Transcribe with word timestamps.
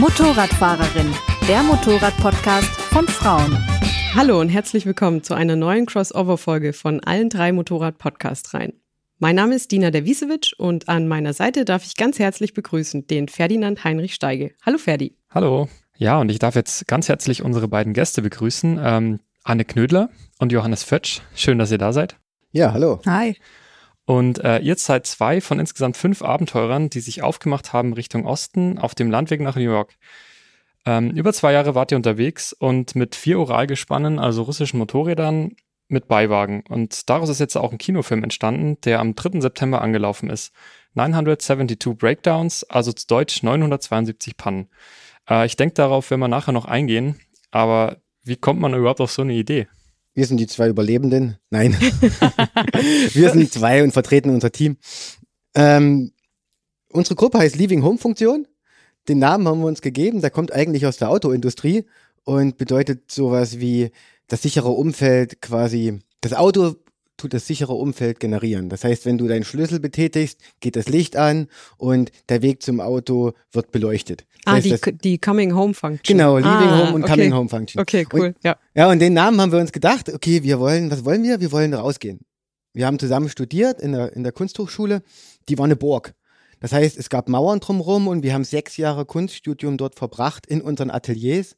Motorradfahrerin, 0.00 1.14
der 1.46 1.62
Motorrad-Podcast 1.62 2.70
von 2.80 3.06
Frauen. 3.06 3.54
Hallo 4.14 4.40
und 4.40 4.48
herzlich 4.48 4.86
willkommen 4.86 5.22
zu 5.22 5.34
einer 5.34 5.56
neuen 5.56 5.84
Crossover-Folge 5.84 6.72
von 6.72 7.00
allen 7.00 7.28
drei 7.28 7.52
Motorrad-Podcast-Reihen. 7.52 8.72
Mein 9.18 9.36
Name 9.36 9.56
ist 9.56 9.70
Dina 9.72 9.90
Derwisewitsch 9.90 10.54
und 10.54 10.88
an 10.88 11.06
meiner 11.06 11.34
Seite 11.34 11.66
darf 11.66 11.84
ich 11.84 11.96
ganz 11.96 12.18
herzlich 12.18 12.54
begrüßen 12.54 13.08
den 13.08 13.28
Ferdinand 13.28 13.84
Heinrich 13.84 14.14
Steige. 14.14 14.52
Hallo 14.64 14.78
Ferdi. 14.78 15.18
Hallo. 15.28 15.68
Ja, 15.98 16.18
und 16.18 16.30
ich 16.30 16.38
darf 16.38 16.54
jetzt 16.54 16.86
ganz 16.86 17.10
herzlich 17.10 17.42
unsere 17.42 17.68
beiden 17.68 17.92
Gäste 17.92 18.22
begrüßen. 18.22 18.80
Ähm, 18.82 19.20
Anne 19.44 19.66
Knödler 19.66 20.08
und 20.38 20.50
Johannes 20.50 20.82
Fötsch. 20.82 21.20
Schön, 21.34 21.58
dass 21.58 21.72
ihr 21.72 21.78
da 21.78 21.92
seid. 21.92 22.16
Ja, 22.52 22.72
hallo. 22.72 23.02
Hi. 23.04 23.36
Und 24.06 24.42
äh, 24.42 24.58
ihr 24.58 24.76
seid 24.76 25.06
zwei 25.06 25.40
von 25.40 25.60
insgesamt 25.60 25.96
fünf 25.96 26.22
Abenteurern, 26.22 26.90
die 26.90 27.00
sich 27.00 27.22
aufgemacht 27.22 27.72
haben 27.72 27.92
Richtung 27.92 28.26
Osten 28.26 28.78
auf 28.78 28.94
dem 28.94 29.10
Landweg 29.10 29.40
nach 29.40 29.56
New 29.56 29.62
York. 29.62 29.94
Ähm, 30.86 31.10
über 31.10 31.32
zwei 31.32 31.52
Jahre 31.52 31.74
wart 31.74 31.92
ihr 31.92 31.96
unterwegs 31.96 32.52
und 32.52 32.94
mit 32.96 33.14
vier 33.14 33.38
Oralgespannen, 33.38 34.18
also 34.18 34.42
russischen 34.42 34.78
Motorrädern, 34.78 35.54
mit 35.88 36.08
Beiwagen. 36.08 36.62
Und 36.68 37.10
daraus 37.10 37.28
ist 37.28 37.40
jetzt 37.40 37.56
auch 37.56 37.72
ein 37.72 37.78
Kinofilm 37.78 38.22
entstanden, 38.22 38.80
der 38.82 39.00
am 39.00 39.14
3. 39.14 39.40
September 39.40 39.82
angelaufen 39.82 40.30
ist. 40.30 40.52
972 40.94 41.96
Breakdowns, 41.96 42.64
also 42.64 42.92
zu 42.92 43.06
Deutsch 43.06 43.42
972 43.42 44.36
Pannen. 44.36 44.68
Äh, 45.28 45.46
ich 45.46 45.56
denke 45.56 45.74
darauf, 45.74 46.10
wenn 46.10 46.20
wir 46.20 46.28
nachher 46.28 46.52
noch 46.52 46.64
eingehen, 46.64 47.20
aber 47.50 47.98
wie 48.24 48.36
kommt 48.36 48.60
man 48.60 48.74
überhaupt 48.74 49.00
auf 49.00 49.12
so 49.12 49.22
eine 49.22 49.34
Idee? 49.34 49.68
Wir 50.14 50.26
sind 50.26 50.38
die 50.38 50.46
zwei 50.46 50.68
Überlebenden. 50.68 51.36
Nein. 51.50 51.72
wir 53.12 53.30
sind 53.30 53.52
zwei 53.52 53.82
und 53.82 53.92
vertreten 53.92 54.30
unser 54.30 54.50
Team. 54.50 54.76
Ähm, 55.54 56.12
unsere 56.92 57.14
Gruppe 57.14 57.38
heißt 57.38 57.56
Leaving 57.56 57.82
Home 57.82 57.98
Funktion. 57.98 58.46
Den 59.08 59.18
Namen 59.18 59.46
haben 59.46 59.60
wir 59.60 59.66
uns 59.66 59.82
gegeben. 59.82 60.20
Der 60.20 60.30
kommt 60.30 60.52
eigentlich 60.52 60.86
aus 60.86 60.96
der 60.96 61.10
Autoindustrie 61.10 61.86
und 62.24 62.58
bedeutet 62.58 63.10
sowas 63.10 63.60
wie 63.60 63.90
das 64.26 64.42
sichere 64.42 64.70
Umfeld 64.70 65.40
quasi. 65.40 66.00
Das 66.20 66.34
Auto 66.34 66.76
tut 67.20 67.34
das 67.34 67.46
sichere 67.46 67.74
Umfeld 67.74 68.18
generieren. 68.18 68.68
Das 68.70 68.82
heißt, 68.82 69.04
wenn 69.04 69.18
du 69.18 69.28
deinen 69.28 69.44
Schlüssel 69.44 69.78
betätigst, 69.78 70.40
geht 70.60 70.74
das 70.74 70.88
Licht 70.88 71.16
an 71.16 71.48
und 71.76 72.10
der 72.28 72.40
Weg 72.42 72.62
zum 72.62 72.80
Auto 72.80 73.32
wird 73.52 73.70
beleuchtet. 73.72 74.26
Das 74.44 74.54
ah, 74.54 74.56
heißt, 74.56 74.86
die, 74.86 74.98
die 74.98 75.18
Coming 75.18 75.54
Home 75.54 75.74
Function. 75.74 76.02
Genau, 76.02 76.38
Leaving 76.38 76.50
ah, 76.50 76.78
Home 76.78 76.94
und 76.94 77.04
okay. 77.04 77.12
Coming 77.12 77.34
Home 77.34 77.48
Function. 77.48 77.80
Okay, 77.80 78.06
cool. 78.12 78.20
Und, 78.20 78.36
ja. 78.42 78.56
ja, 78.74 78.90
und 78.90 78.98
den 79.00 79.12
Namen 79.12 79.40
haben 79.40 79.52
wir 79.52 79.58
uns 79.58 79.70
gedacht, 79.70 80.12
okay, 80.12 80.42
wir 80.42 80.58
wollen, 80.58 80.90
was 80.90 81.04
wollen 81.04 81.22
wir? 81.22 81.40
Wir 81.40 81.52
wollen 81.52 81.74
rausgehen. 81.74 82.20
Wir 82.72 82.86
haben 82.86 82.98
zusammen 82.98 83.28
studiert 83.28 83.80
in 83.80 83.92
der, 83.92 84.14
in 84.14 84.22
der 84.22 84.32
Kunsthochschule. 84.32 85.02
Die 85.48 85.58
war 85.58 85.66
eine 85.66 85.76
Burg. 85.76 86.14
Das 86.60 86.72
heißt, 86.72 86.96
es 86.96 87.10
gab 87.10 87.28
Mauern 87.28 87.60
drumherum 87.60 88.08
und 88.08 88.22
wir 88.22 88.32
haben 88.32 88.44
sechs 88.44 88.76
Jahre 88.76 89.04
Kunststudium 89.04 89.76
dort 89.76 89.94
verbracht 89.94 90.46
in 90.46 90.62
unseren 90.62 90.90
Ateliers. 90.90 91.56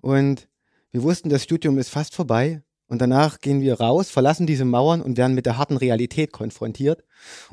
Und 0.00 0.48
wir 0.92 1.02
wussten, 1.02 1.30
das 1.30 1.42
Studium 1.42 1.78
ist 1.78 1.88
fast 1.88 2.14
vorbei. 2.14 2.62
Und 2.94 3.00
danach 3.00 3.40
gehen 3.40 3.60
wir 3.60 3.80
raus, 3.80 4.08
verlassen 4.08 4.46
diese 4.46 4.64
Mauern 4.64 5.02
und 5.02 5.16
werden 5.18 5.34
mit 5.34 5.46
der 5.46 5.58
harten 5.58 5.76
Realität 5.76 6.30
konfrontiert. 6.30 7.02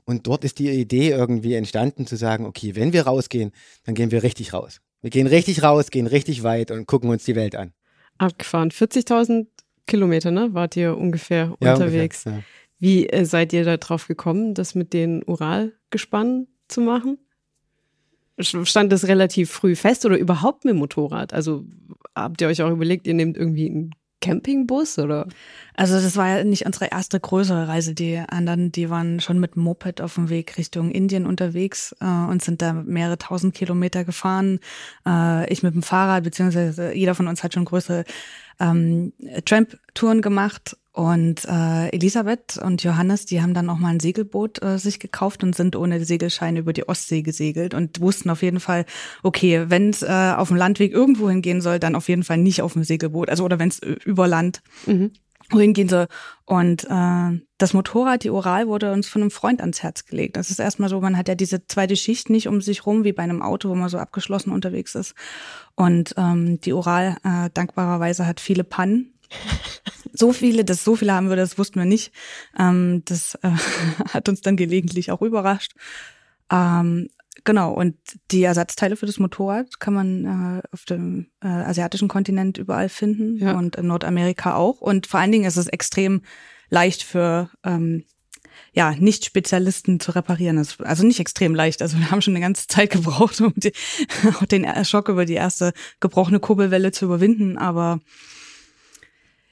Und 0.05 0.27
dort 0.27 0.43
ist 0.43 0.59
die 0.59 0.69
Idee 0.69 1.09
irgendwie 1.09 1.55
entstanden 1.55 2.05
zu 2.05 2.15
sagen, 2.15 2.45
okay, 2.45 2.75
wenn 2.75 2.93
wir 2.93 3.07
rausgehen, 3.07 3.51
dann 3.83 3.95
gehen 3.95 4.11
wir 4.11 4.21
richtig 4.21 4.53
raus. 4.53 4.81
Wir 5.01 5.09
gehen 5.09 5.25
richtig 5.25 5.63
raus, 5.63 5.89
gehen 5.89 6.05
richtig 6.05 6.43
weit 6.43 6.69
und 6.69 6.85
gucken 6.85 7.09
uns 7.09 7.25
die 7.25 7.35
Welt 7.35 7.55
an. 7.55 7.73
Abgefahren. 8.19 8.69
40.000 8.69 9.47
Kilometer, 9.87 10.29
ne? 10.29 10.53
Wart 10.53 10.77
ihr 10.77 10.95
ungefähr 10.95 11.57
Ja, 11.59 11.73
unterwegs. 11.73 12.23
ungefähr, 12.27 12.43
ja. 12.43 12.43
Wie 12.77 13.09
äh, 13.09 13.25
seid 13.25 13.51
ihr 13.51 13.65
da 13.65 13.77
drauf 13.77 14.07
gekommen, 14.07 14.53
das 14.53 14.75
mit 14.75 14.93
den 14.93 15.23
Uralgespannen 15.25 16.49
zu 16.67 16.81
machen? 16.81 17.17
Stand 18.39 18.91
das 18.91 19.07
relativ 19.07 19.49
früh 19.49 19.75
fest 19.75 20.05
oder 20.05 20.19
überhaupt 20.19 20.65
mit 20.65 20.75
dem 20.75 20.77
Motorrad? 20.77 21.33
Also 21.33 21.65
habt 22.13 22.41
ihr 22.41 22.47
euch 22.47 22.61
auch 22.61 22.69
überlegt, 22.69 23.07
ihr 23.07 23.15
nehmt 23.15 23.37
irgendwie 23.37 23.67
einen 23.71 23.91
Campingbus 24.21 24.99
oder? 24.99 25.27
Also 25.75 25.95
das 25.95 26.15
war 26.15 26.27
ja 26.27 26.43
nicht 26.43 26.65
unsere 26.65 26.91
erste 26.91 27.19
größere 27.19 27.67
Reise. 27.67 27.93
Die 27.93 28.17
anderen, 28.17 28.71
die 28.71 28.89
waren 28.89 29.19
schon 29.19 29.39
mit 29.39 29.57
Moped 29.57 29.99
auf 30.01 30.15
dem 30.15 30.29
Weg 30.29 30.57
Richtung 30.57 30.91
Indien 30.91 31.25
unterwegs 31.25 31.95
äh, 31.99 32.05
und 32.05 32.43
sind 32.43 32.61
da 32.61 32.73
mehrere 32.73 33.17
tausend 33.17 33.53
Kilometer 33.53 34.05
gefahren. 34.05 34.59
Äh, 35.07 35.51
ich 35.51 35.63
mit 35.63 35.73
dem 35.73 35.83
Fahrrad, 35.83 36.23
beziehungsweise 36.23 36.93
jeder 36.93 37.15
von 37.15 37.27
uns 37.27 37.43
hat 37.43 37.53
schon 37.53 37.65
größere 37.65 38.05
ähm, 38.61 39.13
Tramp-Touren 39.45 40.21
gemacht. 40.21 40.77
Und 40.93 41.45
äh, 41.45 41.87
Elisabeth 41.95 42.57
und 42.57 42.83
Johannes, 42.83 43.25
die 43.25 43.41
haben 43.41 43.53
dann 43.53 43.69
auch 43.69 43.77
mal 43.77 43.93
ein 43.93 44.01
Segelboot 44.01 44.61
äh, 44.61 44.77
sich 44.77 44.99
gekauft 44.99 45.41
und 45.41 45.55
sind 45.55 45.77
ohne 45.77 46.03
Segelschein 46.03 46.57
über 46.57 46.73
die 46.73 46.89
Ostsee 46.89 47.21
gesegelt 47.21 47.73
und 47.73 48.01
wussten 48.01 48.29
auf 48.29 48.41
jeden 48.41 48.59
Fall, 48.59 48.85
okay, 49.23 49.69
wenn 49.69 49.91
es 49.91 50.01
äh, 50.01 50.33
auf 50.35 50.49
dem 50.49 50.57
Landweg 50.57 50.91
irgendwo 50.91 51.29
hingehen 51.29 51.61
soll, 51.61 51.79
dann 51.79 51.95
auf 51.95 52.09
jeden 52.09 52.23
Fall 52.23 52.39
nicht 52.39 52.61
auf 52.61 52.73
dem 52.73 52.83
Segelboot, 52.83 53.29
also 53.29 53.45
oder 53.45 53.57
wenn 53.57 53.69
es 53.69 53.79
über 53.79 54.27
Land 54.27 54.61
Mhm. 54.85 55.11
Wohin 55.51 55.73
gehen 55.73 55.89
soll. 55.89 56.07
Und 56.45 56.85
äh, 56.89 57.41
das 57.57 57.73
Motorrad, 57.73 58.23
die 58.23 58.29
Oral, 58.29 58.67
wurde 58.67 58.91
uns 58.91 59.07
von 59.07 59.21
einem 59.21 59.31
Freund 59.31 59.61
ans 59.61 59.83
Herz 59.83 60.05
gelegt. 60.05 60.37
Das 60.37 60.49
ist 60.49 60.59
erstmal 60.59 60.89
so, 60.89 60.99
man 60.99 61.17
hat 61.17 61.27
ja 61.27 61.35
diese 61.35 61.65
zweite 61.67 61.95
Schicht 61.95 62.29
nicht 62.29 62.47
um 62.47 62.61
sich 62.61 62.85
rum, 62.85 63.03
wie 63.03 63.13
bei 63.13 63.23
einem 63.23 63.41
Auto, 63.41 63.69
wo 63.69 63.75
man 63.75 63.89
so 63.89 63.97
abgeschlossen 63.97 64.51
unterwegs 64.51 64.95
ist. 64.95 65.13
Und 65.75 66.13
ähm, 66.17 66.59
die 66.61 66.73
Oral, 66.73 67.17
äh, 67.23 67.49
dankbarerweise, 67.53 68.25
hat 68.25 68.39
viele 68.39 68.63
Pannen. 68.63 69.13
So 70.13 70.33
viele, 70.33 70.65
dass 70.65 70.83
so 70.83 70.97
viele 70.97 71.13
haben 71.13 71.29
wir, 71.29 71.37
das 71.37 71.57
wussten 71.57 71.79
wir 71.79 71.85
nicht. 71.85 72.11
Ähm, 72.59 73.01
das 73.05 73.35
äh, 73.43 73.51
hat 74.09 74.27
uns 74.27 74.41
dann 74.41 74.57
gelegentlich 74.57 75.09
auch 75.09 75.21
überrascht. 75.21 75.71
Ähm, 76.51 77.07
genau, 77.43 77.73
und 77.73 77.95
die 78.31 78.43
Ersatzteile 78.43 78.95
für 78.95 79.05
das 79.05 79.19
Motorrad 79.19 79.79
kann 79.79 79.93
man 79.93 80.25
äh, 80.25 80.61
auf 80.71 80.85
dem 80.85 81.27
äh, 81.43 81.47
asiatischen 81.47 82.07
Kontinent 82.07 82.57
überall 82.57 82.89
finden 82.89 83.37
Ja. 83.37 83.57
und 83.57 83.75
in 83.75 83.87
Nordamerika 83.87 84.55
auch. 84.55 84.81
Und 84.81 85.07
vor 85.07 85.19
allen 85.19 85.31
Dingen 85.31 85.45
ist 85.45 85.57
es 85.57 85.67
extrem 85.67 86.21
leicht 86.69 87.03
für 87.03 87.49
ähm, 87.63 88.05
ja, 88.73 88.91
Nicht-Spezialisten 88.91 89.99
zu 89.99 90.11
reparieren. 90.13 90.57
Das- 90.57 90.79
Also 90.79 91.05
nicht 91.05 91.19
extrem 91.19 91.55
leicht. 91.55 91.81
Also 91.81 91.97
wir 91.97 92.11
haben 92.11 92.21
schon 92.21 92.33
eine 92.35 92.41
ganze 92.45 92.67
Zeit 92.67 92.89
gebraucht, 92.91 93.39
um 93.41 93.53
die, 93.55 93.73
auch 94.41 94.45
den 94.45 94.65
Schock 94.85 95.09
über 95.09 95.25
die 95.25 95.33
erste 95.33 95.73
gebrochene 95.99 96.39
Kurbelwelle 96.39 96.91
zu 96.91 97.05
überwinden. 97.05 97.57
Aber 97.57 97.99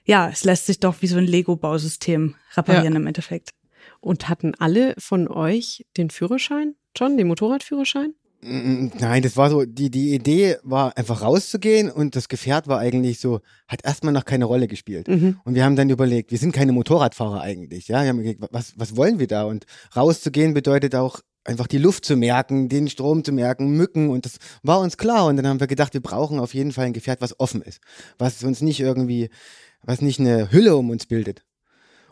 ja, 0.06 0.30
es 0.30 0.44
lässt 0.44 0.66
sich 0.66 0.80
doch 0.80 1.02
wie 1.02 1.08
so 1.08 1.18
ein 1.18 1.26
Lego-Bausystem 1.26 2.36
reparieren 2.56 2.96
im 2.96 3.08
Endeffekt. 3.08 3.52
Und 4.02 4.30
hatten 4.30 4.56
alle 4.56 4.96
von 4.98 5.28
euch 5.28 5.86
den 5.98 6.10
Führerschein? 6.10 6.76
John, 6.96 7.18
den 7.18 7.28
Motorradführerschein? 7.28 8.14
Mm, 8.42 8.88
Nein, 9.00 9.22
das 9.22 9.36
war 9.36 9.50
so, 9.50 9.66
die, 9.66 9.92
die 9.92 10.14
Idee 10.14 10.58
war 10.64 10.96
einfach 10.98 11.22
rauszugehen 11.22 11.92
und 11.92 12.16
das 12.16 12.30
Gefährt 12.30 12.68
war 12.68 12.80
eigentlich 12.80 13.20
so, 13.20 13.42
hat 13.68 13.84
erstmal 13.84 14.14
noch 14.14 14.24
keine 14.24 14.46
Rolle 14.46 14.68
gespielt. 14.68 15.08
Mhm. 15.10 15.40
Und 15.44 15.56
wir 15.56 15.66
haben 15.66 15.76
dann 15.76 15.90
überlegt, 15.90 16.32
wir 16.32 16.38
sind 16.38 16.54
keine 16.54 16.72
Motorradfahrer 16.72 17.42
eigentlich, 17.42 17.90
ja. 17.90 18.02
Wir 18.02 18.10
haben 18.10 18.20
überlegt, 18.20 18.42
was, 18.52 18.74
was 18.78 18.96
wollen 18.96 19.20
wir 19.20 19.28
da? 19.28 19.44
Und 19.44 19.66
rauszugehen 19.96 20.54
bedeutet 20.54 20.96
auch 20.96 21.20
einfach 21.44 21.68
die 21.68 21.78
Luft 21.78 22.06
zu 22.06 22.16
merken, 22.16 22.70
den 22.70 22.88
Strom 22.88 23.24
zu 23.24 23.34
merken, 23.34 23.72
Mücken 23.76 24.10
und 24.10 24.26
das 24.26 24.38
war 24.64 24.80
uns 24.80 24.98
klar. 24.98 25.26
Und 25.26 25.38
dann 25.38 25.48
haben 25.48 25.60
wir 25.60 25.68
gedacht, 25.68 25.94
wir 25.94 26.02
brauchen 26.02 26.40
auf 26.40 26.54
jeden 26.54 26.72
Fall 26.72 26.86
ein 26.86 26.94
Gefährt, 26.94 27.22
was 27.22 27.40
offen 27.40 27.62
ist, 27.62 27.82
was 28.18 28.44
uns 28.44 28.62
nicht 28.62 28.80
irgendwie, 28.80 29.30
was 29.84 30.02
nicht 30.02 30.20
eine 30.20 30.52
Hülle 30.52 30.78
um 30.78 30.90
uns 30.90 31.08
bildet. 31.08 31.44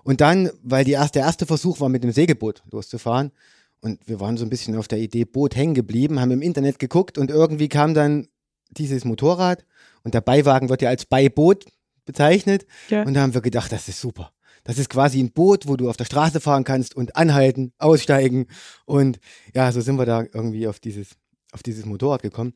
Und 0.07 0.21
dann, 0.21 0.49
weil 0.63 0.85
die 0.85 0.93
erste, 0.93 1.19
der 1.19 1.25
erste 1.25 1.45
Versuch 1.45 1.81
war, 1.81 1.89
mit 1.89 2.01
dem 2.01 2.13
Segelboot 2.13 2.63
loszufahren, 2.71 3.33
und 3.81 3.99
wir 4.07 4.21
waren 4.21 4.37
so 4.37 4.45
ein 4.45 4.49
bisschen 4.49 4.77
auf 4.77 4.87
der 4.87 4.99
Idee 4.99 5.25
Boot 5.25 5.57
hängen 5.57 5.73
geblieben, 5.73 6.21
haben 6.21 6.31
im 6.31 6.41
Internet 6.41 6.79
geguckt 6.79 7.17
und 7.17 7.29
irgendwie 7.29 7.67
kam 7.67 7.93
dann 7.93 8.29
dieses 8.69 9.03
Motorrad 9.03 9.65
und 10.03 10.13
der 10.13 10.21
Beiwagen 10.21 10.69
wird 10.69 10.81
ja 10.81 10.87
als 10.87 11.05
Beiboot 11.05 11.65
bezeichnet. 12.05 12.65
Ja. 12.87 13.03
Und 13.03 13.15
da 13.15 13.21
haben 13.21 13.33
wir 13.33 13.41
gedacht, 13.41 13.69
das 13.69 13.89
ist 13.89 13.99
super. 13.99 14.31
Das 14.63 14.77
ist 14.77 14.89
quasi 14.89 15.19
ein 15.19 15.33
Boot, 15.33 15.67
wo 15.67 15.75
du 15.75 15.89
auf 15.89 15.97
der 15.97 16.05
Straße 16.05 16.39
fahren 16.39 16.63
kannst 16.63 16.95
und 16.95 17.17
anhalten, 17.17 17.73
aussteigen. 17.77 18.47
Und 18.85 19.19
ja, 19.53 19.73
so 19.73 19.81
sind 19.81 19.97
wir 19.97 20.05
da 20.05 20.21
irgendwie 20.21 20.69
auf 20.69 20.79
dieses, 20.79 21.17
auf 21.51 21.63
dieses 21.63 21.85
Motorrad 21.85 22.21
gekommen. 22.21 22.53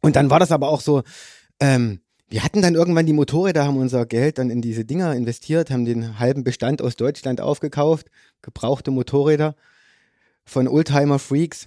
Und 0.00 0.16
dann 0.16 0.30
war 0.30 0.40
das 0.40 0.50
aber 0.50 0.70
auch 0.70 0.80
so, 0.80 1.02
ähm, 1.60 2.00
wir 2.30 2.44
hatten 2.44 2.62
dann 2.62 2.76
irgendwann 2.76 3.06
die 3.06 3.12
Motorräder, 3.12 3.64
haben 3.64 3.76
unser 3.76 4.06
Geld 4.06 4.38
dann 4.38 4.50
in 4.50 4.62
diese 4.62 4.84
Dinger 4.84 5.14
investiert, 5.14 5.70
haben 5.70 5.84
den 5.84 6.20
halben 6.20 6.44
Bestand 6.44 6.80
aus 6.80 6.94
Deutschland 6.94 7.40
aufgekauft, 7.40 8.06
gebrauchte 8.40 8.92
Motorräder 8.92 9.56
von 10.44 10.68
Oldtimer 10.68 11.18
Freaks. 11.18 11.64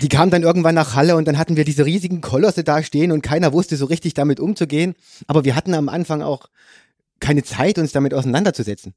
Die 0.00 0.08
kamen 0.08 0.30
dann 0.30 0.42
irgendwann 0.42 0.76
nach 0.76 0.94
Halle 0.94 1.16
und 1.16 1.26
dann 1.26 1.36
hatten 1.36 1.56
wir 1.56 1.64
diese 1.64 1.84
riesigen 1.84 2.20
Kolosse 2.20 2.62
da 2.62 2.82
stehen 2.82 3.10
und 3.10 3.22
keiner 3.22 3.52
wusste 3.52 3.76
so 3.76 3.86
richtig 3.86 4.14
damit 4.14 4.38
umzugehen. 4.38 4.94
Aber 5.26 5.44
wir 5.44 5.56
hatten 5.56 5.74
am 5.74 5.88
Anfang 5.88 6.22
auch 6.22 6.48
keine 7.20 7.42
Zeit, 7.42 7.78
uns 7.78 7.92
damit 7.92 8.14
auseinanderzusetzen. 8.14 8.94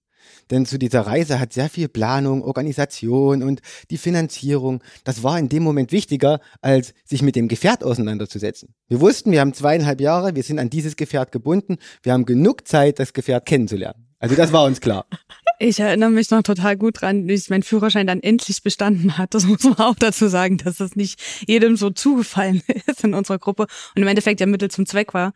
Denn 0.51 0.65
zu 0.65 0.77
dieser 0.77 1.01
Reise 1.01 1.39
hat 1.39 1.53
sehr 1.53 1.69
viel 1.69 1.87
Planung, 1.87 2.43
Organisation 2.43 3.43
und 3.43 3.61
die 3.89 3.97
Finanzierung. 3.97 4.83
Das 5.03 5.23
war 5.23 5.39
in 5.39 5.49
dem 5.49 5.63
Moment 5.63 5.91
wichtiger, 5.91 6.39
als 6.61 6.93
sich 7.05 7.21
mit 7.21 7.35
dem 7.35 7.47
Gefährt 7.47 7.83
auseinanderzusetzen. 7.83 8.73
Wir 8.87 8.99
wussten, 8.99 9.31
wir 9.31 9.41
haben 9.41 9.53
zweieinhalb 9.53 10.01
Jahre, 10.01 10.35
wir 10.35 10.43
sind 10.43 10.59
an 10.59 10.69
dieses 10.69 10.95
Gefährt 10.95 11.31
gebunden, 11.31 11.77
wir 12.03 12.13
haben 12.13 12.25
genug 12.25 12.67
Zeit, 12.67 12.99
das 12.99 13.13
Gefährt 13.13 13.45
kennenzulernen. 13.45 14.08
Also 14.19 14.35
das 14.35 14.51
war 14.51 14.65
uns 14.65 14.81
klar. 14.81 15.05
Ich 15.61 15.79
erinnere 15.79 16.09
mich 16.09 16.29
noch 16.31 16.41
total 16.41 16.77
gut 16.77 17.01
dran, 17.01 17.27
wie 17.27 17.33
ich 17.33 17.49
meinen 17.49 17.63
Führerschein 17.63 18.07
dann 18.07 18.21
endlich 18.21 18.63
bestanden 18.63 19.17
hat. 19.17 19.33
Das 19.33 19.45
muss 19.45 19.63
man 19.63 19.77
auch 19.77 19.95
dazu 19.95 20.27
sagen, 20.29 20.57
dass 20.57 20.77
das 20.77 20.95
nicht 20.95 21.21
jedem 21.47 21.75
so 21.75 21.89
zugefallen 21.89 22.61
ist 22.87 23.03
in 23.03 23.13
unserer 23.13 23.39
Gruppe 23.39 23.67
und 23.95 24.01
im 24.01 24.07
Endeffekt 24.07 24.39
ja 24.39 24.45
Mittel 24.45 24.71
zum 24.71 24.85
Zweck 24.85 25.13
war. 25.13 25.33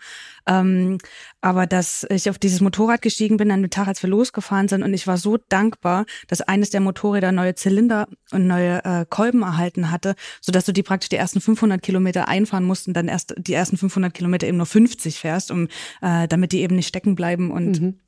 Ähm, 0.47 0.97
aber 1.41 1.65
dass 1.65 2.05
ich 2.09 2.29
auf 2.29 2.39
dieses 2.39 2.61
Motorrad 2.61 3.01
gestiegen 3.01 3.35
bin 3.37 3.51
an 3.51 3.61
dem 3.61 3.69
Tag, 3.69 3.87
als 3.87 4.01
wir 4.01 4.09
losgefahren 4.09 4.67
sind 4.67 4.83
und 4.83 4.93
ich 4.93 5.07
war 5.07 5.17
so 5.17 5.37
dankbar, 5.49 6.05
dass 6.27 6.41
eines 6.41 6.69
der 6.69 6.79
Motorräder 6.79 7.31
neue 7.33 7.55
Zylinder 7.55 8.07
und 8.31 8.47
neue 8.47 8.83
äh, 8.83 9.05
Kolben 9.09 9.41
erhalten 9.41 9.91
hatte, 9.91 10.15
sodass 10.41 10.65
du 10.65 10.71
die 10.71 10.83
praktisch 10.83 11.09
die 11.09 11.17
ersten 11.17 11.41
500 11.41 11.81
Kilometer 11.81 12.27
einfahren 12.27 12.63
musst 12.63 12.87
und 12.87 12.93
dann 12.93 13.07
erst 13.07 13.33
die 13.37 13.53
ersten 13.53 13.77
500 13.77 14.13
Kilometer 14.13 14.47
eben 14.47 14.57
nur 14.57 14.65
50 14.65 15.19
fährst, 15.19 15.51
um 15.51 15.67
äh, 16.01 16.27
damit 16.27 16.51
die 16.53 16.61
eben 16.61 16.75
nicht 16.75 16.87
stecken 16.87 17.15
bleiben 17.15 17.51
und 17.51 17.81
Mhm. 17.81 17.99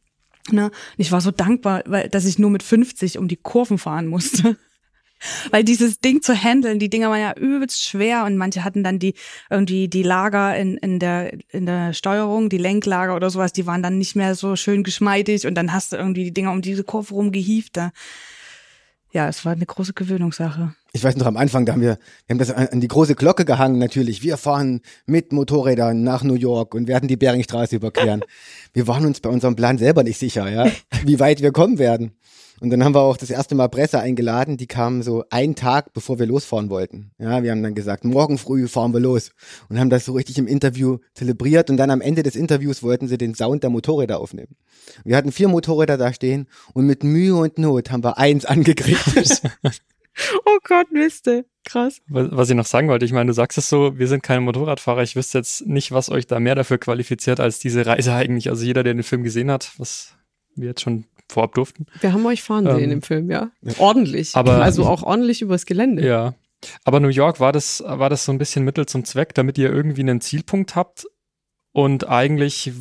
Ne? 0.51 0.65
Und 0.65 0.73
ich 0.97 1.11
war 1.11 1.21
so 1.21 1.31
dankbar, 1.31 1.83
weil, 1.85 2.09
dass 2.09 2.25
ich 2.25 2.39
nur 2.39 2.49
mit 2.49 2.63
50 2.63 3.17
um 3.17 3.27
die 3.27 3.37
Kurven 3.37 3.77
fahren 3.77 4.07
musste. 4.07 4.57
Weil 5.49 5.63
dieses 5.63 6.01
Ding 6.01 6.21
zu 6.21 6.35
handeln, 6.35 6.77
die 6.77 6.89
Dinger 6.89 7.09
waren 7.09 7.21
ja 7.21 7.33
übelst 7.35 7.81
schwer 7.81 8.25
und 8.25 8.35
manche 8.37 8.63
hatten 8.63 8.83
dann 8.83 8.99
die 8.99 9.15
irgendwie 9.49 9.87
die 9.87 10.03
Lager 10.03 10.55
in, 10.55 10.77
in 10.77 10.99
der 10.99 11.33
in 11.51 11.65
der 11.65 11.93
Steuerung, 11.93 12.49
die 12.49 12.57
Lenklager 12.57 13.15
oder 13.15 13.29
sowas, 13.29 13.53
die 13.53 13.65
waren 13.65 13.81
dann 13.81 13.97
nicht 13.97 14.15
mehr 14.15 14.35
so 14.35 14.55
schön 14.55 14.83
geschmeidig 14.83 15.47
und 15.47 15.55
dann 15.55 15.71
hast 15.71 15.93
du 15.93 15.95
irgendwie 15.95 16.25
die 16.25 16.33
Dinger 16.33 16.51
um 16.51 16.61
diese 16.61 16.83
Kurve 16.83 17.13
rumgehieft. 17.13 17.77
Da. 17.77 17.91
Ja, 19.15 19.29
es 19.29 19.45
war 19.45 19.53
eine 19.53 19.65
große 19.65 19.93
Gewöhnungssache. 19.93 20.75
Ich 20.91 21.01
weiß 21.01 21.15
noch 21.15 21.25
am 21.25 21.37
Anfang, 21.37 21.65
da 21.65 21.71
haben 21.71 21.81
wir, 21.81 21.97
wir 22.27 22.33
haben 22.33 22.37
das 22.37 22.51
an, 22.51 22.81
die 22.81 22.87
große 22.89 23.15
Glocke 23.15 23.45
gehangen 23.45 23.79
natürlich. 23.79 24.23
Wir 24.23 24.35
fahren 24.35 24.81
mit 25.05 25.31
Motorrädern 25.31 26.03
nach 26.03 26.23
New 26.23 26.33
York 26.33 26.75
und 26.75 26.89
werden 26.89 27.07
die 27.07 27.15
Beringstraße 27.15 27.77
überqueren. 27.77 28.25
wir 28.73 28.87
waren 28.89 29.05
uns 29.05 29.21
bei 29.21 29.29
unserem 29.29 29.55
Plan 29.55 29.77
selber 29.77 30.03
nicht 30.03 30.17
sicher, 30.17 30.49
ja, 30.49 30.69
wie 31.05 31.17
weit 31.21 31.41
wir 31.41 31.53
kommen 31.53 31.79
werden. 31.79 32.11
Und 32.61 32.69
dann 32.69 32.83
haben 32.83 32.95
wir 32.95 33.01
auch 33.01 33.17
das 33.17 33.29
erste 33.29 33.55
Mal 33.55 33.67
Presse 33.67 33.99
eingeladen, 33.99 34.57
die 34.57 34.67
kamen 34.67 35.03
so 35.03 35.25
einen 35.29 35.55
Tag, 35.55 35.93
bevor 35.93 36.19
wir 36.19 36.25
losfahren 36.25 36.69
wollten. 36.69 37.11
Ja, 37.17 37.43
wir 37.43 37.51
haben 37.51 37.63
dann 37.63 37.75
gesagt, 37.75 38.05
morgen 38.05 38.37
früh 38.37 38.67
fahren 38.67 38.93
wir 38.93 38.99
los. 38.99 39.31
Und 39.69 39.79
haben 39.79 39.89
das 39.89 40.05
so 40.05 40.13
richtig 40.13 40.37
im 40.37 40.47
Interview 40.47 40.99
zelebriert. 41.13 41.69
Und 41.69 41.77
dann 41.77 41.91
am 41.91 42.01
Ende 42.01 42.23
des 42.23 42.35
Interviews 42.35 42.81
wollten 42.83 43.07
sie 43.07 43.17
den 43.17 43.35
Sound 43.35 43.63
der 43.63 43.69
Motorräder 43.69 44.19
aufnehmen. 44.19 44.55
Wir 45.03 45.17
hatten 45.17 45.31
vier 45.31 45.47
Motorräder 45.47 45.97
da 45.97 46.13
stehen 46.13 46.47
und 46.73 46.85
mit 46.85 47.03
Mühe 47.03 47.35
und 47.35 47.57
Not 47.57 47.91
haben 47.91 48.03
wir 48.03 48.17
eins 48.17 48.45
angekriegt. 48.45 49.41
Oh 50.45 50.59
Gott, 50.63 50.93
Miste. 50.93 51.45
Krass. 51.65 52.01
Was 52.07 52.27
was 52.31 52.49
ich 52.49 52.55
noch 52.55 52.65
sagen 52.65 52.87
wollte, 52.87 53.03
ich 53.03 53.11
meine, 53.11 53.27
du 53.27 53.33
sagst 53.33 53.57
es 53.57 53.67
so, 53.67 53.97
wir 53.97 54.07
sind 54.07 54.23
keine 54.23 54.39
Motorradfahrer. 54.41 55.03
Ich 55.03 55.15
wüsste 55.15 55.39
jetzt 55.39 55.65
nicht, 55.65 55.91
was 55.91 56.09
euch 56.09 56.25
da 56.25 56.39
mehr 56.39 56.55
dafür 56.55 56.77
qualifiziert 56.77 57.41
als 57.41 57.59
diese 57.59 57.85
Reise 57.85 58.13
eigentlich. 58.13 58.49
Also 58.49 58.63
jeder, 58.63 58.83
der 58.83 58.93
den 58.93 59.03
Film 59.03 59.23
gesehen 59.23 59.51
hat, 59.51 59.73
was 59.77 60.15
wir 60.55 60.69
jetzt 60.69 60.81
schon 60.81 61.05
vorab 61.29 61.53
durften. 61.55 61.85
Wir 62.01 62.13
haben 62.13 62.25
euch 62.25 62.43
fahren 62.43 62.67
Ähm, 62.67 62.75
sehen 62.77 62.91
im 62.91 63.01
Film, 63.01 63.29
ja. 63.31 63.51
Ordentlich. 63.79 64.35
aber- 64.35 64.61
also 64.63 64.85
auch 64.85 65.03
ordentlich 65.03 65.41
übers 65.41 65.65
Gelände. 65.65 66.05
Ja. 66.05 66.33
Aber 66.83 66.99
New 66.99 67.09
York 67.09 67.39
war 67.39 67.51
das, 67.51 67.83
war 67.85 68.09
das 68.09 68.25
so 68.25 68.31
ein 68.31 68.37
bisschen 68.37 68.63
Mittel 68.65 68.85
zum 68.85 69.05
Zweck, 69.05 69.33
damit 69.33 69.57
ihr 69.57 69.71
irgendwie 69.71 70.01
einen 70.01 70.21
Zielpunkt 70.21 70.75
habt. 70.75 71.05
Und 71.73 72.07
eigentlich 72.07 72.71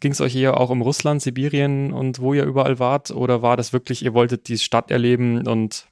ging 0.00 0.12
es 0.12 0.20
euch 0.22 0.34
eher 0.34 0.58
auch 0.58 0.70
um 0.70 0.80
Russland, 0.80 1.20
Sibirien 1.20 1.92
und 1.92 2.18
wo 2.18 2.32
ihr 2.32 2.44
überall 2.44 2.78
wart? 2.78 3.10
Oder 3.10 3.42
war 3.42 3.56
das 3.58 3.72
wirklich, 3.74 4.02
ihr 4.04 4.14
wolltet 4.14 4.48
die 4.48 4.56
Stadt 4.58 4.90
erleben 4.90 5.46
und 5.46 5.86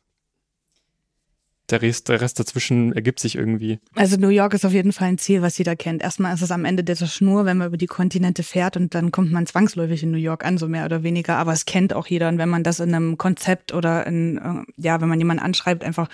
der 1.71 1.83
Rest, 1.83 2.09
der 2.09 2.21
Rest 2.21 2.39
dazwischen 2.39 2.93
ergibt 2.93 3.21
sich 3.21 3.37
irgendwie? 3.37 3.79
Also 3.95 4.17
New 4.17 4.29
York 4.29 4.55
ist 4.55 4.65
auf 4.65 4.73
jeden 4.73 4.93
Fall 4.93 5.09
ein 5.09 5.19
Ziel, 5.19 5.43
was 5.43 5.57
jeder 5.57 5.77
kennt. 5.77 6.03
Erstmal 6.03 6.35
ist 6.35 6.43
es 6.43 6.51
am 6.51 6.65
Ende 6.65 6.85
dieser 6.85 7.07
Schnur, 7.07 7.47
wenn 7.47 7.57
man 7.57 7.69
über 7.69 7.77
die 7.77 7.87
Kontinente 7.87 8.43
fährt 8.43 8.77
und 8.77 8.95
dann 8.95 9.11
kommt 9.11 9.33
man 9.33 9.47
zwangsläufig 9.47 10.03
in 10.03 10.11
New 10.11 10.19
York 10.19 10.45
an, 10.45 10.59
so 10.59 10.69
mehr 10.69 10.85
oder 10.85 11.03
weniger. 11.03 11.37
Aber 11.37 11.53
es 11.53 11.65
kennt 11.65 11.95
auch 11.95 12.07
jeder. 12.07 12.29
Und 12.29 12.39
wenn 12.39 12.49
man 12.49 12.63
das 12.63 12.81
in 12.81 12.95
einem 12.95 13.17
Konzept 13.17 13.73
oder 13.73 14.07
in, 14.07 14.39
äh, 14.39 14.73
ja, 14.77 15.01
wenn 15.01 15.09
man 15.09 15.19
jemanden 15.19 15.43
anschreibt, 15.43 15.85
einfach 15.85 16.09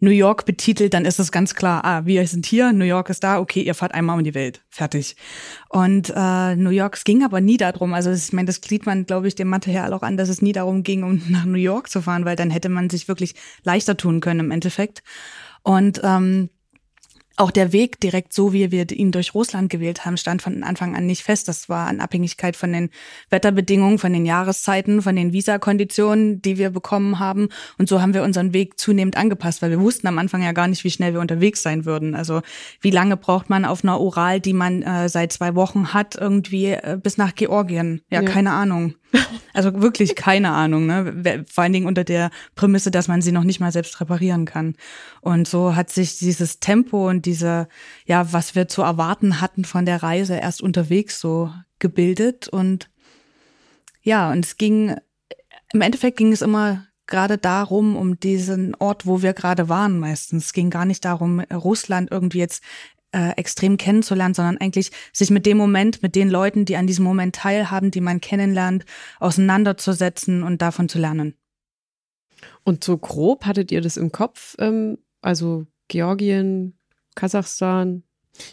New 0.00 0.10
York 0.10 0.44
betitelt, 0.44 0.94
dann 0.94 1.04
ist 1.04 1.18
es 1.18 1.32
ganz 1.32 1.54
klar, 1.54 1.84
ah, 1.84 2.06
wir 2.06 2.26
sind 2.26 2.46
hier, 2.46 2.72
New 2.72 2.84
York 2.84 3.10
ist 3.10 3.24
da, 3.24 3.40
okay, 3.40 3.62
ihr 3.62 3.74
fahrt 3.74 3.94
einmal 3.94 4.16
um 4.16 4.24
die 4.24 4.34
Welt, 4.34 4.62
fertig. 4.70 5.16
Und 5.68 6.12
äh, 6.14 6.56
New 6.56 6.70
York, 6.70 6.96
es 6.96 7.04
ging 7.04 7.24
aber 7.24 7.40
nie 7.40 7.56
darum, 7.56 7.94
also 7.94 8.12
ich 8.12 8.32
meine, 8.32 8.46
das 8.46 8.60
glied 8.60 8.86
man, 8.86 9.06
glaube 9.06 9.26
ich, 9.26 9.34
dem 9.34 9.48
Material 9.48 9.92
auch 9.92 10.02
an, 10.02 10.16
dass 10.16 10.28
es 10.28 10.40
nie 10.40 10.52
darum 10.52 10.82
ging, 10.84 11.02
um 11.02 11.20
nach 11.28 11.44
New 11.44 11.58
York 11.58 11.90
zu 11.90 12.02
fahren, 12.02 12.24
weil 12.24 12.36
dann 12.36 12.50
hätte 12.50 12.68
man 12.68 12.90
sich 12.90 13.08
wirklich 13.08 13.34
leichter 13.64 13.96
tun 13.96 14.20
können 14.20 14.40
im 14.40 14.50
Endeffekt. 14.50 15.02
Und 15.62 16.00
ähm, 16.04 16.50
auch 17.38 17.50
der 17.50 17.72
Weg 17.72 18.00
direkt 18.00 18.32
so, 18.32 18.52
wie 18.52 18.70
wir 18.70 18.90
ihn 18.90 19.12
durch 19.12 19.32
Russland 19.34 19.70
gewählt 19.70 20.04
haben, 20.04 20.16
stand 20.16 20.42
von 20.42 20.62
Anfang 20.64 20.96
an 20.96 21.06
nicht 21.06 21.22
fest. 21.22 21.46
Das 21.48 21.68
war 21.68 21.88
in 21.90 22.00
Abhängigkeit 22.00 22.56
von 22.56 22.72
den 22.72 22.90
Wetterbedingungen, 23.30 23.98
von 23.98 24.12
den 24.12 24.26
Jahreszeiten, 24.26 25.02
von 25.02 25.14
den 25.14 25.32
Visakonditionen, 25.32 26.42
die 26.42 26.58
wir 26.58 26.70
bekommen 26.70 27.18
haben. 27.18 27.48
Und 27.78 27.88
so 27.88 28.02
haben 28.02 28.12
wir 28.14 28.24
unseren 28.24 28.52
Weg 28.52 28.78
zunehmend 28.78 29.16
angepasst, 29.16 29.62
weil 29.62 29.70
wir 29.70 29.80
wussten 29.80 30.08
am 30.08 30.18
Anfang 30.18 30.42
ja 30.42 30.52
gar 30.52 30.66
nicht, 30.66 30.82
wie 30.84 30.90
schnell 30.90 31.12
wir 31.14 31.20
unterwegs 31.20 31.62
sein 31.62 31.84
würden. 31.84 32.14
Also 32.14 32.42
wie 32.80 32.90
lange 32.90 33.16
braucht 33.16 33.48
man 33.50 33.64
auf 33.64 33.84
einer 33.84 34.00
Ural, 34.00 34.40
die 34.40 34.52
man 34.52 34.82
äh, 34.82 35.08
seit 35.08 35.32
zwei 35.32 35.54
Wochen 35.54 35.94
hat, 35.94 36.16
irgendwie 36.16 36.66
äh, 36.72 36.98
bis 37.00 37.18
nach 37.18 37.34
Georgien? 37.34 38.02
Ja, 38.10 38.22
Ja. 38.22 38.28
keine 38.28 38.50
Ahnung. 38.52 38.94
Also 39.54 39.80
wirklich 39.80 40.14
keine 40.14 40.52
Ahnung, 40.52 40.86
ne? 40.86 41.44
Vor 41.50 41.64
allen 41.64 41.72
Dingen 41.72 41.86
unter 41.86 42.04
der 42.04 42.30
Prämisse, 42.54 42.90
dass 42.90 43.08
man 43.08 43.22
sie 43.22 43.32
noch 43.32 43.44
nicht 43.44 43.58
mal 43.58 43.72
selbst 43.72 44.00
reparieren 44.00 44.44
kann. 44.44 44.76
Und 45.20 45.48
so 45.48 45.74
hat 45.74 45.90
sich 45.90 46.18
dieses 46.18 46.60
Tempo 46.60 47.08
und 47.08 47.26
diese, 47.26 47.68
ja, 48.06 48.32
was 48.32 48.54
wir 48.54 48.68
zu 48.68 48.82
erwarten 48.82 49.40
hatten 49.40 49.64
von 49.64 49.84
der 49.84 50.02
Reise 50.02 50.36
erst 50.36 50.62
unterwegs 50.62 51.18
so 51.18 51.52
gebildet. 51.78 52.48
Und 52.48 52.90
ja, 54.02 54.30
und 54.30 54.44
es 54.44 54.56
ging, 54.58 54.94
im 55.72 55.80
Endeffekt 55.80 56.18
ging 56.18 56.32
es 56.32 56.42
immer 56.42 56.86
gerade 57.06 57.38
darum, 57.38 57.96
um 57.96 58.20
diesen 58.20 58.74
Ort, 58.76 59.06
wo 59.06 59.22
wir 59.22 59.32
gerade 59.32 59.68
waren 59.68 59.98
meistens. 59.98 60.46
Es 60.46 60.52
ging 60.52 60.70
gar 60.70 60.84
nicht 60.84 61.04
darum, 61.04 61.40
Russland 61.40 62.10
irgendwie 62.12 62.38
jetzt 62.38 62.62
äh, 63.12 63.30
extrem 63.36 63.76
kennenzulernen, 63.78 64.34
sondern 64.34 64.58
eigentlich 64.58 64.90
sich 65.12 65.30
mit 65.30 65.46
dem 65.46 65.56
Moment, 65.56 66.02
mit 66.02 66.14
den 66.14 66.28
Leuten, 66.28 66.64
die 66.64 66.76
an 66.76 66.86
diesem 66.86 67.04
Moment 67.04 67.34
teilhaben, 67.36 67.90
die 67.90 68.00
man 68.00 68.20
kennenlernt, 68.20 68.84
auseinanderzusetzen 69.18 70.42
und 70.42 70.60
davon 70.62 70.88
zu 70.88 70.98
lernen. 70.98 71.34
Und 72.64 72.84
so 72.84 72.96
grob 72.98 73.46
hattet 73.46 73.72
ihr 73.72 73.80
das 73.80 73.96
im 73.96 74.12
Kopf? 74.12 74.56
Ähm, 74.58 74.98
also 75.22 75.66
Georgien, 75.88 76.78
Kasachstan, 77.14 78.02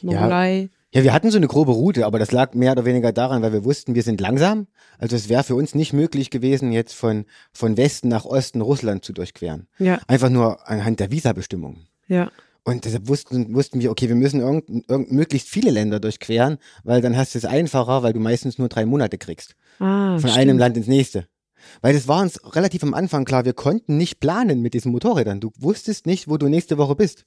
Mongolei. 0.02 0.70
Ja, 0.94 1.04
wir 1.04 1.12
hatten 1.12 1.30
so 1.30 1.38
eine 1.38 1.48
grobe 1.48 1.74
Route, 1.74 2.06
aber 2.06 2.20
das 2.20 2.32
lag 2.32 2.54
mehr 2.54 2.72
oder 2.72 2.86
weniger 2.86 3.12
daran, 3.12 3.42
weil 3.42 3.52
wir 3.52 3.66
wussten, 3.66 3.96
wir 3.96 4.04
sind 4.04 4.22
langsam. 4.22 4.68
Also 4.98 5.18
es 5.18 5.28
wäre 5.28 5.44
für 5.44 5.56
uns 5.56 5.76
nicht 5.76 5.92
möglich 5.92 6.30
gewesen, 6.30 6.72
jetzt 6.72 6.94
von, 6.94 7.26
von 7.52 7.76
Westen 7.76 8.08
nach 8.08 8.24
Osten 8.24 8.62
Russland 8.62 9.04
zu 9.04 9.12
durchqueren. 9.12 9.68
Ja, 9.78 10.00
Einfach 10.08 10.30
nur 10.30 10.68
anhand 10.70 11.02
der 11.02 11.12
Visabestimmungen. 11.12 11.88
ja. 12.08 12.32
Und 12.68 12.84
deshalb 12.84 13.08
wussten, 13.08 13.54
wussten 13.54 13.80
wir, 13.80 13.92
okay, 13.92 14.10
wir 14.10 14.16
müssen 14.16 14.42
irgend, 14.42 14.90
irgend, 14.90 15.12
möglichst 15.12 15.48
viele 15.48 15.70
Länder 15.70 16.00
durchqueren, 16.00 16.58
weil 16.84 17.00
dann 17.00 17.16
hast 17.16 17.36
du 17.36 17.38
es 17.38 17.46
einfacher, 17.46 18.02
weil 18.02 18.12
du 18.12 18.20
meistens 18.20 18.58
nur 18.58 18.70
drei 18.70 18.88
Monate 18.88 19.20
kriegst. 19.20 19.56
Ah, 19.80 20.18
Von 20.18 20.22
stimmt. 20.22 20.38
einem 20.38 20.58
Land 20.58 20.76
ins 20.76 20.88
nächste. 20.88 21.28
Weil 21.82 21.94
das 21.94 22.08
war 22.08 22.22
uns 22.22 22.40
relativ 22.56 22.82
am 22.82 22.96
Anfang 22.96 23.24
klar, 23.24 23.46
wir 23.46 23.54
konnten 23.54 23.98
nicht 23.98 24.20
planen 24.20 24.62
mit 24.62 24.74
diesen 24.74 24.92
Motorrädern. 24.92 25.40
Du 25.40 25.52
wusstest 25.60 26.08
nicht, 26.08 26.28
wo 26.28 26.38
du 26.38 26.48
nächste 26.48 26.78
Woche 26.80 26.96
bist. 26.96 27.26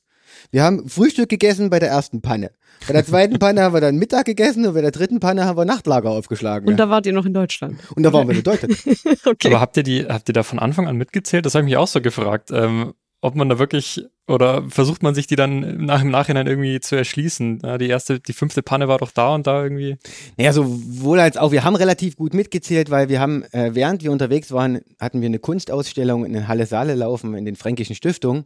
Wir 0.51 0.63
haben 0.63 0.89
Frühstück 0.89 1.29
gegessen 1.29 1.71
bei 1.71 1.79
der 1.79 1.89
ersten 1.89 2.21
Panne. 2.21 2.51
Bei 2.87 2.93
der 2.93 3.05
zweiten 3.05 3.39
Panne 3.39 3.63
haben 3.63 3.75
wir 3.75 3.81
dann 3.81 3.97
Mittag 3.97 4.27
gegessen 4.27 4.67
und 4.67 4.75
bei 4.75 4.83
der 4.83 4.91
dritten 4.91 5.21
Panne 5.21 5.45
haben 5.45 5.57
wir 5.57 5.65
Nachtlager 5.65 6.11
aufgeschlagen. 6.11 6.69
Und 6.69 6.77
da 6.79 6.91
wart 6.91 7.07
ihr 7.07 7.13
noch 7.13 7.25
in 7.25 7.33
Deutschland. 7.35 7.79
und 7.95 8.03
da 8.03 8.13
waren 8.13 8.29
wir 8.29 8.37
in 8.37 8.43
Deutschland. 8.43 8.77
Okay. 9.25 9.49
Aber 9.49 9.61
habt 9.61 9.77
ihr 9.77 9.83
die, 9.85 10.05
habt 10.05 10.29
ihr 10.29 10.33
da 10.33 10.43
von 10.43 10.59
Anfang 10.59 10.89
an 10.89 10.97
mitgezählt? 10.97 11.47
Das 11.47 11.55
habe 11.55 11.63
ich 11.63 11.67
mich 11.67 11.77
auch 11.77 11.87
so 11.87 12.01
gefragt. 12.01 12.51
Ähm, 12.51 12.93
ob 13.21 13.35
man 13.35 13.49
da 13.49 13.59
wirklich 13.59 14.05
oder 14.29 14.69
versucht 14.69 15.03
man 15.03 15.15
sich 15.15 15.27
die 15.27 15.37
dann 15.37 15.85
nach 15.85 16.03
im 16.03 16.11
Nachhinein 16.11 16.47
irgendwie 16.47 16.81
zu 16.81 16.97
erschließen? 16.97 17.61
Ja, 17.63 17.79
die 17.79 17.89
erste, 17.89 18.21
die 18.21 18.35
fünfte 18.35 18.63
Panne 18.63 18.87
war 18.87 18.99
doch 18.99 19.11
da 19.11 19.35
und 19.35 19.47
da 19.47 19.63
irgendwie. 19.63 19.97
Naja, 20.37 20.53
sowohl 20.53 21.19
als 21.19 21.39
auch, 21.39 21.51
wir 21.51 21.65
haben 21.65 21.77
relativ 21.77 22.17
gut 22.17 22.35
mitgezählt, 22.35 22.91
weil 22.91 23.09
wir 23.09 23.21
haben, 23.21 23.45
äh, 23.53 23.75
während 23.75 24.03
wir 24.03 24.13
unterwegs 24.13 24.53
waren, 24.53 24.81
hatten 25.01 25.23
wir 25.23 25.27
eine 25.27 25.39
Kunstausstellung 25.39 26.27
in 26.27 26.47
Halle 26.47 26.67
Saale 26.67 26.95
laufen, 26.95 27.35
in 27.35 27.47
den 27.47 27.57
Fränkischen 27.57 27.97
Stiftungen. 27.97 28.45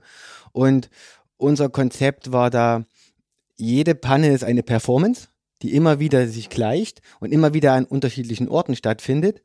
Und 0.53 0.89
unser 1.37 1.69
Konzept 1.69 2.31
war 2.31 2.51
da, 2.51 2.85
jede 3.57 3.97
Panne 3.97 4.29
ist 4.33 4.45
eine 4.45 4.63
Performance, 4.63 5.29
die 5.63 5.75
immer 5.75 5.99
wieder 5.99 6.29
sich 6.29 6.49
gleicht 6.49 7.03
und 7.19 7.33
immer 7.33 7.55
wieder 7.55 7.73
an 7.73 7.85
unterschiedlichen 7.85 8.49
Orten 8.49 8.77
stattfindet, 8.77 9.43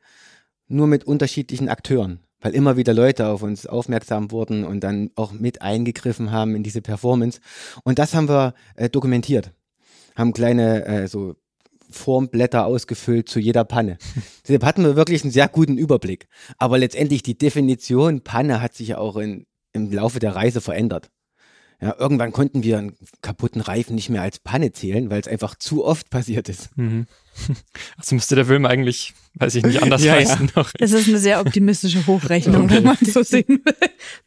nur 0.68 0.86
mit 0.86 1.04
unterschiedlichen 1.04 1.70
Akteuren. 1.70 2.20
Weil 2.40 2.54
immer 2.54 2.78
wieder 2.78 2.94
Leute 2.94 3.28
auf 3.28 3.42
uns 3.42 3.66
aufmerksam 3.66 4.32
wurden 4.32 4.64
und 4.64 4.82
dann 4.84 5.12
auch 5.16 5.32
mit 5.32 5.62
eingegriffen 5.62 6.32
haben 6.32 6.56
in 6.56 6.64
diese 6.64 6.82
Performance. 6.82 7.40
Und 7.84 8.00
das 8.00 8.14
haben 8.14 8.30
wir 8.30 8.54
äh, 8.76 8.90
dokumentiert. 8.90 9.52
Haben 10.16 10.34
kleine 10.34 10.86
äh, 10.86 11.08
so 11.08 11.36
Formblätter 11.90 12.66
ausgefüllt 12.66 13.30
zu 13.30 13.40
jeder 13.40 13.64
Panne. 13.64 13.98
Deshalb 14.48 14.64
hatten 14.64 14.84
wir 14.84 14.96
wirklich 14.96 15.24
einen 15.24 15.32
sehr 15.32 15.48
guten 15.48 15.78
Überblick. 15.78 16.28
Aber 16.58 16.78
letztendlich 16.78 17.24
die 17.24 17.38
Definition 17.38 18.22
Panne 18.22 18.62
hat 18.62 18.76
sich 18.76 18.90
ja 18.90 18.98
auch 18.98 19.18
in, 19.18 19.46
im 19.74 19.92
Laufe 19.92 20.20
der 20.20 20.36
Reise 20.36 20.62
verändert. 20.62 21.10
Ja, 21.80 21.96
irgendwann 22.00 22.32
konnten 22.32 22.64
wir 22.64 22.80
einen 22.80 22.96
kaputten 23.22 23.62
Reifen 23.62 23.94
nicht 23.94 24.10
mehr 24.10 24.24
als 24.24 24.40
Panne 24.40 24.72
zählen, 24.72 25.12
weil 25.12 25.22
es 25.22 25.28
einfach 25.28 25.54
zu 25.56 25.86
oft 25.86 26.10
passiert 26.10 26.50
ist. 26.50 26.76
Mhm. 26.78 27.06
Also 27.98 28.16
müsste 28.16 28.34
der 28.36 28.46
Film 28.48 28.66
eigentlich, 28.66 29.14
weiß 29.36 29.54
ich 29.54 29.64
nicht, 29.64 29.84
anders 29.84 30.04
Ja, 30.04 30.16
ja. 30.16 30.22
heißen. 30.22 30.52
Noch. 30.56 30.72
Das 30.72 30.92
ist 30.92 31.08
eine 31.08 31.20
sehr 31.20 31.40
optimistische 31.40 32.08
Hochrechnung, 32.08 32.68
wenn 32.68 32.84
man 32.84 32.98
so 33.00 33.22
sehen 33.22 33.46
will. 33.64 33.74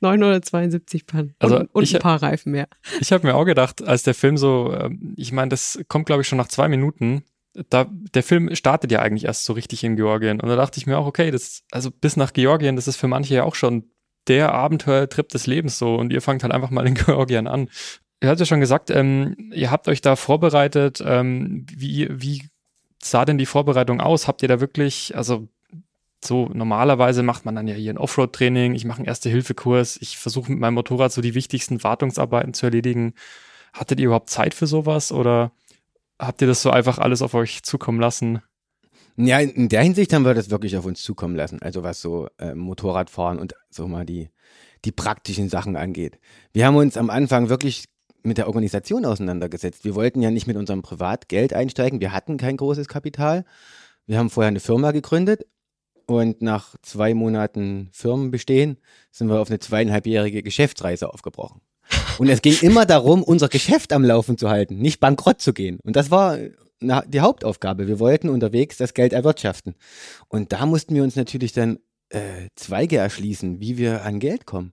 972 0.00 1.06
Pannen. 1.06 1.34
Also 1.38 1.58
und, 1.60 1.68
und 1.72 1.82
ich- 1.82 1.94
ein 1.94 2.00
paar 2.00 2.22
Reifen 2.22 2.52
mehr. 2.52 2.68
Ich 3.00 3.12
habe 3.12 3.26
mir 3.26 3.34
auch 3.34 3.44
gedacht, 3.44 3.82
als 3.82 4.02
der 4.02 4.14
Film 4.14 4.36
so, 4.36 4.72
ähm, 4.74 5.14
ich 5.16 5.32
meine, 5.32 5.48
das 5.48 5.80
kommt, 5.88 6.06
glaube 6.06 6.22
ich, 6.22 6.28
schon 6.28 6.38
nach 6.38 6.48
zwei 6.48 6.68
Minuten. 6.68 7.24
Da, 7.68 7.86
der 8.14 8.22
Film 8.22 8.54
startet 8.54 8.92
ja 8.92 9.00
eigentlich 9.00 9.24
erst 9.24 9.44
so 9.44 9.52
richtig 9.54 9.82
in 9.82 9.96
Georgien. 9.96 10.40
Und 10.40 10.48
da 10.48 10.54
dachte 10.56 10.78
ich 10.78 10.86
mir 10.86 10.96
auch, 10.98 11.06
okay, 11.06 11.30
das, 11.32 11.62
also 11.72 11.90
bis 11.90 12.16
nach 12.16 12.32
Georgien, 12.32 12.76
das 12.76 12.86
ist 12.86 12.96
für 12.96 13.08
manche 13.08 13.34
ja 13.34 13.42
auch 13.44 13.56
schon 13.56 13.89
der 14.26 14.52
Abenteuertrip 14.52 15.28
des 15.28 15.46
Lebens 15.46 15.78
so. 15.78 15.94
Und 15.94 16.12
ihr 16.12 16.22
fangt 16.22 16.42
halt 16.42 16.52
einfach 16.52 16.70
mal 16.70 16.86
in 16.86 16.94
Georgien 17.06 17.46
an. 17.46 17.68
Ihr 18.22 18.28
habt 18.28 18.40
ja 18.40 18.46
schon 18.46 18.60
gesagt, 18.60 18.90
ähm, 18.90 19.50
ihr 19.54 19.70
habt 19.70 19.88
euch 19.88 20.00
da 20.00 20.16
vorbereitet. 20.16 21.02
Ähm, 21.04 21.66
wie, 21.74 22.08
wie 22.10 22.48
sah 23.02 23.24
denn 23.24 23.38
die 23.38 23.46
Vorbereitung 23.46 24.00
aus? 24.00 24.28
Habt 24.28 24.42
ihr 24.42 24.48
da 24.48 24.60
wirklich, 24.60 25.16
also 25.16 25.48
so 26.22 26.50
normalerweise 26.52 27.22
macht 27.22 27.44
man 27.44 27.54
dann 27.54 27.66
ja 27.66 27.74
hier 27.74 27.92
ein 27.92 27.98
Offroad-Training, 27.98 28.74
ich 28.74 28.84
mache 28.84 28.98
einen 28.98 29.06
Erste-Hilfe-Kurs, 29.06 29.98
ich 30.02 30.18
versuche 30.18 30.50
mit 30.50 30.60
meinem 30.60 30.74
Motorrad 30.74 31.12
so 31.12 31.22
die 31.22 31.34
wichtigsten 31.34 31.82
Wartungsarbeiten 31.82 32.52
zu 32.52 32.66
erledigen. 32.66 33.14
Hattet 33.72 34.00
ihr 34.00 34.06
überhaupt 34.06 34.28
Zeit 34.28 34.52
für 34.52 34.66
sowas 34.66 35.12
oder 35.12 35.52
habt 36.18 36.42
ihr 36.42 36.48
das 36.48 36.60
so 36.60 36.70
einfach 36.70 36.98
alles 36.98 37.22
auf 37.22 37.34
euch 37.34 37.62
zukommen 37.62 38.00
lassen? 38.00 38.42
Ja, 39.22 39.38
in 39.38 39.68
der 39.68 39.82
Hinsicht 39.82 40.12
haben 40.12 40.24
wir 40.24 40.34
das 40.34 40.50
wirklich 40.50 40.76
auf 40.76 40.86
uns 40.86 41.02
zukommen 41.02 41.36
lassen. 41.36 41.60
Also 41.60 41.82
was 41.82 42.00
so 42.00 42.28
äh, 42.38 42.54
Motorradfahren 42.54 43.38
und 43.38 43.54
so 43.68 43.86
mal 43.86 44.06
die, 44.06 44.30
die 44.84 44.92
praktischen 44.92 45.48
Sachen 45.48 45.76
angeht. 45.76 46.18
Wir 46.52 46.66
haben 46.66 46.76
uns 46.76 46.96
am 46.96 47.10
Anfang 47.10 47.48
wirklich 47.48 47.84
mit 48.22 48.38
der 48.38 48.46
Organisation 48.46 49.04
auseinandergesetzt. 49.04 49.84
Wir 49.84 49.94
wollten 49.94 50.22
ja 50.22 50.30
nicht 50.30 50.46
mit 50.46 50.56
unserem 50.56 50.82
Privatgeld 50.82 51.52
einsteigen. 51.52 52.00
Wir 52.00 52.12
hatten 52.12 52.38
kein 52.38 52.56
großes 52.56 52.88
Kapital. 52.88 53.44
Wir 54.06 54.18
haben 54.18 54.30
vorher 54.30 54.48
eine 54.48 54.60
Firma 54.60 54.92
gegründet 54.92 55.46
und 56.06 56.42
nach 56.42 56.74
zwei 56.82 57.14
Monaten 57.14 57.88
Firmenbestehen 57.92 58.78
sind 59.10 59.28
wir 59.28 59.40
auf 59.40 59.50
eine 59.50 59.58
zweieinhalbjährige 59.58 60.42
Geschäftsreise 60.42 61.12
aufgebrochen. 61.12 61.60
Und 62.18 62.28
es 62.28 62.42
ging 62.42 62.56
immer 62.62 62.86
darum, 62.86 63.22
unser 63.22 63.48
Geschäft 63.48 63.92
am 63.92 64.04
Laufen 64.04 64.38
zu 64.38 64.48
halten, 64.48 64.78
nicht 64.78 64.98
bankrott 64.98 65.40
zu 65.40 65.52
gehen. 65.52 65.78
Und 65.82 65.96
das 65.96 66.10
war 66.10 66.38
die 66.80 67.20
Hauptaufgabe. 67.20 67.88
Wir 67.88 67.98
wollten 67.98 68.28
unterwegs 68.28 68.76
das 68.76 68.94
Geld 68.94 69.12
erwirtschaften. 69.12 69.74
Und 70.28 70.52
da 70.52 70.66
mussten 70.66 70.94
wir 70.94 71.02
uns 71.02 71.16
natürlich 71.16 71.52
dann 71.52 71.78
äh, 72.08 72.48
Zweige 72.56 72.96
erschließen, 72.96 73.60
wie 73.60 73.78
wir 73.78 74.04
an 74.04 74.18
Geld 74.18 74.46
kommen. 74.46 74.72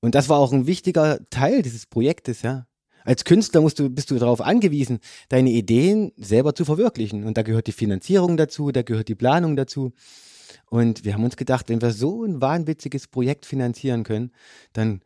Und 0.00 0.14
das 0.14 0.28
war 0.28 0.38
auch 0.38 0.52
ein 0.52 0.66
wichtiger 0.66 1.18
Teil 1.30 1.62
dieses 1.62 1.86
Projektes, 1.86 2.42
ja. 2.42 2.66
Als 3.04 3.24
Künstler 3.24 3.60
musst 3.60 3.78
du, 3.78 3.88
bist 3.88 4.10
du 4.10 4.18
darauf 4.18 4.40
angewiesen, 4.40 4.98
deine 5.28 5.50
Ideen 5.50 6.10
selber 6.16 6.56
zu 6.56 6.64
verwirklichen. 6.64 7.24
Und 7.24 7.36
da 7.36 7.42
gehört 7.42 7.68
die 7.68 7.72
Finanzierung 7.72 8.36
dazu, 8.36 8.72
da 8.72 8.82
gehört 8.82 9.06
die 9.06 9.14
Planung 9.14 9.54
dazu. 9.54 9.92
Und 10.68 11.04
wir 11.04 11.14
haben 11.14 11.22
uns 11.22 11.36
gedacht, 11.36 11.68
wenn 11.68 11.80
wir 11.80 11.92
so 11.92 12.24
ein 12.24 12.40
wahnwitziges 12.40 13.06
Projekt 13.06 13.46
finanzieren 13.46 14.02
können, 14.02 14.32
dann 14.72 15.02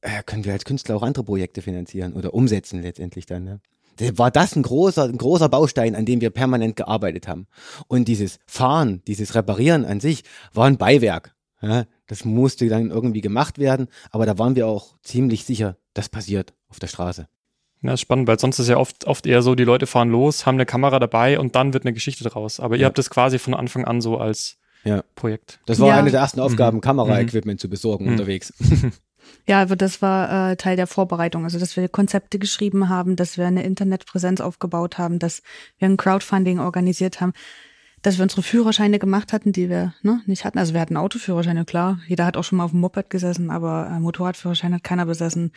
äh, 0.00 0.22
können 0.22 0.46
wir 0.46 0.54
als 0.54 0.64
Künstler 0.64 0.96
auch 0.96 1.02
andere 1.02 1.24
Projekte 1.24 1.60
finanzieren 1.60 2.14
oder 2.14 2.32
umsetzen 2.32 2.80
letztendlich 2.80 3.26
dann. 3.26 3.44
Ne? 3.44 3.60
Da 3.96 4.18
War 4.18 4.30
das 4.30 4.56
ein 4.56 4.62
großer, 4.62 5.04
ein 5.04 5.18
großer 5.18 5.48
Baustein, 5.48 5.94
an 5.94 6.04
dem 6.06 6.20
wir 6.20 6.30
permanent 6.30 6.76
gearbeitet 6.76 7.28
haben. 7.28 7.46
Und 7.88 8.08
dieses 8.08 8.38
Fahren, 8.46 9.02
dieses 9.06 9.34
Reparieren 9.34 9.84
an 9.84 10.00
sich 10.00 10.24
war 10.52 10.66
ein 10.66 10.76
Beiwerk. 10.78 11.34
Ja? 11.62 11.84
Das 12.06 12.24
musste 12.24 12.68
dann 12.68 12.90
irgendwie 12.90 13.20
gemacht 13.20 13.58
werden, 13.58 13.88
aber 14.10 14.26
da 14.26 14.38
waren 14.38 14.56
wir 14.56 14.66
auch 14.66 14.96
ziemlich 15.02 15.44
sicher, 15.44 15.76
das 15.94 16.08
passiert 16.08 16.52
auf 16.68 16.78
der 16.78 16.88
Straße. 16.88 17.28
Ja, 17.82 17.92
ist 17.94 18.00
spannend, 18.00 18.26
weil 18.28 18.38
sonst 18.38 18.58
ist 18.58 18.68
ja 18.68 18.78
oft, 18.78 19.06
oft 19.06 19.26
eher 19.26 19.42
so, 19.42 19.54
die 19.54 19.64
Leute 19.64 19.86
fahren 19.86 20.08
los, 20.08 20.46
haben 20.46 20.56
eine 20.56 20.64
Kamera 20.66 20.98
dabei 20.98 21.38
und 21.38 21.54
dann 21.54 21.72
wird 21.74 21.84
eine 21.84 21.92
Geschichte 21.92 22.24
draus. 22.24 22.58
Aber 22.60 22.76
ihr 22.76 22.82
Ja. 22.82 22.86
habt 22.88 22.98
es 22.98 23.10
quasi 23.10 23.38
von 23.38 23.54
Anfang 23.54 23.84
an 23.84 24.00
so 24.00 24.16
als 24.18 24.56
Ja. 24.84 25.02
Projekt. 25.14 25.60
Das 25.66 25.80
war 25.80 25.88
Ja. 25.88 25.96
eine 25.98 26.10
der 26.10 26.20
ersten 26.20 26.40
Aufgaben, 26.40 26.78
Mhm. 26.78 26.82
Kameraequipment 26.82 27.60
zu 27.60 27.68
besorgen 27.68 28.06
Mhm. 28.06 28.12
unterwegs. 28.12 28.52
Ja, 29.46 29.58
also 29.58 29.74
das 29.74 30.00
war 30.02 30.52
äh, 30.52 30.56
Teil 30.56 30.76
der 30.76 30.86
Vorbereitung. 30.86 31.44
Also, 31.44 31.58
dass 31.58 31.76
wir 31.76 31.88
Konzepte 31.88 32.38
geschrieben 32.38 32.88
haben, 32.88 33.16
dass 33.16 33.36
wir 33.36 33.46
eine 33.46 33.62
Internetpräsenz 33.62 34.40
aufgebaut 34.40 34.98
haben, 34.98 35.18
dass 35.18 35.42
wir 35.78 35.88
ein 35.88 35.96
Crowdfunding 35.96 36.60
organisiert 36.60 37.20
haben, 37.20 37.32
dass 38.04 38.18
wir 38.18 38.22
unsere 38.22 38.42
Führerscheine 38.42 38.98
gemacht 38.98 39.32
hatten, 39.32 39.52
die 39.52 39.68
wir 39.68 39.94
ne, 40.02 40.20
nicht 40.26 40.44
hatten. 40.44 40.58
Also 40.58 40.74
wir 40.74 40.80
hatten 40.80 40.96
Autoführerscheine, 40.96 41.64
klar. 41.64 42.00
Jeder 42.06 42.26
hat 42.26 42.36
auch 42.36 42.44
schon 42.44 42.58
mal 42.58 42.64
auf 42.64 42.70
dem 42.70 42.80
Moped 42.80 43.10
gesessen, 43.10 43.50
aber 43.50 43.90
äh, 43.90 44.00
Motorradführerschein 44.00 44.74
hat 44.74 44.84
keiner 44.84 45.06
besessen. 45.06 45.52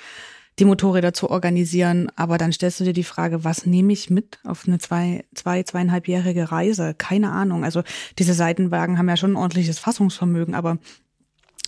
Die 0.59 0.65
Motorräder 0.65 1.13
zu 1.13 1.29
organisieren, 1.29 2.09
aber 2.15 2.39
dann 2.39 2.51
stellst 2.51 2.79
du 2.79 2.83
dir 2.83 2.93
die 2.93 3.03
Frage, 3.03 3.43
was 3.43 3.67
nehme 3.67 3.93
ich 3.93 4.09
mit 4.09 4.39
auf 4.43 4.67
eine 4.67 4.79
zwei, 4.79 5.23
zwei, 5.35 5.61
zweieinhalbjährige 5.61 6.51
Reise? 6.51 6.95
Keine 6.95 7.31
Ahnung. 7.31 7.63
Also 7.63 7.83
diese 8.17 8.33
Seitenwagen 8.33 8.97
haben 8.97 9.07
ja 9.07 9.17
schon 9.17 9.33
ein 9.33 9.37
ordentliches 9.37 9.77
Fassungsvermögen, 9.77 10.55
aber 10.55 10.79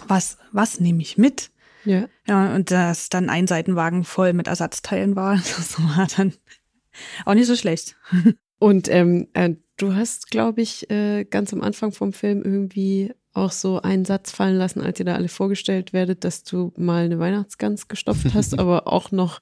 was, 0.07 0.37
was 0.51 0.79
nehme 0.79 1.01
ich 1.01 1.17
mit? 1.17 1.51
Ja. 1.85 2.07
Ja, 2.27 2.53
und 2.55 2.71
dass 2.71 3.09
dann 3.09 3.29
ein 3.29 3.47
Seitenwagen 3.47 4.03
voll 4.03 4.33
mit 4.33 4.47
Ersatzteilen 4.47 5.15
war, 5.15 5.35
das 5.57 5.79
war 5.79 6.07
dann 6.15 6.33
auch 7.25 7.33
nicht 7.33 7.47
so 7.47 7.55
schlecht. 7.55 7.95
Und 8.59 8.89
ähm, 8.89 9.27
äh, 9.33 9.55
du 9.77 9.95
hast, 9.95 10.29
glaube 10.29 10.61
ich, 10.61 10.89
äh, 10.91 11.23
ganz 11.23 11.53
am 11.53 11.61
Anfang 11.61 11.91
vom 11.91 12.13
Film 12.13 12.43
irgendwie 12.43 13.13
auch 13.33 13.51
so 13.51 13.81
einen 13.81 14.05
Satz 14.05 14.31
fallen 14.31 14.57
lassen, 14.57 14.81
als 14.81 14.99
ihr 14.99 15.05
da 15.05 15.15
alle 15.15 15.29
vorgestellt 15.29 15.93
werdet, 15.93 16.23
dass 16.23 16.43
du 16.43 16.73
mal 16.75 17.05
eine 17.05 17.19
Weihnachtsgans 17.19 17.87
gestopft 17.87 18.33
hast, 18.33 18.59
aber 18.59 18.87
auch 18.87 19.11
noch 19.11 19.41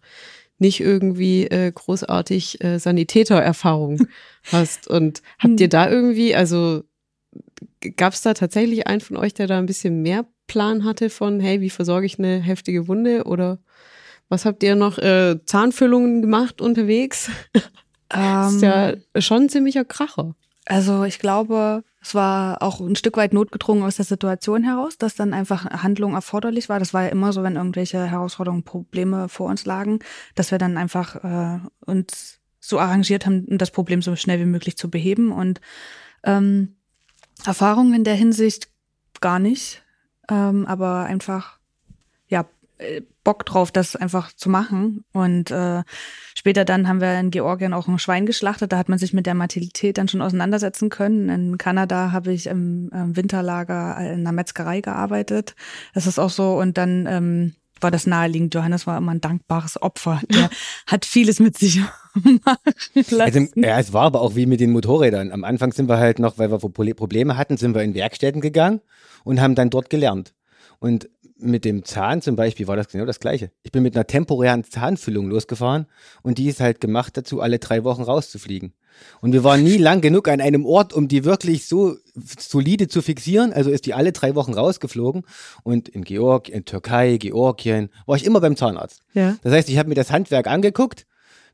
nicht 0.60 0.80
irgendwie 0.80 1.46
äh, 1.46 1.72
großartig 1.72 2.64
äh, 2.64 2.80
Sanitätererfahrung 2.80 4.08
hast. 4.52 4.88
Und 4.88 5.22
habt 5.40 5.60
ihr 5.60 5.70
da 5.70 5.90
irgendwie, 5.90 6.36
also 6.36 6.84
gab 7.96 8.14
es 8.14 8.22
da 8.22 8.34
tatsächlich 8.34 8.88
einen 8.88 9.02
von 9.02 9.18
euch, 9.18 9.34
der 9.34 9.48
da 9.48 9.58
ein 9.60 9.68
bisschen 9.68 10.02
mehr 10.02 10.26
Plan 10.48 10.84
hatte 10.86 11.10
von, 11.10 11.40
hey, 11.40 11.62
wie 11.62 11.70
versorge 11.70 12.06
ich 12.06 12.18
eine 12.20 12.40
heftige 12.40 12.88
Wunde 12.88 13.26
oder 13.26 13.60
was 14.30 14.46
habt 14.46 14.64
ihr 14.64 14.76
noch? 14.76 14.98
Äh, 14.98 15.40
Zahnfüllungen 15.46 16.22
gemacht 16.22 16.62
unterwegs? 16.62 17.30
Das 18.10 18.54
ist 18.56 18.62
ja 18.62 18.94
Ähm, 18.94 19.04
schon 19.20 19.44
ein 19.44 19.50
ziemlicher 19.50 19.86
Kracher. 19.86 20.36
also 20.66 21.04
ich 21.04 21.20
glaube, 21.20 21.84
es 22.02 22.14
war 22.16 22.62
auch 22.62 22.80
ein 22.80 22.96
Stück 22.96 23.18
weit 23.18 23.34
notgedrungen 23.34 23.84
aus 23.84 23.98
der 23.98 24.06
Situation 24.06 24.64
heraus, 24.64 24.98
dass 24.98 25.16
dann 25.16 25.34
einfach 25.34 25.66
Handlung 25.66 26.14
erforderlich 26.14 26.70
war. 26.70 26.80
Das 26.80 26.94
war 26.94 27.04
ja 27.04 27.10
immer 27.10 27.34
so, 27.34 27.44
wenn 27.44 27.56
irgendwelche 27.56 28.06
Herausforderungen, 28.06 28.64
Probleme 28.64 29.30
vor 29.30 29.50
uns 29.50 29.66
lagen, 29.66 30.00
dass 30.36 30.52
wir 30.52 30.58
dann 30.58 30.78
einfach 30.78 31.16
äh, 31.24 31.60
uns 31.86 32.40
so 32.60 32.80
arrangiert 32.80 33.26
haben, 33.26 33.46
um 33.46 33.58
das 33.58 33.72
Problem 33.72 34.02
so 34.02 34.16
schnell 34.16 34.40
wie 34.40 34.46
möglich 34.46 34.78
zu 34.78 34.90
beheben. 34.90 35.32
Und 35.32 35.62
ähm, 36.24 36.76
Erfahrungen 37.46 37.94
in 37.94 38.04
der 38.04 38.16
Hinsicht 38.16 38.70
gar 39.22 39.40
nicht, 39.40 39.84
ähm, 40.30 40.66
aber 40.66 41.04
einfach 41.04 41.58
ja 42.28 42.46
äh, 42.78 43.02
Bock 43.24 43.46
drauf, 43.46 43.72
das 43.72 43.96
einfach 43.96 44.32
zu 44.34 44.50
machen. 44.50 45.04
Und 45.12 45.52
äh, 45.52 45.84
später 46.36 46.64
dann 46.64 46.88
haben 46.88 47.02
wir 47.02 47.20
in 47.20 47.32
Georgien 47.32 47.74
auch 47.74 47.88
ein 47.88 48.00
Schwein 48.00 48.26
geschlachtet. 48.26 48.72
Da 48.72 48.78
hat 48.78 48.88
man 48.88 49.00
sich 49.00 49.14
mit 49.14 49.26
der 49.26 49.36
Mortalität 49.36 49.98
dann 49.98 50.08
schon 50.08 50.22
auseinandersetzen 50.22 50.90
können. 50.90 51.28
In 51.30 51.58
Kanada 51.58 52.12
habe 52.12 52.32
ich 52.32 52.48
im, 52.48 52.90
im 52.94 53.16
Winterlager 53.18 53.98
in 54.00 54.22
einer 54.22 54.32
Metzgerei 54.32 54.82
gearbeitet. 54.82 55.56
Das 55.94 56.08
ist 56.08 56.20
auch 56.20 56.30
so. 56.30 56.58
Und 56.58 56.78
dann 56.78 57.06
ähm, 57.06 57.56
war 57.82 57.92
das 57.92 58.08
naheliegend. 58.08 58.54
Johannes 58.56 58.88
war 58.88 58.98
immer 58.98 59.12
ein 59.12 59.22
dankbares 59.22 59.82
Opfer. 59.82 60.22
Der 60.30 60.50
hat 60.88 61.06
vieles 61.06 61.40
mit 61.40 61.58
sich. 61.58 61.82
Also, 63.20 63.48
ja, 63.56 63.80
es 63.80 63.94
war 63.94 64.04
aber 64.06 64.22
auch 64.22 64.36
wie 64.36 64.46
mit 64.46 64.60
den 64.60 64.72
Motorrädern. 64.72 65.32
Am 65.32 65.44
Anfang 65.44 65.72
sind 65.72 65.88
wir 65.90 65.98
halt 65.98 66.20
noch, 66.20 66.38
weil 66.38 66.52
wir 66.52 66.58
Pro- 66.60 66.70
Probleme 66.94 67.38
hatten, 67.38 67.58
sind 67.58 67.76
wir 67.76 67.84
in 67.84 67.94
Werkstätten 67.94 68.42
gegangen 68.42 68.82
und 69.24 69.42
haben 69.42 69.56
dann 69.56 69.70
dort 69.70 69.90
gelernt. 69.90 70.34
Und 70.80 71.10
mit 71.40 71.66
dem 71.66 71.84
Zahn 71.86 72.22
zum 72.22 72.36
Beispiel 72.36 72.68
war 72.68 72.76
das 72.76 72.90
genau 72.90 73.06
das 73.06 73.20
Gleiche. 73.20 73.52
Ich 73.64 73.72
bin 73.72 73.84
mit 73.84 73.96
einer 73.96 74.08
temporären 74.08 74.64
Zahnfüllung 74.64 75.30
losgefahren 75.30 75.88
und 76.24 76.38
die 76.38 76.48
ist 76.48 76.60
halt 76.60 76.82
gemacht 76.82 77.18
dazu, 77.18 77.42
alle 77.42 77.60
drei 77.60 77.84
Wochen 77.84 78.04
rauszufliegen. 78.04 78.74
Und 79.22 79.34
wir 79.34 79.44
waren 79.44 79.64
nie 79.64 79.78
lang 79.78 80.02
genug 80.02 80.28
an 80.28 80.42
einem 80.42 80.66
Ort, 80.66 80.94
um 80.94 81.08
die 81.08 81.24
wirklich 81.24 81.68
so 81.68 81.98
solide 82.40 82.88
zu 82.88 83.02
fixieren. 83.02 83.54
Also 83.54 83.70
ist 83.70 83.86
die 83.86 83.94
alle 83.94 84.12
drei 84.12 84.36
Wochen 84.36 84.54
rausgeflogen. 84.54 85.24
Und 85.64 85.90
in 85.90 86.04
Georg, 86.04 86.50
in 86.50 86.66
Türkei, 86.66 87.18
Georgien 87.18 87.90
war 88.06 88.16
ich 88.16 88.26
immer 88.26 88.42
beim 88.42 88.56
Zahnarzt. 88.56 89.02
Ja. 89.14 89.38
Das 89.44 89.54
heißt, 89.54 89.70
ich 89.70 89.78
habe 89.78 89.90
mir 89.90 89.96
das 89.96 90.12
Handwerk 90.12 90.48
angeguckt, 90.48 91.06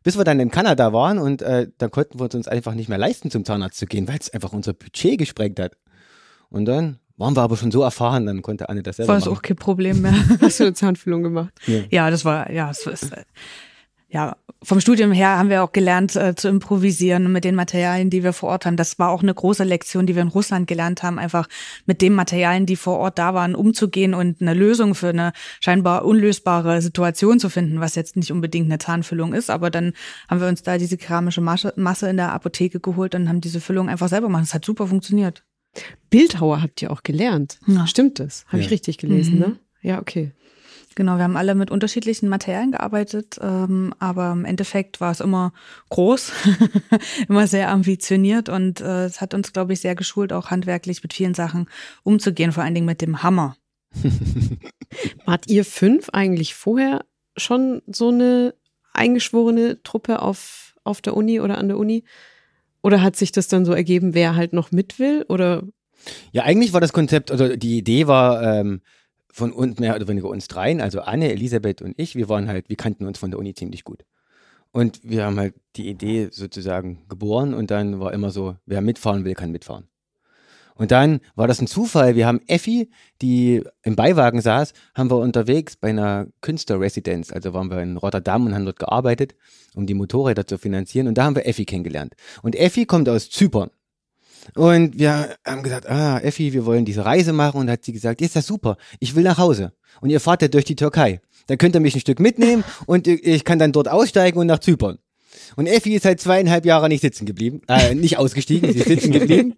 bis 0.03 0.17
wir 0.17 0.23
dann 0.23 0.39
in 0.39 0.51
Kanada 0.51 0.93
waren 0.93 1.17
und 1.17 1.41
äh, 1.41 1.67
dann 1.77 1.91
konnten 1.91 2.19
wir 2.19 2.33
uns 2.33 2.47
einfach 2.47 2.73
nicht 2.73 2.89
mehr 2.89 2.97
leisten, 2.97 3.31
zum 3.31 3.45
Zahnarzt 3.45 3.77
zu 3.77 3.85
gehen, 3.85 4.07
weil 4.07 4.17
es 4.19 4.29
einfach 4.29 4.53
unser 4.53 4.73
Budget 4.73 5.17
gesprengt 5.17 5.59
hat. 5.59 5.77
Und 6.49 6.65
dann 6.65 6.99
waren 7.17 7.35
wir 7.35 7.41
aber 7.41 7.57
schon 7.57 7.71
so 7.71 7.81
erfahren, 7.81 8.25
dann 8.25 8.41
konnte 8.41 8.69
Anne 8.69 8.83
das 8.83 8.97
selber 8.97 9.13
war 9.13 9.17
es 9.17 9.27
auch 9.27 9.41
kein 9.41 9.57
Problem 9.57 10.01
mehr. 10.01 10.15
Hast 10.41 10.59
du 10.59 10.63
eine 10.65 10.73
Zahnfüllung 10.73 11.23
gemacht? 11.23 11.53
Ja, 11.89 12.09
das 12.09 12.25
war, 12.25 12.51
ja, 12.51 12.69
es 12.71 12.85
ist, 12.87 13.11
äh, 13.11 13.23
ja, 14.13 14.35
vom 14.61 14.79
Studium 14.79 15.11
her 15.11 15.37
haben 15.37 15.49
wir 15.49 15.63
auch 15.63 15.71
gelernt 15.71 16.15
äh, 16.15 16.35
zu 16.35 16.47
improvisieren 16.47 17.31
mit 17.31 17.43
den 17.43 17.55
Materialien, 17.55 18.11
die 18.11 18.23
wir 18.23 18.31
vor 18.31 18.49
Ort 18.49 18.65
haben. 18.65 18.77
Das 18.77 18.99
war 18.99 19.09
auch 19.09 19.23
eine 19.23 19.33
große 19.33 19.63
Lektion, 19.63 20.05
die 20.05 20.15
wir 20.15 20.21
in 20.21 20.27
Russland 20.27 20.67
gelernt 20.67 21.01
haben, 21.01 21.17
einfach 21.17 21.49
mit 21.85 22.01
den 22.01 22.13
Materialien, 22.13 22.67
die 22.67 22.75
vor 22.75 22.99
Ort 22.99 23.17
da 23.17 23.33
waren, 23.33 23.55
umzugehen 23.55 24.13
und 24.13 24.39
eine 24.39 24.53
Lösung 24.53 24.93
für 24.93 25.09
eine 25.09 25.33
scheinbar 25.59 26.05
unlösbare 26.05 26.81
Situation 26.81 27.39
zu 27.39 27.49
finden, 27.49 27.79
was 27.79 27.95
jetzt 27.95 28.15
nicht 28.15 28.31
unbedingt 28.31 28.67
eine 28.67 28.77
Zahnfüllung 28.77 29.33
ist. 29.33 29.49
Aber 29.49 29.69
dann 29.71 29.93
haben 30.29 30.39
wir 30.39 30.47
uns 30.47 30.61
da 30.61 30.77
diese 30.77 30.97
keramische 30.97 31.41
Masse, 31.41 31.73
Masse 31.75 32.07
in 32.07 32.17
der 32.17 32.31
Apotheke 32.31 32.79
geholt 32.79 33.15
und 33.15 33.27
haben 33.27 33.41
diese 33.41 33.59
Füllung 33.59 33.89
einfach 33.89 34.09
selber 34.09 34.27
gemacht. 34.27 34.43
Das 34.43 34.53
hat 34.53 34.63
super 34.63 34.85
funktioniert. 34.85 35.43
Bildhauer 36.09 36.61
habt 36.61 36.81
ihr 36.81 36.91
auch 36.91 37.03
gelernt. 37.03 37.59
Ja. 37.67 37.87
Stimmt 37.87 38.19
das? 38.19 38.45
Habe 38.47 38.57
Ja. 38.59 38.63
ich 38.65 38.71
richtig 38.71 38.97
gelesen, 38.97 39.33
Mhm. 39.35 39.39
ne? 39.39 39.59
Ja, 39.81 39.99
okay. 39.99 40.31
Genau, 40.95 41.17
wir 41.17 41.23
haben 41.23 41.37
alle 41.37 41.55
mit 41.55 41.71
unterschiedlichen 41.71 42.29
Materialien 42.29 42.71
gearbeitet, 42.73 43.39
ähm, 43.41 43.95
aber 43.97 44.31
im 44.31 44.45
Endeffekt 44.45 45.01
war 45.01 45.09
es 45.11 45.21
immer 45.21 45.51
groß, 45.89 46.31
immer 47.27 47.47
sehr 47.47 47.69
ambitioniert 47.71 48.47
und 48.47 48.79
äh, 48.79 49.05
es 49.05 49.19
hat 49.19 49.33
uns, 49.33 49.53
glaube 49.53 49.73
ich, 49.73 49.79
sehr 49.81 49.95
geschult, 49.95 50.31
auch 50.31 50.51
handwerklich 50.51 51.01
mit 51.01 51.13
vielen 51.13 51.33
Sachen 51.33 51.67
umzugehen, 52.03 52.51
vor 52.51 52.61
allen 52.63 52.75
Dingen 52.75 52.85
mit 52.85 53.01
dem 53.01 53.23
Hammer. 53.23 53.57
Wart 55.25 55.47
ihr 55.49 55.65
fünf 55.65 56.09
eigentlich 56.09 56.53
vorher 56.53 57.05
schon 57.37 57.81
so 57.87 58.09
eine 58.09 58.53
eingeschworene 58.93 59.81
Truppe 59.83 60.21
auf, 60.21 60.75
auf 60.83 61.01
der 61.01 61.15
Uni 61.17 61.39
oder 61.39 61.57
an 61.57 61.67
der 61.69 61.77
Uni? 61.77 62.03
Oder 62.83 63.01
hat 63.01 63.15
sich 63.15 63.31
das 63.31 63.47
dann 63.47 63.65
so 63.65 63.73
ergeben, 63.73 64.13
wer 64.13 64.35
halt 64.35 64.53
noch 64.53 64.71
mit 64.71 64.99
will? 64.99 65.25
Oder 65.29 65.63
Ja, 66.31 66.43
eigentlich 66.43 66.73
war 66.73 66.81
das 66.81 66.93
Konzept, 66.93 67.31
also 67.31 67.55
die 67.55 67.77
Idee 67.77 68.07
war 68.07 68.43
ähm, 68.43 68.81
von 69.31 69.51
uns, 69.51 69.79
mehr 69.79 69.95
oder 69.95 70.07
weniger 70.07 70.27
uns 70.27 70.47
dreien, 70.47 70.81
also 70.81 71.01
Anne, 71.01 71.31
Elisabeth 71.31 71.81
und 71.81 71.95
ich, 71.97 72.15
wir 72.15 72.29
waren 72.29 72.47
halt, 72.47 72.69
wir 72.69 72.75
kannten 72.75 73.07
uns 73.07 73.17
von 73.17 73.31
der 73.31 73.39
Uni 73.39 73.55
ziemlich 73.55 73.83
gut. 73.83 74.05
Und 74.71 74.99
wir 75.03 75.25
haben 75.25 75.39
halt 75.39 75.55
die 75.75 75.87
Idee 75.87 76.29
sozusagen 76.31 77.03
geboren 77.07 77.53
und 77.53 77.71
dann 77.71 77.99
war 77.99 78.11
immer 78.11 78.31
so, 78.31 78.55
wer 78.65 78.81
mitfahren 78.81 79.23
will, 79.23 79.33
kann 79.33 79.51
mitfahren. 79.51 79.87
Und 80.75 80.91
dann 80.91 81.19
war 81.35 81.47
das 81.47 81.61
ein 81.61 81.67
Zufall. 81.67 82.15
Wir 82.15 82.25
haben 82.25 82.41
Effi, 82.47 82.89
die 83.21 83.63
im 83.83 83.95
Beiwagen 83.95 84.41
saß, 84.41 84.73
haben 84.95 85.09
wir 85.09 85.17
unterwegs 85.17 85.75
bei 85.75 85.89
einer 85.89 86.27
Künstlerresidenz, 86.41 87.31
also 87.31 87.53
waren 87.53 87.69
wir 87.69 87.81
in 87.81 87.97
Rotterdam 87.97 88.45
und 88.45 88.55
haben 88.55 88.65
dort 88.65 88.79
gearbeitet, 88.79 89.35
um 89.75 89.85
die 89.85 89.93
Motorräder 89.93 90.47
zu 90.47 90.57
finanzieren. 90.57 91.07
Und 91.07 91.17
da 91.17 91.25
haben 91.25 91.35
wir 91.35 91.47
Effi 91.47 91.65
kennengelernt. 91.65 92.15
Und 92.41 92.55
Effi 92.55 92.85
kommt 92.85 93.07
aus 93.09 93.29
Zypern. 93.29 93.69
Und 94.55 94.99
wir 94.99 95.35
haben 95.45 95.63
gesagt, 95.63 95.89
ah, 95.89 96.19
Effi, 96.19 96.53
wir 96.53 96.65
wollen 96.65 96.85
diese 96.85 97.05
Reise 97.05 97.33
machen. 97.33 97.61
Und 97.61 97.69
hat 97.69 97.85
sie 97.85 97.93
gesagt, 97.93 98.21
ist 98.21 98.35
das 98.35 98.45
super, 98.45 98.77
ich 98.99 99.15
will 99.15 99.23
nach 99.23 99.37
Hause. 99.37 99.73
Und 100.01 100.09
ihr 100.09 100.19
fahrt 100.19 100.41
ja 100.41 100.47
durch 100.47 100.65
die 100.65 100.75
Türkei. 100.75 101.21
Dann 101.47 101.57
könnt 101.57 101.75
ihr 101.75 101.81
mich 101.81 101.95
ein 101.95 102.01
Stück 102.01 102.19
mitnehmen 102.19 102.63
und 102.85 103.07
ich 103.07 103.43
kann 103.43 103.59
dann 103.59 103.73
dort 103.73 103.89
aussteigen 103.89 104.39
und 104.39 104.47
nach 104.47 104.59
Zypern. 104.59 104.97
Und 105.55 105.67
Effi 105.67 105.95
ist 105.95 106.03
seit 106.03 106.21
zweieinhalb 106.21 106.65
Jahren 106.65 106.89
nicht 106.89 107.01
sitzen 107.01 107.25
geblieben, 107.25 107.61
äh, 107.67 107.95
nicht 107.95 108.17
ausgestiegen, 108.17 108.71
sie 108.71 108.79
ist 108.79 108.87
sitzen 108.87 109.11
geblieben. 109.11 109.55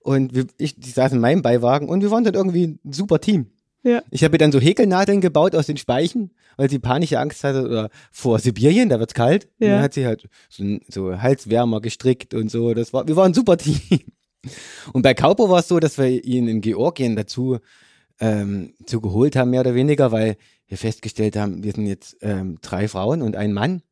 Und 0.00 0.34
wir, 0.34 0.46
ich, 0.58 0.78
die 0.78 0.90
saß 0.90 1.12
in 1.12 1.20
meinem 1.20 1.42
Beiwagen 1.42 1.88
und 1.88 2.02
wir 2.02 2.10
waren 2.10 2.24
dann 2.24 2.34
irgendwie 2.34 2.78
ein 2.84 2.92
super 2.92 3.20
Team. 3.20 3.46
Ja. 3.82 4.02
Ich 4.10 4.24
habe 4.24 4.34
ihr 4.34 4.38
dann 4.38 4.52
so 4.52 4.60
Häkelnadeln 4.60 5.20
gebaut 5.20 5.54
aus 5.54 5.66
den 5.66 5.76
Speichen, 5.78 6.30
weil 6.56 6.68
sie 6.68 6.78
panische 6.78 7.18
Angst 7.18 7.42
hatte 7.44 7.64
oder 7.64 7.88
vor 8.12 8.38
Sibirien, 8.38 8.88
da 8.90 8.98
wird's 9.00 9.14
kalt. 9.14 9.48
Und 9.58 9.66
Ja. 9.66 9.74
dann 9.74 9.82
hat 9.82 9.94
sie 9.94 10.04
halt 10.06 10.28
so, 10.50 10.64
so 10.88 11.20
Halswärmer 11.22 11.80
gestrickt 11.80 12.34
und 12.34 12.50
so. 12.50 12.74
Das 12.74 12.92
war, 12.92 13.08
wir 13.08 13.16
waren 13.16 13.30
ein 13.30 13.34
super 13.34 13.56
Team. 13.56 13.78
Und 14.92 15.02
bei 15.02 15.14
Kaupo 15.14 15.48
war 15.50 15.60
es 15.60 15.68
so, 15.68 15.80
dass 15.80 15.98
wir 15.98 16.24
ihn 16.24 16.48
in 16.48 16.60
Georgien 16.62 17.16
dazu 17.16 17.58
ähm, 18.20 18.74
zu 18.86 19.00
geholt 19.00 19.36
haben, 19.36 19.50
mehr 19.50 19.60
oder 19.60 19.74
weniger, 19.74 20.12
weil 20.12 20.36
wir 20.66 20.78
festgestellt 20.78 21.36
haben, 21.36 21.62
wir 21.62 21.72
sind 21.72 21.86
jetzt 21.86 22.16
ähm, 22.22 22.58
drei 22.62 22.86
Frauen 22.88 23.22
und 23.22 23.36
ein 23.36 23.52
Mann. 23.52 23.82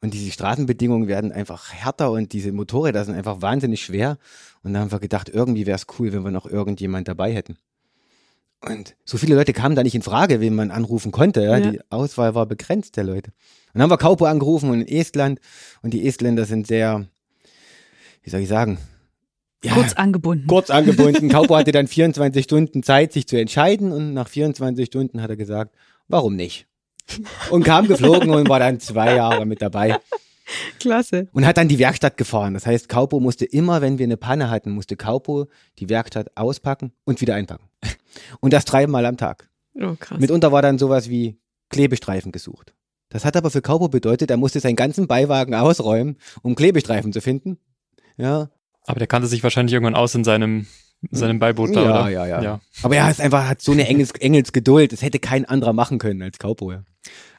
Und 0.00 0.14
diese 0.14 0.30
Straßenbedingungen 0.30 1.08
werden 1.08 1.32
einfach 1.32 1.72
härter 1.72 2.10
und 2.12 2.32
diese 2.32 2.52
Motorräder 2.52 3.04
sind 3.04 3.14
einfach 3.14 3.40
wahnsinnig 3.42 3.82
schwer. 3.82 4.18
Und 4.62 4.74
da 4.74 4.80
haben 4.80 4.92
wir 4.92 5.00
gedacht, 5.00 5.28
irgendwie 5.28 5.66
wäre 5.66 5.76
es 5.76 5.86
cool, 5.98 6.12
wenn 6.12 6.22
wir 6.22 6.30
noch 6.30 6.46
irgendjemand 6.46 7.08
dabei 7.08 7.32
hätten. 7.32 7.56
Und 8.60 8.96
so 9.04 9.16
viele 9.18 9.34
Leute 9.34 9.52
kamen 9.52 9.74
da 9.74 9.82
nicht 9.82 9.94
in 9.94 10.02
Frage, 10.02 10.40
wen 10.40 10.54
man 10.54 10.70
anrufen 10.70 11.12
konnte. 11.12 11.42
Ja? 11.42 11.58
Ja. 11.58 11.70
Die 11.70 11.80
Auswahl 11.90 12.34
war 12.34 12.46
begrenzt 12.46 12.96
der 12.96 13.04
Leute. 13.04 13.30
Und 13.30 13.74
dann 13.74 13.82
haben 13.82 13.90
wir 13.90 13.98
Kaupo 13.98 14.24
angerufen 14.24 14.70
und 14.70 14.82
in 14.82 14.88
Estland. 14.88 15.40
Und 15.82 15.92
die 15.92 16.06
Estländer 16.06 16.44
sind 16.44 16.66
sehr, 16.66 17.06
wie 18.22 18.30
soll 18.30 18.40
ich 18.40 18.48
sagen, 18.48 18.78
ja, 19.64 19.72
Kurz 19.72 19.94
angebunden. 19.94 20.46
kurz 20.46 20.70
angebunden. 20.70 21.28
Kaupo 21.30 21.56
hatte 21.56 21.72
dann 21.72 21.88
24 21.88 22.44
Stunden 22.44 22.82
Zeit, 22.82 23.12
sich 23.12 23.26
zu 23.26 23.36
entscheiden. 23.36 23.92
Und 23.92 24.14
nach 24.14 24.28
24 24.28 24.86
Stunden 24.86 25.22
hat 25.22 25.30
er 25.30 25.36
gesagt, 25.36 25.74
warum 26.08 26.36
nicht? 26.36 26.66
Und 27.50 27.62
kam 27.62 27.86
geflogen 27.86 28.30
und 28.30 28.48
war 28.48 28.58
dann 28.58 28.80
zwei 28.80 29.14
Jahre 29.14 29.46
mit 29.46 29.62
dabei. 29.62 29.98
klasse. 30.78 31.28
Und 31.32 31.46
hat 31.46 31.56
dann 31.56 31.68
die 31.68 31.78
Werkstatt 31.78 32.16
gefahren. 32.16 32.54
Das 32.54 32.66
heißt, 32.66 32.88
Kaupo 32.88 33.20
musste 33.20 33.44
immer, 33.44 33.80
wenn 33.82 33.98
wir 33.98 34.04
eine 34.04 34.16
Panne 34.16 34.50
hatten, 34.50 34.70
musste 34.70 34.96
Kaupo 34.96 35.46
die 35.78 35.88
Werkstatt 35.88 36.36
auspacken 36.36 36.92
und 37.04 37.20
wieder 37.20 37.34
einpacken. 37.34 37.68
Und 38.40 38.52
das 38.52 38.64
dreimal 38.64 39.04
am 39.06 39.16
Tag. 39.16 39.48
Oh, 39.74 39.94
krass. 39.98 40.18
Mitunter 40.18 40.52
war 40.52 40.62
dann 40.62 40.78
sowas 40.78 41.10
wie 41.10 41.38
Klebestreifen 41.68 42.32
gesucht. 42.32 42.74
Das 43.08 43.24
hat 43.24 43.36
aber 43.36 43.50
für 43.50 43.62
Kaupo 43.62 43.88
bedeutet, 43.88 44.30
er 44.30 44.36
musste 44.36 44.60
seinen 44.60 44.76
ganzen 44.76 45.06
Beiwagen 45.06 45.54
ausräumen, 45.54 46.16
um 46.42 46.54
Klebestreifen 46.54 47.12
zu 47.12 47.20
finden. 47.20 47.58
Ja, 48.16 48.48
Aber 48.86 48.98
der 48.98 49.06
kannte 49.06 49.28
sich 49.28 49.42
wahrscheinlich 49.42 49.74
irgendwann 49.74 49.94
aus 49.94 50.14
in 50.14 50.24
seinem, 50.24 50.60
in 50.60 50.66
seinem 51.10 51.38
Beiboot 51.38 51.74
da, 51.74 51.82
ja, 51.82 51.90
oder? 51.90 52.08
ja, 52.10 52.26
ja, 52.26 52.42
ja. 52.42 52.60
Aber 52.82 52.96
er 52.96 53.10
ist 53.10 53.20
einfach, 53.20 53.46
hat 53.48 53.60
so 53.60 53.72
eine 53.72 53.86
Engels, 53.86 54.12
Engelsgeduld. 54.12 54.92
Das 54.92 55.02
hätte 55.02 55.18
kein 55.18 55.44
anderer 55.44 55.72
machen 55.72 55.98
können 55.98 56.22
als. 56.22 56.38
Ja. 56.42 56.82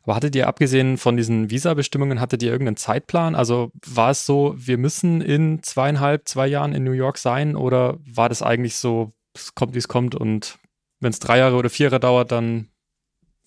Aber 0.03 0.15
hattet 0.15 0.35
ihr 0.35 0.47
abgesehen 0.47 0.97
von 0.97 1.17
diesen 1.17 1.49
Visa-Bestimmungen, 1.49 2.21
hattet 2.21 2.41
ihr 2.41 2.51
irgendeinen 2.51 2.77
Zeitplan? 2.77 3.35
Also 3.35 3.71
war 3.85 4.11
es 4.11 4.25
so, 4.25 4.55
wir 4.57 4.77
müssen 4.77 5.21
in 5.21 5.61
zweieinhalb, 5.63 6.27
zwei 6.27 6.47
Jahren 6.47 6.73
in 6.73 6.83
New 6.83 6.91
York 6.91 7.17
sein 7.17 7.55
oder 7.55 7.97
war 8.05 8.29
das 8.29 8.41
eigentlich 8.41 8.77
so, 8.77 9.11
es 9.35 9.53
kommt, 9.53 9.73
wie 9.73 9.79
es 9.79 9.89
kommt 9.89 10.15
und 10.15 10.59
wenn 10.99 11.11
es 11.11 11.19
drei 11.19 11.39
Jahre 11.39 11.57
oder 11.57 11.69
vier 11.69 11.87
Jahre 11.87 11.99
dauert, 11.99 12.31
dann 12.31 12.69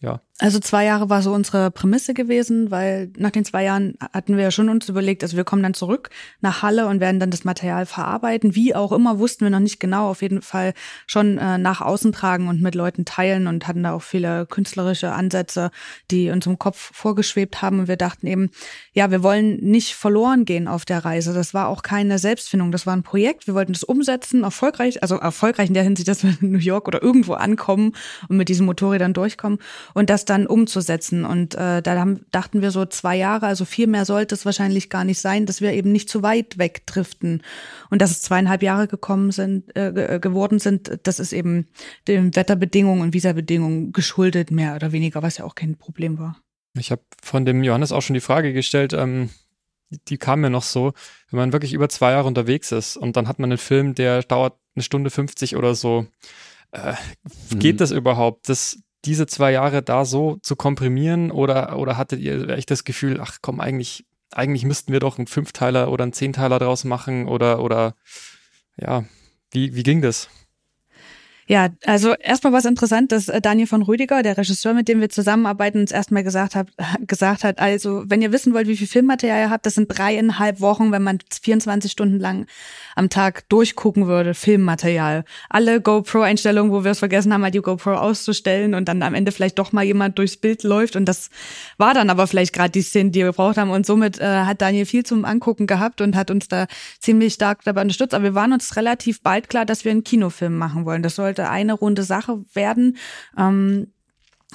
ja. 0.00 0.20
Also 0.40 0.58
zwei 0.58 0.86
Jahre 0.86 1.10
war 1.10 1.20
so 1.20 1.34
unsere 1.34 1.70
Prämisse 1.70 2.14
gewesen, 2.14 2.70
weil 2.70 3.12
nach 3.18 3.30
den 3.30 3.44
zwei 3.44 3.62
Jahren 3.62 3.98
hatten 4.12 4.38
wir 4.38 4.50
schon 4.50 4.70
uns 4.70 4.88
überlegt, 4.88 5.22
also 5.22 5.36
wir 5.36 5.44
kommen 5.44 5.62
dann 5.62 5.74
zurück 5.74 6.08
nach 6.40 6.62
Halle 6.62 6.86
und 6.86 6.98
werden 6.98 7.20
dann 7.20 7.30
das 7.30 7.44
Material 7.44 7.84
verarbeiten. 7.84 8.54
Wie 8.54 8.74
auch 8.74 8.92
immer, 8.92 9.18
wussten 9.18 9.44
wir 9.44 9.50
noch 9.50 9.60
nicht 9.60 9.80
genau. 9.80 10.08
Auf 10.08 10.22
jeden 10.22 10.40
Fall 10.40 10.72
schon 11.06 11.36
äh, 11.36 11.58
nach 11.58 11.82
außen 11.82 12.12
tragen 12.12 12.48
und 12.48 12.62
mit 12.62 12.74
Leuten 12.74 13.04
teilen 13.04 13.48
und 13.48 13.68
hatten 13.68 13.82
da 13.82 13.92
auch 13.92 14.00
viele 14.00 14.46
künstlerische 14.46 15.12
Ansätze, 15.12 15.70
die 16.10 16.30
uns 16.30 16.46
im 16.46 16.58
Kopf 16.58 16.90
vorgeschwebt 16.94 17.60
haben. 17.60 17.80
Und 17.80 17.88
wir 17.88 17.96
dachten 17.96 18.26
eben, 18.26 18.50
ja, 18.94 19.10
wir 19.10 19.22
wollen 19.22 19.58
nicht 19.58 19.94
verloren 19.94 20.46
gehen 20.46 20.68
auf 20.68 20.86
der 20.86 21.04
Reise. 21.04 21.34
Das 21.34 21.52
war 21.52 21.68
auch 21.68 21.82
keine 21.82 22.18
Selbstfindung. 22.18 22.72
Das 22.72 22.86
war 22.86 22.96
ein 22.96 23.02
Projekt. 23.02 23.46
Wir 23.46 23.54
wollten 23.54 23.74
das 23.74 23.84
umsetzen, 23.84 24.44
erfolgreich, 24.44 25.02
also 25.02 25.16
erfolgreich 25.16 25.68
in 25.68 25.74
der 25.74 25.82
Hinsicht, 25.82 26.08
dass 26.08 26.22
wir 26.22 26.34
in 26.40 26.52
New 26.52 26.58
York 26.58 26.88
oder 26.88 27.02
irgendwo 27.02 27.34
ankommen 27.34 27.92
und 28.30 28.38
mit 28.38 28.48
diesen 28.48 28.64
Motorrädern 28.64 29.12
durchkommen 29.12 29.58
und 29.92 30.08
das 30.08 30.29
dann 30.30 30.46
umzusetzen. 30.46 31.24
Und 31.24 31.54
äh, 31.56 31.82
da 31.82 31.98
haben, 31.98 32.24
dachten 32.30 32.62
wir 32.62 32.70
so 32.70 32.86
zwei 32.86 33.16
Jahre, 33.16 33.46
also 33.46 33.64
viel 33.64 33.86
mehr 33.86 34.04
sollte 34.04 34.34
es 34.34 34.44
wahrscheinlich 34.46 34.88
gar 34.88 35.04
nicht 35.04 35.20
sein, 35.20 35.44
dass 35.44 35.60
wir 35.60 35.72
eben 35.72 35.92
nicht 35.92 36.08
zu 36.08 36.22
weit 36.22 36.56
wegdriften. 36.56 37.42
Und 37.90 38.00
dass 38.00 38.10
es 38.12 38.22
zweieinhalb 38.22 38.62
Jahre 38.62 38.88
gekommen 38.88 39.32
sind, 39.32 39.76
äh, 39.76 39.92
ge- 39.92 40.18
geworden 40.20 40.58
sind, 40.58 40.98
das 41.02 41.20
ist 41.20 41.32
eben 41.32 41.66
den 42.08 42.34
Wetterbedingungen 42.34 43.02
und 43.02 43.12
Visabedingungen 43.14 43.92
geschuldet, 43.92 44.50
mehr 44.50 44.74
oder 44.76 44.92
weniger, 44.92 45.22
was 45.22 45.36
ja 45.38 45.44
auch 45.44 45.54
kein 45.54 45.76
Problem 45.76 46.18
war. 46.18 46.38
Ich 46.78 46.90
habe 46.92 47.02
von 47.22 47.44
dem 47.44 47.64
Johannes 47.64 47.90
auch 47.92 48.00
schon 48.02 48.14
die 48.14 48.20
Frage 48.20 48.52
gestellt, 48.52 48.92
ähm, 48.92 49.30
die 50.08 50.18
kam 50.18 50.40
mir 50.40 50.50
noch 50.50 50.62
so, 50.62 50.92
wenn 51.30 51.38
man 51.38 51.52
wirklich 51.52 51.72
über 51.72 51.88
zwei 51.88 52.12
Jahre 52.12 52.28
unterwegs 52.28 52.70
ist 52.70 52.96
und 52.96 53.16
dann 53.16 53.26
hat 53.26 53.40
man 53.40 53.50
einen 53.50 53.58
Film, 53.58 53.94
der 53.96 54.22
dauert 54.22 54.56
eine 54.76 54.84
Stunde 54.84 55.10
50 55.10 55.56
oder 55.56 55.74
so, 55.74 56.06
äh, 56.70 56.94
geht 57.58 57.80
das 57.80 57.90
überhaupt, 57.90 58.48
das, 58.48 58.78
diese 59.04 59.26
zwei 59.26 59.52
Jahre 59.52 59.82
da 59.82 60.04
so 60.04 60.36
zu 60.42 60.56
komprimieren 60.56 61.30
oder, 61.30 61.78
oder 61.78 61.96
hattet 61.96 62.20
ihr 62.20 62.48
echt 62.50 62.70
das 62.70 62.84
Gefühl, 62.84 63.20
ach 63.20 63.38
komm, 63.40 63.60
eigentlich, 63.60 64.04
eigentlich 64.30 64.64
müssten 64.64 64.92
wir 64.92 65.00
doch 65.00 65.18
einen 65.18 65.26
Fünfteiler 65.26 65.90
oder 65.90 66.04
einen 66.04 66.12
Zehnteiler 66.12 66.58
draus 66.58 66.84
machen 66.84 67.26
oder, 67.26 67.62
oder 67.62 67.94
ja, 68.76 69.04
wie, 69.50 69.74
wie 69.74 69.82
ging 69.82 70.02
das? 70.02 70.28
Ja, 71.50 71.70
also 71.84 72.14
erstmal 72.14 72.52
was 72.52 72.64
interessant, 72.64 73.10
dass 73.10 73.28
äh, 73.28 73.40
Daniel 73.40 73.66
von 73.66 73.82
Rüdiger, 73.82 74.22
der 74.22 74.38
Regisseur, 74.38 74.72
mit 74.72 74.86
dem 74.86 75.00
wir 75.00 75.08
zusammenarbeiten, 75.08 75.80
uns 75.80 75.90
erstmal 75.90 76.22
gesagt 76.22 76.54
hat, 76.54 76.68
gesagt 77.08 77.42
hat, 77.42 77.58
also 77.58 78.04
wenn 78.06 78.22
ihr 78.22 78.30
wissen 78.30 78.54
wollt, 78.54 78.68
wie 78.68 78.76
viel 78.76 78.86
Filmmaterial 78.86 79.40
ihr 79.40 79.50
habt, 79.50 79.66
das 79.66 79.74
sind 79.74 79.88
dreieinhalb 79.88 80.60
Wochen, 80.60 80.92
wenn 80.92 81.02
man 81.02 81.18
24 81.42 81.90
Stunden 81.90 82.20
lang 82.20 82.46
am 82.94 83.10
Tag 83.10 83.48
durchgucken 83.48 84.06
würde, 84.06 84.34
Filmmaterial. 84.34 85.24
Alle 85.48 85.80
GoPro-Einstellungen, 85.80 86.70
wo 86.70 86.84
wir 86.84 86.92
es 86.92 87.00
vergessen 87.00 87.34
haben, 87.34 87.40
mal 87.40 87.50
die 87.50 87.58
GoPro 87.58 87.94
auszustellen 87.94 88.74
und 88.74 88.88
dann 88.88 89.02
am 89.02 89.14
Ende 89.14 89.32
vielleicht 89.32 89.58
doch 89.58 89.72
mal 89.72 89.82
jemand 89.82 90.18
durchs 90.18 90.36
Bild 90.36 90.62
läuft 90.62 90.94
und 90.94 91.06
das 91.06 91.30
war 91.78 91.94
dann 91.94 92.10
aber 92.10 92.28
vielleicht 92.28 92.52
gerade 92.52 92.70
die 92.70 92.82
Szene, 92.82 93.10
die 93.10 93.18
wir 93.18 93.26
gebraucht 93.26 93.56
haben 93.56 93.70
und 93.70 93.86
somit 93.86 94.20
äh, 94.20 94.24
hat 94.24 94.62
Daniel 94.62 94.86
viel 94.86 95.04
zum 95.04 95.24
Angucken 95.24 95.66
gehabt 95.66 96.00
und 96.00 96.14
hat 96.14 96.30
uns 96.30 96.46
da 96.46 96.68
ziemlich 97.00 97.34
stark 97.34 97.64
dabei 97.64 97.82
unterstützt. 97.82 98.14
Aber 98.14 98.22
wir 98.22 98.34
waren 98.36 98.52
uns 98.52 98.76
relativ 98.76 99.20
bald 99.20 99.48
klar, 99.48 99.66
dass 99.66 99.84
wir 99.84 99.90
einen 99.90 100.04
Kinofilm 100.04 100.56
machen 100.56 100.84
wollen. 100.84 101.02
Das 101.02 101.16
sollte 101.16 101.39
eine 101.48 101.72
runde 101.74 102.02
Sache 102.02 102.44
werden. 102.52 102.96
Ähm, 103.38 103.92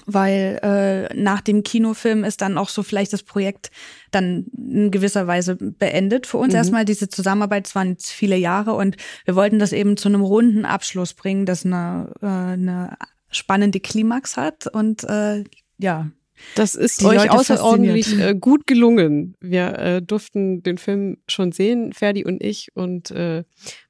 weil 0.06 0.60
äh, 0.62 1.15
nach 1.15 1.39
dem 1.39 1.63
Kinofilm 1.63 2.26
ist 2.26 2.41
dann 2.41 2.58
auch 2.58 2.67
so 2.67 2.84
vielleicht 2.84 3.13
das 3.13 3.24
Projekt 3.24 3.71
dann 4.12 4.45
in 4.54 4.91
gewisser 4.91 5.26
Weise 5.26 5.56
beendet 5.56 6.28
für 6.28 6.38
uns 6.38 6.52
Mhm. 6.54 6.58
erstmal. 6.58 6.84
Diese 6.86 7.08
Zusammenarbeit, 7.08 7.67
es 7.67 7.76
waren 7.76 7.91
jetzt 7.91 8.12
viele 8.12 8.36
Jahre 8.36 8.74
und 8.74 8.98
wir 9.24 9.36
wollten 9.36 9.58
das 9.58 9.71
eben 9.71 9.95
zu 9.95 10.10
einem 10.10 10.21
runden 10.21 10.65
Abschluss 10.65 11.13
bringen, 11.13 11.45
das 11.45 11.65
eine, 11.65 12.12
äh, 12.21 12.26
eine 12.26 12.98
spannende 13.32 13.80
Klimax 13.80 14.36
hat 14.36 14.67
und 14.67 15.06
äh, 15.06 15.45
ja, 15.78 16.10
Das 16.56 16.76
ist 16.76 17.02
Die 17.02 17.06
euch 17.06 17.17
Leute 17.17 17.32
außerordentlich 17.32 18.06
fasziniert. 18.06 18.36
äh, 18.36 18.39
gut 18.39 18.67
gelungen. 18.67 19.36
Wir 19.39 19.78
äh, 19.78 20.02
durften 20.02 20.63
den 20.63 20.78
Film 20.78 21.17
schon 21.28 21.52
sehen, 21.52 21.93
Ferdi 21.93 22.26
und 22.26 22.43
ich 22.43 22.69
und 22.76 23.12
äh, 23.12 23.43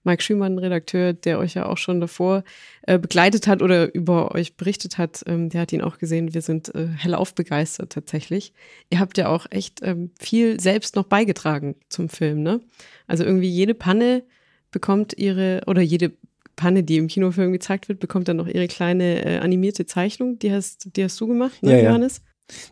Mike 0.03 0.21
Schümann, 0.21 0.59
Redakteur, 0.59 1.13
der 1.13 1.39
euch 1.39 1.55
ja 1.55 1.65
auch 1.65 1.77
schon 1.77 1.99
davor 1.99 2.43
äh, 2.83 2.99
begleitet 2.99 3.47
hat 3.47 3.61
oder 3.61 3.93
über 3.93 4.33
euch 4.35 4.55
berichtet 4.55 4.97
hat, 4.97 5.23
ähm, 5.25 5.49
der 5.49 5.61
hat 5.61 5.73
ihn 5.73 5.81
auch 5.81 5.97
gesehen. 5.97 6.33
Wir 6.33 6.41
sind 6.41 6.73
äh, 6.75 6.87
hellauf 6.87 7.33
begeistert 7.33 7.91
tatsächlich. 7.91 8.53
Ihr 8.89 8.99
habt 8.99 9.17
ja 9.17 9.27
auch 9.29 9.47
echt 9.49 9.79
ähm, 9.81 10.11
viel 10.19 10.59
selbst 10.59 10.95
noch 10.95 11.05
beigetragen 11.05 11.75
zum 11.89 12.09
Film, 12.09 12.43
ne? 12.43 12.61
Also 13.07 13.23
irgendwie 13.23 13.49
jede 13.49 13.73
Panne 13.73 14.23
bekommt 14.71 15.17
ihre 15.17 15.61
oder 15.67 15.81
jede 15.81 16.11
Panne, 16.55 16.83
die 16.83 16.97
im 16.97 17.07
Kinofilm 17.07 17.51
gezeigt 17.51 17.89
wird, 17.89 17.99
bekommt 17.99 18.27
dann 18.27 18.37
noch 18.37 18.47
ihre 18.47 18.67
kleine 18.67 19.25
äh, 19.25 19.37
animierte 19.39 19.85
Zeichnung. 19.85 20.39
Die 20.39 20.51
hast, 20.51 20.95
die 20.95 21.03
hast 21.03 21.19
du 21.19 21.27
gemacht, 21.27 21.61
ne, 21.63 21.81
ja. 21.81 21.89
Johannes? 21.89 22.17
Ja, 22.17 22.23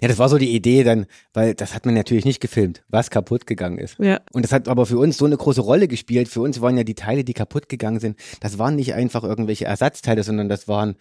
das 0.02 0.20
war 0.20 0.30
so 0.30 0.38
die 0.38 0.54
Idee 0.54 0.84
dann, 0.84 1.06
weil 1.34 1.56
das 1.56 1.74
hat 1.74 1.86
man 1.86 1.96
natürlich 1.96 2.26
nicht 2.26 2.40
gefilmt, 2.40 2.84
was 2.90 3.10
kaputt 3.10 3.48
gegangen 3.48 3.78
ist. 3.78 3.98
Ja. 4.00 4.22
Und 4.32 4.44
das 4.44 4.52
hat 4.52 4.68
aber 4.68 4.86
für 4.86 4.98
uns 4.98 5.18
so 5.18 5.26
eine 5.26 5.38
große 5.38 5.62
Rolle 5.62 5.88
gespielt. 5.88 6.28
Für 6.28 6.42
uns 6.42 6.62
waren 6.62 6.78
ja 6.78 6.84
die 6.84 6.96
Teile, 6.96 7.24
die 7.24 7.34
kaputt 7.34 7.70
gegangen 7.70 8.00
sind, 8.00 8.18
das 8.40 8.60
waren 8.60 8.76
nicht 8.76 8.94
einfach 8.94 9.24
irgendwelche 9.24 9.66
Ersatzteile, 9.66 10.24
sondern 10.24 10.50
das 10.50 10.68
waren 10.68 10.96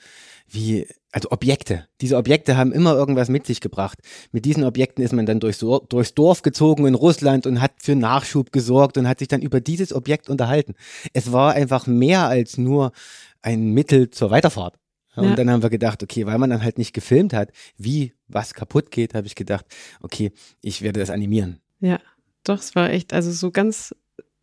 wie, 0.49 0.87
also 1.13 1.31
Objekte. 1.31 1.87
Diese 2.01 2.17
Objekte 2.17 2.57
haben 2.57 2.73
immer 2.73 2.95
irgendwas 2.95 3.29
mit 3.29 3.47
sich 3.47 3.61
gebracht. 3.61 3.99
Mit 4.33 4.45
diesen 4.45 4.65
Objekten 4.65 5.05
ist 5.05 5.13
man 5.13 5.27
dann 5.27 5.41
durchs, 5.41 5.59
durchs 5.59 6.15
Dorf 6.15 6.43
gezogen 6.43 6.87
in 6.87 6.95
Russland 6.95 7.47
und 7.47 7.61
hat 7.61 7.73
für 7.79 7.95
Nachschub 7.95 8.53
gesorgt 8.53 8.99
und 8.99 9.09
hat 9.09 9.19
sich 9.19 9.29
dann 9.29 9.43
über 9.43 9.61
dieses 9.61 9.93
Objekt 9.93 10.29
unterhalten. 10.29 10.75
Es 11.13 11.33
war 11.33 11.53
einfach 11.53 11.87
mehr 11.87 12.27
als 12.29 12.59
nur 12.59 12.93
ein 13.43 13.71
Mittel 13.71 14.11
zur 14.11 14.31
Weiterfahrt. 14.31 14.77
Ja, 15.17 15.23
Ja. 15.23 15.31
Und 15.31 15.39
dann 15.39 15.51
haben 15.51 15.63
wir 15.63 15.71
gedacht, 15.71 16.03
okay, 16.03 16.27
weil 16.27 16.39
man 16.39 16.51
dann 16.51 16.63
halt 16.63 16.79
nicht 16.79 16.93
gefilmt 16.93 17.35
hat, 17.35 17.51
wie 17.77 18.15
was 18.35 18.55
kaputt 18.55 18.90
geht, 18.90 19.14
habe 19.14 19.27
ich 19.27 19.35
gedacht, 19.35 19.64
okay, 20.01 20.33
ich 20.61 20.83
werde 20.83 21.01
das 21.01 21.11
animieren. 21.11 21.61
Ja, 21.81 21.99
doch, 22.45 22.59
es 22.59 22.75
war 22.75 22.90
echt, 22.90 23.12
also 23.12 23.31
so 23.33 23.51
ganz 23.51 23.95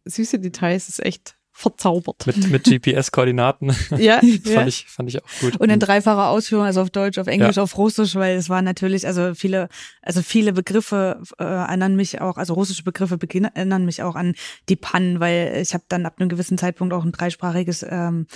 süße 0.05 0.39
Details, 0.39 0.89
ist 0.89 1.03
echt 1.05 1.35
verzaubert. 1.51 2.25
Mit, 2.25 2.49
mit 2.49 2.63
GPS-Koordinaten. 2.63 3.75
ja, 3.97 4.21
ja. 4.23 4.37
fand, 4.53 4.69
ich, 4.69 4.85
fand 4.87 5.09
ich 5.09 5.21
auch 5.21 5.27
gut. 5.41 5.57
Und 5.57 5.69
in 5.69 5.79
dreifacher 5.81 6.29
Ausführung, 6.29 6.63
also 6.65 6.81
auf 6.81 6.89
Deutsch, 6.89 7.17
auf 7.17 7.27
Englisch, 7.27 7.57
Ja. 7.57 7.63
auf 7.63 7.77
Russisch, 7.77 8.15
weil 8.15 8.37
es 8.37 8.47
war 8.47 8.61
natürlich, 8.61 9.05
also 9.05 9.33
viele, 9.35 9.67
also 10.01 10.21
viele 10.21 10.53
Begriffe 10.53 11.21
äh, 11.37 11.43
erinnern 11.43 11.97
mich 11.97 12.21
auch, 12.21 12.37
also 12.37 12.53
russische 12.53 12.83
Begriffe 12.83 13.15
beginn- 13.17 13.49
erinnern 13.53 13.83
mich 13.83 14.01
auch 14.03 14.15
an 14.15 14.35
die 14.69 14.77
Pannen, 14.77 15.19
weil 15.19 15.57
ich 15.61 15.73
habe 15.73 15.83
dann 15.89 16.05
ab 16.05 16.15
einem 16.19 16.29
gewissen 16.29 16.57
Zeitpunkt 16.57 16.93
auch 16.93 17.03
ein 17.03 17.11
dreisprachiges 17.11 17.85
ähm, 17.89 18.27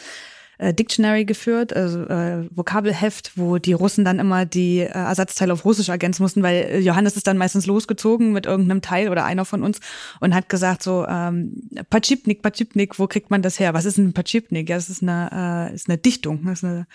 äh, 0.63 0.73
Dictionary 0.73 1.26
geführt, 1.26 1.76
also 1.76 2.04
äh, 2.04 2.47
Vokabelheft, 2.56 3.34
wo 3.36 3.58
die 3.58 3.73
Russen 3.73 4.06
dann 4.06 4.19
immer 4.19 4.45
die 4.45 4.80
äh, 4.80 4.88
Ersatzteile 4.88 5.52
auf 5.52 5.65
Russisch 5.65 5.89
ergänzen 5.89 6.23
mussten, 6.23 6.41
weil 6.41 6.56
äh, 6.56 6.80
Johannes 6.80 7.17
ist 7.17 7.28
dann 7.28 7.38
meistens 7.38 7.65
losgezogen 7.65 8.32
mit 8.32 8.45
irgendeinem 8.45 8.82
Teil 8.82 9.10
oder 9.10 9.26
einer 9.26 9.43
von 9.43 9.62
uns 9.62 9.80
und 10.21 10.34
hat 10.34 10.47
gesagt 10.47 10.82
so 10.82 11.06
ähm, 11.08 11.69
Pachipnik, 11.89 12.41
Pachipnik, 12.41 12.97
wo 12.97 13.08
kriegt 13.08 13.30
man 13.30 13.41
das 13.41 13.60
her? 13.60 13.73
Was 13.73 13.86
ist 13.86 13.97
ein 13.97 14.13
Pachipnik? 14.13 14.69
Ja, 14.69 14.78
das 14.78 14.89
ist 14.89 15.04
eine 15.04 15.69
äh, 15.71 15.76
ist 15.76 15.89
eine 15.89 15.97
Dichtung, 15.97 16.45
das 16.45 16.60
ist 16.60 16.63
eine 16.63 16.88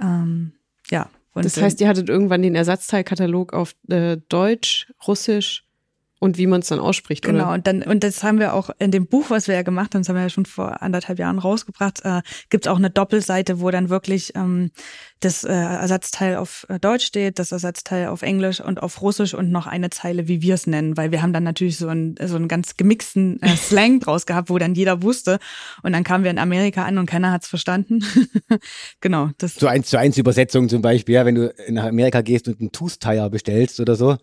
ähm, 0.00 0.52
ja. 0.90 1.10
Und, 1.34 1.44
Das 1.44 1.60
heißt, 1.60 1.80
ihr 1.80 1.88
hattet 1.88 2.08
irgendwann 2.08 2.42
den 2.42 2.54
Ersatzteilkatalog 2.54 3.52
auf 3.52 3.74
äh, 3.88 4.18
Deutsch, 4.28 4.92
Russisch 5.06 5.67
und 6.18 6.38
wie 6.38 6.46
man 6.46 6.60
es 6.60 6.68
dann 6.68 6.80
ausspricht, 6.80 7.24
Genau, 7.24 7.44
oder? 7.44 7.52
und 7.54 7.66
dann, 7.66 7.82
und 7.82 8.02
das 8.02 8.22
haben 8.22 8.38
wir 8.38 8.54
auch 8.54 8.70
in 8.78 8.90
dem 8.90 9.06
Buch, 9.06 9.26
was 9.30 9.48
wir 9.48 9.54
ja 9.54 9.62
gemacht 9.62 9.94
haben, 9.94 10.02
das 10.02 10.08
haben 10.08 10.16
wir 10.16 10.22
ja 10.22 10.30
schon 10.30 10.46
vor 10.46 10.82
anderthalb 10.82 11.18
Jahren 11.18 11.38
rausgebracht, 11.38 12.00
äh, 12.04 12.22
gibt 12.50 12.66
es 12.66 12.70
auch 12.70 12.78
eine 12.78 12.90
Doppelseite, 12.90 13.60
wo 13.60 13.70
dann 13.70 13.88
wirklich 13.88 14.32
ähm, 14.34 14.70
das 15.20 15.44
äh, 15.44 15.52
Ersatzteil 15.52 16.36
auf 16.36 16.66
äh, 16.68 16.78
Deutsch 16.78 17.04
steht, 17.04 17.38
das 17.38 17.52
Ersatzteil 17.52 18.08
auf 18.08 18.22
Englisch 18.22 18.60
und 18.60 18.82
auf 18.82 19.02
Russisch 19.02 19.34
und 19.34 19.50
noch 19.50 19.66
eine 19.66 19.90
Zeile, 19.90 20.28
wie 20.28 20.42
wir 20.42 20.54
es 20.54 20.66
nennen, 20.66 20.96
weil 20.96 21.10
wir 21.10 21.22
haben 21.22 21.32
dann 21.32 21.44
natürlich 21.44 21.76
so 21.76 21.88
einen, 21.88 22.16
so 22.22 22.36
einen 22.36 22.48
ganz 22.48 22.76
gemixten 22.76 23.40
äh, 23.42 23.48
Slang 23.56 24.00
draus 24.00 24.26
gehabt, 24.26 24.50
wo 24.50 24.58
dann 24.58 24.74
jeder 24.74 25.02
wusste. 25.02 25.38
Und 25.82 25.92
dann 25.92 26.04
kamen 26.04 26.24
wir 26.24 26.30
in 26.30 26.38
Amerika 26.38 26.84
an 26.84 26.98
und 26.98 27.06
keiner 27.06 27.32
hat's 27.32 27.48
verstanden. 27.48 28.04
genau, 29.00 29.30
das 29.38 29.54
So 29.54 29.66
eins 29.66 29.88
zu 29.88 29.98
eins 29.98 30.16
Übersetzung 30.18 30.68
zum 30.68 30.82
Beispiel, 30.82 31.16
ja, 31.16 31.24
wenn 31.24 31.34
du 31.34 31.54
nach 31.68 31.84
Amerika 31.84 32.20
gehst 32.20 32.48
und 32.48 32.60
einen 32.60 32.72
Tooth-Tire 32.72 33.30
bestellst 33.30 33.80
oder 33.80 33.96
so, 33.96 34.16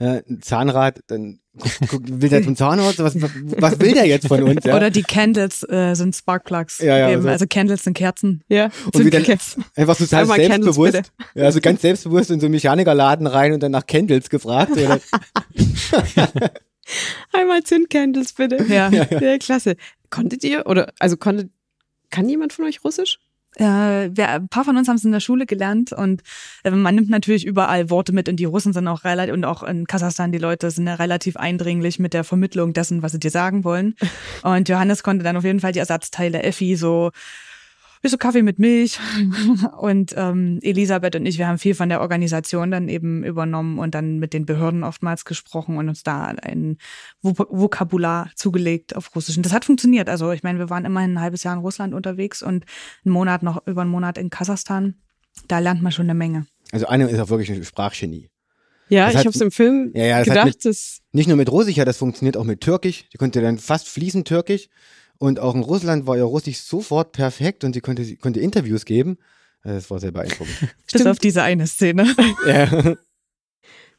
ja, 0.00 0.20
ein 0.28 0.40
Zahnrad, 0.42 1.00
dann 1.08 1.40
guck, 1.58 1.72
guck, 1.88 2.02
will 2.06 2.28
der 2.28 2.44
zum 2.44 2.54
Zahnarzt, 2.54 3.00
was, 3.00 3.16
was 3.20 3.80
will 3.80 3.92
der 3.92 4.06
jetzt 4.06 4.28
von 4.28 4.42
uns? 4.44 4.64
Ja? 4.64 4.76
Oder 4.76 4.90
die 4.90 5.02
Candles 5.02 5.68
äh, 5.68 5.94
sind 5.94 6.14
Sparkplugs. 6.14 6.78
Ja, 6.78 6.96
ja, 6.96 7.10
eben. 7.10 7.22
so. 7.22 7.28
Also 7.28 7.46
Candles 7.48 7.82
sind 7.82 7.94
Kerzen. 7.94 8.44
Ja. 8.48 8.70
und 8.94 9.04
wie 9.04 9.10
dann 9.10 9.24
Kerzen. 9.24 9.64
einfach 9.74 9.96
so 9.96 10.04
total 10.04 10.22
Einmal 10.22 10.38
Candles, 10.38 10.76
selbstbewusst, 10.76 11.12
ja, 11.34 11.44
also 11.44 11.60
ganz 11.60 11.82
selbstbewusst 11.82 12.30
in 12.30 12.38
so 12.38 12.46
einen 12.46 12.52
Mechanikerladen 12.52 13.26
rein 13.26 13.52
und 13.52 13.62
dann 13.62 13.72
nach 13.72 13.86
Candles 13.86 14.30
gefragt. 14.30 14.72
Oder, 14.72 15.00
Einmal 17.32 17.64
Zündcandles, 17.64 18.32
bitte. 18.32 18.64
Ja. 18.68 18.90
ja, 18.90 19.38
klasse. 19.38 19.76
Konntet 20.10 20.44
ihr, 20.44 20.66
oder, 20.66 20.92
also 20.98 21.16
konntet, 21.16 21.50
kann 22.10 22.28
jemand 22.28 22.52
von 22.52 22.64
euch 22.64 22.84
Russisch? 22.84 23.18
Äh, 23.58 24.10
wir, 24.16 24.28
ein 24.28 24.48
paar 24.48 24.64
von 24.64 24.76
uns 24.76 24.88
haben 24.88 24.96
es 24.96 25.04
in 25.04 25.12
der 25.12 25.20
Schule 25.20 25.44
gelernt 25.44 25.92
und 25.92 26.22
äh, 26.62 26.70
man 26.70 26.94
nimmt 26.94 27.10
natürlich 27.10 27.44
überall 27.44 27.90
Worte 27.90 28.12
mit 28.12 28.28
und 28.28 28.36
die 28.36 28.44
Russen 28.44 28.72
sind 28.72 28.86
auch 28.86 29.04
relativ 29.04 29.34
und 29.34 29.44
auch 29.44 29.64
in 29.64 29.86
Kasachstan 29.86 30.30
die 30.30 30.38
Leute 30.38 30.70
sind 30.70 30.86
ja 30.86 30.94
relativ 30.94 31.36
eindringlich 31.36 31.98
mit 31.98 32.14
der 32.14 32.22
Vermittlung 32.22 32.72
dessen, 32.72 33.02
was 33.02 33.12
sie 33.12 33.18
dir 33.18 33.30
sagen 33.30 33.64
wollen. 33.64 33.94
Und 34.42 34.68
Johannes 34.68 35.02
konnte 35.02 35.24
dann 35.24 35.36
auf 35.36 35.44
jeden 35.44 35.60
Fall 35.60 35.72
die 35.72 35.80
Ersatzteile 35.80 36.42
Effi 36.42 36.76
so 36.76 37.10
willst 38.02 38.14
du 38.14 38.18
Kaffee 38.18 38.42
mit 38.42 38.58
Milch? 38.58 38.98
Und 39.78 40.14
ähm, 40.16 40.58
Elisabeth 40.62 41.16
und 41.16 41.26
ich, 41.26 41.38
wir 41.38 41.46
haben 41.48 41.58
viel 41.58 41.74
von 41.74 41.88
der 41.88 42.00
Organisation 42.00 42.70
dann 42.70 42.88
eben 42.88 43.24
übernommen 43.24 43.78
und 43.78 43.94
dann 43.94 44.18
mit 44.18 44.32
den 44.32 44.46
Behörden 44.46 44.84
oftmals 44.84 45.24
gesprochen 45.24 45.76
und 45.76 45.88
uns 45.88 46.02
da 46.02 46.24
ein 46.26 46.78
Vok- 47.22 47.48
Vokabular 47.50 48.30
zugelegt 48.34 48.94
auf 48.96 49.14
Russisch. 49.14 49.36
Und 49.36 49.44
das 49.46 49.52
hat 49.52 49.64
funktioniert. 49.64 50.08
Also 50.08 50.32
ich 50.32 50.42
meine, 50.42 50.58
wir 50.58 50.70
waren 50.70 50.84
immerhin 50.84 51.14
ein 51.14 51.20
halbes 51.20 51.42
Jahr 51.44 51.54
in 51.54 51.60
Russland 51.60 51.94
unterwegs 51.94 52.42
und 52.42 52.64
einen 53.04 53.12
Monat 53.12 53.42
noch 53.42 53.66
über 53.66 53.82
einen 53.82 53.90
Monat 53.90 54.18
in 54.18 54.30
Kasachstan. 54.30 54.94
Da 55.46 55.58
lernt 55.58 55.82
man 55.82 55.92
schon 55.92 56.06
eine 56.06 56.14
Menge. 56.14 56.46
also 56.72 56.86
Anne 56.86 57.08
ist 57.08 57.18
auch 57.20 57.30
wirklich 57.30 57.50
ein 57.52 57.62
Sprachgenie. 57.64 58.30
Ja, 58.90 59.04
Das 59.04 59.12
ich 59.12 59.18
hat- 59.18 59.26
habe 59.26 59.34
es 59.34 59.40
im 59.42 59.50
Film 59.50 59.92
Ja, 59.94 60.04
ja, 60.04 60.18
das 60.18 60.28
hat 60.28 60.34
gedacht, 60.34 60.46
mit- 60.46 60.64
dass 60.64 61.00
Nicht 61.12 61.28
nur 61.28 61.36
mit 61.36 61.50
Russisch, 61.52 61.76
ja, 61.76 61.84
das 61.84 61.96
funktioniert 61.98 62.36
auch 62.36 62.44
mit 62.44 62.60
Türkisch. 62.60 63.04
Die 63.12 63.18
konnte 63.18 63.40
dann 63.42 63.58
fast 63.58 63.88
fließend 63.88 64.26
Türkisch. 64.26 64.68
Und 65.18 65.40
auch 65.40 65.54
in 65.54 65.62
Russland 65.62 66.06
war 66.06 66.16
ihr 66.16 66.24
Russisch 66.24 66.60
sofort 66.60 67.12
perfekt 67.12 67.64
und 67.64 67.72
sie 67.72 67.80
konnte, 67.80 68.04
sie 68.04 68.16
konnte 68.16 68.40
Interviews 68.40 68.84
geben. 68.84 69.18
Also 69.62 69.76
Das 69.76 69.90
war 69.90 69.98
sehr 69.98 70.12
beeindruckend. 70.12 70.56
Bis 70.92 71.06
auf 71.06 71.18
diese 71.18 71.42
eine 71.42 71.66
Szene. 71.66 72.14
ja. 72.46 72.94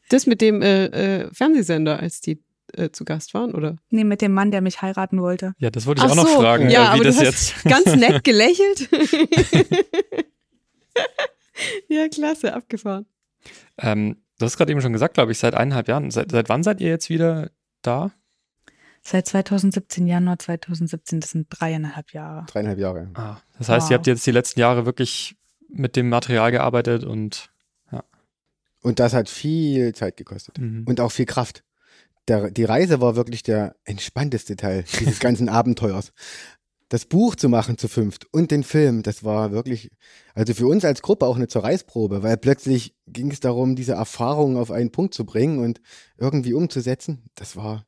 das 0.09 0.25
mit 0.27 0.39
dem 0.41 0.61
äh, 0.61 0.85
äh, 0.85 1.33
Fernsehsender, 1.33 1.99
als 1.99 2.21
die 2.21 2.41
äh, 2.73 2.91
zu 2.91 3.03
Gast 3.03 3.33
waren, 3.33 3.53
oder? 3.53 3.75
Nee, 3.89 4.05
mit 4.05 4.21
dem 4.21 4.33
Mann, 4.33 4.51
der 4.51 4.61
mich 4.61 4.81
heiraten 4.81 5.21
wollte. 5.21 5.53
Ja, 5.57 5.69
das 5.69 5.85
wollte 5.85 5.99
ich 6.01 6.05
Ach 6.05 6.11
auch 6.11 6.15
noch 6.15 6.27
so, 6.27 6.39
fragen, 6.39 6.69
ja, 6.69 6.83
äh, 6.83 6.87
wie 6.87 6.95
aber 6.95 7.03
das 7.03 7.17
du 7.17 7.23
jetzt. 7.23 7.55
hast 7.55 7.63
ganz 7.65 7.95
nett 7.95 8.23
gelächelt. 8.23 8.89
ja, 11.89 12.07
klasse, 12.07 12.53
abgefahren. 12.53 13.05
Ähm, 13.77 14.17
du 14.37 14.45
hast 14.45 14.55
gerade 14.57 14.71
eben 14.71 14.81
schon 14.81 14.93
gesagt, 14.93 15.15
glaube 15.15 15.31
ich, 15.33 15.37
seit 15.37 15.53
eineinhalb 15.55 15.87
Jahren. 15.89 16.11
Seit, 16.11 16.31
seit 16.31 16.47
wann 16.47 16.63
seid 16.63 16.79
ihr 16.79 16.89
jetzt 16.89 17.09
wieder 17.09 17.51
da? 17.81 18.11
Seit 19.01 19.27
2017, 19.27 20.07
Januar 20.07 20.39
2017, 20.39 21.19
das 21.21 21.31
sind 21.31 21.47
dreieinhalb 21.49 22.11
Jahre. 22.13 22.45
Dreieinhalb 22.47 22.79
Jahre. 22.79 23.09
Ah, 23.13 23.37
das 23.57 23.69
heißt, 23.69 23.85
Wow. 23.85 23.91
ihr 23.91 23.95
habt 23.95 24.07
jetzt 24.07 24.25
die 24.27 24.31
letzten 24.31 24.59
Jahre 24.59 24.85
wirklich 24.85 25.35
mit 25.69 25.95
dem 25.95 26.09
Material 26.09 26.51
gearbeitet 26.51 27.03
und 27.03 27.51
Und 28.81 28.99
das 28.99 29.13
hat 29.13 29.27
viel 29.27 29.93
Zeit 29.93 30.15
gekostet. 30.15 30.57
mhm. 30.57 30.85
Und 30.87 31.01
auch 31.01 31.11
viel 31.11 31.25
Kraft. 31.25 31.65
Der, 32.29 32.49
die 32.49 32.63
Reise 32.63 33.01
war 33.01 33.17
wirklich 33.17 33.43
der 33.43 33.75
entspannteste 33.83 34.55
Teil 34.55 34.85
dieses 34.99 35.19
ganzen 35.19 35.49
Abenteuers. 35.49 36.13
Das 36.87 37.05
Buch 37.05 37.35
zu 37.35 37.49
machen 37.49 37.77
zu 37.77 37.87
fünft 37.89 38.25
und 38.33 38.51
den 38.51 38.63
Film, 38.63 39.03
das 39.03 39.23
war 39.25 39.51
wirklich, 39.51 39.91
also 40.33 40.53
für 40.53 40.65
uns 40.65 40.85
als 40.85 41.01
Gruppe 41.01 41.25
auch 41.25 41.35
eine 41.35 41.47
Zerreißprobe, 41.49 42.23
weil 42.23 42.37
plötzlich 42.37 42.95
ging 43.05 43.29
es 43.31 43.41
darum, 43.41 43.75
diese 43.75 43.93
Erfahrungen 43.93 44.55
auf 44.57 44.71
einen 44.71 44.91
Punkt 44.91 45.13
zu 45.13 45.25
bringen 45.25 45.59
und 45.59 45.81
irgendwie 46.17 46.53
umzusetzen. 46.53 47.29
Das 47.35 47.55
war, 47.57 47.85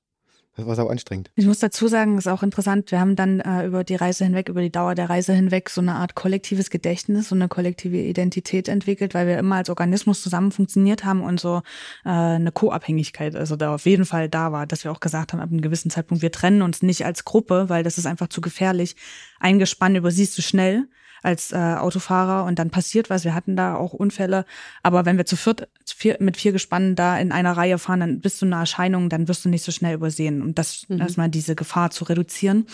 das 0.61 0.67
war 0.67 0.75
sau 0.75 0.87
anstrengend. 0.87 1.31
Ich 1.35 1.45
muss 1.45 1.59
dazu 1.59 1.87
sagen, 1.87 2.17
ist 2.17 2.27
auch 2.27 2.43
interessant, 2.43 2.91
wir 2.91 2.99
haben 2.99 3.15
dann 3.15 3.39
äh, 3.39 3.65
über 3.65 3.83
die 3.83 3.95
Reise 3.95 4.23
hinweg, 4.23 4.49
über 4.49 4.61
die 4.61 4.71
Dauer 4.71 4.95
der 4.95 5.09
Reise 5.09 5.33
hinweg 5.33 5.69
so 5.69 5.81
eine 5.81 5.95
Art 5.95 6.15
kollektives 6.15 6.69
Gedächtnis, 6.69 7.29
so 7.29 7.35
eine 7.35 7.47
kollektive 7.47 7.97
Identität 7.97 8.67
entwickelt, 8.67 9.13
weil 9.13 9.27
wir 9.27 9.37
immer 9.39 9.55
als 9.55 9.69
Organismus 9.69 10.21
zusammen 10.21 10.51
funktioniert 10.51 11.03
haben 11.03 11.21
und 11.21 11.39
so 11.39 11.61
äh, 12.05 12.09
eine 12.09 12.51
Co-Abhängigkeit, 12.51 13.35
also 13.35 13.55
da 13.55 13.73
auf 13.73 13.85
jeden 13.85 14.05
Fall 14.05 14.29
da 14.29 14.51
war, 14.51 14.67
dass 14.67 14.83
wir 14.83 14.91
auch 14.91 14.99
gesagt 14.99 15.33
haben, 15.33 15.39
ab 15.39 15.49
einem 15.49 15.61
gewissen 15.61 15.89
Zeitpunkt, 15.89 16.21
wir 16.21 16.31
trennen 16.31 16.61
uns 16.61 16.81
nicht 16.81 17.05
als 17.05 17.25
Gruppe, 17.25 17.69
weil 17.69 17.83
das 17.83 17.97
ist 17.97 18.05
einfach 18.05 18.27
zu 18.27 18.41
gefährlich. 18.41 18.95
Ein 19.39 19.59
Gespann 19.59 19.95
übersiehst 19.95 20.37
du 20.37 20.41
schnell. 20.41 20.87
Als 21.21 21.51
äh, 21.51 21.55
Autofahrer 21.57 22.45
und 22.45 22.59
dann 22.59 22.69
passiert 22.69 23.09
was. 23.09 23.23
Wir 23.23 23.35
hatten 23.35 23.55
da 23.55 23.75
auch 23.75 23.93
Unfälle. 23.93 24.45
Aber 24.83 25.05
wenn 25.05 25.17
wir 25.17 25.25
zu 25.25 25.35
viert, 25.35 25.67
zu 25.85 25.95
vier, 25.95 26.17
mit 26.19 26.37
vier 26.37 26.51
Gespannen 26.51 26.95
da 26.95 27.17
in 27.17 27.31
einer 27.31 27.55
Reihe 27.55 27.77
fahren, 27.77 27.99
dann 27.99 28.19
bist 28.21 28.41
du 28.41 28.45
eine 28.45 28.55
Erscheinung, 28.55 29.09
dann 29.09 29.27
wirst 29.27 29.45
du 29.45 29.49
nicht 29.49 29.63
so 29.63 29.71
schnell 29.71 29.95
übersehen. 29.95 30.41
Und 30.41 30.57
das 30.57 30.85
mhm. 30.89 31.01
erstmal 31.01 31.29
diese 31.29 31.55
Gefahr 31.55 31.91
zu 31.91 32.05
reduzieren. 32.05 32.65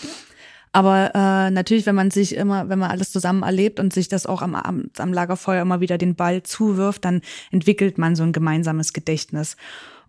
Aber 0.72 1.12
äh, 1.14 1.50
natürlich, 1.50 1.86
wenn 1.86 1.94
man 1.94 2.10
sich 2.10 2.34
immer, 2.34 2.68
wenn 2.68 2.78
man 2.78 2.90
alles 2.90 3.10
zusammen 3.10 3.42
erlebt 3.42 3.80
und 3.80 3.92
sich 3.92 4.08
das 4.08 4.26
auch 4.26 4.42
am, 4.42 4.54
am, 4.54 4.90
am 4.98 5.12
Lagerfeuer 5.12 5.62
immer 5.62 5.80
wieder 5.80 5.98
den 5.98 6.14
Ball 6.14 6.42
zuwirft, 6.42 7.04
dann 7.04 7.22
entwickelt 7.50 7.98
man 7.98 8.16
so 8.16 8.22
ein 8.22 8.32
gemeinsames 8.32 8.92
Gedächtnis. 8.92 9.56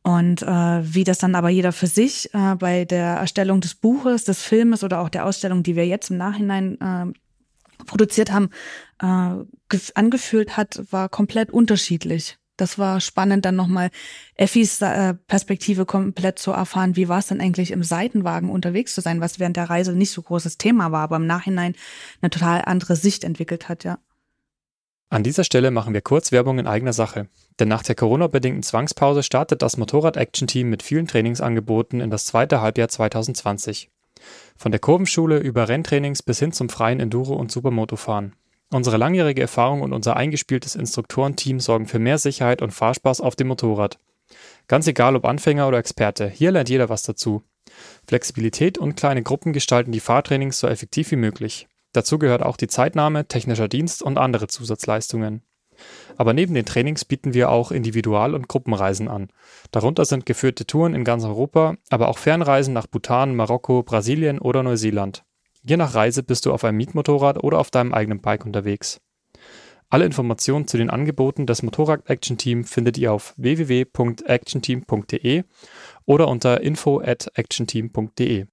Und 0.01 0.41
äh, 0.43 0.47
wie 0.93 1.03
das 1.03 1.17
dann 1.17 1.35
aber 1.35 1.49
jeder 1.49 1.71
für 1.71 1.87
sich 1.87 2.33
äh, 2.33 2.55
bei 2.55 2.85
der 2.85 3.15
Erstellung 3.15 3.61
des 3.61 3.75
Buches, 3.75 4.23
des 4.23 4.41
Filmes 4.41 4.83
oder 4.83 5.01
auch 5.01 5.09
der 5.09 5.25
Ausstellung, 5.25 5.63
die 5.63 5.75
wir 5.75 5.85
jetzt 5.85 6.09
im 6.09 6.17
Nachhinein 6.17 6.79
äh, 6.79 7.19
produziert 7.85 8.31
haben, 8.31 8.49
äh, 9.01 9.77
angefühlt 9.95 10.57
hat, 10.57 10.81
war 10.91 11.09
komplett 11.09 11.51
unterschiedlich. 11.51 12.37
Das 12.59 12.77
war 12.77 12.99
spannend, 12.99 13.45
dann 13.45 13.55
nochmal 13.55 13.89
Effis 14.35 14.81
äh, 14.81 15.13
Perspektive 15.13 15.85
komplett 15.85 16.39
zu 16.39 16.51
erfahren. 16.51 16.97
Wie 16.97 17.07
war 17.07 17.19
es 17.19 17.27
denn 17.27 17.39
eigentlich 17.39 17.71
im 17.71 17.83
Seitenwagen 17.83 18.49
unterwegs 18.49 18.93
zu 18.93 19.01
sein, 19.01 19.21
was 19.21 19.39
während 19.39 19.55
der 19.55 19.69
Reise 19.69 19.93
nicht 19.93 20.11
so 20.11 20.21
großes 20.21 20.57
Thema 20.57 20.91
war, 20.91 21.03
aber 21.03 21.15
im 21.15 21.25
Nachhinein 21.25 21.75
eine 22.21 22.29
total 22.29 22.63
andere 22.65 22.97
Sicht 22.97 23.23
entwickelt 23.23 23.69
hat, 23.69 23.85
ja. 23.85 23.99
An 25.11 25.23
dieser 25.23 25.43
Stelle 25.43 25.71
machen 25.71 25.95
wir 25.95 26.01
kurz 26.01 26.31
Werbung 26.31 26.59
in 26.59 26.67
eigener 26.67 26.93
Sache. 26.93 27.29
Denn 27.59 27.67
nach 27.67 27.81
der 27.81 27.95
Corona-bedingten 27.95 28.61
Zwangspause 28.61 29.23
startet 29.23 29.63
das 29.63 29.77
Motorrad-Action-Team 29.77 30.69
mit 30.69 30.83
vielen 30.83 31.07
Trainingsangeboten 31.07 31.99
in 31.99 32.11
das 32.11 32.25
zweite 32.25 32.61
Halbjahr 32.61 32.89
2020. 32.89 33.89
Von 34.57 34.71
der 34.71 34.79
Kurvenschule 34.79 35.39
über 35.39 35.67
Renntrainings 35.67 36.23
bis 36.23 36.39
hin 36.39 36.51
zum 36.51 36.69
freien 36.69 36.99
Enduro- 36.99 37.35
und 37.35 37.51
Supermotofahren. 37.51 38.33
Unsere 38.71 38.97
langjährige 38.97 39.41
Erfahrung 39.41 39.81
und 39.81 39.93
unser 39.93 40.15
eingespieltes 40.15 40.75
Instruktorenteam 40.75 41.59
sorgen 41.59 41.87
für 41.87 41.99
mehr 41.99 42.17
Sicherheit 42.17 42.61
und 42.61 42.71
Fahrspaß 42.71 43.21
auf 43.21 43.35
dem 43.35 43.47
Motorrad. 43.47 43.97
Ganz 44.67 44.85
egal 44.85 45.15
ob 45.15 45.25
Anfänger 45.25 45.67
oder 45.67 45.79
Experte, 45.79 46.29
hier 46.29 46.51
lernt 46.51 46.69
jeder 46.69 46.89
was 46.89 47.03
dazu. 47.03 47.41
Flexibilität 48.07 48.77
und 48.77 48.95
kleine 48.95 49.23
Gruppen 49.23 49.53
gestalten 49.53 49.91
die 49.91 49.99
Fahrtrainings 49.99 50.59
so 50.59 50.67
effektiv 50.67 51.11
wie 51.11 51.15
möglich. 51.15 51.67
Dazu 51.93 52.19
gehört 52.19 52.43
auch 52.43 52.57
die 52.57 52.67
Zeitnahme, 52.67 53.27
technischer 53.27 53.67
Dienst 53.67 54.03
und 54.03 54.17
andere 54.17 54.47
Zusatzleistungen. 54.47 55.41
Aber 56.17 56.33
neben 56.33 56.53
den 56.53 56.65
Trainings 56.65 57.05
bieten 57.05 57.33
wir 57.33 57.49
auch 57.49 57.71
Individual- 57.71 58.35
und 58.35 58.47
Gruppenreisen 58.47 59.07
an. 59.07 59.29
Darunter 59.71 60.05
sind 60.05 60.25
geführte 60.25 60.65
Touren 60.65 60.93
in 60.93 61.03
ganz 61.03 61.23
Europa, 61.23 61.75
aber 61.89 62.09
auch 62.09 62.17
Fernreisen 62.17 62.73
nach 62.73 62.87
Bhutan, 62.87 63.35
Marokko, 63.35 63.83
Brasilien 63.83 64.39
oder 64.39 64.63
Neuseeland. 64.63 65.23
Je 65.63 65.77
nach 65.77 65.95
Reise 65.95 66.23
bist 66.23 66.45
du 66.45 66.53
auf 66.53 66.63
einem 66.63 66.77
Mietmotorrad 66.77 67.43
oder 67.43 67.59
auf 67.59 67.71
deinem 67.71 67.93
eigenen 67.93 68.21
Bike 68.21 68.45
unterwegs. 68.45 69.01
Alle 69.89 70.05
Informationen 70.05 70.67
zu 70.67 70.77
den 70.77 70.89
Angeboten 70.89 71.47
des 71.47 71.63
Motorrad 71.63 72.09
Action 72.09 72.37
Team 72.37 72.63
findet 72.63 72.97
ihr 72.97 73.11
auf 73.11 73.33
www.actionteam.de 73.37 75.43
oder 76.05 76.27
unter 76.27 76.61
info 76.61 77.01
at 77.01 77.31
actionteam.de 77.33 78.45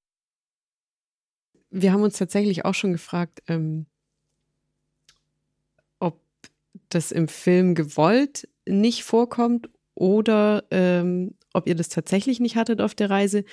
wir 1.71 1.93
haben 1.93 2.03
uns 2.03 2.19
tatsächlich 2.19 2.65
auch 2.65 2.75
schon 2.75 2.93
gefragt, 2.93 3.43
ähm, 3.49 3.87
das 6.89 7.13
im 7.13 7.29
Film 7.29 7.75
gewollt 7.75 8.49
nicht 8.67 9.05
vorkommt 9.05 9.69
oder 9.95 10.65
ähm, 10.71 11.35
ob 11.53 11.67
ihr 11.67 11.75
das 11.75 11.89
tatsächlich 11.89 12.41
nicht 12.41 12.57
hattet 12.57 12.81
auf 12.81 12.95
der 12.95 13.11
Reise. 13.11 13.45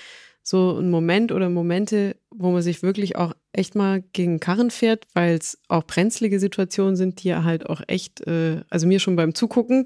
So 0.41 0.77
ein 0.77 0.89
Moment 0.89 1.31
oder 1.31 1.49
Momente, 1.49 2.17
wo 2.29 2.51
man 2.51 2.61
sich 2.61 2.83
wirklich 2.83 3.15
auch 3.15 3.33
echt 3.53 3.75
mal 3.75 4.03
gegen 4.11 4.41
Karren 4.41 4.71
fährt, 4.71 5.07
weil 5.13 5.37
es 5.37 5.57
auch 5.69 5.83
brenzlige 5.83 6.39
Situationen 6.39 6.97
sind, 6.97 7.23
die 7.23 7.33
halt 7.33 7.69
auch 7.69 7.81
echt, 7.87 8.27
äh, 8.27 8.61
also 8.69 8.85
mir 8.85 8.99
schon 8.99 9.15
beim 9.15 9.35
Zugucken 9.35 9.85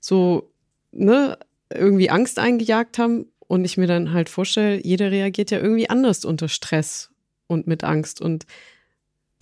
so, 0.00 0.50
ne, 0.90 1.38
irgendwie 1.72 2.10
Angst 2.10 2.40
eingejagt 2.40 2.98
haben 2.98 3.26
und 3.38 3.64
ich 3.64 3.76
mir 3.76 3.86
dann 3.86 4.12
halt 4.12 4.28
vorstelle, 4.28 4.84
jeder 4.84 5.10
reagiert 5.10 5.50
ja 5.52 5.60
irgendwie 5.60 5.88
anders 5.88 6.24
unter 6.24 6.48
Stress 6.48 7.10
und 7.46 7.66
mit 7.66 7.84
Angst. 7.84 8.20
Und 8.20 8.46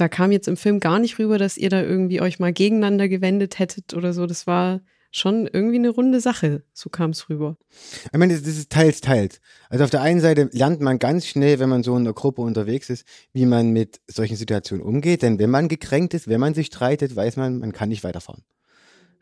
da 0.00 0.08
kam 0.08 0.32
jetzt 0.32 0.48
im 0.48 0.56
Film 0.56 0.80
gar 0.80 0.98
nicht 0.98 1.18
rüber, 1.18 1.38
dass 1.38 1.56
ihr 1.56 1.70
da 1.70 1.82
irgendwie 1.82 2.20
euch 2.20 2.38
mal 2.38 2.52
gegeneinander 2.52 3.08
gewendet 3.08 3.58
hättet 3.58 3.94
oder 3.94 4.12
so. 4.12 4.26
Das 4.26 4.46
war 4.46 4.80
schon 5.12 5.48
irgendwie 5.52 5.76
eine 5.76 5.90
runde 5.90 6.20
Sache. 6.20 6.62
So 6.72 6.88
kam 6.88 7.10
es 7.10 7.28
rüber. 7.28 7.56
Ich 8.04 8.18
meine, 8.18 8.38
das 8.38 8.46
ist 8.46 8.70
teils, 8.70 9.00
teils. 9.00 9.40
Also 9.68 9.84
auf 9.84 9.90
der 9.90 10.02
einen 10.02 10.20
Seite 10.20 10.48
lernt 10.52 10.80
man 10.80 10.98
ganz 10.98 11.26
schnell, 11.26 11.58
wenn 11.58 11.68
man 11.68 11.82
so 11.82 11.96
in 11.96 12.02
einer 12.02 12.12
Gruppe 12.12 12.42
unterwegs 12.42 12.90
ist, 12.90 13.04
wie 13.32 13.46
man 13.46 13.70
mit 13.70 14.00
solchen 14.06 14.36
Situationen 14.36 14.84
umgeht. 14.84 15.22
Denn 15.22 15.38
wenn 15.38 15.50
man 15.50 15.68
gekränkt 15.68 16.14
ist, 16.14 16.28
wenn 16.28 16.40
man 16.40 16.54
sich 16.54 16.68
streitet, 16.68 17.14
weiß 17.16 17.36
man, 17.36 17.58
man 17.58 17.72
kann 17.72 17.88
nicht 17.88 18.04
weiterfahren. 18.04 18.44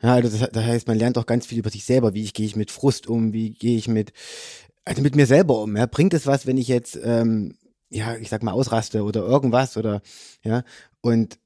Ja, 0.03 0.14
also 0.14 0.29
das, 0.29 0.51
das 0.51 0.64
heißt, 0.64 0.87
man 0.87 0.99
lernt 0.99 1.19
auch 1.19 1.27
ganz 1.27 1.47
viel 1.47 1.59
über 1.59 1.71
sich 1.71 1.85
selber. 1.85 2.14
Wie 2.14 2.23
ich, 2.23 2.35
gehe 2.35 2.47
ich 2.47 2.55
mit 2.55 2.71
Frust 2.71 3.09
um? 3.09 3.33
Wie 3.33 3.51
gehe 3.51 3.77
ich 3.77 3.88
mit, 3.88 4.12
also 4.85 5.03
mit 5.03 5.17
mir 5.17 5.27
selber 5.27 5.61
um? 5.62 5.77
Ja? 5.77 5.87
Bringt 5.87 6.14
es 6.14 6.27
was, 6.27 6.47
wenn 6.47 6.59
ich 6.59 6.69
jetzt 6.69 6.99
ähm, 7.03 7.57
ja, 7.90 8.16
ich 8.16 8.29
sag 8.29 8.42
mal, 8.42 8.53
ausraste 8.53 9.03
oder 9.03 9.22
irgendwas 9.22 9.77
oder, 9.77 10.03
ja, 10.42 10.62
und 11.01 11.38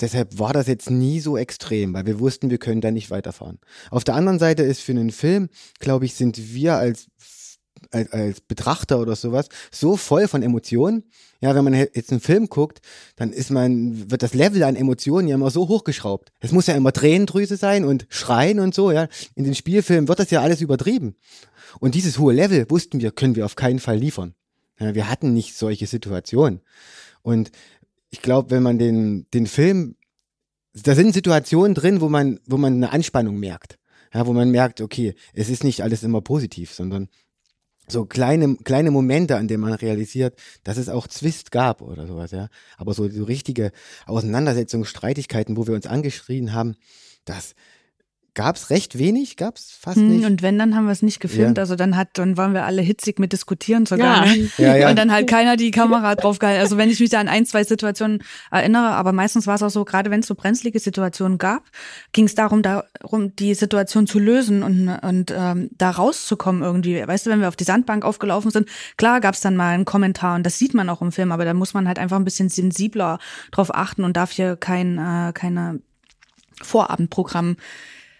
deshalb 0.00 0.38
war 0.38 0.52
das 0.52 0.66
jetzt 0.66 0.90
nie 0.90 1.20
so 1.20 1.36
extrem, 1.36 1.94
weil 1.94 2.06
wir 2.06 2.20
wussten, 2.20 2.50
wir 2.50 2.58
können 2.58 2.80
da 2.80 2.90
nicht 2.90 3.10
weiterfahren. 3.10 3.58
Auf 3.90 4.04
der 4.04 4.14
anderen 4.14 4.38
Seite 4.38 4.62
ist 4.62 4.80
für 4.80 4.92
einen 4.92 5.10
Film, 5.10 5.48
glaube 5.78 6.04
ich, 6.04 6.14
sind 6.14 6.54
wir 6.54 6.76
als, 6.76 7.08
als, 7.90 8.12
als 8.12 8.40
Betrachter 8.40 9.00
oder 9.00 9.16
sowas 9.16 9.48
so 9.70 9.96
voll 9.96 10.28
von 10.28 10.42
Emotionen. 10.42 11.04
Ja, 11.40 11.54
wenn 11.54 11.62
man 11.64 11.74
jetzt 11.74 12.10
einen 12.10 12.20
Film 12.20 12.48
guckt, 12.48 12.80
dann 13.14 13.32
ist 13.32 13.50
man, 13.50 14.10
wird 14.10 14.24
das 14.24 14.34
Level 14.34 14.64
an 14.64 14.74
Emotionen 14.74 15.28
ja 15.28 15.36
immer 15.36 15.50
so 15.50 15.68
hochgeschraubt. 15.68 16.32
Es 16.40 16.50
muss 16.50 16.66
ja 16.66 16.74
immer 16.74 16.92
Tränendrüse 16.92 17.56
sein 17.56 17.84
und 17.84 18.06
Schreien 18.08 18.58
und 18.58 18.74
so, 18.74 18.90
ja. 18.90 19.06
In 19.36 19.44
den 19.44 19.54
Spielfilmen 19.54 20.08
wird 20.08 20.18
das 20.18 20.30
ja 20.30 20.42
alles 20.42 20.60
übertrieben. 20.60 21.14
Und 21.78 21.94
dieses 21.94 22.18
hohe 22.18 22.32
Level, 22.32 22.68
wussten 22.70 23.00
wir, 23.00 23.12
können 23.12 23.36
wir 23.36 23.44
auf 23.44 23.54
keinen 23.54 23.78
Fall 23.78 23.98
liefern. 23.98 24.34
Ja, 24.78 24.94
wir 24.94 25.08
hatten 25.08 25.32
nicht 25.32 25.56
solche 25.56 25.86
Situationen. 25.86 26.60
Und 27.22 27.50
ich 28.10 28.22
glaube, 28.22 28.50
wenn 28.50 28.62
man 28.62 28.78
den, 28.78 29.26
den 29.34 29.46
Film, 29.46 29.96
da 30.72 30.94
sind 30.94 31.12
Situationen 31.12 31.74
drin, 31.74 32.00
wo 32.00 32.08
man, 32.08 32.40
wo 32.46 32.56
man 32.56 32.74
eine 32.74 32.92
Anspannung 32.92 33.38
merkt. 33.38 33.78
Ja, 34.14 34.26
wo 34.26 34.32
man 34.32 34.50
merkt, 34.50 34.80
okay, 34.80 35.14
es 35.34 35.50
ist 35.50 35.64
nicht 35.64 35.82
alles 35.82 36.02
immer 36.02 36.22
positiv, 36.22 36.72
sondern 36.72 37.08
so 37.88 38.04
kleine, 38.04 38.56
kleine 38.56 38.90
Momente, 38.90 39.36
an 39.36 39.48
denen 39.48 39.62
man 39.62 39.72
realisiert, 39.74 40.38
dass 40.62 40.76
es 40.76 40.88
auch 40.88 41.06
Zwist 41.08 41.50
gab 41.50 41.82
oder 41.82 42.06
sowas, 42.06 42.30
ja. 42.30 42.48
Aber 42.76 42.94
so, 42.94 43.08
so 43.08 43.24
richtige 43.24 43.72
Auseinandersetzungen, 44.06 44.84
Streitigkeiten, 44.84 45.56
wo 45.56 45.66
wir 45.66 45.74
uns 45.74 45.86
angeschrien 45.86 46.52
haben, 46.52 46.76
das, 47.24 47.54
gab 48.38 48.54
es 48.54 48.70
recht 48.70 48.96
wenig, 48.96 49.36
gab 49.36 49.56
es 49.56 49.72
fast 49.72 49.96
hm, 49.96 50.08
nicht. 50.10 50.24
Und 50.24 50.42
wenn, 50.42 50.60
dann 50.60 50.76
haben 50.76 50.84
wir 50.84 50.92
es 50.92 51.02
nicht 51.02 51.18
gefilmt. 51.18 51.58
Ja. 51.58 51.62
Also 51.62 51.74
dann 51.74 51.96
hat, 51.96 52.10
dann 52.12 52.36
waren 52.36 52.54
wir 52.54 52.64
alle 52.66 52.82
hitzig 52.82 53.18
mit 53.18 53.32
diskutieren 53.32 53.84
sogar. 53.84 54.26
Ja. 54.26 54.32
Ne? 54.32 54.48
Ja, 54.58 54.76
ja. 54.76 54.90
Und 54.90 54.96
dann 54.96 55.10
halt 55.10 55.28
keiner 55.28 55.56
die 55.56 55.72
Kamera 55.72 56.14
drauf 56.14 56.38
gehalten. 56.38 56.60
Also 56.60 56.76
wenn 56.76 56.88
ich 56.88 57.00
mich 57.00 57.10
da 57.10 57.18
an 57.18 57.26
ein, 57.26 57.46
zwei 57.46 57.64
Situationen 57.64 58.22
erinnere, 58.52 58.90
aber 58.90 59.12
meistens 59.12 59.48
war 59.48 59.56
es 59.56 59.62
auch 59.64 59.70
so, 59.70 59.84
gerade 59.84 60.12
wenn 60.12 60.20
es 60.20 60.28
so 60.28 60.36
brenzlige 60.36 60.78
Situationen 60.78 61.38
gab, 61.38 61.64
ging 62.12 62.26
es 62.26 62.36
darum, 62.36 62.62
darum, 62.62 63.34
die 63.34 63.54
Situation 63.54 64.06
zu 64.06 64.20
lösen 64.20 64.62
und, 64.62 64.88
und 64.88 65.34
ähm, 65.36 65.70
da 65.76 65.90
rauszukommen 65.90 66.62
irgendwie. 66.62 67.04
Weißt 67.04 67.26
du, 67.26 67.30
wenn 67.30 67.40
wir 67.40 67.48
auf 67.48 67.56
die 67.56 67.64
Sandbank 67.64 68.04
aufgelaufen 68.04 68.52
sind, 68.52 68.68
klar 68.96 69.20
gab 69.20 69.34
es 69.34 69.40
dann 69.40 69.56
mal 69.56 69.74
einen 69.74 69.84
Kommentar 69.84 70.36
und 70.36 70.46
das 70.46 70.58
sieht 70.58 70.74
man 70.74 70.88
auch 70.90 71.02
im 71.02 71.10
Film, 71.10 71.32
aber 71.32 71.44
da 71.44 71.54
muss 71.54 71.74
man 71.74 71.88
halt 71.88 71.98
einfach 71.98 72.16
ein 72.16 72.24
bisschen 72.24 72.48
sensibler 72.48 73.18
drauf 73.50 73.74
achten 73.74 74.04
und 74.04 74.16
darf 74.16 74.30
hier 74.30 74.54
kein, 74.54 74.98
äh, 74.98 75.32
keine 75.32 75.80
Vorabendprogramm 76.62 77.56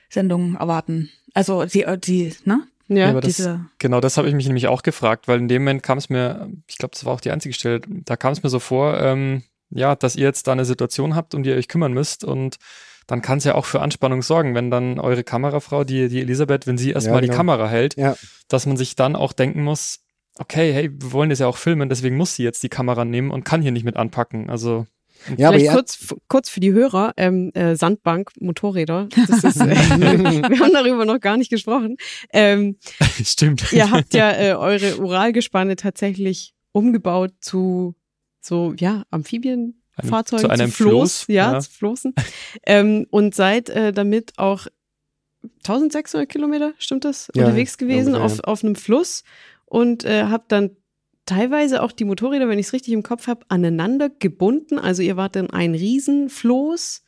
Sendungen 0.09 0.57
erwarten. 0.57 1.11
Also 1.35 1.64
die, 1.64 1.83
äh, 1.83 1.99
die, 1.99 2.35
ne? 2.44 2.66
Ja, 2.88 3.12
ja 3.12 3.21
das, 3.21 3.49
genau, 3.79 4.01
das 4.01 4.16
habe 4.16 4.29
ich 4.29 4.35
mich 4.35 4.47
nämlich 4.47 4.66
auch 4.66 4.83
gefragt, 4.83 5.29
weil 5.29 5.38
in 5.38 5.49
dem 5.49 5.62
Moment 5.62 5.83
kam 5.83 5.99
es 5.99 6.09
mir, 6.09 6.51
ich 6.66 6.79
glaube, 6.79 6.92
das 6.92 7.05
war 7.05 7.12
auch 7.12 7.21
die 7.21 7.31
einzige 7.31 7.55
Stelle, 7.55 7.83
da 7.87 8.16
kam 8.16 8.33
es 8.33 8.42
mir 8.42 8.49
so 8.49 8.61
vor, 8.61 8.99
ähm, 8.99 9.42
ja, 9.71 9.94
dass 9.94 10.16
ihr 10.16 10.25
jetzt 10.25 10.47
da 10.47 10.53
eine 10.53 10.64
Situation 10.64 11.14
habt, 11.14 11.35
um 11.35 11.42
die 11.42 11.51
ihr 11.51 11.57
euch 11.57 11.68
kümmern 11.68 11.92
müsst 11.92 12.25
und 12.25 12.57
dann 13.07 13.23
kann 13.23 13.38
es 13.38 13.44
ja 13.44 13.55
auch 13.55 13.64
für 13.64 13.81
Anspannung 13.81 14.23
sorgen, 14.23 14.55
wenn 14.55 14.71
dann 14.71 14.99
eure 14.99 15.25
Kamerafrau, 15.25 15.85
die, 15.85 16.09
die 16.09 16.21
Elisabeth, 16.21 16.66
wenn 16.66 16.79
sie 16.79 16.92
erstmal 16.92 17.16
ja, 17.16 17.21
genau. 17.21 17.33
die 17.33 17.37
Kamera 17.37 17.68
hält, 17.68 17.97
ja. 17.97 18.16
dass 18.49 18.66
man 18.66 18.77
sich 18.77 18.97
dann 18.97 19.16
auch 19.16 19.33
denken 19.33 19.62
muss, 19.62 20.01
okay, 20.38 20.73
hey, 20.73 20.90
wir 20.92 21.12
wollen 21.12 21.31
das 21.31 21.38
ja 21.38 21.47
auch 21.47 21.57
filmen, 21.57 21.88
deswegen 21.88 22.16
muss 22.16 22.37
sie 22.37 22.44
jetzt 22.44 22.62
die 22.62 22.68
Kamera 22.68 23.05
nehmen 23.05 23.31
und 23.31 23.44
kann 23.44 23.62
hier 23.62 23.73
nicht 23.73 23.85
mit 23.85 23.97
anpacken. 23.97 24.51
Also 24.51 24.87
ja, 25.37 25.50
Vielleicht 25.50 25.72
kurz, 25.72 26.14
kurz 26.28 26.48
für 26.48 26.61
die 26.61 26.72
Hörer, 26.72 27.12
ähm, 27.16 27.50
äh, 27.54 27.76
Sandbank, 27.76 28.31
Motorräder. 28.40 29.09
Das 29.28 29.44
ist, 29.44 29.61
äh, 29.61 29.66
wir 30.48 30.61
haben 30.61 30.72
darüber 30.72 31.04
noch 31.04 31.20
gar 31.20 31.37
nicht 31.37 31.50
gesprochen. 31.50 31.96
Ähm, 32.33 32.76
Stimmt. 33.24 33.72
Ihr 33.72 33.90
habt 33.90 34.14
ja 34.14 34.31
äh, 34.33 34.54
eure 34.54 34.98
Uralgespanne 34.98 35.76
tatsächlich 35.76 36.54
umgebaut 36.72 37.33
zu 37.40 37.94
so, 38.40 38.74
ja, 38.78 39.04
Amphibienfahrzeugen, 39.11 40.46
zu 40.46 40.50
einem 40.50 40.70
zu 40.70 40.76
Floß, 40.85 41.24
Floß, 41.24 41.26
ja, 41.28 41.52
ja. 41.52 41.61
zu 41.61 41.70
Floßen. 41.70 42.14
ähm, 42.66 43.07
und 43.11 43.35
seid 43.35 43.68
äh, 43.68 43.92
damit 43.92 44.38
auch 44.38 44.66
1600 45.59 46.28
Kilometer, 46.28 46.72
stimmt 46.78 47.04
das, 47.04 47.31
ja, 47.35 47.44
unterwegs 47.44 47.78
gewesen 47.78 48.14
ja, 48.14 48.20
auf, 48.20 48.40
auf 48.40 48.64
einem 48.64 48.74
Fluss 48.74 49.24
und 49.66 50.04
äh, 50.04 50.24
habt 50.24 50.52
dann 50.52 50.76
teilweise 51.28 51.82
auch 51.82 51.92
die 51.92 52.04
Motorräder, 52.04 52.48
wenn 52.48 52.58
ich 52.58 52.66
es 52.66 52.72
richtig 52.72 52.92
im 52.92 53.02
Kopf 53.02 53.26
habe, 53.26 53.44
aneinander 53.48 54.10
gebunden. 54.10 54.78
Also 54.78 55.02
ihr 55.02 55.16
wart 55.16 55.36
dann 55.36 55.50
ein 55.50 55.74
Riesenfloß 55.74 57.02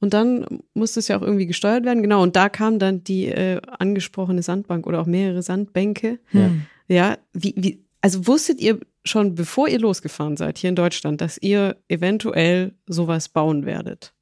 und 0.00 0.14
dann 0.14 0.62
musste 0.74 1.00
es 1.00 1.08
ja 1.08 1.18
auch 1.18 1.22
irgendwie 1.22 1.46
gesteuert 1.46 1.84
werden. 1.84 2.02
Genau, 2.02 2.22
und 2.22 2.36
da 2.36 2.48
kam 2.48 2.78
dann 2.78 3.04
die 3.04 3.26
äh, 3.26 3.60
angesprochene 3.78 4.42
Sandbank 4.42 4.86
oder 4.86 5.00
auch 5.00 5.06
mehrere 5.06 5.42
Sandbänke. 5.42 6.18
Ja. 6.32 6.50
Ja, 6.88 7.18
wie, 7.32 7.54
wie, 7.56 7.84
also 8.00 8.26
wusstet 8.26 8.60
ihr 8.60 8.80
schon, 9.04 9.36
bevor 9.36 9.68
ihr 9.68 9.78
losgefahren 9.78 10.36
seid 10.36 10.58
hier 10.58 10.70
in 10.70 10.76
Deutschland, 10.76 11.20
dass 11.20 11.38
ihr 11.38 11.76
eventuell 11.88 12.72
sowas 12.86 13.28
bauen 13.28 13.64
werdet? 13.64 14.12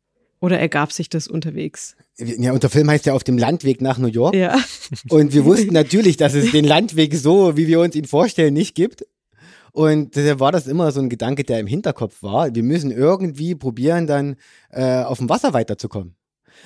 Oder 0.40 0.58
ergab 0.60 0.92
sich 0.92 1.08
das 1.08 1.26
unterwegs? 1.28 1.96
Ja, 2.18 2.52
unser 2.52 2.68
Film 2.68 2.90
heißt 2.90 3.06
ja 3.06 3.14
auf 3.14 3.24
dem 3.24 3.38
Landweg 3.38 3.80
nach 3.80 3.98
New 3.98 4.08
York. 4.08 4.34
Ja. 4.34 4.56
Und 5.08 5.32
wir 5.32 5.44
wussten 5.44 5.72
natürlich, 5.72 6.16
dass 6.16 6.34
es 6.34 6.52
den 6.52 6.64
Landweg 6.64 7.14
so, 7.14 7.56
wie 7.56 7.66
wir 7.66 7.80
uns 7.80 7.96
ihn 7.96 8.04
vorstellen, 8.04 8.54
nicht 8.54 8.74
gibt. 8.74 9.04
Und 9.72 10.16
deshalb 10.16 10.40
war 10.40 10.52
das 10.52 10.66
immer 10.66 10.90
so 10.92 11.00
ein 11.00 11.08
Gedanke, 11.08 11.44
der 11.44 11.60
im 11.60 11.66
Hinterkopf 11.66 12.22
war. 12.22 12.54
Wir 12.54 12.62
müssen 12.62 12.90
irgendwie 12.90 13.54
probieren, 13.54 14.06
dann 14.06 14.36
äh, 14.70 15.02
auf 15.02 15.18
dem 15.18 15.28
Wasser 15.28 15.52
weiterzukommen. 15.52 16.17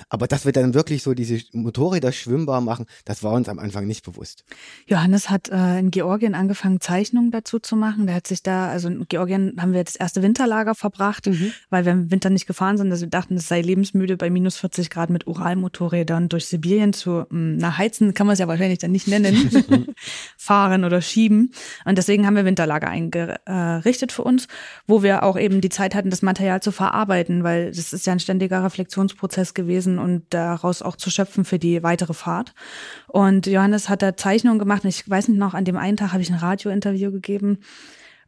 Aber 0.09 0.27
dass 0.27 0.45
wir 0.45 0.51
dann 0.51 0.73
wirklich 0.73 1.03
so 1.03 1.13
diese 1.13 1.39
Motorräder 1.53 2.11
schwimmbar 2.11 2.61
machen, 2.61 2.85
das 3.05 3.23
war 3.23 3.33
uns 3.33 3.49
am 3.49 3.59
Anfang 3.59 3.85
nicht 3.87 4.03
bewusst. 4.05 4.43
Johannes 4.87 5.29
hat 5.29 5.49
äh, 5.49 5.79
in 5.79 5.91
Georgien 5.91 6.35
angefangen, 6.35 6.79
Zeichnungen 6.81 7.31
dazu 7.31 7.59
zu 7.59 7.75
machen. 7.75 8.05
Der 8.07 8.15
hat 8.15 8.27
sich 8.27 8.43
da, 8.43 8.69
also 8.69 8.87
in 8.87 9.05
Georgien 9.07 9.55
haben 9.59 9.73
wir 9.73 9.83
das 9.83 9.95
erste 9.95 10.21
Winterlager 10.21 10.75
verbracht, 10.75 11.27
Mhm. 11.27 11.51
weil 11.69 11.85
wir 11.85 11.91
im 11.91 12.11
Winter 12.11 12.29
nicht 12.29 12.47
gefahren 12.47 12.77
sind. 12.77 12.91
Also 12.91 13.05
wir 13.05 13.09
dachten, 13.09 13.35
es 13.35 13.47
sei 13.47 13.61
lebensmüde, 13.61 14.17
bei 14.17 14.29
minus 14.29 14.57
40 14.57 14.89
Grad 14.89 15.09
mit 15.09 15.27
Uralmotorrädern 15.27 16.29
durch 16.29 16.45
Sibirien 16.45 16.93
zu, 16.93 17.25
mh, 17.29 17.57
na, 17.59 17.77
heizen 17.77 18.13
kann 18.13 18.27
man 18.27 18.33
es 18.33 18.39
ja 18.39 18.47
wahrscheinlich 18.47 18.79
dann 18.79 18.91
nicht 18.91 19.07
nennen, 19.07 19.49
fahren 20.37 20.83
oder 20.83 21.01
schieben. 21.01 21.51
Und 21.85 21.97
deswegen 21.97 22.25
haben 22.25 22.35
wir 22.35 22.45
Winterlager 22.45 22.87
eingerichtet 22.87 24.11
für 24.11 24.23
uns, 24.23 24.47
wo 24.87 25.03
wir 25.03 25.23
auch 25.23 25.37
eben 25.37 25.61
die 25.61 25.69
Zeit 25.69 25.95
hatten, 25.95 26.09
das 26.09 26.21
Material 26.21 26.61
zu 26.61 26.71
verarbeiten, 26.71 27.43
weil 27.43 27.71
das 27.71 27.93
ist 27.93 28.05
ja 28.05 28.13
ein 28.13 28.19
ständiger 28.19 28.63
Reflexionsprozess 28.63 29.53
gewesen 29.53 29.82
und 29.85 30.25
daraus 30.29 30.81
auch 30.81 30.95
zu 30.95 31.09
schöpfen 31.09 31.45
für 31.45 31.59
die 31.59 31.83
weitere 31.83 32.13
Fahrt. 32.13 32.53
Und 33.07 33.47
Johannes 33.47 33.89
hat 33.89 34.01
da 34.01 34.15
Zeichnungen 34.15 34.59
gemacht. 34.59 34.83
Und 34.83 34.89
ich 34.89 35.09
weiß 35.09 35.27
nicht 35.27 35.37
noch, 35.37 35.53
an 35.53 35.65
dem 35.65 35.77
einen 35.77 35.97
Tag 35.97 36.13
habe 36.13 36.21
ich 36.21 36.31
ein 36.31 36.37
Radiointerview 36.37 37.11
gegeben. 37.11 37.59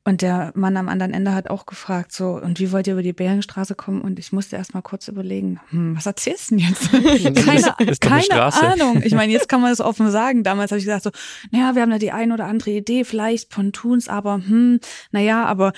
Und 0.08 0.22
der 0.22 0.52
Mann 0.54 0.78
am 0.78 0.88
anderen 0.88 1.16
Ende 1.16 1.34
hat 1.34 1.50
auch 1.50 1.66
gefragt, 1.66 2.12
so, 2.12 2.36
und 2.36 2.60
wie 2.60 2.72
wollt 2.72 2.86
ihr 2.86 2.94
über 2.94 3.02
die 3.02 3.12
Beringstraße 3.12 3.74
kommen? 3.74 4.02
Und 4.02 4.20
ich 4.20 4.32
musste 4.32 4.56
erst 4.56 4.76
mal 4.76 4.84
kurz 4.84 5.08
überlegen, 5.08 5.60
hm, 5.72 5.98
was 5.98 6.06
erzählst 6.06 6.52
du 6.52 6.58
denn 6.58 6.68
jetzt? 6.68 6.92
keine 7.44 7.58
ist 7.58 7.82
eine 7.82 7.96
keine. 7.98 8.44
Ahnung. 8.74 9.02
Ich 9.04 9.16
meine, 9.16 9.34
jetzt 9.34 9.50
kann 9.50 9.62
man 9.62 9.72
das 9.72 9.82
offen 9.82 10.12
sagen. 10.12 10.44
Damals 10.44 10.70
habe 10.70 10.78
ich 10.78 10.86
gesagt 10.86 11.06
so, 11.06 11.10
naja, 11.50 11.74
wir 11.74 11.82
haben 11.82 11.90
da 11.90 11.98
die 11.98 12.12
ein 12.12 12.32
oder 12.32 12.46
andere 12.46 12.70
Idee, 12.70 13.04
vielleicht 13.04 13.50
Pontoons, 13.50 14.08
aber 14.08 14.36
hm, 14.36 14.80
naja, 15.12 15.44
aber 15.44 15.74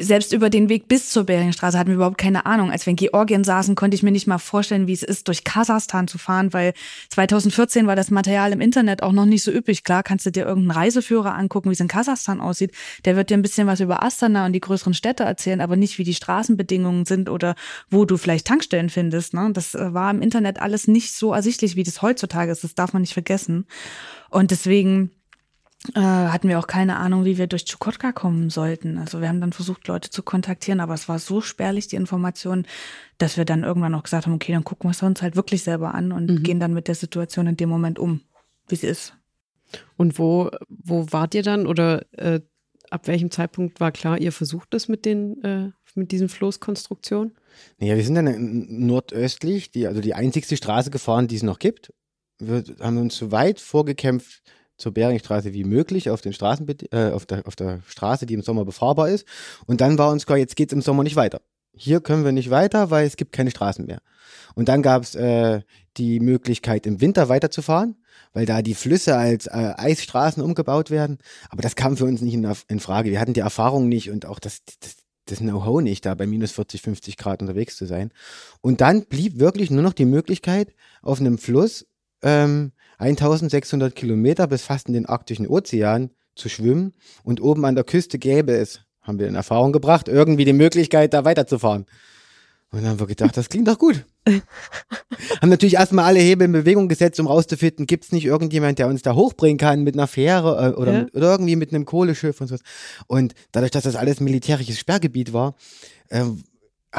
selbst 0.00 0.32
über 0.32 0.50
den 0.50 0.68
Weg 0.68 0.88
bis 0.88 1.10
zur 1.10 1.24
Beringstraße 1.24 1.78
hatten 1.78 1.90
wir 1.90 1.96
überhaupt 1.96 2.18
keine 2.18 2.46
Ahnung. 2.46 2.70
Als 2.70 2.86
wir 2.86 2.90
in 2.90 2.96
Georgien 2.96 3.44
saßen, 3.44 3.74
konnte 3.74 3.94
ich 3.94 4.02
mir 4.02 4.10
nicht 4.10 4.26
mal 4.26 4.38
vorstellen, 4.38 4.86
wie 4.86 4.92
es 4.92 5.02
ist, 5.02 5.28
durch 5.28 5.44
Kasachstan 5.44 6.08
zu 6.08 6.18
fahren, 6.18 6.52
weil 6.52 6.74
2014 7.10 7.86
war 7.86 7.96
das 7.96 8.10
Material 8.10 8.52
im 8.52 8.60
Internet 8.60 9.02
auch 9.02 9.12
noch 9.12 9.24
nicht 9.24 9.42
so 9.42 9.52
üppig. 9.52 9.84
Klar, 9.84 10.02
kannst 10.02 10.26
du 10.26 10.30
dir 10.30 10.46
irgendeinen 10.46 10.78
Reiseführer 10.78 11.34
angucken, 11.34 11.70
wie 11.70 11.74
es 11.74 11.80
in 11.80 11.88
Kasachstan 11.88 12.40
aussieht. 12.40 12.72
Der 13.04 13.16
wird 13.16 13.30
dir 13.30 13.36
ein 13.36 13.42
bisschen 13.42 13.66
was 13.66 13.80
über 13.80 14.02
Astana 14.02 14.46
und 14.46 14.52
die 14.52 14.60
größeren 14.60 14.94
Städte 14.94 15.24
erzählen, 15.24 15.60
aber 15.60 15.76
nicht, 15.76 15.98
wie 15.98 16.04
die 16.04 16.14
Straßenbedingungen 16.14 17.04
sind 17.04 17.28
oder 17.28 17.54
wo 17.90 18.04
du 18.04 18.16
vielleicht 18.16 18.46
Tankstellen 18.46 18.90
findest. 18.90 19.34
Ne? 19.34 19.50
Das 19.52 19.74
äh, 19.74 19.94
war 19.94 20.10
im 20.10 20.22
Internet 20.22 20.60
alles 20.60 20.88
nicht 20.88 21.12
so 21.14 21.32
ersichtlich, 21.32 21.76
wie 21.76 21.82
das 21.82 22.02
heutzutage 22.02 22.50
ist. 22.50 22.64
Das 22.64 22.74
darf 22.74 22.92
man 22.92 23.02
nicht 23.02 23.14
vergessen. 23.14 23.66
Und 24.30 24.50
deswegen 24.50 25.10
äh, 25.94 26.00
hatten 26.00 26.48
wir 26.48 26.58
auch 26.58 26.66
keine 26.66 26.96
Ahnung, 26.96 27.24
wie 27.24 27.36
wir 27.36 27.46
durch 27.46 27.66
Chukotka 27.66 28.12
kommen 28.12 28.48
sollten. 28.48 28.96
Also 28.98 29.20
wir 29.20 29.28
haben 29.28 29.40
dann 29.40 29.52
versucht, 29.52 29.86
Leute 29.86 30.10
zu 30.10 30.22
kontaktieren, 30.22 30.80
aber 30.80 30.94
es 30.94 31.08
war 31.08 31.18
so 31.18 31.40
spärlich, 31.40 31.88
die 31.88 31.96
Information, 31.96 32.66
dass 33.18 33.36
wir 33.36 33.44
dann 33.44 33.64
irgendwann 33.64 33.94
auch 33.94 34.02
gesagt 34.02 34.26
haben, 34.26 34.34
okay, 34.34 34.52
dann 34.52 34.64
gucken 34.64 34.88
wir 34.88 34.92
es 34.92 35.02
uns 35.02 35.20
halt 35.20 35.36
wirklich 35.36 35.62
selber 35.62 35.94
an 35.94 36.12
und 36.12 36.30
Mhm. 36.30 36.42
gehen 36.42 36.60
dann 36.60 36.72
mit 36.72 36.88
der 36.88 36.94
Situation 36.94 37.46
in 37.46 37.56
dem 37.56 37.68
Moment 37.68 37.98
um, 37.98 38.22
wie 38.68 38.76
sie 38.76 38.86
ist. 38.86 39.14
Und 39.96 40.18
wo, 40.18 40.50
wo 40.68 41.06
wart 41.10 41.34
ihr 41.34 41.42
dann 41.42 41.66
oder 41.66 42.06
äh, 42.12 42.40
ab 42.90 43.06
welchem 43.06 43.30
Zeitpunkt 43.30 43.80
war 43.80 43.92
klar, 43.92 44.18
ihr 44.18 44.32
versucht 44.32 44.72
es 44.74 44.88
mit 44.88 45.04
den, 45.04 45.42
äh, 45.42 45.70
mit 45.94 46.12
diesen 46.12 46.28
Floßkonstruktionen? 46.28 47.34
Naja, 47.78 47.96
wir 47.96 48.04
sind 48.04 48.14
dann 48.14 48.66
nordöstlich, 48.86 49.70
die, 49.70 49.86
also 49.86 50.00
die 50.00 50.14
einzigste 50.14 50.56
Straße 50.56 50.90
gefahren, 50.90 51.28
die 51.28 51.36
es 51.36 51.42
noch 51.42 51.58
gibt. 51.58 51.92
Wir 52.38 52.64
haben 52.80 52.98
uns 52.98 53.16
so 53.16 53.30
weit 53.32 53.60
vorgekämpft 53.60 54.42
zur 54.76 54.92
Beringstraße 54.92 55.52
wie 55.52 55.64
möglich 55.64 56.10
auf, 56.10 56.20
den 56.20 56.32
Straßen, 56.32 56.66
äh, 56.90 57.10
auf, 57.10 57.26
der, 57.26 57.46
auf 57.46 57.56
der 57.56 57.80
Straße, 57.86 58.26
die 58.26 58.34
im 58.34 58.42
Sommer 58.42 58.64
befahrbar 58.64 59.08
ist. 59.08 59.26
Und 59.66 59.80
dann 59.80 59.98
war 59.98 60.10
uns 60.10 60.26
klar, 60.26 60.38
jetzt 60.38 60.56
geht's 60.56 60.72
im 60.72 60.82
Sommer 60.82 61.02
nicht 61.02 61.16
weiter. 61.16 61.40
Hier 61.76 62.00
können 62.00 62.24
wir 62.24 62.32
nicht 62.32 62.50
weiter, 62.50 62.90
weil 62.90 63.06
es 63.06 63.16
gibt 63.16 63.32
keine 63.32 63.50
Straßen 63.50 63.84
mehr. 63.84 64.00
Und 64.54 64.68
dann 64.68 64.82
gab 64.82 65.02
es 65.02 65.14
äh, 65.14 65.62
die 65.96 66.20
Möglichkeit, 66.20 66.86
im 66.86 67.00
Winter 67.00 67.28
weiterzufahren, 67.28 67.96
weil 68.32 68.46
da 68.46 68.62
die 68.62 68.74
Flüsse 68.74 69.16
als 69.16 69.46
äh, 69.46 69.74
Eisstraßen 69.76 70.42
umgebaut 70.42 70.90
werden. 70.90 71.18
Aber 71.50 71.62
das 71.62 71.76
kam 71.76 71.96
für 71.96 72.04
uns 72.04 72.20
nicht 72.20 72.34
in, 72.34 72.48
in 72.68 72.80
Frage. 72.80 73.10
Wir 73.10 73.20
hatten 73.20 73.32
die 73.32 73.40
Erfahrung 73.40 73.88
nicht 73.88 74.10
und 74.10 74.26
auch 74.26 74.38
das, 74.38 74.62
das, 74.80 74.96
das 75.26 75.38
Know-how 75.38 75.82
nicht, 75.82 76.06
da 76.06 76.14
bei 76.14 76.26
minus 76.26 76.52
40, 76.52 76.82
50 76.82 77.16
Grad 77.16 77.42
unterwegs 77.42 77.76
zu 77.76 77.86
sein. 77.86 78.12
Und 78.60 78.80
dann 78.80 79.06
blieb 79.06 79.38
wirklich 79.38 79.70
nur 79.70 79.82
noch 79.82 79.94
die 79.94 80.04
Möglichkeit, 80.04 80.74
auf 81.02 81.20
einem 81.20 81.38
Fluss 81.38 81.86
ähm, 82.22 82.72
1600 82.98 83.94
Kilometer 83.94 84.46
bis 84.46 84.62
fast 84.62 84.88
in 84.88 84.94
den 84.94 85.06
arktischen 85.06 85.46
Ozean 85.46 86.10
zu 86.34 86.48
schwimmen. 86.48 86.92
Und 87.22 87.40
oben 87.40 87.64
an 87.64 87.74
der 87.74 87.84
Küste 87.84 88.18
gäbe 88.18 88.52
es, 88.52 88.80
haben 89.02 89.18
wir 89.18 89.28
in 89.28 89.34
Erfahrung 89.34 89.72
gebracht, 89.72 90.08
irgendwie 90.08 90.44
die 90.44 90.52
Möglichkeit, 90.52 91.14
da 91.14 91.24
weiterzufahren. 91.24 91.86
Und 92.70 92.82
dann 92.82 92.90
haben 92.90 92.98
wir 93.00 93.06
gedacht, 93.06 93.36
das 93.36 93.48
klingt 93.48 93.68
doch 93.68 93.78
gut. 93.78 94.04
haben 94.26 95.48
natürlich 95.48 95.74
erstmal 95.74 96.06
alle 96.06 96.18
Hebel 96.18 96.46
in 96.46 96.52
Bewegung 96.52 96.88
gesetzt, 96.88 97.20
um 97.20 97.28
rauszufinden, 97.28 97.86
gibt 97.86 98.04
es 98.04 98.10
nicht 98.12 98.24
irgendjemand, 98.24 98.80
der 98.80 98.88
uns 98.88 99.02
da 99.02 99.14
hochbringen 99.14 99.58
kann 99.58 99.84
mit 99.84 99.94
einer 99.94 100.08
Fähre 100.08 100.72
äh, 100.72 100.74
oder, 100.74 100.92
Ja. 100.92 101.02
mit, 101.02 101.14
oder 101.14 101.30
irgendwie 101.30 101.54
mit 101.54 101.72
einem 101.72 101.84
Kohleschiff 101.84 102.40
und 102.40 102.48
so. 102.48 102.56
Und 103.06 103.34
dadurch, 103.52 103.70
dass 103.70 103.84
das 103.84 103.94
alles 103.94 104.18
militärisches 104.18 104.78
Sperrgebiet 104.78 105.32
war, 105.32 105.54
ähm, 106.10 106.42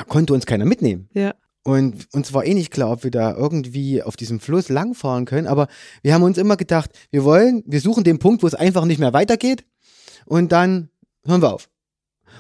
konnte 0.08 0.34
uns 0.34 0.46
keiner 0.46 0.64
mitnehmen. 0.66 1.10
Ja. 1.14 1.34
Und 1.68 2.08
uns 2.14 2.32
war 2.32 2.46
eh 2.46 2.54
nicht 2.54 2.70
klar, 2.70 2.92
ob 2.92 3.04
wir 3.04 3.10
da 3.10 3.36
irgendwie 3.36 4.04
auf 4.04 4.16
diesem 4.16 4.40
Fluss 4.40 4.70
langfahren 4.70 5.26
können. 5.26 5.48
Aber 5.48 5.68
wir 6.04 6.14
haben 6.14 6.22
uns 6.22 6.38
immer 6.38 6.58
gedacht, 6.58 6.92
wir 7.10 7.24
wollen, 7.24 7.64
wir 7.66 7.82
suchen 7.82 8.04
den 8.04 8.20
Punkt, 8.20 8.44
wo 8.44 8.48
es 8.48 8.54
einfach 8.54 8.86
nicht 8.86 9.00
mehr 9.00 9.14
weitergeht. 9.14 9.66
Und 10.26 10.52
dann 10.52 10.90
hören 11.26 11.42
wir 11.42 11.52
auf. 11.52 11.68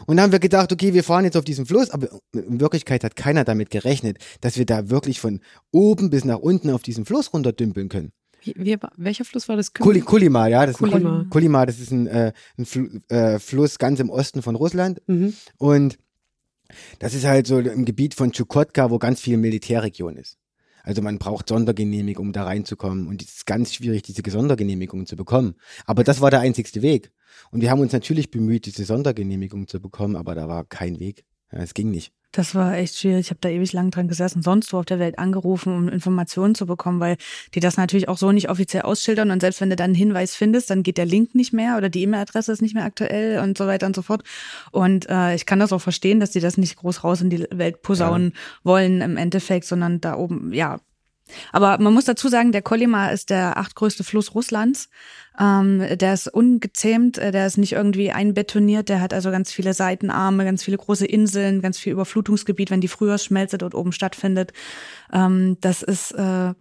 Und 0.06 0.18
dann 0.18 0.26
haben 0.26 0.32
wir 0.32 0.40
gedacht, 0.40 0.72
okay, 0.72 0.94
wir 0.94 1.04
fahren 1.04 1.26
jetzt 1.26 1.38
auf 1.38 1.44
diesen 1.44 1.66
Fluss, 1.66 1.90
aber 1.90 2.10
in 2.34 2.60
Wirklichkeit 2.60 3.04
hat 3.04 3.16
keiner 3.16 3.44
damit 3.44 3.72
gerechnet, 3.72 4.20
dass 4.42 4.58
wir 4.58 4.66
da 4.68 4.92
wirklich 4.92 5.20
von 5.20 5.40
oben 5.72 6.12
bis 6.12 6.24
nach 6.24 6.38
unten 6.38 6.70
auf 6.70 6.84
diesen 6.84 7.06
Fluss 7.06 7.34
runterdümpeln 7.34 7.90
können. 7.90 8.12
Wie, 8.44 8.78
welcher 8.98 9.26
Fluss 9.26 9.50
war 9.50 9.56
das? 9.56 9.74
Kuli, 9.74 10.02
Kulima, 10.02 10.46
ja, 10.46 10.68
das 10.68 10.76
ist 10.76 10.78
Kulima. 10.78 11.22
ein, 11.22 11.30
Kulima, 11.32 11.66
das 11.66 11.80
ist 11.80 11.90
ein, 11.92 12.06
äh, 12.06 12.32
ein 12.60 12.66
Fl 12.68 13.02
äh, 13.08 13.40
Fluss 13.40 13.80
ganz 13.80 14.00
im 14.00 14.12
Osten 14.12 14.44
von 14.44 14.56
Russland. 14.56 15.02
Mhm. 15.08 15.34
Und 15.58 15.98
das 16.99 17.13
ist 17.13 17.25
halt 17.25 17.47
so 17.47 17.60
im 17.60 17.86
Gebiet 17.86 18.13
von 18.13 18.32
Chukotka, 18.32 18.89
wo 18.89 18.97
ganz 18.97 19.21
viel 19.21 19.38
Militärregion 19.38 20.17
ist. 20.17 20.38
Also 20.84 21.01
man 21.01 21.17
braucht 21.17 21.49
Sondergenehmigung, 21.49 22.28
um 22.28 22.34
da 22.34 22.43
reinzukommen. 22.43 23.08
Und 23.08 23.23
es 23.23 23.38
ist 23.38 23.45
ganz 23.47 23.73
schwierig, 23.73 24.04
diese 24.04 24.21
Sondergenehmigung 24.30 25.08
zu 25.08 25.15
bekommen. 25.15 25.56
Aber 25.86 26.04
das 26.04 26.21
war 26.21 26.30
der 26.30 26.41
einzigste 26.41 26.84
Weg. 26.84 27.12
Und 27.49 27.62
wir 27.62 27.71
haben 27.71 27.82
uns 27.82 27.91
natürlich 27.91 28.30
bemüht, 28.30 28.67
diese 28.67 28.86
Sondergenehmigung 28.86 29.67
zu 29.67 29.82
bekommen, 29.82 30.15
aber 30.15 30.36
da 30.36 30.47
war 30.47 30.63
kein 30.63 30.99
Weg. 30.99 31.25
Ja, 31.51 31.60
es 31.60 31.73
ging 31.73 31.89
nicht. 31.89 32.13
Das 32.36 32.54
war 32.54 32.76
echt 32.76 32.98
schwierig. 32.98 33.28
Ich 33.28 33.30
habe 33.30 33.39
da 33.39 33.48
ewig 33.48 33.71
lang 33.71 33.91
dran 33.91 34.10
gesessen, 34.10 34.41
sonst 34.41 34.74
wo 34.74 34.80
auf 34.80 34.86
der 34.86 35.00
Welt 35.00 35.17
angerufen, 35.19 35.74
um 35.74 35.88
Informationen 35.88 36.54
zu 36.54 36.65
bekommen, 36.65 37.00
weil 37.00 37.15
die 37.54 37.62
das 37.62 37.78
natürlich 37.78 38.10
auch 38.10 38.17
so 38.17 38.34
nicht 38.34 38.50
offiziell 38.50 38.84
ausschildern. 38.84 39.32
Und 39.32 39.39
selbst 39.39 39.62
wenn 39.62 39.69
du 39.69 39.78
dann 39.78 39.86
einen 39.86 39.95
Hinweis 39.95 40.36
findest, 40.36 40.69
dann 40.69 40.84
geht 40.84 40.98
der 40.98 41.06
Link 41.06 41.34
nicht 41.34 41.54
mehr 41.54 41.78
oder 41.78 41.88
die 41.88 42.04
E-Mail-Adresse 42.04 42.52
ist 42.52 42.62
nicht 42.62 42.76
mehr 42.76 42.84
aktuell 42.84 43.39
und 43.39 43.58
so 43.58 43.67
weiter 43.67 43.88
und 43.88 43.95
so 43.95 44.02
fort. 44.02 44.24
Und 44.71 45.10
äh, 45.10 45.34
ich 45.34 45.45
kann 45.45 45.60
das 45.60 45.71
auch 45.71 45.80
verstehen, 45.80 46.19
dass 46.19 46.32
die 46.32 46.41
das 46.41 46.58
nicht 46.58 46.76
groß 46.76 47.06
raus 47.06 47.21
in 47.21 47.30
die 47.30 47.48
Welt 47.52 47.82
posaunen 47.82 48.34
wollen 48.65 49.00
im 49.00 49.15
Endeffekt, 49.15 49.65
sondern 49.65 50.02
da 50.02 50.17
oben, 50.17 50.52
ja. 50.52 50.82
Aber 51.52 51.78
man 51.80 51.94
muss 51.94 52.06
dazu 52.06 52.28
sagen, 52.28 52.52
der 52.52 52.62
Kolyma 52.62 53.10
ist 53.10 53.30
der 53.30 53.58
achtgrößte 53.58 54.04
Fluss 54.04 54.36
Russlands. 54.36 54.90
Ähm, 55.40 55.84
der 55.98 56.14
ist 56.14 56.28
ungezähmt, 56.28 57.18
äh, 57.18 57.32
der 57.32 57.48
ist 57.48 57.58
nicht 57.58 57.74
irgendwie 57.74 58.12
einbetoniert, 58.12 58.90
der 58.90 59.02
hat 59.02 59.14
also 59.14 59.32
ganz 59.32 59.52
viele 59.52 59.74
Seitenarme, 59.74 60.46
ganz 60.46 60.64
viele 60.64 60.78
große 60.78 61.06
Inseln, 61.06 61.62
ganz 61.62 61.78
viel 61.78 61.94
Überflutungsgebiet, 61.94 62.72
wenn 62.72 62.82
die 62.82 62.88
Frühjahrsschmelze 62.88 63.58
dort 63.58 63.76
oben 63.76 63.92
stattfindet. 63.92 64.54
Ähm, 65.12 65.58
das 65.62 65.82
ist 65.82 66.12
äh, 66.12 66.54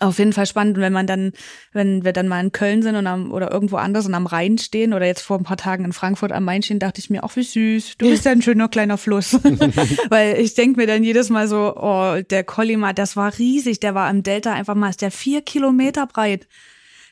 auf 0.00 0.18
jeden 0.18 0.32
Fall 0.32 0.46
spannend, 0.46 0.78
wenn 0.78 0.92
man 0.92 1.06
dann, 1.06 1.32
wenn 1.72 2.04
wir 2.04 2.12
dann 2.12 2.28
mal 2.28 2.40
in 2.40 2.52
Köln 2.52 2.82
sind 2.82 2.96
und 2.96 3.06
am, 3.06 3.32
oder 3.32 3.50
irgendwo 3.50 3.76
anders 3.76 4.06
und 4.06 4.14
am 4.14 4.26
Rhein 4.26 4.58
stehen 4.58 4.92
oder 4.92 5.06
jetzt 5.06 5.22
vor 5.22 5.38
ein 5.38 5.44
paar 5.44 5.56
Tagen 5.56 5.84
in 5.84 5.92
Frankfurt 5.92 6.32
am 6.32 6.44
Main 6.44 6.62
stehen, 6.62 6.78
dachte 6.78 7.00
ich 7.00 7.10
mir, 7.10 7.24
ach 7.24 7.36
wie 7.36 7.42
süß, 7.42 7.98
du 7.98 8.08
bist 8.08 8.24
ja 8.24 8.32
ein 8.32 8.42
schöner 8.42 8.68
kleiner 8.68 8.98
Fluss. 8.98 9.34
Weil 10.08 10.38
ich 10.38 10.54
denke 10.54 10.80
mir 10.80 10.86
dann 10.86 11.04
jedes 11.04 11.30
Mal 11.30 11.48
so, 11.48 11.74
oh, 11.76 12.20
der 12.30 12.44
Kolyma, 12.44 12.92
das 12.92 13.16
war 13.16 13.36
riesig, 13.38 13.80
der 13.80 13.94
war 13.94 14.10
im 14.10 14.22
Delta 14.22 14.52
einfach 14.52 14.74
mal, 14.74 14.90
ist 14.90 15.02
der 15.02 15.10
vier 15.10 15.42
Kilometer 15.42 16.06
breit. 16.06 16.46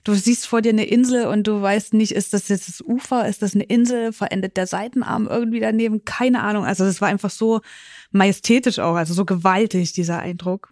du 0.04 0.14
siehst 0.14 0.46
vor 0.46 0.62
dir 0.62 0.70
eine 0.70 0.84
Insel 0.84 1.26
und 1.26 1.46
du 1.46 1.62
weißt 1.62 1.94
nicht, 1.94 2.12
ist 2.12 2.32
das 2.34 2.48
jetzt 2.48 2.68
das 2.68 2.80
Ufer, 2.80 3.28
ist 3.28 3.42
das 3.42 3.54
eine 3.54 3.64
Insel, 3.64 4.12
verendet 4.12 4.56
der 4.56 4.66
Seitenarm 4.66 5.28
irgendwie 5.28 5.60
daneben, 5.60 6.04
keine 6.04 6.42
Ahnung. 6.42 6.64
Also 6.64 6.84
das 6.84 7.00
war 7.00 7.08
einfach 7.08 7.30
so 7.30 7.60
majestätisch 8.10 8.78
auch, 8.78 8.94
also 8.94 9.14
so 9.14 9.24
gewaltig, 9.24 9.92
dieser 9.92 10.18
Eindruck. 10.18 10.71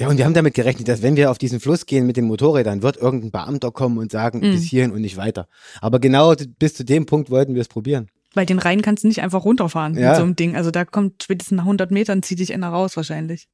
Ja, 0.00 0.08
und 0.08 0.16
wir 0.16 0.24
haben 0.24 0.34
damit 0.34 0.54
gerechnet, 0.54 0.86
dass 0.86 1.02
wenn 1.02 1.16
wir 1.16 1.30
auf 1.30 1.38
diesen 1.38 1.58
Fluss 1.58 1.84
gehen 1.86 2.06
mit 2.06 2.16
den 2.16 2.24
Motorrädern, 2.26 2.82
wird 2.82 2.96
irgendein 2.98 3.32
Beamter 3.32 3.72
kommen 3.72 3.98
und 3.98 4.12
sagen, 4.12 4.38
Mhm. 4.38 4.52
bis 4.52 4.62
hierhin 4.64 4.92
und 4.92 5.00
nicht 5.00 5.16
weiter. 5.16 5.48
Aber 5.80 5.98
genau 5.98 6.34
bis 6.58 6.74
zu 6.74 6.84
dem 6.84 7.04
Punkt 7.06 7.30
wollten 7.30 7.54
wir 7.54 7.60
es 7.62 7.68
probieren. 7.68 8.08
Weil 8.34 8.46
den 8.46 8.58
Rhein 8.60 8.82
kannst 8.82 9.02
du 9.02 9.08
nicht 9.08 9.22
einfach 9.22 9.44
runterfahren 9.44 9.96
Ja. 9.98 10.10
mit 10.10 10.16
so 10.18 10.22
einem 10.22 10.36
Ding. 10.36 10.54
Also 10.54 10.70
da 10.70 10.84
kommt 10.84 11.24
spätestens 11.24 11.56
nach 11.56 11.64
100 11.64 11.90
Metern 11.90 12.22
zieht 12.22 12.38
dich 12.38 12.54
einer 12.54 12.68
raus 12.68 12.96
wahrscheinlich. 12.96 13.48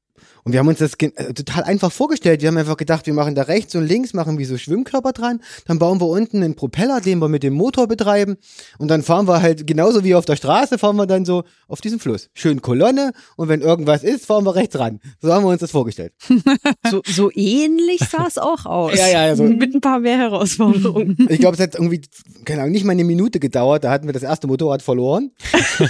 Und 0.45 0.53
wir 0.53 0.61
haben 0.61 0.69
uns 0.69 0.79
das 0.79 0.95
äh, 0.95 1.33
total 1.33 1.65
einfach 1.65 1.91
vorgestellt. 1.91 2.43
Wir 2.43 2.49
haben 2.49 2.57
einfach 2.57 2.77
gedacht, 2.77 3.07
wir 3.07 3.15
machen 3.15 3.35
da 3.35 3.43
rechts 3.43 3.75
und 3.75 3.87
links, 3.87 4.13
machen 4.13 4.39
wie 4.39 4.45
so 4.45 4.59
Schwimmkörper 4.59 5.13
dran. 5.13 5.41
Dann 5.67 5.79
bauen 5.79 6.01
wir 6.01 6.07
unten 6.07 6.43
einen 6.43 6.55
Propeller, 6.55 7.01
den 7.01 7.19
wir 7.19 7.29
mit 7.29 7.43
dem 7.43 7.55
Motor 7.55 7.87
betreiben. 7.87 8.37
Und 8.79 8.89
dann 8.89 9.03
fahren 9.03 9.27
wir 9.27 9.43
halt 9.43 9.67
genauso 9.67 10.05
wie 10.05 10.15
auf 10.15 10.25
der 10.25 10.37
Straße, 10.37 10.79
fahren 10.79 10.97
wir 10.97 11.07
dann 11.07 11.25
so 11.25 11.45
auf 11.69 11.81
diesen 11.81 11.99
Fluss. 11.99 12.29
Schön 12.35 12.61
Kolonne. 12.61 13.13
Und 13.37 13.49
wenn 13.49 13.61
irgendwas 13.61 14.05
ist, 14.05 14.27
fahren 14.27 14.45
wir 14.45 14.55
rechts 14.55 14.79
ran. 14.79 15.01
So 15.21 15.33
haben 15.33 15.45
wir 15.45 15.49
uns 15.49 15.61
das 15.61 15.71
vorgestellt. 15.71 16.13
So, 16.91 17.01
so 17.07 17.31
ähnlich 17.35 18.01
sah 18.01 18.27
es 18.27 18.37
auch 18.37 18.67
aus. 18.67 18.97
Ja, 18.97 19.09
ja, 19.09 19.27
ja, 19.27 19.37
so. 19.37 19.45
Mit 19.45 19.75
ein 19.75 19.81
paar 19.81 20.01
mehr 20.01 20.19
Herausforderungen. 20.19 21.17
Ich 21.29 21.41
glaube, 21.41 21.57
es 21.57 21.63
hat 21.63 21.75
irgendwie, 21.75 22.03
keine 22.45 22.61
Ahnung, 22.61 22.73
nicht 22.73 22.85
mal 22.85 22.93
eine 22.93 23.05
Minute 23.05 23.41
gedauert. 23.41 23.85
Da 23.85 23.91
hatten 23.91 24.07
wir 24.07 24.13
das 24.13 24.23
erste 24.23 24.47
Motorrad 24.47 24.83
verloren. 24.83 25.31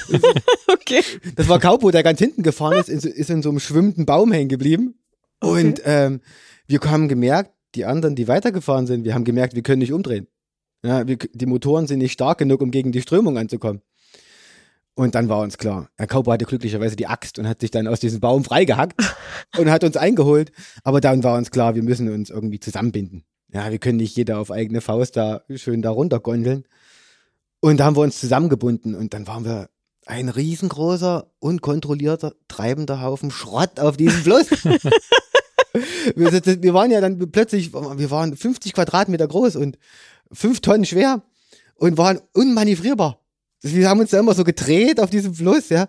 okay. 0.69 1.03
Das 1.37 1.49
war 1.49 1.59
Kaupo, 1.59 1.91
der 1.91 2.03
ganz 2.03 2.21
hinten 2.21 2.43
gefahren 2.43 2.79
ist, 2.79 2.89
ist 2.89 3.31
in 3.31 3.43
so 3.43 3.51
einem 3.51 3.61
schwimmenden 3.61 4.07
Baum 4.15 4.31
hängen 4.31 4.49
geblieben. 4.49 4.95
Und 5.41 5.83
ähm, 5.85 6.21
wir 6.69 6.79
haben 6.83 7.09
gemerkt, 7.09 7.51
die 7.75 7.85
anderen, 7.85 8.15
die 8.15 8.29
weitergefahren 8.29 8.87
sind, 8.87 9.05
wir 9.05 9.13
haben 9.13 9.25
gemerkt, 9.25 9.57
wir 9.57 9.63
können 9.63 9.81
nicht 9.81 9.93
umdrehen. 9.93 10.29
Ja, 10.85 11.05
wir, 11.09 11.17
die 11.17 11.47
Motoren 11.47 11.89
sind 11.89 11.99
nicht 11.99 12.13
stark 12.13 12.39
genug, 12.39 12.61
um 12.63 12.71
gegen 12.71 12.93
die 12.93 13.03
Strömung 13.03 13.37
anzukommen. 13.37 13.83
Und 14.95 15.17
dann 15.17 15.29
war 15.29 15.41
uns 15.41 15.59
klar, 15.59 15.89
Herr 15.97 16.07
Kaupo 16.07 16.31
hatte 16.31 16.45
glücklicherweise 16.45 16.95
die 16.95 17.09
Axt 17.09 17.41
und 17.41 17.49
hat 17.49 17.61
sich 17.61 17.73
dann 17.73 17.89
aus 17.89 17.99
diesem 17.99 18.21
Baum 18.21 18.45
freigehackt 18.45 18.95
und 19.59 19.69
hat 19.69 19.83
uns 19.83 19.97
eingeholt. 19.97 20.53
Aber 20.85 21.01
dann 21.01 21.25
war 21.25 21.37
uns 21.37 21.51
klar, 21.51 21.75
wir 21.75 21.83
müssen 21.83 22.09
uns 22.09 22.31
irgendwie 22.31 22.61
zusammenbinden. 22.61 23.25
Ja, 23.53 23.73
wir 23.73 23.79
können 23.79 23.97
nicht 23.97 24.17
jeder 24.17 24.39
auf 24.39 24.53
eigene 24.53 24.81
Faust 24.81 25.17
da 25.17 25.43
schön 25.57 25.83
da 25.83 25.91
runtergondeln. 25.91 26.69
Und 27.59 27.79
da 27.79 27.87
haben 27.87 27.97
wir 27.97 28.03
uns 28.03 28.21
zusammengebunden 28.21 28.95
und 28.95 29.13
dann 29.13 29.27
waren 29.27 29.45
wir 29.45 29.71
ein 30.07 30.29
riesengroßer, 30.29 31.31
unkontrollierter, 31.39 32.35
treibender 32.49 33.01
Haufen 33.01 33.31
Schrott 33.31 33.81
auf 33.81 33.97
diesem 33.97 34.21
Fluss. 34.23 34.51
wir, 36.15 36.33
wir 36.63 36.75
waren 36.75 36.91
ja 36.91 37.01
dann 37.01 37.19
plötzlich, 37.31 37.73
wir 37.73 38.11
waren 38.11 38.37
50 38.37 38.75
Quadratmeter 38.75 39.27
groß 39.27 39.57
und 39.57 39.79
fünf 40.33 40.61
Tonnen 40.61 40.85
schwer 40.85 41.23
und 41.77 41.97
waren 41.97 42.21
unmanövrierbar. 42.33 43.21
Wir 43.63 43.89
haben 43.89 44.01
uns 44.01 44.11
da 44.11 44.21
immer 44.21 44.35
so 44.35 44.45
gedreht 44.45 45.01
auf 45.01 45.11
diesem 45.11 45.35
Fluss, 45.35 45.71
ja. 45.71 45.89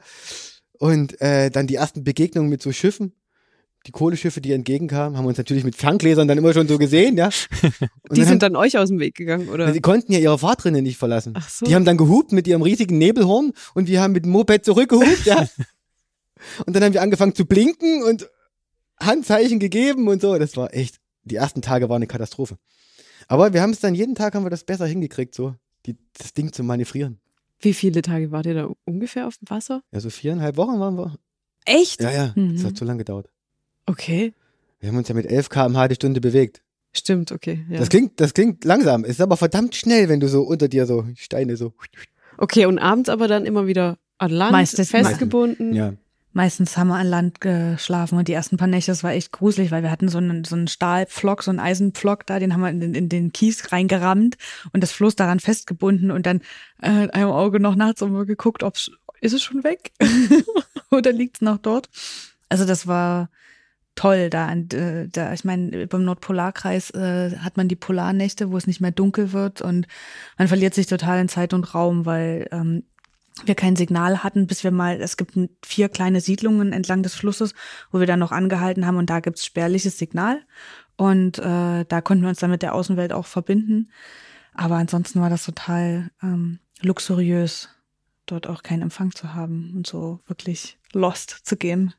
Und 0.77 1.19
äh, 1.21 1.49
dann 1.49 1.67
die 1.67 1.75
ersten 1.75 2.03
Begegnungen 2.03 2.49
mit 2.49 2.61
so 2.61 2.71
Schiffen, 2.71 3.13
die 3.87 3.91
Kohleschiffe, 3.91 4.41
die 4.41 4.51
entgegenkamen, 4.51 5.17
haben 5.17 5.25
uns 5.25 5.37
natürlich 5.37 5.63
mit 5.63 5.75
Ferngläsern 5.75 6.27
dann 6.27 6.37
immer 6.37 6.53
schon 6.53 6.67
so 6.67 6.77
gesehen, 6.77 7.17
ja. 7.17 7.25
Und 7.61 7.71
Die 8.11 8.21
dann 8.21 8.27
sind 8.27 8.41
dann 8.43 8.55
euch 8.55 8.77
aus 8.77 8.89
dem 8.89 8.99
Weg 8.99 9.15
gegangen, 9.15 9.49
oder? 9.49 9.67
haben, 9.67 9.73
die 9.73 9.81
konnten 9.81 10.11
ja 10.11 10.19
ihre 10.19 10.37
Fahrtrinnen 10.39 10.83
nicht 10.83 10.97
verlassen. 10.97 11.33
Ach 11.35 11.47
so. 11.49 11.65
Die 11.65 11.75
haben 11.75 11.85
dann 11.85 11.97
gehupt 11.97 12.31
mit 12.31 12.47
ihrem 12.47 12.61
riesigen 12.61 12.97
Nebelhorn 12.97 13.51
und 13.73 13.87
wir 13.87 14.01
haben 14.01 14.13
mit 14.13 14.25
dem 14.25 14.31
Moped 14.31 14.65
zurückgehupt, 14.65 15.25
ja. 15.25 15.47
Und 16.65 16.75
dann 16.75 16.83
haben 16.83 16.93
wir 16.93 17.01
angefangen 17.01 17.33
zu 17.33 17.45
blinken 17.45 18.03
und 18.03 18.29
Handzeichen 18.99 19.57
gegeben 19.59 20.07
und 20.07 20.21
so. 20.21 20.37
Das 20.37 20.55
war 20.57 20.73
echt, 20.75 20.97
die 21.23 21.35
ersten 21.35 21.61
Tage 21.61 21.89
waren 21.89 21.95
eine 21.97 22.07
Katastrophe. 22.07 22.57
Aber 23.27 23.53
wir 23.53 23.61
haben 23.63 23.71
es 23.71 23.79
dann, 23.79 23.95
jeden 23.95 24.13
Tag 24.15 24.35
haben 24.35 24.45
wir 24.45 24.49
das 24.51 24.63
besser 24.63 24.85
hingekriegt, 24.85 25.33
so, 25.33 25.55
die, 25.87 25.95
das 26.17 26.33
Ding 26.33 26.53
zu 26.53 26.63
manövrieren. 26.63 27.19
Wie 27.59 27.73
viele 27.73 28.01
Tage 28.03 28.31
wart 28.31 28.45
ihr 28.45 28.53
da 28.53 28.69
ungefähr 28.83 29.27
auf 29.27 29.37
dem 29.37 29.49
Wasser? 29.49 29.81
Ja, 29.91 29.99
so 29.99 30.09
viereinhalb 30.11 30.57
Wochen 30.57 30.79
waren 30.79 30.97
wir. 30.97 31.15
Echt? 31.65 32.01
Ja, 32.01 32.11
ja, 32.11 32.33
Mhm. 32.35 32.55
das 32.57 32.65
hat 32.65 32.77
zu 32.77 32.85
lange 32.85 32.99
gedauert. 32.99 33.29
Okay. 33.85 34.33
Wir 34.79 34.89
haben 34.89 34.97
uns 34.97 35.07
ja 35.07 35.15
mit 35.15 35.25
11 35.25 35.49
km/h 35.49 35.87
die 35.87 35.95
Stunde 35.95 36.21
bewegt. 36.21 36.61
Stimmt, 36.93 37.31
okay. 37.31 37.65
Ja. 37.69 37.79
Das 37.79 37.89
klingt, 37.89 38.19
das 38.19 38.33
klingt 38.33 38.63
langsam, 38.63 39.03
ist 39.03 39.19
aber 39.21 39.35
verdammt 39.37 39.75
schnell, 39.75 40.07
wenn 40.09 40.19
du 40.19 40.27
so 40.29 40.43
unter 40.43 40.67
dir 40.67 40.85
so 40.85 41.05
Steine 41.15 41.57
so. 41.57 41.73
Okay, 42.37 42.65
und 42.65 42.79
abends 42.79 43.09
aber 43.09 43.27
dann 43.27 43.45
immer 43.45 43.67
wieder 43.67 43.97
an 44.17 44.31
Land 44.31 44.51
Meistens- 44.53 44.91
festgebunden. 44.91 45.73
Ja. 45.73 45.93
Meistens 46.31 46.75
haben 46.75 46.89
wir 46.89 46.95
an 46.95 47.07
Land 47.07 47.39
geschlafen 47.39 48.17
und 48.17 48.27
die 48.27 48.33
ersten 48.33 48.57
paar 48.57 48.67
Nächte, 48.67 48.91
das 48.91 49.03
war 49.05 49.13
echt 49.13 49.31
gruselig, 49.31 49.71
weil 49.71 49.83
wir 49.83 49.91
hatten 49.91 50.09
so 50.09 50.17
einen, 50.17 50.43
so 50.43 50.55
einen 50.55 50.67
Stahlpflock, 50.67 51.43
so 51.43 51.49
einen 51.51 51.61
Eisenpflock 51.61 52.25
da, 52.25 52.39
den 52.39 52.53
haben 52.53 52.59
wir 52.61 52.69
in, 52.69 52.81
den- 52.81 52.93
in 52.93 53.07
den 53.07 53.31
Kies 53.31 53.71
reingerammt 53.71 54.35
und 54.73 54.81
das 54.83 54.91
Floß 54.91 55.15
daran 55.15 55.39
festgebunden 55.39 56.11
und 56.11 56.25
dann 56.25 56.41
äh, 56.81 57.07
einem 57.09 57.29
Auge 57.29 57.61
noch 57.61 57.75
nachts 57.75 58.01
immer 58.01 58.25
geguckt, 58.25 58.63
ob's, 58.63 58.91
ist 59.21 59.31
es 59.33 59.43
schon 59.43 59.63
weg 59.63 59.91
oder 60.91 61.13
liegt's 61.13 61.39
noch 61.41 61.57
dort? 61.57 61.89
Also 62.49 62.65
das 62.65 62.85
war 62.85 63.29
toll 63.95 64.29
da, 64.29 64.51
äh, 64.51 65.07
da 65.07 65.33
ich 65.33 65.45
meine, 65.45 65.87
beim 65.87 66.03
Nordpolarkreis 66.03 66.91
äh, 66.91 67.37
hat 67.37 67.57
man 67.57 67.67
die 67.67 67.75
Polarnächte, 67.75 68.51
wo 68.51 68.57
es 68.57 68.67
nicht 68.67 68.81
mehr 68.81 68.91
dunkel 68.91 69.31
wird 69.31 69.61
und 69.61 69.87
man 70.37 70.47
verliert 70.47 70.73
sich 70.73 70.87
total 70.87 71.19
in 71.19 71.29
Zeit 71.29 71.53
und 71.53 71.73
Raum, 71.73 72.05
weil 72.05 72.47
ähm, 72.51 72.83
wir 73.43 73.55
kein 73.55 73.75
Signal 73.75 74.23
hatten, 74.23 74.47
bis 74.47 74.63
wir 74.63 74.71
mal, 74.71 75.01
es 75.01 75.17
gibt 75.17 75.37
vier 75.65 75.89
kleine 75.89 76.21
Siedlungen 76.21 76.71
entlang 76.71 77.03
des 77.03 77.15
Flusses, 77.15 77.53
wo 77.91 77.99
wir 77.99 78.07
dann 78.07 78.19
noch 78.19 78.31
angehalten 78.31 78.85
haben 78.85 78.97
und 78.97 79.09
da 79.09 79.19
gibt's 79.19 79.45
spärliches 79.45 79.97
Signal 79.97 80.41
und 80.95 81.39
äh, 81.39 81.85
da 81.85 82.01
konnten 82.01 82.23
wir 82.23 82.29
uns 82.29 82.39
dann 82.39 82.51
mit 82.51 82.61
der 82.61 82.73
Außenwelt 82.73 83.11
auch 83.11 83.25
verbinden. 83.25 83.91
Aber 84.53 84.75
ansonsten 84.75 85.19
war 85.19 85.29
das 85.29 85.43
total 85.43 86.11
ähm, 86.23 86.59
luxuriös, 86.81 87.69
dort 88.25 88.47
auch 88.47 88.63
keinen 88.63 88.83
Empfang 88.83 89.11
zu 89.11 89.33
haben 89.33 89.73
und 89.75 89.85
so 89.85 90.21
wirklich 90.27 90.77
lost 90.93 91.41
zu 91.43 91.57
gehen. 91.57 91.93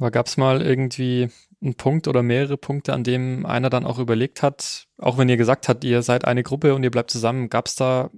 Aber 0.00 0.10
gab 0.10 0.26
es 0.26 0.38
mal 0.38 0.62
irgendwie 0.62 1.28
einen 1.60 1.74
Punkt 1.74 2.08
oder 2.08 2.22
mehrere 2.22 2.56
Punkte, 2.56 2.94
an 2.94 3.04
dem 3.04 3.44
einer 3.44 3.68
dann 3.68 3.84
auch 3.84 3.98
überlegt 3.98 4.42
hat, 4.42 4.86
auch 4.96 5.18
wenn 5.18 5.28
ihr 5.28 5.36
gesagt 5.36 5.68
habt, 5.68 5.84
ihr 5.84 6.02
seid 6.02 6.24
eine 6.24 6.42
Gruppe 6.42 6.74
und 6.74 6.82
ihr 6.82 6.90
bleibt 6.90 7.10
zusammen, 7.10 7.50
gab 7.50 7.66
es 7.66 7.74
da 7.74 8.10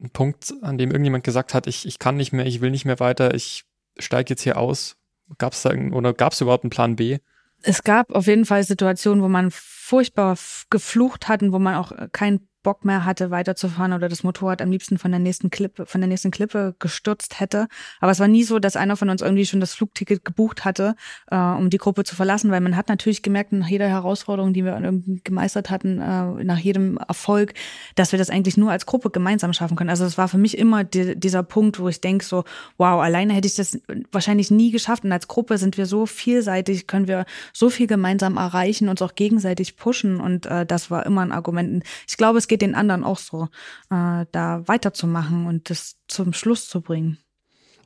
einen 0.00 0.10
Punkt, 0.10 0.52
an 0.62 0.78
dem 0.78 0.90
irgendjemand 0.90 1.22
gesagt 1.22 1.54
hat, 1.54 1.68
ich, 1.68 1.86
ich 1.86 2.00
kann 2.00 2.16
nicht 2.16 2.32
mehr, 2.32 2.44
ich 2.44 2.60
will 2.60 2.72
nicht 2.72 2.86
mehr 2.86 2.98
weiter, 2.98 3.34
ich 3.34 3.66
steige 4.00 4.30
jetzt 4.30 4.42
hier 4.42 4.56
aus? 4.56 4.96
Gab 5.38 5.52
es 5.52 5.62
da 5.62 5.70
oder 5.70 6.12
gab 6.12 6.32
es 6.32 6.40
überhaupt 6.40 6.64
einen 6.64 6.70
Plan 6.70 6.96
B? 6.96 7.18
Es 7.62 7.84
gab 7.84 8.10
auf 8.10 8.26
jeden 8.26 8.44
Fall 8.44 8.64
Situationen, 8.64 9.22
wo 9.22 9.28
man 9.28 9.52
furchtbar 9.52 10.36
geflucht 10.70 11.28
hat 11.28 11.44
und 11.44 11.52
wo 11.52 11.60
man 11.60 11.76
auch 11.76 11.92
keinen 12.10 12.48
Bock 12.62 12.84
mehr 12.84 13.04
hatte, 13.04 13.30
weiterzufahren 13.30 13.92
oder 13.92 14.08
das 14.08 14.22
Motorrad 14.22 14.60
am 14.60 14.70
liebsten 14.70 14.98
von 14.98 15.10
der 15.10 15.20
nächsten 15.20 15.50
Klippe, 15.50 15.86
von 15.86 16.00
der 16.00 16.08
nächsten 16.08 16.30
Klippe 16.30 16.74
gestürzt 16.78 17.40
hätte. 17.40 17.68
Aber 18.00 18.12
es 18.12 18.20
war 18.20 18.28
nie 18.28 18.44
so, 18.44 18.58
dass 18.58 18.76
einer 18.76 18.96
von 18.96 19.08
uns 19.08 19.22
irgendwie 19.22 19.46
schon 19.46 19.60
das 19.60 19.74
Flugticket 19.74 20.24
gebucht 20.24 20.64
hatte, 20.64 20.94
äh, 21.30 21.36
um 21.36 21.70
die 21.70 21.78
Gruppe 21.78 22.04
zu 22.04 22.14
verlassen, 22.14 22.50
weil 22.50 22.60
man 22.60 22.76
hat 22.76 22.88
natürlich 22.88 23.22
gemerkt, 23.22 23.52
nach 23.52 23.68
jeder 23.68 23.88
Herausforderung, 23.88 24.52
die 24.52 24.64
wir 24.64 24.78
irgendwie 24.78 25.20
gemeistert 25.24 25.70
hatten, 25.70 26.00
äh, 26.00 26.44
nach 26.44 26.58
jedem 26.58 26.98
Erfolg, 26.98 27.54
dass 27.94 28.12
wir 28.12 28.18
das 28.18 28.30
eigentlich 28.30 28.56
nur 28.56 28.70
als 28.70 28.84
Gruppe 28.84 29.10
gemeinsam 29.10 29.52
schaffen 29.52 29.76
können. 29.76 29.90
Also 29.90 30.04
es 30.04 30.18
war 30.18 30.28
für 30.28 30.38
mich 30.38 30.58
immer 30.58 30.84
die, 30.84 31.18
dieser 31.18 31.42
Punkt, 31.42 31.80
wo 31.80 31.88
ich 31.88 32.00
denke 32.00 32.24
so, 32.24 32.44
wow, 32.76 33.00
alleine 33.00 33.32
hätte 33.32 33.48
ich 33.48 33.54
das 33.54 33.78
wahrscheinlich 34.12 34.50
nie 34.50 34.70
geschafft. 34.70 35.04
Und 35.04 35.12
als 35.12 35.28
Gruppe 35.28 35.56
sind 35.56 35.78
wir 35.78 35.86
so 35.86 36.04
vielseitig, 36.04 36.86
können 36.86 37.08
wir 37.08 37.24
so 37.52 37.70
viel 37.70 37.86
gemeinsam 37.86 38.36
erreichen, 38.36 38.88
uns 38.88 39.00
auch 39.00 39.14
gegenseitig 39.14 39.76
pushen. 39.76 40.20
Und 40.20 40.46
äh, 40.46 40.66
das 40.66 40.90
war 40.90 41.06
immer 41.06 41.22
ein 41.22 41.32
Argument. 41.32 41.84
Ich 42.06 42.16
glaube, 42.16 42.38
es 42.38 42.49
geht 42.50 42.60
den 42.62 42.74
anderen 42.74 43.04
auch 43.04 43.18
so, 43.18 43.44
äh, 43.90 44.26
da 44.32 44.62
weiterzumachen 44.66 45.46
und 45.46 45.70
das 45.70 45.96
zum 46.08 46.34
Schluss 46.34 46.68
zu 46.68 46.82
bringen. 46.82 47.16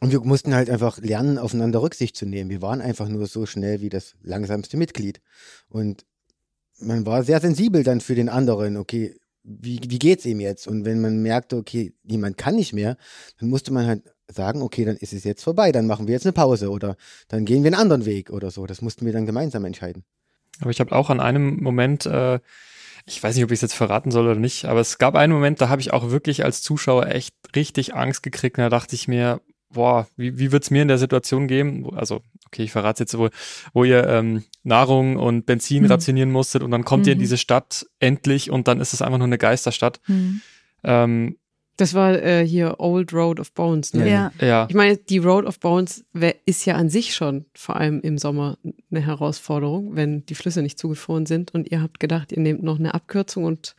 Und 0.01 0.11
wir 0.11 0.21
mussten 0.21 0.55
halt 0.55 0.69
einfach 0.69 0.99
lernen, 0.99 1.39
aufeinander 1.39 1.83
Rücksicht 1.83 2.17
zu 2.17 2.27
nehmen. 2.27 2.51
Wir 2.51 2.63
waren 2.63 2.81
einfach 2.81 3.09
nur 3.09 3.27
so 3.27 3.47
schnell 3.47 3.81
wie 3.81 3.91
das 3.91 4.17
langsamste 4.23 4.77
Mitglied. 4.77 5.21
Und 5.69 6.05
man 6.81 7.07
war 7.07 7.23
sehr 7.23 7.41
sensibel 7.41 7.85
dann 7.85 8.01
für 8.01 8.15
den 8.15 8.29
anderen, 8.29 8.77
okay, 8.77 9.15
wie, 9.45 9.81
wie 9.87 9.99
geht's 9.99 10.25
ihm 10.25 10.41
jetzt? 10.41 10.67
Und 10.67 10.87
wenn 10.87 11.01
man 11.01 11.23
merkte, 11.23 11.57
okay, 11.57 11.95
niemand 12.03 12.39
kann 12.39 12.57
nicht 12.57 12.73
mehr, 12.73 12.97
dann 13.39 13.51
musste 13.51 13.73
man 13.73 13.87
halt 13.87 14.03
sagen, 14.29 14.63
okay, 14.63 14.87
dann 14.87 14.97
ist 14.97 15.13
es 15.13 15.25
jetzt 15.25 15.43
vorbei, 15.43 15.73
dann 15.73 15.87
machen 15.87 16.07
wir 16.07 16.15
jetzt 16.15 16.25
eine 16.25 16.33
Pause 16.33 16.71
oder 16.71 16.97
dann 17.29 17.45
gehen 17.45 17.63
wir 17.63 17.69
einen 17.69 17.81
anderen 17.81 18.07
Weg 18.07 18.31
oder 18.31 18.51
so. 18.51 18.67
Das 18.67 18.81
mussten 18.81 19.05
wir 19.05 19.13
dann 19.13 19.27
gemeinsam 19.27 19.65
entscheiden. 19.67 20.05
Aber 20.61 20.71
ich 20.71 20.81
habe 20.81 20.93
auch 20.93 21.11
an 21.11 21.21
einem 21.21 21.63
Moment, 21.63 22.07
äh, 22.07 22.41
ich 23.07 23.23
weiß 23.23 23.35
nicht, 23.35 23.45
ob 23.45 23.51
ich 23.51 23.57
es 23.59 23.63
jetzt 23.63 23.75
verraten 23.75 24.11
soll 24.11 24.27
oder 24.27 24.39
nicht, 24.41 24.65
aber 24.65 24.81
es 24.81 24.99
gab 24.99 25.15
einen 25.15 25.33
Moment, 25.33 25.61
da 25.61 25.69
habe 25.69 25.81
ich 25.83 25.93
auch 25.93 26.11
wirklich 26.11 26.45
als 26.45 26.63
Zuschauer 26.63 27.07
echt 27.07 27.35
richtig 27.55 27.95
Angst 27.95 28.23
gekriegt. 28.23 28.57
Und 28.59 28.63
da 28.63 28.71
dachte 28.71 28.95
ich 28.95 29.09
mir, 29.09 29.41
boah, 29.71 30.07
wie, 30.17 30.39
wie 30.39 30.53
wird's 30.53 30.71
mir 30.71 30.83
in 30.83 30.89
der 30.89 30.99
Situation 30.99 31.47
gehen? 31.49 31.85
Wo- 31.85 31.91
Also, 31.91 32.23
okay, 32.47 32.63
ich 32.63 32.73
verrate 32.73 33.03
jetzt, 33.03 33.19
wo, 33.19 33.29
wo 33.73 33.85
ihr 33.85 34.07
ähm, 34.09 34.45
Nahrung 34.63 35.17
und 35.17 35.45
Benzin 35.47 35.83
Mhm. 35.85 35.91
rationieren 35.91 36.31
musstet 36.33 36.63
und 36.63 36.71
dann 36.71 36.85
kommt 36.85 37.07
ihr 37.07 37.13
in 37.13 37.19
Mhm. 37.19 37.23
diese 37.23 37.37
Stadt 37.39 37.85
endlich 37.99 38.51
und 38.51 38.69
dann 38.69 38.81
ist 38.81 38.93
es 38.95 39.03
einfach 39.03 39.19
nur 39.19 39.27
eine 39.27 39.39
Geisterstadt. 39.39 40.01
Ähm, 40.83 41.37
Das 41.77 41.93
war 41.95 42.15
äh, 42.23 42.47
hier 42.47 42.77
Old 42.79 43.13
Road 43.13 43.41
of 43.41 43.53
Bones, 43.53 43.95
ne? 43.95 44.09
Ja. 44.09 44.33
Ja. 44.41 44.67
Ich 44.69 44.77
meine, 44.77 44.97
die 44.97 45.19
Road 45.19 45.45
of 45.45 45.59
Bones 45.59 46.05
ist 46.47 46.65
ja 46.67 46.77
an 46.77 46.89
sich 46.89 47.15
schon 47.15 47.47
vor 47.55 47.77
allem 47.77 48.01
im 48.01 48.17
Sommer 48.17 48.59
eine 48.91 49.01
Herausforderung, 49.01 49.97
wenn 49.97 50.25
die 50.27 50.37
Flüsse 50.37 50.63
nicht 50.63 50.79
zugefroren 50.79 51.27
sind 51.27 51.53
und 51.53 51.71
ihr 51.71 51.83
habt 51.83 51.99
gedacht, 51.99 52.31
ihr 52.31 52.41
nehmt 52.41 52.63
noch 52.63 52.79
eine 52.79 52.95
Abkürzung 52.95 53.45
und 53.45 53.75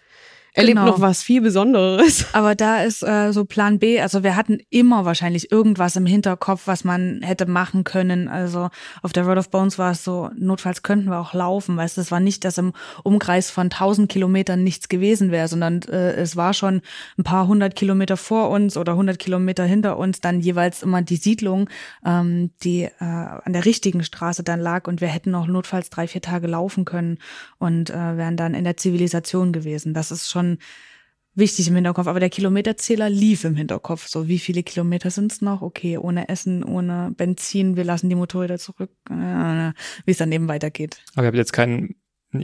erlebt 0.56 0.78
Genau. 0.78 0.88
noch 0.88 1.02
was 1.02 1.22
viel 1.22 1.42
Besonderes. 1.42 2.26
Aber 2.34 2.56
da 2.56 2.82
ist 2.84 3.04
äh, 3.04 3.32
so 3.32 3.46
Plan 3.46 3.78
B, 3.80 4.00
also 4.00 4.24
wir 4.24 4.36
hatten 4.36 4.60
immer 4.70 5.06
wahrscheinlich 5.06 5.52
irgendwas 5.52 5.96
im 5.96 6.06
Hinterkopf, 6.06 6.64
was 6.66 6.84
man 6.84 7.22
hätte 7.22 7.46
machen 7.46 7.84
können. 7.84 8.28
Also 8.28 8.70
auf 9.02 9.14
der 9.14 9.26
Road 9.26 9.38
of 9.38 9.50
Bones 9.50 9.78
war 9.78 9.92
es 9.92 10.04
so, 10.04 10.30
notfalls 10.38 10.82
könnten 10.82 11.10
wir 11.10 11.20
auch 11.20 11.34
laufen, 11.34 11.76
weißt 11.78 11.98
du, 11.98 12.02
es 12.02 12.12
war 12.12 12.20
nicht, 12.22 12.46
dass 12.46 12.58
im 12.58 12.74
Umkreis 13.04 13.52
von 13.52 13.66
1000 13.66 14.10
Kilometern 14.10 14.64
nichts 14.64 14.88
gewesen 14.88 15.30
wäre, 15.32 15.48
sondern 15.48 15.82
äh, 15.84 16.14
es 16.14 16.36
war 16.36 16.54
schon 16.54 16.82
ein 17.18 17.24
paar 17.24 17.48
hundert 17.48 17.76
Kilometer 17.76 18.16
vor 18.16 18.50
uns 18.50 18.78
oder 18.78 18.94
100 18.94 19.20
Kilometer 19.20 19.66
hinter 19.66 19.98
uns 19.98 20.22
dann 20.22 20.40
jeweils 20.40 20.84
immer 20.84 21.02
die 21.02 21.18
Siedlung, 21.18 21.70
ähm, 22.06 22.52
die 22.64 22.84
äh, 22.84 22.92
an 23.00 23.52
der 23.52 23.66
richtigen 23.66 24.04
Straße 24.04 24.44
dann 24.44 24.62
lag 24.62 24.88
und 24.88 25.02
wir 25.02 25.10
hätten 25.10 25.32
noch 25.32 25.48
notfalls 25.48 25.90
drei, 25.90 26.08
vier 26.08 26.22
Tage 26.22 26.48
laufen 26.48 26.86
können 26.86 27.18
und 27.58 27.90
äh, 27.90 28.18
wären 28.18 28.38
dann 28.38 28.54
in 28.54 28.64
der 28.64 28.78
Zivilisation 28.78 29.52
gewesen. 29.52 29.94
Das 29.94 30.12
ist 30.12 30.30
schon 30.30 30.45
wichtig 31.38 31.68
im 31.68 31.76
Hinterkopf, 31.76 32.08
aber 32.08 32.20
der 32.22 32.30
Kilometerzähler 32.30 33.10
lief 33.10 33.44
im 33.44 33.56
Hinterkopf. 33.56 34.08
So, 34.08 34.28
wie 34.28 34.40
viele 34.40 34.64
Kilometer 34.64 35.10
sind's 35.12 35.42
noch? 35.42 35.62
Okay, 35.62 35.98
ohne 35.98 36.30
Essen, 36.30 36.64
ohne 36.64 37.12
Benzin, 37.16 37.76
wir 37.76 37.84
lassen 37.84 38.08
die 38.10 38.16
Motorräder 38.16 38.58
zurück, 38.58 38.92
äh, 39.10 39.72
wie 40.06 40.12
es 40.12 40.18
dann 40.18 40.32
eben 40.32 40.48
weitergeht. 40.48 40.98
Aber 41.14 41.24
ihr 41.24 41.28
habt 41.28 41.38
jetzt 41.38 41.52
keinen, 41.54 41.96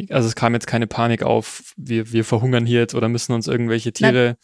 also 0.09 0.27
es 0.27 0.35
kam 0.35 0.53
jetzt 0.53 0.67
keine 0.67 0.87
Panik 0.87 1.23
auf, 1.23 1.73
wir, 1.77 2.11
wir 2.11 2.25
verhungern 2.25 2.65
hier 2.65 2.79
jetzt 2.81 2.93
oder 2.95 3.07
müssen 3.07 3.31
uns 3.33 3.47
irgendwelche 3.47 3.93
Tiere. 3.93 4.37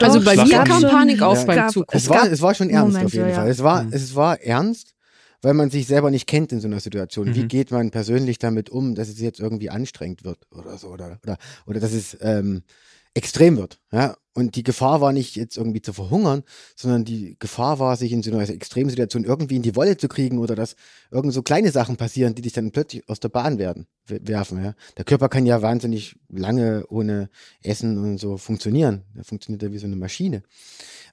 Also 0.00 0.18
Doch, 0.18 0.24
bei 0.26 0.34
es 0.34 0.44
mir 0.44 0.64
kam 0.64 0.80
schon- 0.80 0.90
Panik 0.90 1.22
auf 1.22 1.38
Ja. 1.38 1.44
beim 1.44 1.56
gab- 1.56 1.70
Zugucken. 1.70 1.96
Es 1.96 2.08
war, 2.08 2.30
es 2.30 2.42
war 2.42 2.54
schon 2.54 2.68
ernst 2.68 2.88
Momente, 2.94 3.06
auf 3.06 3.12
jeden 3.14 3.28
ja. 3.28 3.34
Fall. 3.36 3.48
Es 3.48 3.62
war, 3.62 3.84
Mhm. 3.84 3.92
es 3.92 4.14
war 4.14 4.40
ernst, 4.42 4.93
weil 5.44 5.54
man 5.54 5.70
sich 5.70 5.86
selber 5.86 6.10
nicht 6.10 6.26
kennt 6.26 6.52
in 6.52 6.60
so 6.60 6.66
einer 6.68 6.80
Situation. 6.80 7.34
Wie 7.34 7.42
Mhm. 7.44 7.48
geht 7.48 7.70
man 7.70 7.90
persönlich 7.90 8.38
damit 8.38 8.70
um, 8.70 8.94
dass 8.94 9.08
es 9.08 9.20
jetzt 9.20 9.40
irgendwie 9.40 9.70
anstrengend 9.70 10.24
wird 10.24 10.38
oder 10.50 10.78
so 10.78 10.88
oder 10.88 11.18
oder, 11.22 11.38
oder 11.66 11.80
dass 11.80 11.92
es 11.92 12.16
ähm, 12.20 12.62
extrem 13.16 13.56
wird. 13.56 13.78
Ja? 13.92 14.16
Und 14.32 14.56
die 14.56 14.64
Gefahr 14.64 15.00
war 15.00 15.12
nicht 15.12 15.36
jetzt 15.36 15.56
irgendwie 15.56 15.80
zu 15.80 15.92
verhungern, 15.92 16.42
sondern 16.74 17.04
die 17.04 17.36
Gefahr 17.38 17.78
war, 17.78 17.96
sich 17.96 18.10
in 18.10 18.24
so 18.24 18.32
einer 18.32 18.48
Extremsituation 18.48 19.22
irgendwie 19.22 19.54
in 19.54 19.62
die 19.62 19.76
Wolle 19.76 19.96
zu 19.96 20.08
kriegen 20.08 20.38
oder 20.38 20.56
dass 20.56 20.74
irgend 21.12 21.32
so 21.32 21.42
kleine 21.42 21.70
Sachen 21.70 21.96
passieren, 21.96 22.34
die 22.34 22.42
dich 22.42 22.52
dann 22.54 22.72
plötzlich 22.72 23.08
aus 23.08 23.20
der 23.20 23.28
Bahn 23.28 23.58
werden, 23.58 23.86
werfen. 24.08 24.64
Ja? 24.64 24.74
Der 24.96 25.04
Körper 25.04 25.28
kann 25.28 25.46
ja 25.46 25.62
wahnsinnig 25.62 26.16
lange 26.28 26.84
ohne 26.88 27.28
Essen 27.62 27.98
und 27.98 28.18
so 28.18 28.36
funktionieren. 28.36 29.04
Der 29.14 29.22
funktioniert 29.22 29.62
ja 29.62 29.70
wie 29.70 29.78
so 29.78 29.86
eine 29.86 29.94
Maschine. 29.96 30.42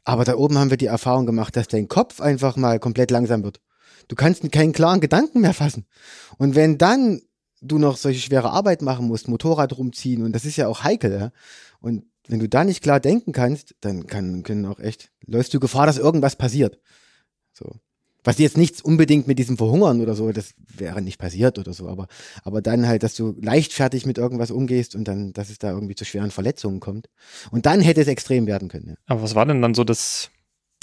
Aber 0.04 0.24
da 0.24 0.36
oben 0.36 0.58
haben 0.58 0.72
wir 0.72 0.78
die 0.78 0.88
Erfahrung 0.88 1.28
gemacht, 1.28 1.56
dass 1.56 1.68
dein 1.68 1.88
Kopf 1.88 2.20
einfach 2.22 2.56
mal 2.58 2.80
komplett 2.80 3.12
langsam 3.12 3.44
wird. 3.44 3.62
Du 4.08 4.16
kannst 4.16 4.49
keinen 4.52 4.74
klaren 4.74 5.02
Gedanken 5.02 5.41
mehr 5.41 5.54
fassen. 5.54 5.86
Und 6.38 6.56
wenn 6.56 6.78
dann 6.78 7.22
du 7.62 7.78
noch 7.78 7.97
solche 7.97 8.20
schwere 8.20 8.52
Arbeit 8.52 8.82
machen 8.82 9.08
musst, 9.08 9.28
Motorrad 9.28 9.78
rumziehen, 9.78 10.24
und 10.24 10.34
das 10.34 10.45
ist 10.45 10.58
ja 10.58 10.68
auch 10.68 10.84
heikel, 10.84 11.12
ja. 11.12 11.32
Und 11.80 12.04
wenn 12.28 12.39
du 12.39 12.49
da 12.49 12.64
nicht 12.64 12.82
klar 12.82 12.99
denken 12.99 13.32
kannst, 13.32 13.76
dann 13.82 14.08
kann, 14.08 14.43
können 14.43 14.66
auch 14.66 14.80
echt, 14.80 15.12
läufst 15.26 15.54
du 15.54 15.60
Gefahr, 15.60 15.86
dass 15.86 15.97
irgendwas 15.97 16.36
passiert. 16.36 16.80
So. 17.54 17.76
Was 18.24 18.38
jetzt 18.38 18.56
nichts 18.56 18.82
unbedingt 18.82 19.28
mit 19.28 19.39
diesem 19.39 19.58
Verhungern 19.58 19.99
oder 19.99 20.14
so, 20.14 20.32
das 20.32 20.54
wäre 20.58 21.02
nicht 21.02 21.18
passiert 21.18 21.58
oder 21.58 21.74
so, 21.74 21.88
aber, 21.88 22.08
aber 22.43 22.62
dann 22.62 22.88
halt, 22.88 23.02
dass 23.02 23.16
du 23.16 23.36
leichtfertig 23.41 24.06
mit 24.06 24.20
irgendwas 24.20 24.52
umgehst 24.52 24.95
und 24.95 25.08
dann, 25.08 25.34
dass 25.34 25.49
es 25.49 25.58
da 25.58 25.72
irgendwie 25.72 25.95
zu 25.95 26.06
schweren 26.06 26.30
Verletzungen 26.30 26.80
kommt. 26.80 27.10
Und 27.49 27.66
dann 27.66 27.82
hätte 27.82 28.02
es 28.02 28.08
extrem 28.08 28.45
werden 28.45 28.70
können. 28.70 28.89
Ja. 28.89 28.95
Aber 29.08 29.24
was 29.24 29.34
war 29.34 29.47
denn 29.47 29.64
dann 29.64 29.74
so 29.74 29.84
das, 29.84 30.30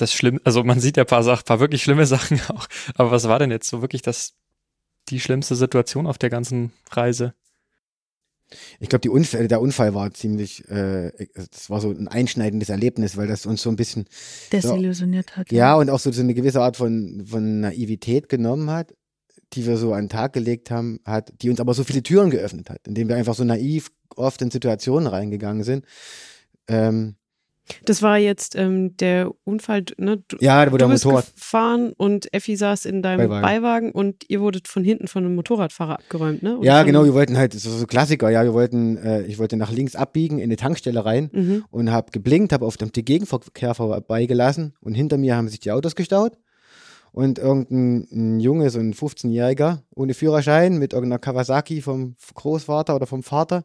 das 0.01 0.13
Schlimme? 0.13 0.41
Also 0.45 0.65
man 0.65 0.81
sieht 0.81 0.97
ja 0.97 1.05
ein 1.05 1.09
paar 1.09 1.23
Sachen, 1.23 1.45
paar 1.45 1.61
wirklich 1.61 1.83
schlimme 1.83 2.07
Sachen 2.07 2.41
auch. 2.49 2.67
Aber 2.95 3.11
was 3.11 3.29
war 3.29 3.39
denn 3.39 3.51
jetzt 3.51 3.69
so 3.69 3.83
wirklich 3.83 4.03
das, 4.03 4.35
die 5.09 5.21
schlimmste 5.21 5.57
Situation 5.57 6.07
auf 6.07 6.19
der 6.19 6.31
ganzen 6.31 6.73
Reise? 6.91 7.35
Ich 8.81 8.89
glaube, 8.89 9.03
die 9.03 9.11
Unfall, 9.11 9.47
der 9.47 9.61
Unfall 9.61 9.95
war 9.95 10.13
ziemlich, 10.15 10.67
äh, 10.71 11.13
das 11.35 11.69
war 11.69 11.81
so 11.81 11.91
ein 11.91 12.09
einschneidendes 12.09 12.71
Erlebnis, 12.71 13.17
weil 13.17 13.27
das 13.27 13.45
uns 13.45 13.61
so 13.61 13.69
ein 13.69 13.77
bisschen, 13.77 14.07
Desillusioniert 14.53 15.37
hat. 15.37 15.53
ja, 15.53 15.75
und 15.75 15.91
auch 15.91 15.99
so, 15.99 16.11
so 16.11 16.23
eine 16.23 16.33
gewisse 16.33 16.63
Art 16.63 16.79
von, 16.79 17.25
von 17.27 17.61
Naivität 17.61 18.31
genommen 18.31 18.71
hat, 18.71 18.95
die 19.53 19.67
wir 19.67 19.77
so 19.77 19.93
an 19.93 20.05
den 20.05 20.09
Tag 20.09 20.33
gelegt 20.33 20.71
haben, 20.71 21.01
hat, 21.05 21.33
die 21.43 21.51
uns 21.51 21.61
aber 21.61 21.75
so 21.75 21.85
viele 21.85 22.03
Türen 22.03 22.31
geöffnet 22.31 22.71
hat, 22.71 22.87
indem 22.87 23.09
wir 23.09 23.17
einfach 23.17 23.35
so 23.35 23.45
naiv 23.45 23.91
oft 24.17 24.41
in 24.41 24.51
Situationen 24.51 25.09
reingegangen 25.09 25.63
sind. 25.63 25.85
Ähm, 26.69 27.17
Das 27.85 28.03
war 28.03 28.19
jetzt 28.19 28.57
ähm, 28.57 28.97
der 28.97 29.31
Unfall, 29.45 29.85
ne? 29.97 30.23
Du, 30.29 30.37
ja, 30.41 30.67
wo 30.67 30.71
du 30.73 30.79
der 30.79 30.87
bist 30.89 31.05
Motorrad, 31.05 31.35
gefahren 31.35 31.93
und 31.97 32.33
Effi 32.33 32.57
saß 32.57 32.85
in 32.85 33.03
deinem 33.03 33.29
Beiwagen. 33.29 33.43
Beiwagen. 33.43 33.93
und 33.93 34.25
ihr 34.29 34.41
wurdet 34.41 34.69
von 34.69 34.85
hinten 34.85 35.09
von 35.09 35.25
einem 35.25 35.35
Motorradfahrer 35.35 35.95
abgeräumt, 35.99 36.43
ne? 36.43 36.59
Oder 36.59 36.67
ja, 36.67 36.83
genau, 36.83 37.05
wir 37.05 37.15
wollten 37.15 37.37
halt, 37.37 37.53
so, 37.55 37.71
so 37.71 37.87
Klassiker, 37.87 38.31
ja, 38.31 38.45
wir 38.45 38.53
wollten, 38.55 38.97
äh, 38.99 39.23
ich 39.23 39.39
wollte 39.39 39.57
nach 39.57 39.71
links 39.73 39.97
abbiegen 39.97 40.39
in 40.39 40.45
eine 40.45 40.57
Tankstelle 40.57 41.05
rein 41.05 41.31
Mhm. 41.33 41.65
und 41.71 41.91
habe 41.91 42.11
geblinkt, 42.13 42.53
habe 42.53 42.65
auf 42.67 42.77
dem 42.77 42.91
Gegenverkehr 42.93 43.75
vorbeigelassen 43.75 44.75
und 44.81 44.95
hinter 44.95 45.19
mir 45.19 45.37
haben 45.37 45.49
sich 45.49 45.61
die 45.61 45.71
Autos 45.73 45.95
gestaut 45.95 46.39
und 47.13 47.39
irgendein 47.39 48.07
ein 48.13 48.41
Junge, 48.41 48.71
so 48.71 48.79
ein 48.79 48.93
15-Jähriger 48.95 49.79
ohne 49.95 50.15
Führerschein 50.15 50.79
mit 50.79 50.93
irgendeiner 50.93 51.19
Kawasaki 51.19 51.81
vom 51.81 52.17
Großvater 52.35 52.95
oder 52.97 53.07
vom 53.07 53.23
Vater 53.23 53.65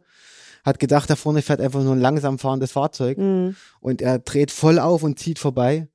hat 0.64 0.80
gedacht, 0.80 1.10
da 1.10 1.16
vorne 1.16 1.42
fährt 1.42 1.60
einfach 1.62 1.84
nur 1.84 1.94
ein 1.94 2.00
langsam 2.02 2.40
fahrendes 2.40 2.72
Fahrzeug 2.72 3.18
Mhm. 3.18 3.56
und 3.82 4.02
er 4.02 4.20
dreht 4.20 4.52
voll 4.52 4.80
auf 4.80 5.04
und 5.04 5.20
zieht 5.20 5.40
vorbei 5.40 5.88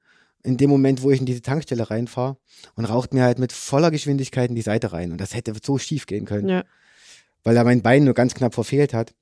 in 0.42 0.56
dem 0.56 0.70
Moment, 0.70 1.02
wo 1.02 1.10
ich 1.10 1.20
in 1.20 1.26
diese 1.26 1.42
Tankstelle 1.42 1.90
reinfahre 1.90 2.36
und 2.76 2.84
raucht 2.84 3.12
mir 3.14 3.22
halt 3.22 3.38
mit 3.38 3.52
voller 3.52 3.90
Geschwindigkeit 3.90 4.50
in 4.50 4.56
die 4.56 4.62
Seite 4.62 4.92
rein 4.92 5.10
und 5.12 5.20
das 5.20 5.34
hätte 5.34 5.52
so 5.64 5.78
schief 5.78 6.06
gehen 6.06 6.24
können 6.26 6.48
Ja. 6.48 6.64
weil 7.44 7.56
er 7.56 7.64
mein 7.64 7.82
Bein 7.82 8.04
nur 8.04 8.14
ganz 8.14 8.34
knapp 8.34 8.54
verfehlt 8.54 8.92
hat. 8.94 9.14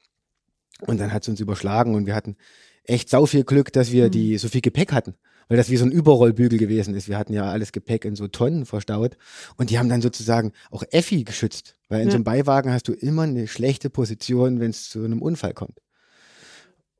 Und 0.80 0.98
dann 1.00 1.12
hat 1.12 1.22
es 1.22 1.28
uns 1.28 1.40
überschlagen 1.40 1.94
und 1.94 2.06
wir 2.06 2.14
hatten 2.14 2.36
echt 2.84 3.08
sau 3.08 3.24
viel 3.26 3.44
Glück, 3.44 3.72
dass 3.72 3.92
wir 3.92 4.06
Mhm. 4.06 4.10
die 4.10 4.38
so 4.38 4.48
viel 4.48 4.60
Gepäck 4.60 4.92
hatten. 4.92 5.14
Weil 5.48 5.56
das 5.56 5.70
wie 5.70 5.76
so 5.76 5.84
ein 5.84 5.92
Überrollbügel 5.92 6.58
gewesen 6.58 6.94
ist. 6.94 7.08
Wir 7.08 7.16
hatten 7.18 7.32
ja 7.32 7.44
alles 7.44 7.70
Gepäck 7.70 8.04
in 8.04 8.16
so 8.16 8.26
Tonnen 8.26 8.66
verstaut. 8.66 9.16
Und 9.56 9.70
die 9.70 9.78
haben 9.78 9.88
dann 9.88 10.02
sozusagen 10.02 10.52
auch 10.70 10.82
Effi 10.90 11.22
geschützt. 11.24 11.76
Weil 11.88 12.00
in 12.00 12.06
Ja. 12.08 12.10
so 12.12 12.16
einem 12.16 12.24
Beiwagen 12.24 12.72
hast 12.72 12.88
du 12.88 12.92
immer 12.92 13.22
eine 13.22 13.46
schlechte 13.46 13.88
Position, 13.88 14.58
wenn 14.58 14.70
es 14.70 14.88
zu 14.90 15.04
einem 15.04 15.22
Unfall 15.22 15.54
kommt. 15.54 15.78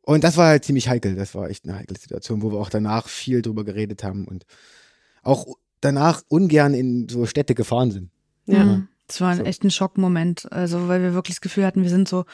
Und 0.03 0.23
das 0.23 0.37
war 0.37 0.47
halt 0.47 0.65
ziemlich 0.65 0.89
heikel. 0.89 1.17
Das 1.17 1.35
war 1.35 1.51
echt 1.51 1.65
eine 1.65 1.77
heikle 1.77 1.99
Situation, 1.99 2.41
wo 2.43 2.53
wir 2.53 2.59
auch 2.59 2.71
danach 2.71 3.09
viel 3.09 3.43
drüber 3.43 3.65
geredet 3.65 4.05
haben 4.05 4.27
und 4.27 4.47
auch 5.25 5.47
danach 5.81 6.23
ungern 6.29 6.75
in 6.75 7.09
so 7.09 7.27
Städte 7.27 7.57
gefahren 7.57 7.91
sind. 7.91 8.11
Ja. 8.47 8.65
Mhm. 8.65 8.89
Das 9.09 9.21
war 9.21 9.31
ein 9.31 9.39
So. 9.39 9.45
echt 9.45 9.65
ein 9.65 9.71
Schockmoment. 9.73 10.51
Also, 10.53 10.87
weil 10.89 11.03
wir 11.03 11.15
wirklich 11.15 11.37
das 11.37 11.41
Gefühl 11.41 11.65
hatten, 11.67 11.83
wir 11.83 11.91
sind 11.91 12.09
so 12.09 12.25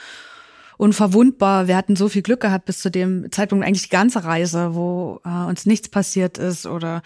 unverwundbar. 0.83 1.69
Wir 1.69 1.77
hatten 1.77 1.95
so 1.95 2.09
viel 2.09 2.23
Glück 2.23 2.41
gehabt 2.41 2.65
bis 2.65 2.81
zu 2.81 2.91
dem 2.91 3.31
Zeitpunkt, 3.31 3.65
eigentlich 3.65 3.85
die 3.85 3.89
ganze 3.89 4.25
Reise, 4.25 4.75
wo 4.75 5.21
äh, 5.25 5.45
uns 5.47 5.65
nichts 5.65 5.89
passiert 5.89 6.39
ist 6.39 6.67
oder 6.67 7.03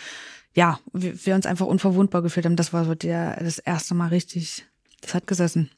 ja, 0.54 0.80
wir, 0.94 1.26
wir 1.26 1.34
uns 1.34 1.44
einfach 1.44 1.66
unverwundbar 1.66 2.22
gefühlt 2.22 2.46
haben. 2.46 2.56
Das 2.56 2.72
war 2.72 2.86
so 2.86 2.94
der, 2.94 3.36
das 3.38 3.58
erste 3.58 3.94
Mal 3.94 4.08
richtig, 4.08 4.64
das 5.02 5.12
hat 5.12 5.26
gesessen. 5.26 5.70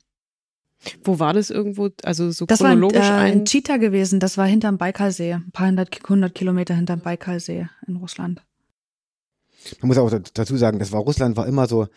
Wo 1.03 1.19
war 1.19 1.33
das 1.33 1.51
irgendwo? 1.51 1.89
Also 2.05 2.31
so 2.31 2.47
Das 2.47 2.61
war 2.61 2.69
ein, 2.69 2.79
äh, 2.79 2.81
chronologisch 2.81 3.11
ein 3.11 3.33
ein. 3.41 3.45
Cheetah 3.45 3.79
gewesen. 3.79 4.21
Das 4.21 4.39
war 4.39 4.47
hinterm 4.47 4.79
Baikalsee. 4.79 5.33
Ein 5.33 5.51
paar 5.51 5.67
hundert, 5.67 5.99
hundert 6.09 6.37
Kilometer 6.37 6.75
hinterm 6.75 7.01
Baikalsee 7.01 7.69
in 7.89 7.97
Russland. 7.97 8.43
Man 9.81 9.89
muss 9.89 9.99
auch 9.99 10.13
dazu 10.35 10.57
sagen, 10.57 10.79
das 10.79 10.93
war 10.93 11.01
Russland 11.01 11.37
war 11.37 11.49
immer 11.49 11.67
so, 11.67 11.89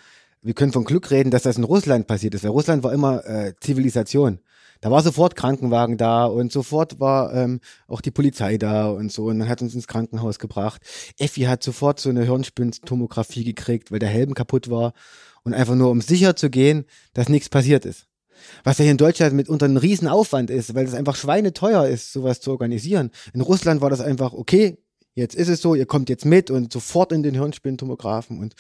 wir 0.41 0.56
können 0.56 0.72
von 0.72 0.84
Glück 0.84 1.12
reden, 1.12 1.30
dass 1.30 1.43
das 1.43 1.58
in 1.58 1.64
Russland 1.64 2.08
passiert 2.08 2.34
ist, 2.34 2.43
weil 2.43 2.49
Russland 2.49 2.82
war 2.82 2.91
immer 2.91 3.24
äh, 3.24 3.54
Zivilisation. 3.60 4.39
Da 4.82 4.89
war 4.89 5.03
sofort 5.03 5.36
Krankenwagen 5.36 5.97
da 5.97 6.25
und 6.25 6.51
sofort 6.51 6.99
war 6.99 7.34
ähm, 7.34 7.59
auch 7.88 8.01
die 8.01 8.11
Polizei 8.11 8.57
da 8.57 8.89
und 8.89 9.11
so 9.11 9.25
und 9.25 9.38
man 9.38 9.47
hat 9.47 9.61
uns 9.61 9.75
ins 9.75 9.88
Krankenhaus 9.88 10.39
gebracht. 10.39 10.82
Effi 11.19 11.41
hat 11.41 11.63
sofort 11.63 11.99
so 11.99 12.09
eine 12.09 12.23
Hirnspintomographie 12.23 13.43
gekriegt, 13.43 13.91
weil 13.91 13.99
der 13.99 14.09
Helm 14.09 14.34
kaputt 14.34 14.71
war 14.71 14.93
und 15.43 15.53
einfach 15.53 15.75
nur 15.75 15.91
um 15.91 16.01
sicher 16.01 16.36
zu 16.36 16.49
gehen, 16.49 16.86
dass 17.13 17.29
nichts 17.29 17.47
passiert 17.47 17.86
ist. 17.86 18.07
Was 18.63 18.79
ja 18.79 18.84
hier 18.84 18.91
in 18.91 18.97
Deutschland 18.97 19.36
mitunter 19.36 19.67
ein 19.67 19.77
Riesenaufwand 19.77 20.49
ist, 20.49 20.73
weil 20.73 20.86
es 20.86 20.95
einfach 20.95 21.15
schweineteuer 21.15 21.88
ist, 21.88 22.11
sowas 22.11 22.41
zu 22.41 22.49
organisieren. 22.49 23.11
In 23.34 23.41
Russland 23.41 23.82
war 23.82 23.91
das 23.91 24.01
einfach, 24.01 24.34
okay, 24.34 24.79
jetzt 25.13 25.36
ist 25.36 25.47
es 25.47 25.61
so, 25.61 25.75
ihr 25.75 25.86
kommt 25.86 26.09
jetzt 26.09 26.25
mit 26.25 26.49
und 26.49 26.73
sofort 26.73 27.11
in 27.11 27.21
den 27.21 27.36
Hirnspintomographen 27.36 28.39
und 28.39 28.55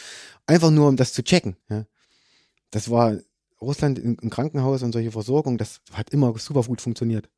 einfach 0.45 0.69
nur, 0.69 0.87
um 0.87 0.97
das 0.97 1.13
zu 1.13 1.23
checken. 1.23 1.55
Ja. 1.67 1.85
Das 2.69 2.91
war 2.91 3.17
Russland 3.61 3.99
im, 3.99 4.17
Krankenhaus 4.29 4.83
und 4.83 4.91
solche 4.91 5.11
Versorgung, 5.11 5.57
das 5.57 5.81
hat 5.93 6.09
immer 6.09 6.37
super 6.37 6.63
gut 6.63 6.81
funktioniert. 6.81 7.29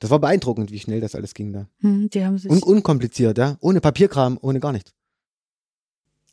Das 0.00 0.10
war 0.10 0.18
beeindruckend, 0.18 0.70
wie 0.70 0.80
schnell 0.80 1.00
das 1.00 1.14
alles 1.14 1.34
ging 1.34 1.52
da. 1.52 1.68
Hm, 1.80 2.10
die 2.10 2.24
haben 2.24 2.36
sich. 2.36 2.50
Und 2.50 2.62
unkompliziert, 2.64 3.38
ja. 3.38 3.56
Ohne 3.60 3.80
Papierkram, 3.80 4.38
ohne 4.42 4.60
gar 4.60 4.72
nichts. 4.72 4.92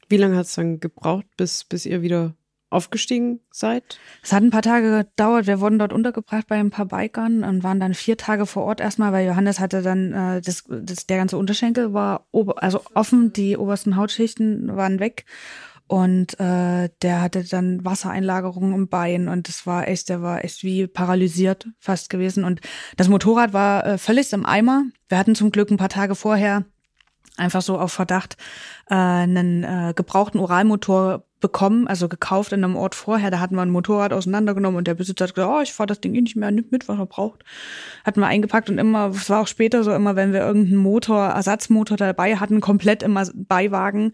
Wie 0.10 0.18
lange 0.18 0.36
hat 0.36 0.47
es 0.47 0.56
dann 0.56 0.80
gebraucht, 0.80 1.26
bis, 1.38 1.64
bis 1.64 1.86
ihr 1.86 2.02
wieder 2.02 2.36
aufgestiegen 2.70 3.39
seid? 3.52 3.99
Es 4.24 4.34
hat 4.34 4.43
ein 4.43 4.49
paar 4.49 4.62
Tage 4.62 5.06
gedauert. 5.06 5.47
Wir 5.47 5.62
wurden 5.62 5.80
dort 5.80 5.93
untergebracht 5.93 6.47
bei 6.47 6.60
ein 6.60 6.72
paar 6.72 6.88
Bikern 6.88 7.43
und 7.43 7.64
waren 7.64 7.80
dann 7.80 7.93
vier 7.93 8.18
Tage 8.18 8.45
vor 8.45 8.64
Ort 8.64 8.82
erstmal, 8.82 9.14
weil 9.14 9.28
Johannes 9.28 9.60
hatte 9.60 9.82
dann, 9.82 10.12
äh, 10.12 10.41
das, 10.41 10.64
das, 10.68 11.06
der 11.06 11.18
ganze 11.18 11.38
Unterschenkel 11.38 11.93
war 11.93 12.26
ober, 12.32 12.62
also 12.62 12.82
offen, 12.93 13.32
die 13.32 13.58
obersten 13.58 13.95
Hautschichten 13.95 14.76
waren 14.76 14.99
weg. 14.99 15.26
Und 15.92 16.39
äh, 16.39 16.88
der 17.02 17.22
hatte 17.22 17.44
dann 17.44 17.84
Wassereinlagerungen 17.84 18.74
im 18.74 18.88
Bein 18.88 19.28
und 19.28 19.50
das 19.50 19.68
war 19.68 19.89
echt, 19.89 20.08
der 20.08 20.22
war 20.22 20.46
echt 20.46 20.64
wie 20.64 20.88
paralysiert 20.88 21.68
fast 21.80 22.10
gewesen. 22.10 22.46
Und 22.46 22.62
das 22.96 23.10
Motorrad 23.10 23.52
war 23.52 23.86
äh, 23.86 23.98
völlig 23.98 24.32
im 24.32 24.46
Eimer. 24.46 24.86
Wir 25.10 25.18
hatten 25.18 25.36
zum 25.36 25.52
Glück 25.52 25.70
ein 25.70 25.76
paar 25.76 25.89
Tage 25.89 26.16
vorher 26.16 26.64
einfach 27.36 27.62
so 27.62 27.78
auf 27.78 27.92
Verdacht 27.92 28.38
äh, 28.92 28.96
einen 28.96 29.64
äh, 29.64 29.94
gebrauchten 29.96 30.39
Uralmotor 30.39 31.24
bekommen, 31.39 31.88
also 31.88 32.08
gekauft 32.08 32.52
in 32.52 32.64
einem 32.64 32.76
Ort 32.76 32.94
vorher. 32.94 33.32
Da 33.32 33.39
hatten 33.39 33.56
wir 33.56 33.62
ein 33.62 33.72
Motorrad 33.72 34.14
auseinandergenommen 34.14 34.78
und 34.78 34.86
der 34.86 34.94
Besitzer 34.94 35.24
hat 35.26 35.34
gesagt, 35.34 35.52
oh, 35.52 35.62
ich 35.62 35.74
fahre 35.74 35.88
das 35.88 36.02
Ding 36.02 36.14
eh 36.14 36.22
nicht 36.22 36.36
mehr, 36.36 36.52
nimmt 36.52 36.72
mit, 36.72 36.88
was 36.88 37.00
er 37.00 37.06
braucht. 37.06 37.44
Hatten 38.06 38.20
wir 38.20 38.28
eingepackt 38.28 38.70
und 38.70 38.78
immer, 38.78 39.08
es 39.08 39.30
war 39.30 39.42
auch 39.42 39.48
später 39.48 39.84
so, 39.84 39.94
immer 39.94 40.16
wenn 40.16 40.34
wir 40.34 40.42
irgendeinen 40.42 40.78
Motor, 40.78 41.28
Ersatzmotor 41.30 41.98
dabei 41.98 42.36
hatten, 42.36 42.60
komplett 42.60 43.02
immer 43.02 43.26
Beiwagen, 43.34 44.12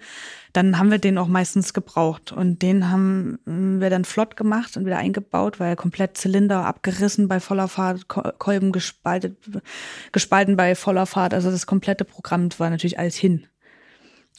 dann 0.54 0.78
haben 0.78 0.92
wir 0.92 1.00
den 1.00 1.18
auch 1.18 1.28
meistens 1.28 1.74
gebraucht. 1.74 2.32
Und 2.32 2.62
den 2.62 2.90
haben 2.90 3.40
wir 3.46 3.90
dann 3.90 4.06
flott 4.06 4.38
gemacht 4.38 4.78
und 4.78 4.86
wieder 4.86 4.98
eingebaut, 4.98 5.60
weil 5.60 5.76
komplett 5.76 6.18
Zylinder 6.18 6.66
abgerissen 6.66 7.28
bei 7.28 7.40
voller 7.40 7.68
Fahrt, 7.68 8.08
Kolben 8.08 8.72
gespalten, 8.72 9.38
gespalten 10.12 10.56
bei 10.56 10.76
voller 10.76 11.08
Fahrt. 11.08 11.34
Also 11.34 11.52
das 11.52 11.66
komplette 11.66 12.06
Programm 12.06 12.50
war 12.58 12.70
natürlich 12.70 13.00
alles 13.00 13.16
hin. 13.16 13.48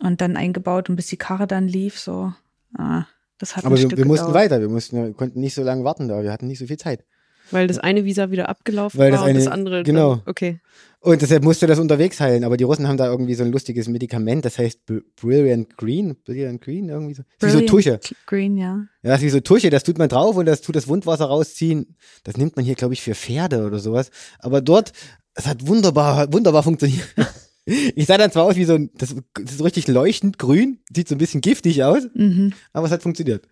Und 0.03 0.21
dann 0.21 0.37
eingebaut 0.37 0.89
und 0.89 0.97
bis 0.97 1.07
die 1.09 1.17
Karre 1.17 1.47
dann 1.47 1.67
lief, 1.69 1.99
so 1.99 2.33
Ah, 2.77 3.05
das 3.39 3.57
hat 3.57 3.65
Aber 3.65 3.75
ein 3.77 3.79
wir, 3.81 3.87
Stück 3.87 3.99
wir 3.99 4.07
mussten 4.07 4.27
gedauert. 4.27 4.45
weiter, 4.45 4.61
wir 4.61 4.69
mussten, 4.69 5.03
wir 5.03 5.13
konnten 5.15 5.41
nicht 5.41 5.55
so 5.55 5.63
lange 5.63 5.85
warten 5.85 6.07
da, 6.09 6.23
wir 6.23 6.31
hatten 6.33 6.47
nicht 6.47 6.59
so 6.59 6.67
viel 6.67 6.77
Zeit. 6.77 7.05
Weil 7.51 7.67
das 7.67 7.79
eine 7.79 8.05
Visa 8.05 8.31
wieder 8.31 8.51
abgelaufen 8.51 9.01
Weil 9.01 9.11
das 9.11 9.21
war 9.21 9.29
und 9.29 9.35
das 9.35 9.47
eine- 9.47 9.55
andere. 9.55 9.83
genau. 9.83 10.17
Dann, 10.17 10.23
okay. 10.27 10.61
Und 11.01 11.23
deshalb 11.23 11.45
musste 11.45 11.67
das 11.67 11.79
unterwegs 11.79 12.21
heilen, 12.21 12.45
aber 12.45 12.59
die 12.59 12.65
Russen 12.65 12.87
haben 12.87 12.99
da 12.99 13.07
irgendwie 13.07 13.35
so 13.35 13.43
ein 13.45 13.51
lustiges 13.53 13.89
Medikament, 13.89 14.45
das 14.45 14.59
heißt 14.59 14.85
Br- 14.85 15.01
Brilliant 15.17 15.77
Green, 15.79 16.15
Brilliant 16.25 16.61
Green 16.61 16.91
irgendwie 16.91 17.15
so. 17.15 17.23
Das 17.39 17.55
ist 17.55 17.61
wie 17.61 17.67
so 17.67 17.67
Tusche. 17.73 18.01
Green, 18.27 18.57
ja. 18.59 18.85
Ja, 19.03 19.11
das 19.13 19.21
ist 19.21 19.25
wie 19.25 19.31
so 19.31 19.41
Tusche, 19.41 19.71
das 19.71 19.83
tut 19.83 19.97
man 19.97 20.09
drauf 20.11 20.37
und 20.37 20.45
das 20.45 20.61
tut 20.61 20.77
das 20.77 20.87
Wundwasser 20.89 21.25
rausziehen. 21.25 21.97
Das 22.25 22.37
nimmt 22.37 22.57
man 22.57 22.65
hier, 22.67 22.75
glaube 22.75 22.93
ich, 22.93 23.01
für 23.01 23.15
Pferde 23.15 23.65
oder 23.65 23.79
sowas. 23.79 24.11
Aber 24.41 24.61
dort, 24.61 24.93
es 25.35 25.47
hat 25.47 25.67
wunderbar, 25.67 26.31
wunderbar 26.33 26.63
funktioniert. 26.63 27.09
Ich 27.95 28.07
sah 28.07 28.17
dann 28.17 28.31
zwar 28.33 28.45
aus 28.45 28.57
wie 28.57 28.65
so 28.65 28.75
ein, 28.75 28.91
das, 28.95 29.15
das 29.35 29.51
ist 29.53 29.59
so 29.59 29.65
richtig 29.65 29.87
leuchtend 29.89 30.39
grün, 30.39 30.79
sieht 30.95 31.09
so 31.09 31.15
ein 31.15 31.19
bisschen 31.19 31.41
giftig 31.41 31.85
aus, 31.85 32.05
Mhm. 32.15 32.53
aber 32.73 32.87
es 32.87 32.93
hat 32.93 33.03
funktioniert. 33.03 33.47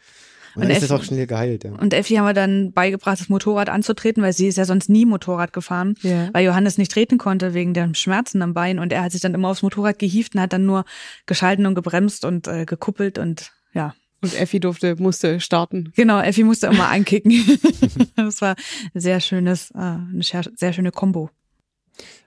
Und, 0.55 0.63
Und 0.63 0.69
dann 0.69 0.71
ist 0.71 0.83
es- 0.85 0.89
das 0.89 0.99
auch 0.99 1.05
schnell 1.05 1.27
geheilt, 1.27 1.65
ja. 1.65 1.73
Und 1.73 1.93
Effi 1.93 2.15
haben 2.15 2.25
wir 2.25 2.33
dann 2.33 2.73
beigebracht, 2.73 3.21
das 3.21 3.29
Motorrad 3.29 3.69
anzutreten, 3.69 4.23
weil 4.23 4.33
sie 4.33 4.47
ist 4.47 4.57
ja 4.57 4.65
sonst 4.65 4.89
nie 4.89 5.05
Motorrad 5.05 5.53
gefahren, 5.53 5.97
Ja. 6.01 6.31
weil 6.33 6.47
Johannes 6.47 6.79
nicht 6.79 6.91
treten 6.93 7.19
konnte 7.19 7.53
wegen 7.53 7.75
der 7.75 7.93
Schmerzen 7.95 8.41
am 8.41 8.55
Bein 8.55 8.79
und 8.79 8.91
er 8.91 9.03
hat 9.03 9.13
sich 9.13 9.21
dann 9.21 9.35
immer 9.35 9.49
aufs 9.49 9.61
Motorrad 9.63 9.99
gehievt 9.99 10.35
und 10.35 10.41
hat 10.41 10.55
dann 10.55 10.65
nur 10.65 10.87
geschalten 11.27 11.67
und 11.67 11.75
gebremst 11.75 12.25
und 12.25 12.49
äh, 12.49 12.65
gekuppelt 12.65 13.19
und 13.19 13.53
ja. 13.75 13.95
Und 14.23 14.35
Effi 14.41 14.59
durfte, 14.61 14.97
musste 14.97 15.41
starten. 15.41 15.93
Genau, 15.95 16.19
Effi 16.23 16.43
musste 16.43 16.69
immer 16.69 16.89
ankicken. 16.89 17.33
das 18.17 18.41
war 18.41 18.57
ein 18.95 19.01
sehr 19.01 19.21
schönes, 19.21 19.71
äh, 19.73 19.77
eine 19.79 20.23
sehr, 20.23 20.73
schöne 20.73 20.91
Kombo. 20.91 21.29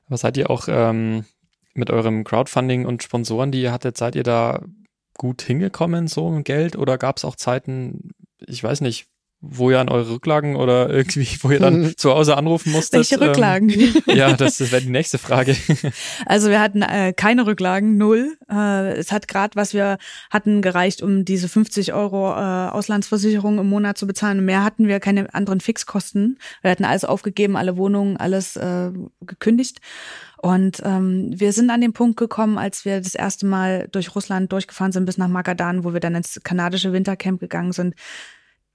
Aber 0.06 0.18
seid 0.18 0.38
ihr 0.38 0.52
auch 0.52 0.68
ähm, 0.70 1.26
mit 1.80 1.90
eurem 1.90 2.24
Crowdfunding 2.24 2.86
und 2.86 3.02
Sponsoren, 3.02 3.52
die 3.52 3.62
ihr 3.62 3.72
hattet, 3.72 3.98
seid 3.98 4.16
ihr 4.16 4.24
da 4.24 4.62
gut 5.18 5.42
hingekommen, 5.42 6.08
so 6.08 6.30
mit 6.30 6.46
Geld? 6.46 6.76
Oder 6.76 6.98
gab 6.98 7.18
es 7.18 7.26
auch 7.26 7.36
Zeiten, 7.36 8.12
ich 8.46 8.64
weiß 8.64 8.82
nicht, 8.82 9.08
wo 9.42 9.72
ihr 9.72 9.80
an 9.80 9.88
eure 9.88 10.10
Rücklagen 10.10 10.58
oder 10.58 10.90
irgendwie, 10.90 11.28
wo 11.42 11.50
ihr 11.50 11.60
dann 11.60 11.94
zu 11.98 12.12
Hause 12.12 12.36
anrufen 12.36 12.72
musstet? 12.72 13.00
Welche 13.00 13.22
Rücklagen? 13.22 13.70
Ähm, 13.70 13.94
ja, 14.08 14.34
das, 14.34 14.58
das 14.58 14.72
wäre 14.72 14.82
die 14.82 14.90
nächste 14.90 15.18
Frage. 15.18 15.56
Also 16.26 16.50
wir 16.50 16.60
hatten 16.60 16.82
äh, 16.82 17.14
keine 17.14 17.46
Rücklagen, 17.46 17.98
null. 17.98 18.38
Äh, 18.52 18.98
es 18.98 19.12
hat 19.12 19.28
gerade, 19.28 19.56
was 19.56 19.74
wir 19.74 19.98
hatten, 20.30 20.62
gereicht, 20.62 21.02
um 21.02 21.24
diese 21.24 21.48
50 21.48 21.94
Euro 21.94 22.32
äh, 22.32 22.70
Auslandsversicherung 22.70 23.60
im 23.60 23.70
Monat 23.70 23.98
zu 23.98 24.08
bezahlen. 24.08 24.40
Und 24.40 24.46
mehr 24.46 24.64
hatten 24.64 24.88
wir 24.88 25.00
keine 25.00 25.34
anderen 25.34 25.62
Fixkosten. 25.62 26.38
Wir 26.62 26.72
hatten 26.72 26.86
alles 26.86 27.06
aufgegeben, 27.06 27.56
alle 27.56 27.78
Wohnungen, 27.78 28.18
alles 28.18 28.58
äh, 28.58 28.92
gekündigt. 29.22 29.80
Und 30.42 30.82
ähm, 30.86 31.32
wir 31.34 31.52
sind 31.52 31.70
an 31.70 31.82
den 31.82 31.94
Punkt 31.94 32.18
gekommen, 32.18 32.58
als 32.58 32.86
wir 32.86 33.02
das 33.02 33.16
erste 33.16 33.46
Mal 33.46 33.90
durch 33.92 34.16
Russland 34.16 34.52
durchgefahren 34.52 34.94
sind 34.94 35.06
bis 35.06 35.18
nach 35.18 35.28
Magadan, 35.28 35.84
wo 35.84 35.94
wir 35.94 36.00
dann 36.00 36.16
ins 36.16 36.40
kanadische 36.44 36.94
Wintercamp 36.94 37.42
gegangen 37.42 37.74
sind, 37.74 37.96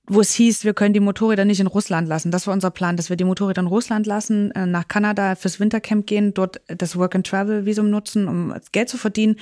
wo 0.07 0.21
es 0.21 0.35
hieß, 0.35 0.65
wir 0.65 0.75
können 0.75 0.93
die 0.93 1.01
Motorräder 1.01 1.45
nicht 1.45 1.61
in 1.61 1.67
Russland 1.67 2.09
lassen. 2.09 2.31
Das 2.31 2.47
war 2.47 2.55
unser 2.55 2.71
Plan, 2.71 2.97
dass 2.97 3.09
wir 3.09 3.17
die 3.17 3.25
Motorräder 3.25 3.63
in 3.63 3.69
Russland 3.69 4.07
lassen, 4.07 4.51
äh, 4.51 4.67
nach 4.67 4.87
Kanada 4.87 5.35
fürs 5.35 5.61
Wintercamp 5.61 6.07
gehen, 6.07 6.35
dort 6.35 6.61
das 6.67 6.97
Work-and-Travel-Visum 6.97 7.89
nutzen, 7.89 8.29
um 8.29 8.55
Geld 8.73 8.89
zu 8.89 8.99
verdienen 8.99 9.37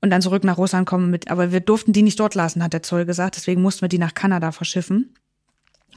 und 0.00 0.10
dann 0.10 0.20
zurück 0.20 0.44
nach 0.44 0.58
Russland 0.58 0.86
kommen 0.86 1.10
mit. 1.10 1.30
Aber 1.30 1.52
wir 1.52 1.60
durften 1.60 1.92
die 1.92 2.02
nicht 2.02 2.18
dort 2.18 2.34
lassen, 2.34 2.62
hat 2.62 2.72
der 2.72 2.82
Zoll 2.82 3.04
gesagt. 3.06 3.36
Deswegen 3.36 3.62
mussten 3.62 3.82
wir 3.82 3.88
die 3.88 3.98
nach 3.98 4.14
Kanada 4.14 4.52
verschiffen. 4.52 5.14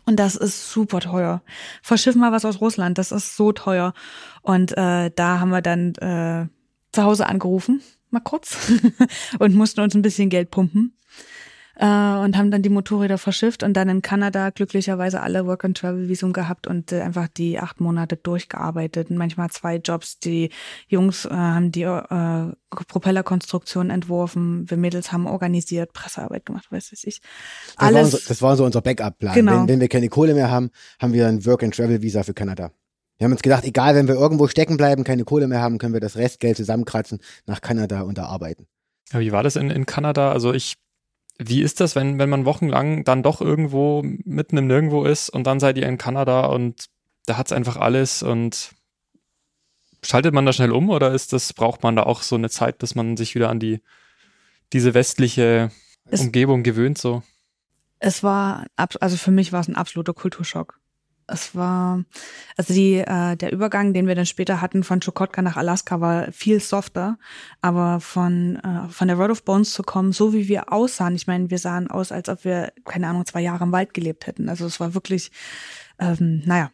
Und 0.05 0.17
das 0.17 0.35
ist 0.35 0.71
super 0.71 1.01
teuer. 1.01 1.41
Verschiff 1.81 2.15
mal 2.15 2.31
was 2.31 2.45
aus 2.45 2.61
Russland, 2.61 2.97
das 2.97 3.11
ist 3.11 3.35
so 3.35 3.51
teuer. 3.51 3.93
Und 4.41 4.71
äh, 4.77 5.11
da 5.13 5.39
haben 5.41 5.49
wir 5.49 5.61
dann 5.61 5.93
äh, 5.95 6.47
zu 6.93 7.03
Hause 7.03 7.27
angerufen, 7.27 7.81
mal 8.09 8.21
kurz, 8.21 8.71
und 9.39 9.55
mussten 9.55 9.81
uns 9.81 9.95
ein 9.95 10.01
bisschen 10.01 10.29
Geld 10.29 10.51
pumpen. 10.51 10.97
Äh, 11.79 11.85
und 11.85 12.35
haben 12.37 12.49
dann 12.49 12.63
die 12.63 12.69
Motorräder 12.69 13.19
verschifft 13.19 13.61
und 13.61 13.73
dann 13.73 13.87
in 13.87 14.01
Kanada 14.01 14.49
glücklicherweise 14.49 15.21
alle 15.21 15.45
Work-and-Travel-Visum 15.45 16.33
gehabt 16.33 16.65
und 16.65 16.91
äh, 16.91 17.01
einfach 17.01 17.27
die 17.27 17.59
acht 17.59 17.79
Monate 17.79 18.17
durchgearbeitet. 18.17 19.11
Und 19.11 19.17
manchmal 19.17 19.49
zwei 19.51 19.75
Jobs. 19.75 20.17
Die 20.17 20.49
Jungs 20.87 21.25
äh, 21.25 21.29
haben 21.29 21.71
die 21.71 21.83
äh, 21.83 22.51
Propellerkonstruktion 22.87 23.91
entworfen, 23.91 24.69
wir 24.69 24.77
Mädels 24.77 25.11
haben 25.11 25.27
organisiert, 25.27 25.93
Pressearbeit 25.93 26.45
gemacht, 26.45 26.71
weiß 26.71 26.93
ich. 26.93 27.21
Das 27.21 27.77
war, 27.77 27.87
Alles. 27.87 28.13
unser, 28.13 28.27
das 28.27 28.41
war 28.41 28.55
so 28.57 28.65
unser 28.65 28.81
Backup-Plan. 28.81 29.35
Genau. 29.35 29.61
Wenn, 29.61 29.67
wenn 29.67 29.79
wir 29.79 29.87
keine 29.87 30.09
Kohle 30.09 30.33
mehr 30.33 30.49
haben, 30.49 30.71
haben 30.99 31.13
wir 31.13 31.27
ein 31.27 31.45
Work-and-Travel-Visa 31.45 32.23
für 32.23 32.33
Kanada. 32.33 32.71
Wir 33.17 33.25
haben 33.25 33.31
uns 33.31 33.41
gedacht, 33.41 33.65
egal, 33.65 33.95
wenn 33.95 34.07
wir 34.07 34.15
irgendwo 34.15 34.47
stecken 34.47 34.77
bleiben, 34.77 35.03
keine 35.03 35.23
Kohle 35.25 35.47
mehr 35.47 35.61
haben, 35.61 35.77
können 35.77 35.93
wir 35.93 36.01
das 36.01 36.17
Restgeld 36.17 36.57
zusammenkratzen, 36.57 37.19
nach 37.45 37.61
Kanada 37.61 38.01
und 38.01 38.17
da 38.17 38.25
arbeiten. 38.25 38.67
Ja, 39.11 39.19
wie 39.19 39.31
war 39.31 39.43
das 39.43 39.55
in, 39.55 39.69
in 39.69 39.85
Kanada? 39.85 40.31
Also 40.31 40.53
ich, 40.53 40.75
wie 41.39 41.61
ist 41.61 41.79
das, 41.79 41.95
wenn, 41.95 42.17
wenn 42.19 42.29
man 42.29 42.45
wochenlang 42.45 43.03
dann 43.03 43.23
doch 43.23 43.41
irgendwo 43.41 44.01
mitten 44.03 44.57
im 44.57 44.67
Nirgendwo 44.67 45.03
ist 45.05 45.29
und 45.29 45.45
dann 45.45 45.59
seid 45.59 45.77
ihr 45.77 45.87
in 45.87 45.97
Kanada 45.97 46.45
und 46.47 46.87
da 47.25 47.37
hat's 47.37 47.51
einfach 47.51 47.77
alles 47.77 48.23
und 48.23 48.71
schaltet 50.03 50.33
man 50.33 50.45
da 50.45 50.53
schnell 50.53 50.71
um 50.71 50.89
oder 50.89 51.11
ist 51.13 51.33
das, 51.33 51.53
braucht 51.53 51.83
man 51.83 51.95
da 51.95 52.03
auch 52.03 52.21
so 52.21 52.35
eine 52.35 52.49
Zeit, 52.49 52.77
bis 52.77 52.95
man 52.95 53.17
sich 53.17 53.35
wieder 53.35 53.49
an 53.49 53.59
die, 53.59 53.81
diese 54.73 54.93
westliche 54.93 55.71
Es- 56.09 56.21
Umgebung 56.21 56.63
gewöhnt, 56.63 56.97
so? 56.97 57.23
Es 57.99 58.21
war, 58.23 58.65
also 58.75 59.17
für 59.17 59.31
mich 59.31 59.51
war 59.51 59.59
es 59.59 59.67
ein 59.67 59.75
absoluter 59.75 60.13
Kulturschock. 60.13 60.79
Es 61.27 61.55
war, 61.55 62.03
also 62.55 62.73
die, 62.73 62.95
äh, 62.95 63.35
der 63.35 63.51
Übergang, 63.51 63.93
den 63.93 64.07
wir 64.07 64.15
dann 64.15 64.25
später 64.25 64.61
hatten 64.61 64.83
von 64.83 65.01
Chukotka 65.01 65.41
nach 65.41 65.57
Alaska, 65.57 65.99
war 65.99 66.31
viel 66.31 66.59
softer. 66.59 67.17
Aber 67.61 67.99
von, 67.99 68.55
äh, 68.57 68.89
von 68.89 69.07
der 69.07 69.17
Road 69.17 69.31
of 69.31 69.43
Bones 69.43 69.73
zu 69.73 69.83
kommen, 69.83 70.13
so 70.13 70.33
wie 70.33 70.47
wir 70.47 70.71
aussahen, 70.71 71.15
ich 71.15 71.27
meine, 71.27 71.49
wir 71.49 71.59
sahen 71.59 71.89
aus, 71.89 72.11
als 72.11 72.29
ob 72.29 72.45
wir, 72.45 72.71
keine 72.85 73.07
Ahnung, 73.07 73.25
zwei 73.25 73.41
Jahre 73.41 73.65
im 73.65 73.71
Wald 73.71 73.93
gelebt 73.93 74.25
hätten. 74.27 74.47
Also 74.49 74.65
es 74.65 74.79
war 74.79 74.93
wirklich, 74.93 75.31
ähm, 75.99 76.43
naja. 76.45 76.71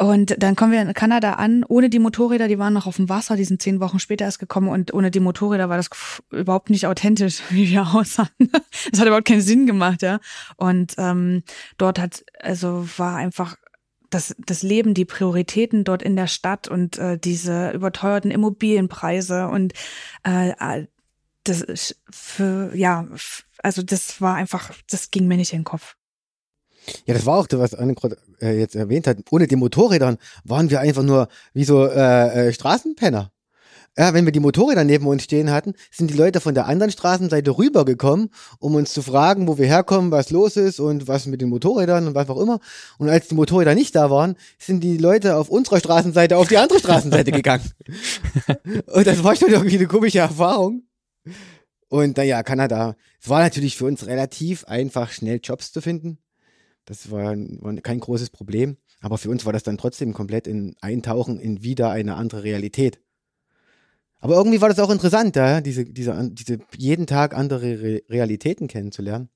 Und 0.00 0.42
dann 0.42 0.56
kommen 0.56 0.72
wir 0.72 0.80
in 0.80 0.94
Kanada 0.94 1.34
an, 1.34 1.62
ohne 1.68 1.90
die 1.90 1.98
Motorräder, 1.98 2.48
die 2.48 2.58
waren 2.58 2.72
noch 2.72 2.86
auf 2.86 2.96
dem 2.96 3.10
Wasser, 3.10 3.36
die 3.36 3.44
sind 3.44 3.60
zehn 3.60 3.80
Wochen 3.80 3.98
später 3.98 4.24
erst 4.24 4.38
gekommen 4.38 4.68
und 4.68 4.94
ohne 4.94 5.10
die 5.10 5.20
Motorräder 5.20 5.68
war 5.68 5.76
das 5.76 5.90
überhaupt 6.30 6.70
nicht 6.70 6.86
authentisch, 6.86 7.42
wie 7.50 7.68
wir 7.68 7.86
aussahen. 7.86 8.30
Das 8.90 8.98
hat 8.98 9.06
überhaupt 9.06 9.28
keinen 9.28 9.42
Sinn 9.42 9.66
gemacht, 9.66 10.00
ja. 10.00 10.18
Und 10.56 10.94
ähm, 10.96 11.42
dort 11.76 11.98
hat, 11.98 12.24
also 12.40 12.88
war 12.96 13.16
einfach 13.16 13.56
das, 14.08 14.34
das 14.38 14.62
Leben, 14.62 14.94
die 14.94 15.04
Prioritäten 15.04 15.84
dort 15.84 16.02
in 16.02 16.16
der 16.16 16.28
Stadt 16.28 16.66
und 16.66 16.96
äh, 16.96 17.18
diese 17.18 17.70
überteuerten 17.72 18.30
Immobilienpreise 18.30 19.48
und 19.48 19.74
äh, 20.24 20.86
das 21.44 21.60
ist 21.60 22.00
für, 22.10 22.74
ja, 22.74 23.06
also 23.62 23.82
das 23.82 24.22
war 24.22 24.36
einfach, 24.36 24.72
das 24.90 25.10
ging 25.10 25.28
mir 25.28 25.36
nicht 25.36 25.52
in 25.52 25.60
den 25.60 25.64
Kopf. 25.64 25.96
Ja, 27.06 27.14
das 27.14 27.26
war 27.26 27.38
auch, 27.38 27.46
das, 27.46 27.60
was 27.60 27.74
Anne 27.74 27.94
gerade 27.94 28.16
äh, 28.40 28.58
jetzt 28.58 28.74
erwähnt 28.74 29.06
hat. 29.06 29.18
Ohne 29.30 29.46
die 29.46 29.56
Motorrädern 29.56 30.18
waren 30.44 30.70
wir 30.70 30.80
einfach 30.80 31.02
nur 31.02 31.28
wie 31.52 31.64
so 31.64 31.86
äh, 31.86 32.48
äh, 32.48 32.52
Straßenpenner. 32.52 33.30
Ja, 33.98 34.14
wenn 34.14 34.24
wir 34.24 34.32
die 34.32 34.40
Motorräder 34.40 34.84
neben 34.84 35.06
uns 35.08 35.24
stehen 35.24 35.50
hatten, 35.50 35.74
sind 35.90 36.10
die 36.10 36.16
Leute 36.16 36.40
von 36.40 36.54
der 36.54 36.66
anderen 36.66 36.92
Straßenseite 36.92 37.58
rübergekommen, 37.58 38.30
um 38.60 38.76
uns 38.76 38.92
zu 38.92 39.02
fragen, 39.02 39.48
wo 39.48 39.58
wir 39.58 39.66
herkommen, 39.66 40.12
was 40.12 40.30
los 40.30 40.56
ist 40.56 40.78
und 40.78 41.08
was 41.08 41.26
mit 41.26 41.40
den 41.40 41.48
Motorrädern 41.48 42.06
und 42.06 42.14
was 42.14 42.28
auch 42.30 42.40
immer. 42.40 42.60
Und 42.98 43.08
als 43.08 43.28
die 43.28 43.34
Motorräder 43.34 43.74
nicht 43.74 43.96
da 43.96 44.08
waren, 44.08 44.36
sind 44.58 44.84
die 44.84 44.96
Leute 44.96 45.36
auf 45.36 45.48
unserer 45.48 45.80
Straßenseite 45.80 46.36
auf 46.36 46.48
die 46.48 46.56
andere 46.56 46.78
Straßenseite 46.78 47.32
gegangen. 47.32 47.68
und 48.86 49.06
das 49.06 49.24
war 49.24 49.34
schon 49.34 49.50
irgendwie 49.50 49.76
eine 49.76 49.88
komische 49.88 50.20
Erfahrung. 50.20 50.84
Und 51.88 52.16
naja, 52.16 52.44
Kanada, 52.44 52.94
es 53.20 53.28
war 53.28 53.40
natürlich 53.40 53.76
für 53.76 53.86
uns 53.86 54.06
relativ 54.06 54.64
einfach, 54.64 55.10
schnell 55.10 55.40
Jobs 55.42 55.72
zu 55.72 55.82
finden. 55.82 56.18
Das 56.90 57.08
war, 57.12 57.36
war 57.36 57.76
kein 57.76 58.00
großes 58.00 58.30
Problem. 58.30 58.76
Aber 59.00 59.16
für 59.16 59.30
uns 59.30 59.46
war 59.46 59.52
das 59.52 59.62
dann 59.62 59.78
trotzdem 59.78 60.12
komplett 60.12 60.48
in 60.48 60.74
Eintauchen 60.80 61.38
in 61.38 61.62
wieder 61.62 61.92
eine 61.92 62.16
andere 62.16 62.42
Realität. 62.42 62.98
Aber 64.18 64.34
irgendwie 64.34 64.60
war 64.60 64.68
das 64.68 64.80
auch 64.80 64.90
interessant, 64.90 65.36
ja, 65.36 65.60
diese, 65.60 65.84
diese, 65.84 66.30
diese 66.32 66.58
jeden 66.76 67.06
Tag 67.06 67.36
andere 67.36 67.80
Re 67.80 68.02
Realitäten 68.10 68.66
kennenzulernen. 68.66 69.28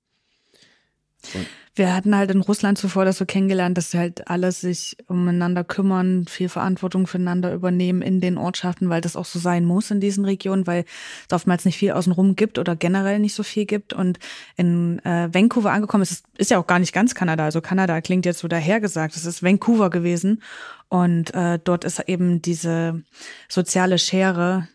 Und 1.34 1.46
wir 1.76 1.92
hatten 1.92 2.14
halt 2.16 2.30
in 2.30 2.40
Russland 2.40 2.78
zuvor 2.78 3.04
das 3.04 3.18
so 3.18 3.26
kennengelernt, 3.26 3.76
dass 3.76 3.94
halt 3.94 4.28
alle 4.28 4.52
sich 4.52 4.96
umeinander 5.08 5.64
kümmern, 5.64 6.26
viel 6.28 6.48
Verantwortung 6.48 7.08
füreinander 7.08 7.52
übernehmen 7.52 8.00
in 8.00 8.20
den 8.20 8.38
Ortschaften, 8.38 8.90
weil 8.90 9.00
das 9.00 9.16
auch 9.16 9.24
so 9.24 9.40
sein 9.40 9.64
muss 9.64 9.90
in 9.90 9.98
diesen 9.98 10.24
Regionen, 10.24 10.68
weil 10.68 10.84
es 11.28 11.34
oftmals 11.34 11.64
nicht 11.64 11.76
viel 11.76 11.90
außenrum 11.90 12.36
gibt 12.36 12.60
oder 12.60 12.76
generell 12.76 13.18
nicht 13.18 13.34
so 13.34 13.42
viel 13.42 13.64
gibt. 13.64 13.92
Und 13.92 14.20
in 14.56 15.00
äh, 15.00 15.34
Vancouver 15.34 15.72
angekommen 15.72 16.02
ist, 16.02 16.12
ist, 16.12 16.26
ist 16.38 16.50
ja 16.52 16.58
auch 16.58 16.68
gar 16.68 16.78
nicht 16.78 16.92
ganz 16.92 17.16
Kanada. 17.16 17.44
Also 17.44 17.60
Kanada 17.60 18.00
klingt 18.00 18.24
jetzt 18.24 18.38
so 18.38 18.46
dahergesagt. 18.46 19.16
Es 19.16 19.24
ist 19.24 19.42
Vancouver 19.42 19.90
gewesen. 19.90 20.42
Und 20.88 21.34
äh, 21.34 21.58
dort 21.62 21.84
ist 21.84 21.98
eben 22.08 22.40
diese 22.40 23.02
soziale 23.48 23.98
Schere 23.98 24.68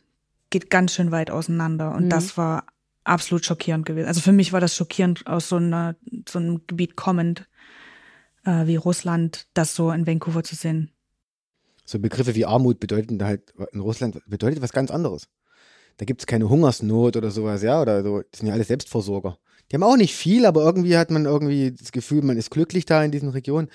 geht 0.50 0.70
ganz 0.70 0.96
schön 0.96 1.12
weit 1.12 1.32
auseinander. 1.32 1.94
Und 1.96 2.06
mhm. 2.06 2.10
das 2.10 2.36
war 2.36 2.66
absolut 3.04 3.46
schockierend 3.46 3.86
gewesen. 3.86 4.08
Also 4.08 4.22
für 4.22 4.32
mich 4.32 4.54
war 4.54 4.60
das 4.60 4.76
schockierend, 4.76 5.26
aus 5.28 5.50
so, 5.50 5.58
einer, 5.58 5.96
so 6.28 6.40
einem 6.40 6.66
Gebiet 6.68 6.96
kommend 6.96 7.48
äh, 8.46 8.66
wie 8.66 8.76
Russland, 8.76 9.48
das 9.54 9.76
so 9.76 9.92
in 9.92 10.08
Vancouver 10.08 10.44
zu 10.44 10.56
sehen. 10.56 10.92
So 11.86 12.00
Begriffe 12.00 12.36
wie 12.36 12.46
Armut 12.46 12.80
bedeuten 12.80 13.24
halt 13.24 13.54
in 13.72 13.80
Russland 13.80 14.22
bedeutet 14.28 14.62
was 14.62 14.74
ganz 14.74 14.92
anderes. 14.92 15.28
Da 15.98 16.06
gibt 16.06 16.22
es 16.22 16.28
keine 16.28 16.48
Hungersnot 16.48 17.18
oder 17.18 17.32
sowas, 17.32 17.62
ja, 17.62 17.82
oder 17.82 18.04
so. 18.04 18.22
Das 18.32 18.40
sind 18.40 18.48
ja 18.48 18.54
alle 18.54 18.64
Selbstversorger. 18.64 19.38
Die 19.70 19.76
haben 19.76 19.84
auch 19.84 19.98
nicht 19.98 20.16
viel, 20.16 20.46
aber 20.46 20.64
irgendwie 20.64 20.98
hat 20.98 21.12
man 21.12 21.26
irgendwie 21.26 21.72
das 21.72 21.92
Gefühl, 21.92 22.22
man 22.22 22.38
ist 22.38 22.52
glücklich 22.52 22.86
da 22.86 23.04
in 23.04 23.12
diesen 23.12 23.30
Regionen 23.30 23.70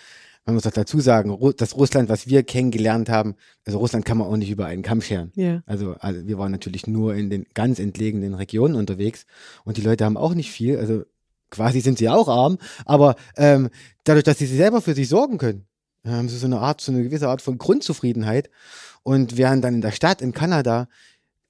man 0.45 0.55
muss 0.55 0.67
auch 0.67 0.73
dazu 0.73 1.01
sagen, 1.01 1.37
das 1.57 1.77
Russland, 1.77 2.09
was 2.09 2.27
wir 2.27 2.43
kennengelernt 2.43 3.09
haben, 3.09 3.35
also 3.65 3.79
Russland 3.79 4.05
kann 4.05 4.19
man 4.19 4.27
auch 4.27 4.37
nicht 4.37 4.51
über 4.51 4.67
einen 4.67 4.83
Kamm 4.83 5.01
scheren. 5.01 5.33
Ja. 5.35 5.63
Also, 5.67 5.95
also 6.01 6.27
wir 6.27 6.39
waren 6.39 6.53
natürlich 6.53 6.87
nur 6.87 7.15
in 7.15 7.31
den 7.31 7.47
ganz 7.55 7.79
entlegenen 7.79 8.35
Regionen 8.35 8.75
unterwegs 8.75 9.25
und 9.65 9.79
die 9.79 9.83
Leute 9.83 10.05
haben 10.05 10.17
auch 10.17 10.35
nicht 10.35 10.51
viel, 10.51 10.79
also 10.79 11.05
quasi 11.51 11.81
sind 11.81 11.99
sie 11.99 12.09
auch 12.09 12.29
arm, 12.29 12.59
aber 12.85 13.17
ähm, 13.37 13.71
dadurch, 14.05 14.25
dass 14.25 14.39
sie 14.39 14.47
sich 14.47 14.59
selber 14.59 14.83
für 14.83 14.95
sich 14.95 15.09
sorgen 15.09 15.39
können, 15.39 15.67
haben 16.05 16.29
sie 16.29 16.37
so 16.37 16.47
eine 16.47 16.61
Art, 16.61 16.81
so 16.81 16.93
eine 16.93 17.03
gewisse 17.03 17.29
Art 17.29 17.41
von 17.41 17.57
Grundzufriedenheit 17.57 18.51
und 19.03 19.39
während 19.39 19.65
dann 19.65 19.75
in 19.75 19.81
der 19.81 19.93
Stadt 19.93 20.21
in 20.21 20.33
Kanada 20.33 20.89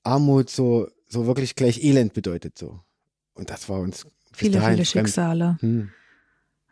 Armut 0.04 0.50
so, 0.50 0.88
so 1.08 1.26
wirklich 1.26 1.56
gleich 1.56 1.82
Elend 1.82 2.12
bedeutet 2.12 2.56
so. 2.58 2.80
Und 3.34 3.50
das 3.50 3.68
war 3.68 3.80
uns 3.80 4.06
viele, 4.32 4.60
viele 4.60 4.84
Schicksale. 4.84 5.56
Hm. 5.60 5.90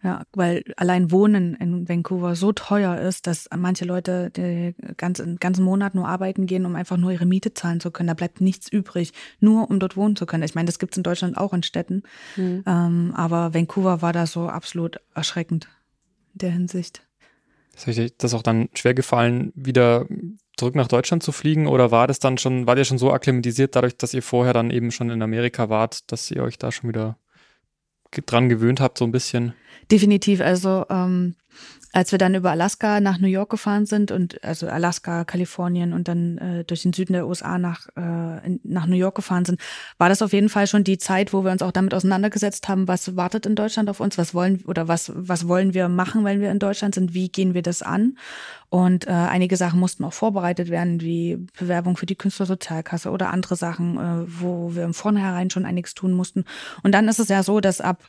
Ja, 0.05 0.25
weil 0.33 0.65
allein 0.77 1.13
Wohnen 1.13 1.55
in 1.55 1.89
Vancouver 1.89 2.35
so 2.35 2.51
teuer 2.51 2.99
ist, 2.99 3.29
dass 3.29 3.49
manche 3.57 3.85
Leute 3.85 4.31
den 4.31 4.75
ganzen, 4.97 5.37
ganzen 5.37 5.65
Monat 5.65 5.95
nur 5.95 6.09
arbeiten 6.09 6.47
gehen, 6.47 6.67
um 6.67 6.75
einfach 6.75 6.97
nur 6.97 7.13
ihre 7.13 7.25
Miete 7.25 7.55
zahlen 7.55 7.79
zu 7.79 7.93
können. 7.93 8.09
Da 8.09 8.15
bleibt 8.15 8.41
nichts 8.41 8.71
übrig, 8.71 9.13
nur 9.39 9.71
um 9.71 9.79
dort 9.79 9.97
wohnen 9.97 10.17
zu 10.17 10.27
können. 10.27 10.43
Ich 10.43 10.57
meine, 10.57 10.67
das 10.67 10.81
gibt's 10.81 10.97
in 10.97 11.05
Deutschland 11.05 11.37
auch 11.37 11.53
in 11.53 11.63
Städten. 11.63 12.03
Mhm. 12.37 12.65
Ähm, 12.67 13.13
aber 13.15 13.55
Vancouver 13.55 14.03
war 14.03 14.13
da 14.13 14.27
so 14.27 14.49
absolut 14.49 14.99
erschreckend 15.15 15.69
in 16.35 16.39
der 16.39 16.51
Hinsicht. 16.51 17.07
Ist 17.77 17.87
euch 17.87 18.13
das 18.19 18.35
auch 18.35 18.43
dann 18.43 18.71
schwer 18.75 18.95
gefallen, 18.95 19.53
wieder 19.55 20.07
zurück 20.57 20.75
nach 20.75 20.89
Deutschland 20.89 21.23
zu 21.23 21.31
fliegen? 21.31 21.69
Oder 21.69 21.93
war 21.93 22.09
das 22.09 22.19
dann 22.19 22.39
schon, 22.39 22.67
war 22.67 22.77
ihr 22.77 22.85
schon 22.85 22.99
so 22.99 23.13
akklimatisiert 23.13 23.77
dadurch, 23.77 23.97
dass 23.97 24.15
ihr 24.15 24.23
vorher 24.23 24.53
dann 24.53 24.71
eben 24.71 24.91
schon 24.91 25.11
in 25.11 25.23
Amerika 25.23 25.69
wart, 25.69 26.11
dass 26.11 26.29
ihr 26.33 26.43
euch 26.43 26.59
da 26.59 26.73
schon 26.73 26.89
wieder 26.89 27.19
dran 28.27 28.49
gewöhnt 28.49 28.81
habt, 28.81 28.99
so 28.99 29.05
ein 29.05 29.13
bisschen? 29.13 29.55
Definitiv. 29.91 30.41
Also 30.41 30.87
ähm, 30.91 31.35
als 31.93 32.11
wir 32.11 32.19
dann 32.19 32.35
über 32.35 32.51
Alaska 32.51 33.01
nach 33.01 33.19
New 33.19 33.29
York 33.29 33.51
gefahren 33.51 33.85
sind 33.85 34.11
und 34.11 34.43
also 34.43 34.67
Alaska, 34.67 35.25
Kalifornien 35.25 35.93
und 35.93 36.09
dann 36.09 36.39
äh, 36.39 36.65
durch 36.65 36.83
den 36.83 36.93
Süden 36.93 37.13
der 37.13 37.27
USA 37.27 37.59
nach, 37.59 37.89
äh, 37.97 38.47
in, 38.47 38.61
nach 38.65 38.87
New 38.87 38.97
York 38.97 39.15
gefahren 39.15 39.45
sind, 39.45 39.61
war 39.99 40.09
das 40.09 40.23
auf 40.23 40.33
jeden 40.33 40.49
Fall 40.49 40.67
schon 40.67 40.85
die 40.85 40.99
Zeit, 40.99 41.33
wo 41.33 41.45
wir 41.45 41.53
uns 41.53 41.63
auch 41.63 41.73
damit 41.73 41.93
auseinandergesetzt 41.93 42.69
haben, 42.69 42.89
was 42.89 43.15
wartet 43.17 43.45
in 43.45 43.55
Deutschland 43.55 43.91
auf 43.91 44.01
uns, 44.01 44.17
was 44.17 44.33
wollen 44.35 44.65
oder 44.67 44.89
was, 44.89 45.13
was 45.15 45.47
wollen 45.49 45.75
wir 45.75 45.89
machen, 45.89 46.25
wenn 46.25 46.41
wir 46.41 46.51
in 46.51 46.59
Deutschland 46.59 46.95
sind, 46.95 47.13
wie 47.13 47.29
gehen 47.29 47.53
wir 47.53 47.63
das 47.63 47.83
an? 47.83 48.17
Und 48.71 49.07
äh, 49.07 49.11
einige 49.11 49.59
Sachen 49.59 49.79
mussten 49.79 50.03
auch 50.05 50.15
vorbereitet 50.15 50.71
werden, 50.71 51.03
wie 51.03 51.47
Bewerbung 51.59 51.99
für 51.99 52.07
die 52.07 52.17
Künstlersozialkasse 52.17 53.11
oder 53.11 53.29
andere 53.29 53.55
Sachen, 53.55 53.99
äh, 53.99 54.25
wo 54.27 54.75
wir 54.75 54.85
im 54.85 54.95
Vornherein 54.95 55.51
schon 55.51 55.67
einiges 55.67 55.93
tun 55.93 56.13
mussten. 56.13 56.47
Und 56.83 56.93
dann 56.93 57.07
ist 57.07 57.19
es 57.19 57.29
ja 57.29 57.43
so, 57.43 57.61
dass 57.61 57.83
ab 57.83 58.03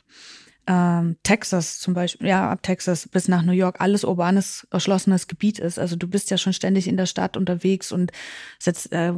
ähm, 0.66 1.16
Texas 1.22 1.78
zum 1.78 1.94
Beispiel, 1.94 2.28
ja, 2.28 2.50
ab 2.50 2.62
Texas 2.62 3.08
bis 3.08 3.28
nach 3.28 3.42
New 3.42 3.52
York 3.52 3.80
alles 3.80 4.04
urbanes, 4.04 4.66
erschlossenes 4.70 5.26
Gebiet 5.26 5.58
ist. 5.58 5.78
Also 5.78 5.96
du 5.96 6.08
bist 6.08 6.30
ja 6.30 6.38
schon 6.38 6.52
ständig 6.52 6.88
in 6.88 6.96
der 6.96 7.06
Stadt 7.06 7.36
unterwegs 7.36 7.92
und 7.92 8.12
setzt, 8.58 8.92
äh, 8.92 9.12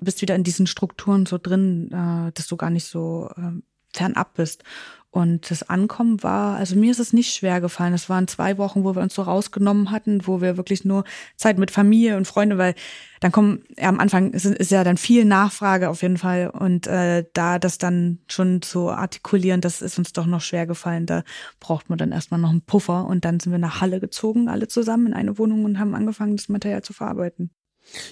bist 0.00 0.22
wieder 0.22 0.34
in 0.34 0.44
diesen 0.44 0.66
Strukturen 0.66 1.26
so 1.26 1.38
drin, 1.38 1.90
äh, 1.90 2.32
dass 2.32 2.46
du 2.46 2.56
gar 2.56 2.70
nicht 2.70 2.84
so 2.84 3.30
äh, 3.36 3.60
fernab 3.94 4.34
bist. 4.34 4.64
Und 5.12 5.50
das 5.50 5.62
Ankommen 5.68 6.22
war, 6.22 6.56
also 6.56 6.74
mir 6.74 6.90
ist 6.90 6.98
es 6.98 7.12
nicht 7.12 7.34
schwer 7.34 7.60
gefallen. 7.60 7.92
Es 7.92 8.08
waren 8.08 8.28
zwei 8.28 8.56
Wochen, 8.56 8.82
wo 8.82 8.94
wir 8.94 9.02
uns 9.02 9.14
so 9.14 9.20
rausgenommen 9.20 9.90
hatten, 9.90 10.26
wo 10.26 10.40
wir 10.40 10.56
wirklich 10.56 10.86
nur 10.86 11.04
Zeit 11.36 11.58
mit 11.58 11.70
Familie 11.70 12.16
und 12.16 12.26
Freunde, 12.26 12.56
weil 12.56 12.74
dann 13.20 13.30
kommen, 13.30 13.62
ja, 13.76 13.90
am 13.90 14.00
Anfang 14.00 14.30
ist, 14.30 14.46
ist 14.46 14.70
ja 14.70 14.84
dann 14.84 14.96
viel 14.96 15.26
Nachfrage 15.26 15.90
auf 15.90 16.00
jeden 16.00 16.16
Fall. 16.16 16.48
Und 16.48 16.86
äh, 16.86 17.26
da 17.34 17.58
das 17.58 17.76
dann 17.76 18.20
schon 18.26 18.62
zu 18.62 18.88
artikulieren, 18.88 19.60
das 19.60 19.82
ist 19.82 19.98
uns 19.98 20.14
doch 20.14 20.24
noch 20.24 20.40
schwer 20.40 20.66
gefallen. 20.66 21.04
Da 21.04 21.24
braucht 21.60 21.90
man 21.90 21.98
dann 21.98 22.10
erstmal 22.10 22.40
noch 22.40 22.48
einen 22.48 22.62
Puffer. 22.62 23.04
Und 23.04 23.26
dann 23.26 23.38
sind 23.38 23.52
wir 23.52 23.58
nach 23.58 23.82
Halle 23.82 24.00
gezogen, 24.00 24.48
alle 24.48 24.66
zusammen 24.66 25.08
in 25.08 25.12
eine 25.12 25.36
Wohnung 25.36 25.66
und 25.66 25.78
haben 25.78 25.94
angefangen, 25.94 26.38
das 26.38 26.48
Material 26.48 26.80
zu 26.80 26.94
verarbeiten. 26.94 27.50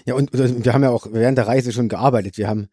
Ja, 0.05 0.17
und 0.17 0.35
wir 0.35 0.75
haben 0.75 0.83
ja 0.83 0.91
auch 0.91 1.07
während 1.11 1.39
der 1.39 1.47
Reise 1.47 1.73
schon 1.73 1.89
gearbeitet. 1.89 2.37
Wir 2.37 2.49
haben 2.49 2.69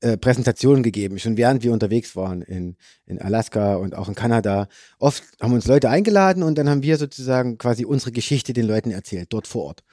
äh, 0.00 0.16
Präsentationen 0.16 0.82
gegeben, 0.82 1.18
schon 1.18 1.36
während 1.36 1.62
wir 1.62 1.72
unterwegs 1.72 2.16
waren 2.16 2.42
in, 2.42 2.76
in 3.06 3.20
Alaska 3.20 3.76
und 3.76 3.94
auch 3.94 4.08
in 4.08 4.14
Kanada. 4.14 4.68
Oft 4.98 5.22
haben 5.40 5.52
uns 5.52 5.66
Leute 5.66 5.90
eingeladen 5.90 6.42
und 6.42 6.56
dann 6.56 6.68
haben 6.68 6.82
wir 6.82 6.96
sozusagen 6.96 7.58
quasi 7.58 7.84
unsere 7.84 8.12
Geschichte 8.12 8.52
den 8.52 8.66
Leuten 8.66 8.90
erzählt, 8.90 9.32
dort 9.32 9.46
vor 9.46 9.64
Ort. 9.64 9.84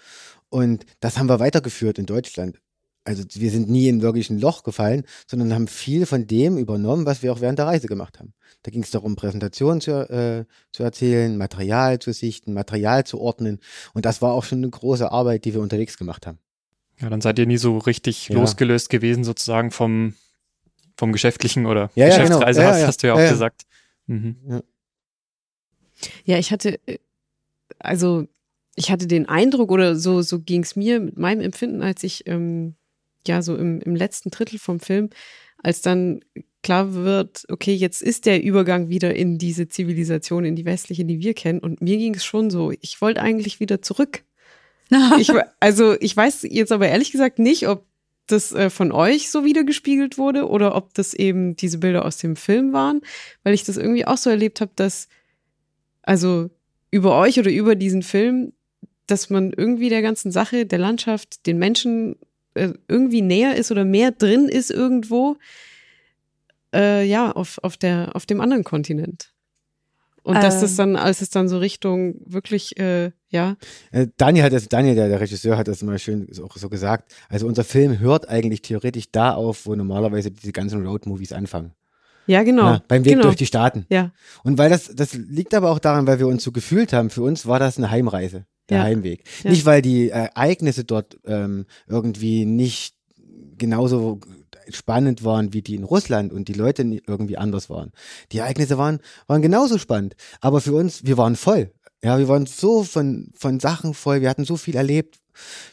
Und 0.49 0.85
das 0.99 1.17
haben 1.17 1.27
wir 1.27 1.39
weitergeführt 1.39 1.99
in 1.99 2.05
Deutschland. 2.05 2.59
Also 3.03 3.23
wir 3.33 3.51
sind 3.51 3.69
nie 3.69 3.87
in 3.87 4.01
wirklich 4.01 4.29
ein 4.29 4.39
Loch 4.39 4.63
gefallen, 4.63 5.03
sondern 5.27 5.53
haben 5.53 5.67
viel 5.67 6.05
von 6.05 6.27
dem 6.27 6.57
übernommen, 6.57 7.05
was 7.05 7.23
wir 7.23 7.31
auch 7.31 7.39
während 7.39 7.57
der 7.57 7.67
Reise 7.67 7.87
gemacht 7.87 8.19
haben. 8.19 8.33
Da 8.63 8.71
ging 8.71 8.83
es 8.83 8.91
darum, 8.91 9.15
Präsentationen 9.15 9.79
zu, 9.79 9.91
äh, 10.09 10.45
zu 10.73 10.83
erzählen, 10.83 11.37
Material 11.37 11.99
zu 11.99 12.11
sichten, 12.11 12.53
Material 12.53 13.05
zu 13.05 13.19
ordnen. 13.19 13.59
Und 13.93 14.05
das 14.05 14.21
war 14.21 14.33
auch 14.33 14.43
schon 14.43 14.59
eine 14.59 14.69
große 14.69 15.09
Arbeit, 15.09 15.45
die 15.45 15.53
wir 15.53 15.61
unterwegs 15.61 15.97
gemacht 15.97 16.27
haben. 16.27 16.39
Ja, 16.99 17.09
dann 17.09 17.21
seid 17.21 17.37
ihr 17.39 17.45
nie 17.45 17.57
so 17.57 17.77
richtig 17.77 18.29
ja. 18.29 18.35
losgelöst 18.35 18.89
gewesen, 18.89 19.23
sozusagen 19.23 19.71
vom, 19.71 20.13
vom 20.97 21.11
Geschäftlichen 21.11 21.65
oder 21.65 21.91
ja, 21.95 22.07
Geschäftsreise, 22.07 22.61
ja, 22.61 22.67
genau. 22.67 22.77
hast, 22.79 22.87
hast, 22.87 23.03
du 23.03 23.07
ja 23.07 23.13
auch 23.13 23.29
gesagt. 23.29 23.63
Mhm. 24.07 24.61
Ja. 26.25 26.37
ich 26.37 26.51
hatte, 26.51 26.79
äh, 26.87 26.97
also 27.79 28.27
ich 28.75 28.91
hatte 28.91 29.07
den 29.07 29.27
Eindruck, 29.27 29.71
oder 29.71 29.95
so, 29.95 30.21
so 30.21 30.39
ging 30.39 30.63
es 30.63 30.75
mir 30.75 30.99
mit 30.99 31.17
meinem 31.17 31.41
Empfinden, 31.41 31.81
als 31.81 32.03
ich 32.03 32.27
ähm, 32.27 32.75
ja 33.27 33.41
so 33.41 33.55
im, 33.55 33.81
im 33.81 33.95
letzten 33.95 34.29
Drittel 34.29 34.59
vom 34.59 34.79
Film, 34.79 35.09
als 35.61 35.81
dann 35.81 36.21
klar 36.63 36.93
wird, 36.93 37.45
okay, 37.49 37.73
jetzt 37.73 38.01
ist 38.01 38.25
der 38.25 38.43
Übergang 38.43 38.89
wieder 38.89 39.15
in 39.15 39.37
diese 39.37 39.67
Zivilisation, 39.67 40.45
in 40.45 40.55
die 40.55 40.65
westliche, 40.65 41.05
die 41.05 41.19
wir 41.19 41.33
kennen. 41.33 41.59
Und 41.59 41.81
mir 41.81 41.97
ging 41.97 42.13
es 42.15 42.25
schon 42.25 42.49
so, 42.49 42.71
ich 42.81 43.01
wollte 43.01 43.21
eigentlich 43.21 43.59
wieder 43.59 43.81
zurück. 43.81 44.23
ich, 45.19 45.31
also 45.59 45.95
ich 45.99 46.15
weiß 46.15 46.47
jetzt 46.49 46.71
aber 46.71 46.87
ehrlich 46.87 47.11
gesagt 47.11 47.39
nicht, 47.39 47.67
ob 47.67 47.85
das 48.27 48.51
äh, 48.51 48.69
von 48.69 48.91
euch 48.91 49.29
so 49.29 49.45
wiedergespiegelt 49.45 50.17
wurde 50.17 50.47
oder 50.47 50.75
ob 50.75 50.93
das 50.93 51.13
eben 51.13 51.55
diese 51.55 51.77
Bilder 51.77 52.05
aus 52.05 52.17
dem 52.17 52.35
Film 52.35 52.73
waren, 52.73 53.01
weil 53.43 53.53
ich 53.53 53.63
das 53.63 53.77
irgendwie 53.77 54.05
auch 54.05 54.17
so 54.17 54.29
erlebt 54.29 54.61
habe, 54.61 54.71
dass 54.75 55.07
also 56.03 56.49
über 56.91 57.17
euch 57.17 57.39
oder 57.39 57.51
über 57.51 57.75
diesen 57.75 58.03
Film, 58.03 58.53
dass 59.07 59.29
man 59.29 59.53
irgendwie 59.53 59.89
der 59.89 60.01
ganzen 60.01 60.31
Sache, 60.31 60.65
der 60.65 60.79
Landschaft, 60.79 61.45
den 61.45 61.57
Menschen 61.57 62.17
äh, 62.53 62.73
irgendwie 62.87 63.21
näher 63.21 63.55
ist 63.55 63.71
oder 63.71 63.85
mehr 63.85 64.11
drin 64.11 64.49
ist 64.49 64.71
irgendwo, 64.71 65.37
äh, 66.73 67.05
ja, 67.05 67.31
auf, 67.31 67.59
auf, 67.63 67.77
der, 67.77 68.11
auf 68.13 68.25
dem 68.25 68.41
anderen 68.41 68.63
Kontinent. 68.63 69.33
Und 70.27 70.35
ähm. 70.35 70.41
dass 70.41 70.59
das 70.59 70.71
ähm. 70.71 70.77
dann, 70.77 70.95
als 70.97 71.21
es 71.21 71.29
dann 71.29 71.47
so 71.47 71.57
Richtung 71.57 72.15
wirklich, 72.25 72.77
äh, 72.77 73.11
ja. 73.29 73.55
Äh, 73.91 74.07
Daniel 74.17 74.43
hat 74.43 74.51
das, 74.51 74.67
Daniel, 74.67 74.93
der, 74.93 75.07
der 75.07 75.21
Regisseur, 75.21 75.57
hat 75.57 75.69
das 75.69 75.81
mal 75.83 75.97
schön 75.99 76.27
so, 76.29 76.49
so 76.53 76.67
gesagt. 76.67 77.13
Also 77.29 77.47
unser 77.47 77.63
Film 77.63 77.97
hört 77.99 78.27
eigentlich 78.27 78.61
theoretisch 78.61 79.09
da 79.09 79.33
auf, 79.33 79.65
wo 79.65 79.73
normalerweise 79.73 80.29
diese 80.29 80.51
ganzen 80.51 80.85
Road-Movies 80.85 81.31
anfangen. 81.31 81.71
Ja, 82.25 82.43
genau. 82.43 82.73
Ja, 82.73 82.83
beim 82.89 83.05
Weg 83.05 83.13
genau. 83.13 83.23
durch 83.23 83.37
die 83.37 83.45
Staaten. 83.45 83.85
Ja. 83.87 84.11
Und 84.43 84.57
weil 84.57 84.69
das, 84.69 84.93
das 84.93 85.13
liegt 85.13 85.53
aber 85.53 85.71
auch 85.71 85.79
daran, 85.79 86.07
weil 86.07 86.19
wir 86.19 86.27
uns 86.27 86.43
so 86.43 86.51
gefühlt 86.51 86.91
haben. 86.91 87.09
Für 87.09 87.21
uns 87.21 87.45
war 87.45 87.59
das 87.59 87.77
eine 87.77 87.89
Heimreise, 87.89 88.45
der 88.67 88.79
ja. 88.79 88.83
Heimweg. 88.83 89.23
Ja. 89.45 89.51
Nicht, 89.51 89.65
weil 89.65 89.81
die 89.81 90.09
Ereignisse 90.09 90.83
dort 90.83 91.17
ähm, 91.25 91.67
irgendwie 91.87 92.45
nicht 92.45 92.95
genauso 93.57 94.19
spannend 94.69 95.23
waren, 95.23 95.53
wie 95.53 95.61
die 95.61 95.75
in 95.75 95.83
Russland 95.83 96.31
und 96.33 96.47
die 96.47 96.53
Leute 96.53 96.83
irgendwie 96.83 97.37
anders 97.37 97.69
waren. 97.69 97.91
Die 98.31 98.39
Ereignisse 98.39 98.77
waren, 98.77 98.99
waren 99.27 99.41
genauso 99.41 99.77
spannend. 99.77 100.15
Aber 100.41 100.61
für 100.61 100.73
uns, 100.73 101.05
wir 101.05 101.17
waren 101.17 101.35
voll. 101.35 101.71
Ja, 102.03 102.19
wir 102.19 102.27
waren 102.27 102.45
so 102.45 102.83
von, 102.83 103.31
von 103.35 103.59
Sachen 103.59 103.93
voll. 103.93 104.21
Wir 104.21 104.29
hatten 104.29 104.45
so 104.45 104.57
viel 104.57 104.75
erlebt. 104.75 105.19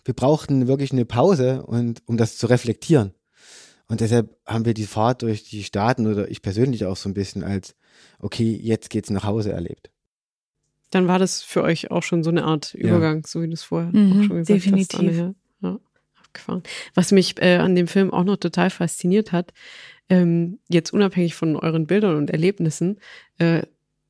Wir 0.04 0.14
brauchten 0.14 0.66
wirklich 0.66 0.92
eine 0.92 1.04
Pause 1.04 1.62
und, 1.64 2.02
um 2.06 2.16
das 2.16 2.36
zu 2.36 2.46
reflektieren. 2.46 3.14
Und 3.88 4.00
deshalb 4.00 4.36
haben 4.46 4.64
wir 4.64 4.74
die 4.74 4.86
Fahrt 4.86 5.22
durch 5.22 5.44
die 5.44 5.62
Staaten 5.62 6.06
oder 6.06 6.30
ich 6.30 6.42
persönlich 6.42 6.86
auch 6.86 6.96
so 6.96 7.08
ein 7.08 7.14
bisschen 7.14 7.44
als, 7.44 7.74
okay, 8.18 8.58
jetzt 8.60 8.90
geht's 8.90 9.10
nach 9.10 9.24
Hause 9.24 9.52
erlebt. 9.52 9.90
Dann 10.90 11.08
war 11.08 11.18
das 11.18 11.42
für 11.42 11.62
euch 11.62 11.90
auch 11.90 12.02
schon 12.02 12.22
so 12.22 12.30
eine 12.30 12.44
Art 12.44 12.74
Übergang, 12.74 13.16
ja. 13.18 13.22
so 13.26 13.42
wie 13.42 13.48
du 13.48 13.52
es 13.52 13.62
vorher 13.62 13.90
mhm, 13.92 14.12
auch 14.12 14.24
schon 14.24 14.36
gesagt 14.38 14.48
definitiv. 14.48 14.98
hast. 14.98 15.02
Definitiv. 15.02 15.34
Abgefahren. 16.34 16.62
Was 16.94 17.12
mich 17.12 17.40
äh, 17.40 17.56
an 17.56 17.74
dem 17.74 17.86
Film 17.86 18.12
auch 18.12 18.24
noch 18.24 18.36
total 18.36 18.70
fasziniert 18.70 19.32
hat, 19.32 19.52
ähm, 20.08 20.58
jetzt 20.68 20.92
unabhängig 20.92 21.34
von 21.34 21.56
euren 21.56 21.86
Bildern 21.86 22.16
und 22.16 22.30
Erlebnissen, 22.30 22.98
äh, 23.38 23.62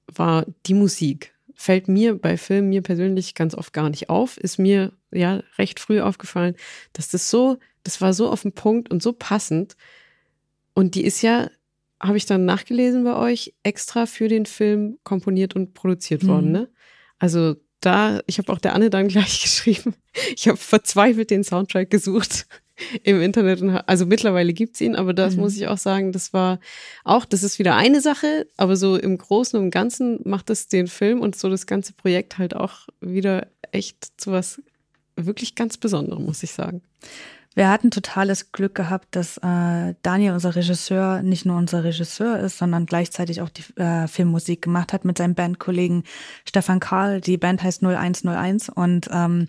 war 0.06 0.46
die 0.66 0.74
Musik. 0.74 1.34
Fällt 1.54 1.86
mir 1.86 2.18
bei 2.18 2.36
Filmen 2.36 2.68
mir 2.68 2.82
persönlich 2.82 3.34
ganz 3.34 3.54
oft 3.54 3.72
gar 3.72 3.88
nicht 3.88 4.10
auf, 4.10 4.36
ist 4.38 4.58
mir 4.58 4.92
ja 5.12 5.42
recht 5.56 5.78
früh 5.78 6.00
aufgefallen, 6.00 6.56
dass 6.92 7.10
das 7.10 7.30
so 7.30 7.58
das 7.84 8.00
war 8.00 8.12
so 8.12 8.28
auf 8.28 8.42
den 8.42 8.52
Punkt 8.52 8.90
und 8.90 9.02
so 9.02 9.12
passend. 9.12 9.76
Und 10.74 10.96
die 10.96 11.04
ist 11.04 11.22
ja, 11.22 11.48
habe 12.00 12.16
ich 12.16 12.26
dann 12.26 12.44
nachgelesen 12.44 13.04
bei 13.04 13.14
euch, 13.14 13.54
extra 13.62 14.06
für 14.06 14.28
den 14.28 14.46
Film 14.46 14.98
komponiert 15.04 15.54
und 15.54 15.74
produziert 15.74 16.26
worden, 16.26 16.46
mhm. 16.46 16.52
ne? 16.52 16.68
Also 17.18 17.56
da, 17.80 18.20
ich 18.26 18.38
habe 18.38 18.52
auch 18.52 18.58
der 18.58 18.74
Anne 18.74 18.90
dann 18.90 19.08
gleich 19.08 19.42
geschrieben, 19.42 19.94
ich 20.34 20.48
habe 20.48 20.56
verzweifelt 20.56 21.30
den 21.30 21.44
Soundtrack 21.44 21.90
gesucht 21.90 22.46
im 23.02 23.20
Internet. 23.20 23.62
Und, 23.62 23.70
also 23.70 24.06
mittlerweile 24.06 24.52
gibt's 24.52 24.80
ihn, 24.80 24.96
aber 24.96 25.14
das 25.14 25.34
mhm. 25.34 25.42
muss 25.42 25.56
ich 25.56 25.68
auch 25.68 25.78
sagen, 25.78 26.12
das 26.12 26.32
war 26.32 26.60
auch, 27.04 27.24
das 27.24 27.42
ist 27.42 27.58
wieder 27.58 27.76
eine 27.76 28.00
Sache, 28.00 28.46
aber 28.56 28.76
so 28.76 28.96
im 28.96 29.18
Großen 29.18 29.58
und 29.58 29.70
Ganzen 29.70 30.20
macht 30.24 30.50
es 30.50 30.68
den 30.68 30.86
Film 30.86 31.20
und 31.20 31.36
so 31.36 31.48
das 31.48 31.66
ganze 31.66 31.92
Projekt 31.92 32.38
halt 32.38 32.54
auch 32.54 32.88
wieder 33.00 33.48
echt 33.72 34.20
zu 34.20 34.32
was 34.32 34.62
wirklich 35.16 35.54
ganz 35.54 35.76
Besonderem, 35.76 36.24
muss 36.24 36.42
ich 36.42 36.52
sagen. 36.52 36.82
Wir 37.54 37.70
hatten 37.70 37.92
totales 37.92 38.50
Glück 38.50 38.74
gehabt, 38.74 39.14
dass 39.14 39.38
äh, 39.38 39.94
Daniel, 40.02 40.32
unser 40.32 40.56
Regisseur, 40.56 41.22
nicht 41.22 41.46
nur 41.46 41.56
unser 41.56 41.84
Regisseur 41.84 42.38
ist, 42.40 42.58
sondern 42.58 42.84
gleichzeitig 42.86 43.40
auch 43.40 43.48
die 43.48 43.62
äh, 43.80 44.08
Filmmusik 44.08 44.62
gemacht 44.62 44.92
hat 44.92 45.04
mit 45.04 45.18
seinem 45.18 45.34
Bandkollegen 45.34 46.02
Stefan 46.44 46.80
Karl. 46.80 47.20
Die 47.20 47.36
Band 47.36 47.62
heißt 47.62 47.82
0101 47.82 48.70
und 48.70 49.08
ähm, 49.12 49.48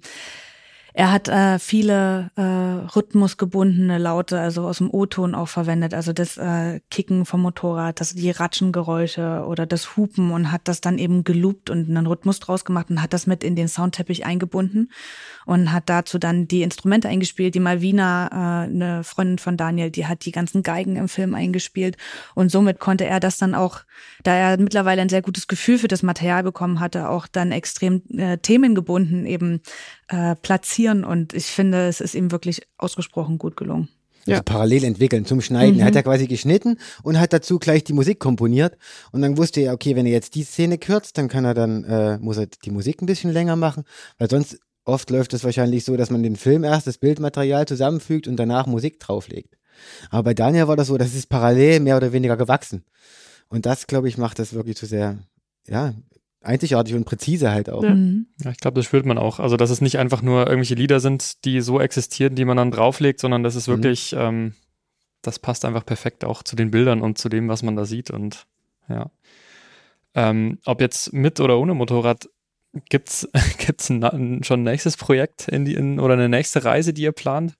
er 0.97 1.11
hat 1.11 1.27
äh, 1.27 1.59
viele 1.59 2.31
äh, 2.37 2.41
rhythmusgebundene 2.41 3.97
Laute, 3.97 4.39
also 4.39 4.65
aus 4.65 4.77
dem 4.77 4.89
O-Ton 4.89 5.35
auch 5.35 5.49
verwendet, 5.49 5.93
also 5.93 6.13
das 6.13 6.37
äh, 6.37 6.79
Kicken 6.89 7.25
vom 7.25 7.41
Motorrad, 7.41 7.99
das 7.99 8.13
die 8.15 8.31
Ratschengeräusche 8.31 9.43
oder 9.45 9.65
das 9.65 9.97
Hupen 9.97 10.31
und 10.31 10.53
hat 10.53 10.69
das 10.69 10.79
dann 10.79 10.97
eben 10.97 11.25
geloopt 11.25 11.69
und 11.69 11.89
einen 11.89 12.07
Rhythmus 12.07 12.39
draus 12.39 12.63
gemacht 12.63 12.89
und 12.89 13.01
hat 13.01 13.11
das 13.11 13.27
mit 13.27 13.43
in 13.43 13.57
den 13.57 13.67
Soundteppich 13.67 14.25
eingebunden 14.25 14.89
und 15.45 15.73
hat 15.73 15.89
dazu 15.89 16.17
dann 16.17 16.47
die 16.47 16.61
Instrumente 16.61 17.09
eingespielt. 17.09 17.55
Die 17.55 17.59
Malvina, 17.59 18.27
äh, 18.27 18.69
eine 18.69 19.03
Freundin 19.03 19.37
von 19.37 19.57
Daniel, 19.57 19.91
die 19.91 20.07
hat 20.07 20.23
die 20.23 20.31
ganzen 20.31 20.63
Geigen 20.63 20.95
im 20.95 21.09
Film 21.09 21.35
eingespielt 21.35 21.97
und 22.35 22.51
somit 22.51 22.79
konnte 22.79 23.03
er 23.03 23.19
das 23.19 23.37
dann 23.37 23.53
auch, 23.53 23.81
da 24.23 24.33
er 24.33 24.57
mittlerweile 24.57 25.01
ein 25.01 25.09
sehr 25.09 25.21
gutes 25.21 25.47
Gefühl 25.47 25.77
für 25.77 25.89
das 25.89 26.03
Material 26.03 26.43
bekommen 26.43 26.79
hatte, 26.79 27.09
auch 27.09 27.27
dann 27.27 27.51
extrem 27.51 28.01
äh, 28.17 28.37
themengebunden 28.37 29.25
eben 29.25 29.59
äh, 30.07 30.35
platzieren. 30.35 30.84
Und 30.89 31.33
ich 31.33 31.45
finde, 31.45 31.87
es 31.87 32.01
ist 32.01 32.15
ihm 32.15 32.31
wirklich 32.31 32.61
ausgesprochen 32.77 33.37
gut 33.37 33.57
gelungen. 33.57 33.89
Also 34.27 34.37
ja. 34.37 34.41
parallel 34.41 34.83
entwickeln 34.85 35.25
zum 35.25 35.39
Schneiden. 35.39 35.75
Mhm. 35.75 35.81
Er 35.81 35.85
hat 35.87 35.95
ja 35.95 36.01
quasi 36.01 36.25
geschnitten 36.25 36.79
und 37.03 37.19
hat 37.19 37.31
dazu 37.31 37.59
gleich 37.59 37.83
die 37.83 37.93
Musik 37.93 38.19
komponiert. 38.19 38.75
Und 39.11 39.21
dann 39.21 39.37
wusste 39.37 39.61
er, 39.61 39.73
okay, 39.73 39.95
wenn 39.95 40.07
er 40.07 40.13
jetzt 40.13 40.33
die 40.33 40.43
Szene 40.43 40.79
kürzt, 40.79 41.17
dann 41.17 41.27
kann 41.27 41.45
er 41.45 41.53
dann, 41.53 41.83
äh, 41.83 42.17
muss 42.17 42.37
er 42.37 42.47
die 42.47 42.71
Musik 42.71 43.01
ein 43.01 43.05
bisschen 43.05 43.31
länger 43.31 43.55
machen, 43.55 43.83
weil 44.17 44.29
sonst 44.29 44.57
oft 44.83 45.09
läuft 45.11 45.33
es 45.33 45.43
wahrscheinlich 45.43 45.83
so, 45.85 45.95
dass 45.95 46.09
man 46.09 46.23
den 46.23 46.35
Film 46.35 46.63
erst 46.63 46.87
das 46.87 46.97
Bildmaterial 46.97 47.67
zusammenfügt 47.67 48.27
und 48.27 48.37
danach 48.37 48.65
Musik 48.65 48.99
drauflegt. 48.99 49.57
Aber 50.09 50.23
bei 50.23 50.33
Daniel 50.33 50.67
war 50.67 50.75
das 50.75 50.87
so, 50.87 50.97
das 50.97 51.13
ist 51.13 51.29
parallel 51.29 51.81
mehr 51.81 51.97
oder 51.97 52.13
weniger 52.13 52.37
gewachsen. 52.37 52.83
Und 53.49 53.65
das, 53.65 53.87
glaube 53.87 54.07
ich, 54.07 54.17
macht 54.17 54.39
das 54.39 54.53
wirklich 54.53 54.77
zu 54.77 54.85
sehr, 54.85 55.19
ja, 55.67 55.93
einzigartig 56.45 56.95
und 56.95 57.05
präzise 57.05 57.51
halt 57.51 57.69
auch. 57.69 57.83
Ja, 57.83 57.93
mhm. 57.93 58.27
ja 58.43 58.51
ich 58.51 58.57
glaube, 58.57 58.75
das 58.75 58.85
spürt 58.85 59.05
man 59.05 59.17
auch. 59.17 59.39
Also, 59.39 59.57
dass 59.57 59.69
es 59.69 59.81
nicht 59.81 59.97
einfach 59.97 60.21
nur 60.21 60.41
irgendwelche 60.41 60.75
Lieder 60.75 60.99
sind, 60.99 61.43
die 61.45 61.61
so 61.61 61.79
existieren, 61.79 62.35
die 62.35 62.45
man 62.45 62.57
dann 62.57 62.71
drauflegt, 62.71 63.19
sondern 63.19 63.43
das 63.43 63.55
ist 63.55 63.67
mhm. 63.67 63.71
wirklich, 63.73 64.13
mhm. 64.13 64.19
ähm, 64.19 64.53
das 65.21 65.39
passt 65.39 65.65
einfach 65.65 65.85
perfekt 65.85 66.23
auch 66.23 66.43
zu 66.43 66.55
den 66.55 66.71
Bildern 66.71 67.01
und 67.01 67.17
zu 67.17 67.29
dem, 67.29 67.49
was 67.49 67.63
man 67.63 67.75
da 67.75 67.85
sieht. 67.85 68.11
Und 68.11 68.45
ja. 68.87 69.09
Ähm, 70.13 70.59
ob 70.65 70.81
jetzt 70.81 71.13
mit 71.13 71.39
oder 71.39 71.59
ohne 71.59 71.73
Motorrad, 71.73 72.29
gibt's 72.89 73.27
gibt's 73.57 73.89
ein, 73.89 74.43
schon 74.43 74.61
ein 74.61 74.63
nächstes 74.63 74.97
Projekt 74.97 75.47
in 75.47 75.65
die, 75.65 75.73
in, 75.73 75.99
oder 75.99 76.13
eine 76.13 76.29
nächste 76.29 76.63
Reise, 76.63 76.93
die 76.93 77.03
ihr 77.03 77.11
plant? 77.11 77.55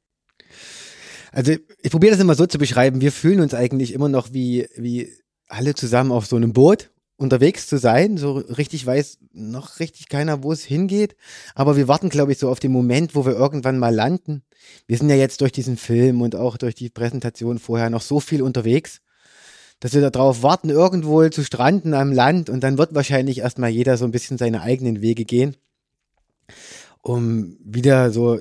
Also 1.32 1.54
ich 1.82 1.92
probiere 1.92 2.12
das 2.12 2.22
immer 2.22 2.36
so 2.36 2.46
zu 2.46 2.58
beschreiben. 2.58 3.02
Wir 3.02 3.12
fühlen 3.12 3.42
uns 3.42 3.54
eigentlich 3.54 3.94
immer 3.94 4.08
noch 4.08 4.32
wie, 4.32 4.68
wie 4.78 5.12
alle 5.48 5.76
zusammen 5.76 6.14
auf 6.14 6.26
so 6.26 6.38
einem 6.38 6.54
Boot 6.54 6.92
unterwegs 7.18 7.68
zu 7.68 7.78
sein. 7.78 8.18
So 8.18 8.34
richtig 8.34 8.86
weiß 8.86 9.20
noch 9.34 9.80
richtig 9.80 10.10
keiner, 10.10 10.44
wo 10.44 10.52
es 10.52 10.64
hingeht. 10.64 11.16
Aber 11.54 11.78
wir 11.78 11.88
warten, 11.88 12.10
glaube 12.10 12.32
ich, 12.32 12.38
so 12.38 12.50
auf 12.50 12.60
den 12.60 12.72
Moment, 12.72 13.16
wo 13.16 13.26
wir 13.26 13.34
irgendwann 13.34 13.80
mal 13.80 13.94
landen. 13.94 14.44
Wir 14.88 14.98
sind 14.98 15.10
ja 15.10 15.16
jetzt 15.16 15.42
durch 15.42 15.52
diesen 15.52 15.78
Film 15.78 16.22
und 16.22 16.36
auch 16.36 16.58
durch 16.58 16.76
die 16.76 16.90
Präsentation 16.90 17.60
vorher 17.60 17.90
noch 17.90 18.02
so 18.02 18.20
viel 18.20 18.42
unterwegs, 18.42 19.02
dass 19.80 19.94
wir 19.94 20.10
darauf 20.10 20.44
warten, 20.44 20.70
irgendwo 20.70 21.28
zu 21.30 21.44
stranden 21.44 21.94
am 21.94 22.12
Land 22.12 22.50
und 22.50 22.62
dann 22.62 22.78
wird 22.78 22.96
wahrscheinlich 22.96 23.40
erstmal 23.40 23.70
jeder 23.70 23.98
so 23.98 24.06
ein 24.06 24.12
bisschen 24.12 24.38
seine 24.38 24.62
eigenen 24.62 25.02
Wege 25.02 25.26
gehen, 25.26 25.58
um 27.02 27.58
wieder 27.60 28.12
so 28.12 28.40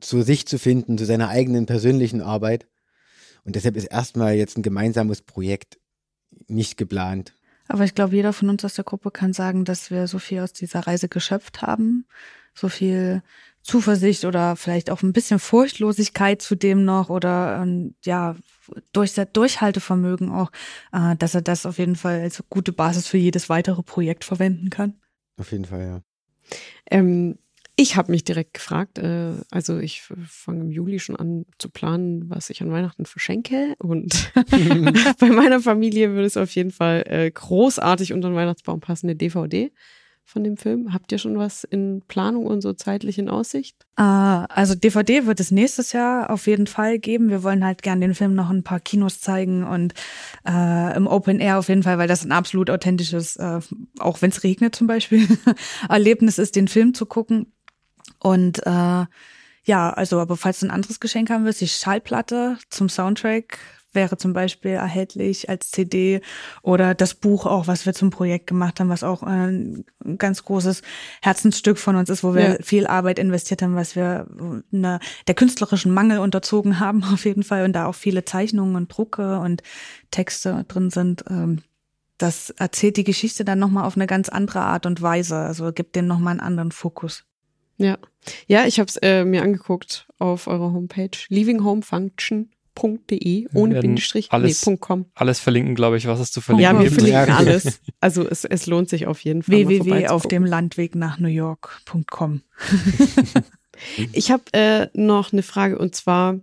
zu 0.00 0.22
sich 0.22 0.46
zu 0.46 0.58
finden, 0.58 0.98
zu 0.98 1.04
seiner 1.04 1.28
eigenen 1.28 1.66
persönlichen 1.66 2.20
Arbeit. 2.20 2.66
Und 3.44 3.54
deshalb 3.54 3.76
ist 3.76 3.84
erstmal 3.84 4.34
jetzt 4.34 4.58
ein 4.58 4.62
gemeinsames 4.62 5.22
Projekt 5.22 5.78
nicht 6.48 6.76
geplant. 6.76 7.35
Aber 7.68 7.84
ich 7.84 7.94
glaube, 7.94 8.14
jeder 8.14 8.32
von 8.32 8.48
uns 8.48 8.64
aus 8.64 8.74
der 8.74 8.84
Gruppe 8.84 9.10
kann 9.10 9.32
sagen, 9.32 9.64
dass 9.64 9.90
wir 9.90 10.06
so 10.06 10.18
viel 10.18 10.40
aus 10.40 10.52
dieser 10.52 10.80
Reise 10.80 11.08
geschöpft 11.08 11.62
haben. 11.62 12.06
So 12.54 12.68
viel 12.68 13.22
Zuversicht 13.62 14.24
oder 14.24 14.56
vielleicht 14.56 14.90
auch 14.90 15.02
ein 15.02 15.12
bisschen 15.12 15.38
Furchtlosigkeit 15.38 16.40
zu 16.40 16.54
dem 16.54 16.84
noch 16.84 17.10
oder 17.10 17.60
ähm, 17.62 17.94
ja, 18.04 18.36
durch, 18.92 19.14
Durchhaltevermögen 19.14 20.30
auch, 20.30 20.50
äh, 20.92 21.16
dass 21.16 21.34
er 21.34 21.42
das 21.42 21.66
auf 21.66 21.78
jeden 21.78 21.96
Fall 21.96 22.20
als 22.20 22.42
gute 22.48 22.72
Basis 22.72 23.08
für 23.08 23.18
jedes 23.18 23.48
weitere 23.48 23.82
Projekt 23.82 24.24
verwenden 24.24 24.70
kann. 24.70 24.94
Auf 25.36 25.50
jeden 25.52 25.64
Fall, 25.64 25.82
ja. 25.82 26.00
Ähm, 26.90 27.38
ich 27.78 27.96
habe 27.96 28.10
mich 28.10 28.24
direkt 28.24 28.54
gefragt, 28.54 28.98
äh, 28.98 29.32
also 29.50 29.78
ich 29.78 30.02
fange 30.02 30.62
im 30.62 30.70
Juli 30.70 30.98
schon 30.98 31.14
an 31.14 31.44
zu 31.58 31.68
planen, 31.68 32.28
was 32.30 32.48
ich 32.48 32.62
an 32.62 32.72
Weihnachten 32.72 33.04
verschenke. 33.04 33.74
Und 33.78 34.32
bei 35.20 35.28
meiner 35.28 35.60
Familie 35.60 36.10
würde 36.10 36.24
es 36.24 36.38
auf 36.38 36.54
jeden 36.54 36.70
Fall 36.70 37.04
äh, 37.06 37.30
großartig 37.30 38.14
unter 38.14 38.30
den 38.30 38.36
Weihnachtsbaum 38.36 38.80
passen, 38.80 39.06
eine 39.06 39.16
DVD 39.16 39.70
von 40.24 40.42
dem 40.42 40.56
Film. 40.56 40.92
Habt 40.92 41.12
ihr 41.12 41.18
schon 41.18 41.38
was 41.38 41.64
in 41.64 42.02
Planung 42.08 42.46
und 42.46 42.60
so 42.60 42.72
zeitlich 42.72 43.18
in 43.18 43.28
Aussicht? 43.28 43.76
Äh, 43.96 44.02
also 44.02 44.74
DVD 44.74 45.26
wird 45.26 45.38
es 45.38 45.50
nächstes 45.50 45.92
Jahr 45.92 46.30
auf 46.30 46.46
jeden 46.46 46.66
Fall 46.66 46.98
geben. 46.98 47.28
Wir 47.28 47.42
wollen 47.42 47.64
halt 47.64 47.82
gern 47.82 48.00
den 48.00 48.14
Film 48.14 48.34
noch 48.34 48.48
ein 48.48 48.64
paar 48.64 48.80
Kinos 48.80 49.20
zeigen 49.20 49.64
und 49.64 49.92
äh, 50.48 50.96
im 50.96 51.06
Open 51.06 51.40
Air 51.40 51.58
auf 51.58 51.68
jeden 51.68 51.82
Fall, 51.82 51.98
weil 51.98 52.08
das 52.08 52.24
ein 52.24 52.32
absolut 52.32 52.70
authentisches, 52.70 53.36
äh, 53.36 53.60
auch 53.98 54.22
wenn 54.22 54.30
es 54.30 54.42
regnet 54.42 54.74
zum 54.74 54.86
Beispiel, 54.86 55.28
Erlebnis 55.88 56.38
ist, 56.38 56.56
den 56.56 56.68
Film 56.68 56.94
zu 56.94 57.06
gucken. 57.06 57.52
Und 58.26 58.66
äh, 58.66 59.04
ja, 59.62 59.90
also, 59.90 60.18
aber 60.18 60.36
falls 60.36 60.58
du 60.58 60.66
ein 60.66 60.72
anderes 60.72 60.98
Geschenk 60.98 61.30
haben 61.30 61.44
willst, 61.44 61.60
die 61.60 61.68
Schallplatte 61.68 62.58
zum 62.70 62.88
Soundtrack 62.88 63.60
wäre 63.92 64.18
zum 64.18 64.32
Beispiel 64.32 64.72
erhältlich 64.72 65.48
als 65.48 65.70
CD 65.70 66.20
oder 66.60 66.96
das 66.96 67.14
Buch 67.14 67.46
auch, 67.46 67.68
was 67.68 67.86
wir 67.86 67.94
zum 67.94 68.10
Projekt 68.10 68.48
gemacht 68.48 68.80
haben, 68.80 68.88
was 68.88 69.04
auch 69.04 69.22
ein 69.22 69.84
ganz 70.18 70.44
großes 70.44 70.82
Herzensstück 71.22 71.78
von 71.78 71.94
uns 71.94 72.10
ist, 72.10 72.24
wo 72.24 72.34
wir 72.34 72.42
ja. 72.42 72.56
viel 72.62 72.88
Arbeit 72.88 73.20
investiert 73.20 73.62
haben, 73.62 73.76
was 73.76 73.94
wir 73.94 74.26
eine, 74.72 74.98
der 75.28 75.34
künstlerischen 75.36 75.94
Mangel 75.94 76.18
unterzogen 76.18 76.80
haben 76.80 77.04
auf 77.04 77.24
jeden 77.24 77.44
Fall 77.44 77.64
und 77.64 77.74
da 77.74 77.86
auch 77.86 77.94
viele 77.94 78.24
Zeichnungen 78.24 78.74
und 78.74 78.88
Drucke 78.88 79.38
und 79.38 79.62
Texte 80.10 80.64
drin 80.66 80.90
sind. 80.90 81.22
Ähm, 81.30 81.62
das 82.18 82.50
erzählt 82.50 82.96
die 82.96 83.04
Geschichte 83.04 83.44
dann 83.44 83.60
nochmal 83.60 83.84
auf 83.84 83.94
eine 83.94 84.08
ganz 84.08 84.28
andere 84.28 84.62
Art 84.62 84.84
und 84.84 85.00
Weise, 85.00 85.36
also 85.36 85.72
gibt 85.72 85.94
dem 85.94 86.08
nochmal 86.08 86.32
einen 86.32 86.40
anderen 86.40 86.72
Fokus. 86.72 87.24
Ja, 87.78 87.98
ja, 88.46 88.66
ich 88.66 88.78
habe 88.80 88.88
es 88.88 88.96
äh, 88.96 89.24
mir 89.24 89.42
angeguckt 89.42 90.06
auf 90.18 90.46
eurer 90.46 90.72
Homepage 90.72 91.10
livinghomefunction.de 91.28 93.48
ohne 93.54 93.80
Bindestrich, 93.80 94.32
alles, 94.32 94.66
nee, 94.66 94.76
.com. 94.78 95.06
Alles 95.14 95.40
verlinken, 95.40 95.74
glaube 95.74 95.96
ich, 95.96 96.06
was 96.06 96.20
es 96.20 96.32
zu 96.32 96.40
verlinken 96.40 96.76
Ja, 96.76 96.80
wir 96.80 96.88
gibt. 96.88 97.00
verlinken 97.00 97.34
alles. 97.34 97.80
Also 98.00 98.28
es, 98.28 98.44
es 98.44 98.66
lohnt 98.66 98.88
sich 98.88 99.06
auf 99.06 99.20
jeden 99.20 99.42
Fall. 99.42 99.68
www 99.68 100.08
auf 100.08 100.26
dem 100.26 100.44
Landweg 100.44 100.94
nach 100.94 101.18
New 101.18 101.28
York.com. 101.28 102.42
ich 104.12 104.30
habe 104.30 104.44
äh, 104.52 104.88
noch 104.94 105.32
eine 105.32 105.42
Frage 105.42 105.78
und 105.78 105.94
zwar 105.94 106.40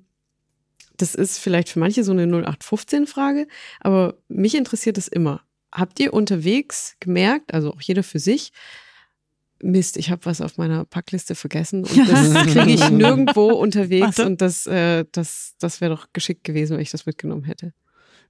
das 0.98 1.16
ist 1.16 1.40
vielleicht 1.40 1.70
für 1.70 1.80
manche 1.80 2.04
so 2.04 2.12
eine 2.12 2.26
0815-Frage, 2.26 3.48
aber 3.80 4.16
mich 4.28 4.56
interessiert 4.56 4.98
es 4.98 5.08
immer. 5.08 5.42
Habt 5.72 6.00
ihr 6.00 6.14
unterwegs 6.14 6.96
gemerkt, 7.00 7.54
also 7.54 7.74
auch 7.74 7.82
jeder 7.82 8.04
für 8.04 8.20
sich, 8.20 8.52
Mist, 9.64 9.98
ich 9.98 10.12
habe 10.12 10.26
was 10.26 10.42
auf 10.42 10.58
meiner 10.58 10.86
Packliste 10.86 11.36
vergessen 11.36 11.84
und 11.86 11.98
das 12.10 12.34
kriege 12.48 12.70
ich 12.72 12.90
nirgendwo 12.90 13.48
unterwegs 13.54 14.18
Warte. 14.20 14.26
und 14.26 14.42
das, 14.42 14.66
äh, 14.68 15.06
das, 15.12 15.56
das 15.60 15.80
wäre 15.82 15.96
doch 15.96 16.08
geschickt 16.14 16.44
gewesen, 16.44 16.74
wenn 16.76 16.82
ich 16.82 16.92
das 16.92 17.06
mitgenommen 17.06 17.44
hätte. 17.46 17.74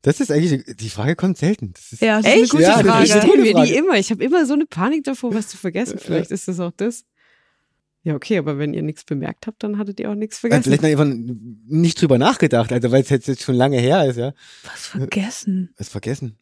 Das 0.03 0.19
ist 0.19 0.31
eigentlich, 0.31 0.63
die 0.77 0.89
Frage 0.89 1.15
kommt 1.15 1.37
selten. 1.37 1.71
Das 1.73 1.93
ist, 1.93 2.01
Ja, 2.01 2.21
das 2.21 2.25
ist 2.27 2.33
eine 2.37 2.47
gute 2.47 2.63
Ja, 2.63 2.77
Frage. 2.79 3.05
stellen 3.07 3.25
gute 3.25 3.37
wir 3.43 3.45
die 3.45 3.51
Frage. 3.53 3.73
immer. 3.75 3.97
Ich 3.97 4.11
habe 4.11 4.23
immer 4.23 4.45
so 4.45 4.53
eine 4.53 4.65
Panik 4.65 5.05
davor, 5.05 5.33
was 5.33 5.47
zu 5.47 5.57
vergessen. 5.57 5.97
Vielleicht 6.01 6.29
ist 6.31 6.47
das 6.47 6.59
auch 6.59 6.71
das. 6.75 7.05
Ja, 8.03 8.15
okay, 8.15 8.37
aber 8.37 8.57
wenn 8.57 8.73
ihr 8.73 8.81
nichts 8.81 9.05
bemerkt 9.05 9.47
habt, 9.47 9.63
dann 9.63 9.77
hattet 9.77 10.01
ihr 10.01 10.11
auch 10.11 10.15
nichts 10.15 10.35
Also 10.43 10.49
vergessen. 10.49 10.63
vielleicht 10.73 10.83
noch 10.97 11.05
einfach 11.05 11.25
nicht 11.67 12.01
drüber 12.01 12.17
nachgedacht, 12.17 12.73
also 12.73 12.91
weil 12.91 13.01
es 13.03 13.09
jetzt, 13.09 13.27
jetzt 13.29 13.43
schon 13.43 13.55
lange 13.55 13.79
her 13.79 14.05
ist, 14.05 14.17
ja. 14.17 14.33
Was 14.65 14.87
vergessen. 14.87 15.73
Was 15.77 15.87
vergessen. 15.87 16.37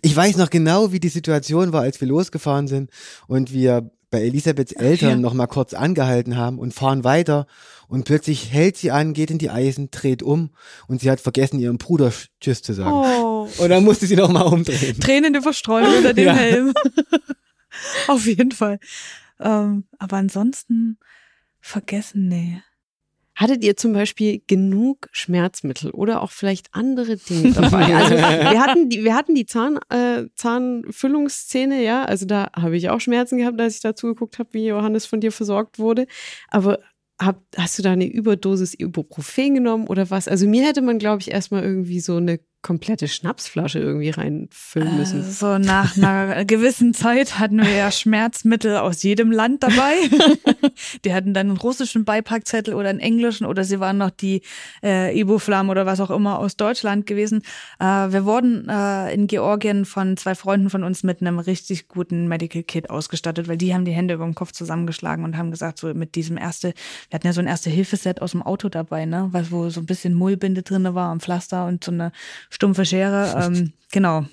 Ich 0.00 0.16
weiß 0.16 0.38
noch 0.38 0.48
genau, 0.48 0.90
wie 0.92 0.98
die 0.98 1.10
Situation 1.10 1.72
war, 1.74 1.82
als 1.82 2.00
wir 2.00 2.08
losgefahren 2.08 2.66
sind 2.66 2.90
und 3.28 3.52
wir 3.52 3.90
bei 4.10 4.22
Elisabeths 4.22 4.72
Eltern 4.72 5.10
ja. 5.10 5.16
noch 5.16 5.34
mal 5.34 5.46
kurz 5.46 5.74
angehalten 5.74 6.36
haben 6.36 6.58
und 6.58 6.72
fahren 6.72 7.04
weiter 7.04 7.46
und 7.88 8.04
plötzlich 8.04 8.52
hält 8.52 8.76
sie 8.76 8.90
an, 8.90 9.14
geht 9.14 9.30
in 9.30 9.38
die 9.38 9.50
Eisen, 9.50 9.90
dreht 9.90 10.22
um 10.22 10.50
und 10.88 11.00
sie 11.00 11.10
hat 11.10 11.20
vergessen, 11.20 11.58
ihrem 11.58 11.78
Bruder 11.78 12.12
Tschüss 12.40 12.62
zu 12.62 12.72
sagen. 12.72 12.92
Oh. 12.92 13.48
Und 13.58 13.68
dann 13.68 13.84
musste 13.84 14.06
sie 14.06 14.16
noch 14.16 14.30
mal 14.30 14.42
umdrehen. 14.42 14.98
Tränende 15.00 15.42
Verstreuung 15.42 15.96
unter 15.98 16.14
dem 16.14 16.26
Ja. 16.26 16.34
Helm. 16.34 16.72
Auf 18.08 18.26
jeden 18.26 18.52
Fall. 18.52 18.78
Ähm, 19.38 19.84
aber 19.98 20.16
ansonsten 20.16 20.98
vergessen, 21.60 22.28
nee. 22.28 22.62
Hattet 23.36 23.62
ihr 23.62 23.76
zum 23.76 23.92
Beispiel 23.92 24.42
genug 24.46 25.08
Schmerzmittel 25.12 25.90
oder 25.90 26.22
auch 26.22 26.30
vielleicht 26.30 26.68
andere 26.72 27.16
Dinge 27.16 27.52
dabei? 27.54 27.94
Also 27.94 28.14
wir 28.16 28.62
hatten 28.62 28.88
die, 28.88 29.04
wir 29.04 29.14
hatten 29.14 29.34
die 29.34 29.44
Zahn, 29.44 29.78
äh, 29.90 30.24
Zahnfüllungsszene, 30.34 31.82
ja. 31.82 32.04
Also 32.04 32.24
da 32.24 32.50
habe 32.56 32.76
ich 32.76 32.88
auch 32.88 33.00
Schmerzen 33.00 33.36
gehabt, 33.36 33.60
als 33.60 33.76
ich 33.76 33.82
da 33.82 33.94
zugeguckt 33.94 34.38
habe, 34.38 34.48
wie 34.52 34.66
Johannes 34.66 35.04
von 35.04 35.20
dir 35.20 35.32
versorgt 35.32 35.78
wurde. 35.78 36.06
Aber 36.48 36.80
hab, 37.20 37.42
hast 37.56 37.78
du 37.78 37.82
da 37.82 37.92
eine 37.92 38.06
Überdosis 38.06 38.74
Ibuprofen 38.74 39.54
genommen 39.54 39.86
oder 39.86 40.10
was? 40.10 40.28
Also 40.28 40.46
mir 40.48 40.64
hätte 40.64 40.82
man, 40.82 40.98
glaube 40.98 41.20
ich, 41.20 41.30
erstmal 41.30 41.62
irgendwie 41.62 42.00
so 42.00 42.16
eine 42.16 42.40
komplette 42.66 43.06
Schnapsflasche 43.06 43.78
irgendwie 43.78 44.10
reinfüllen 44.10 44.96
müssen. 44.96 45.20
Äh, 45.20 45.30
so 45.30 45.56
nach 45.56 45.96
einer 45.96 46.44
gewissen 46.46 46.94
Zeit 46.94 47.38
hatten 47.38 47.58
wir 47.58 47.70
ja 47.70 47.92
Schmerzmittel 47.92 48.76
aus 48.78 49.04
jedem 49.04 49.30
Land 49.30 49.62
dabei. 49.62 49.94
die 51.04 51.14
hatten 51.14 51.32
dann 51.32 51.50
einen 51.50 51.58
russischen 51.58 52.04
Beipackzettel 52.04 52.74
oder 52.74 52.88
einen 52.88 52.98
englischen 52.98 53.46
oder 53.46 53.62
sie 53.62 53.78
waren 53.78 53.98
noch 53.98 54.10
die 54.10 54.42
äh, 54.82 55.16
Ibuflam 55.16 55.70
oder 55.70 55.86
was 55.86 56.00
auch 56.00 56.10
immer 56.10 56.40
aus 56.40 56.56
Deutschland 56.56 57.06
gewesen. 57.06 57.42
Äh, 57.78 57.84
wir 57.84 58.24
wurden 58.24 58.68
äh, 58.68 59.14
in 59.14 59.28
Georgien 59.28 59.84
von 59.84 60.16
zwei 60.16 60.34
Freunden 60.34 60.68
von 60.68 60.82
uns 60.82 61.04
mit 61.04 61.20
einem 61.20 61.38
richtig 61.38 61.86
guten 61.86 62.26
Medical 62.26 62.64
Kit 62.64 62.90
ausgestattet, 62.90 63.46
weil 63.46 63.58
die 63.58 63.74
haben 63.74 63.84
die 63.84 63.92
Hände 63.92 64.14
über 64.14 64.24
dem 64.24 64.34
Kopf 64.34 64.50
zusammengeschlagen 64.50 65.24
und 65.24 65.36
haben 65.36 65.52
gesagt, 65.52 65.78
so 65.78 65.94
mit 65.94 66.16
diesem 66.16 66.36
erste, 66.36 66.74
wir 67.10 67.14
hatten 67.14 67.28
ja 67.28 67.32
so 67.32 67.40
ein 67.40 67.46
Erste-Hilfe-Set 67.46 68.20
aus 68.20 68.32
dem 68.32 68.42
Auto 68.42 68.68
dabei, 68.68 69.06
ne, 69.06 69.28
was 69.30 69.52
wo 69.52 69.70
so 69.70 69.78
ein 69.78 69.86
bisschen 69.86 70.14
Mullbinde 70.14 70.64
drinne 70.64 70.96
war 70.96 71.12
und 71.12 71.22
Pflaster 71.22 71.66
und 71.66 71.84
so 71.84 71.92
eine 71.92 72.10
stumpfe 72.56 72.84
Schere. 72.86 73.34
Ähm, 73.46 73.72
genau. 73.92 74.24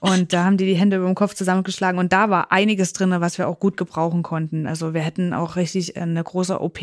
Und 0.00 0.32
da 0.32 0.44
haben 0.44 0.56
die 0.56 0.66
die 0.66 0.74
Hände 0.74 0.96
über 0.96 1.06
dem 1.06 1.14
Kopf 1.14 1.34
zusammengeschlagen 1.34 1.98
und 1.98 2.12
da 2.12 2.28
war 2.30 2.52
einiges 2.52 2.92
drinne, 2.92 3.20
was 3.20 3.38
wir 3.38 3.48
auch 3.48 3.58
gut 3.58 3.76
gebrauchen 3.76 4.22
konnten. 4.22 4.66
Also 4.66 4.94
wir 4.94 5.00
hätten 5.00 5.32
auch 5.32 5.56
richtig 5.56 5.96
eine 5.96 6.22
große 6.22 6.60
OP 6.60 6.78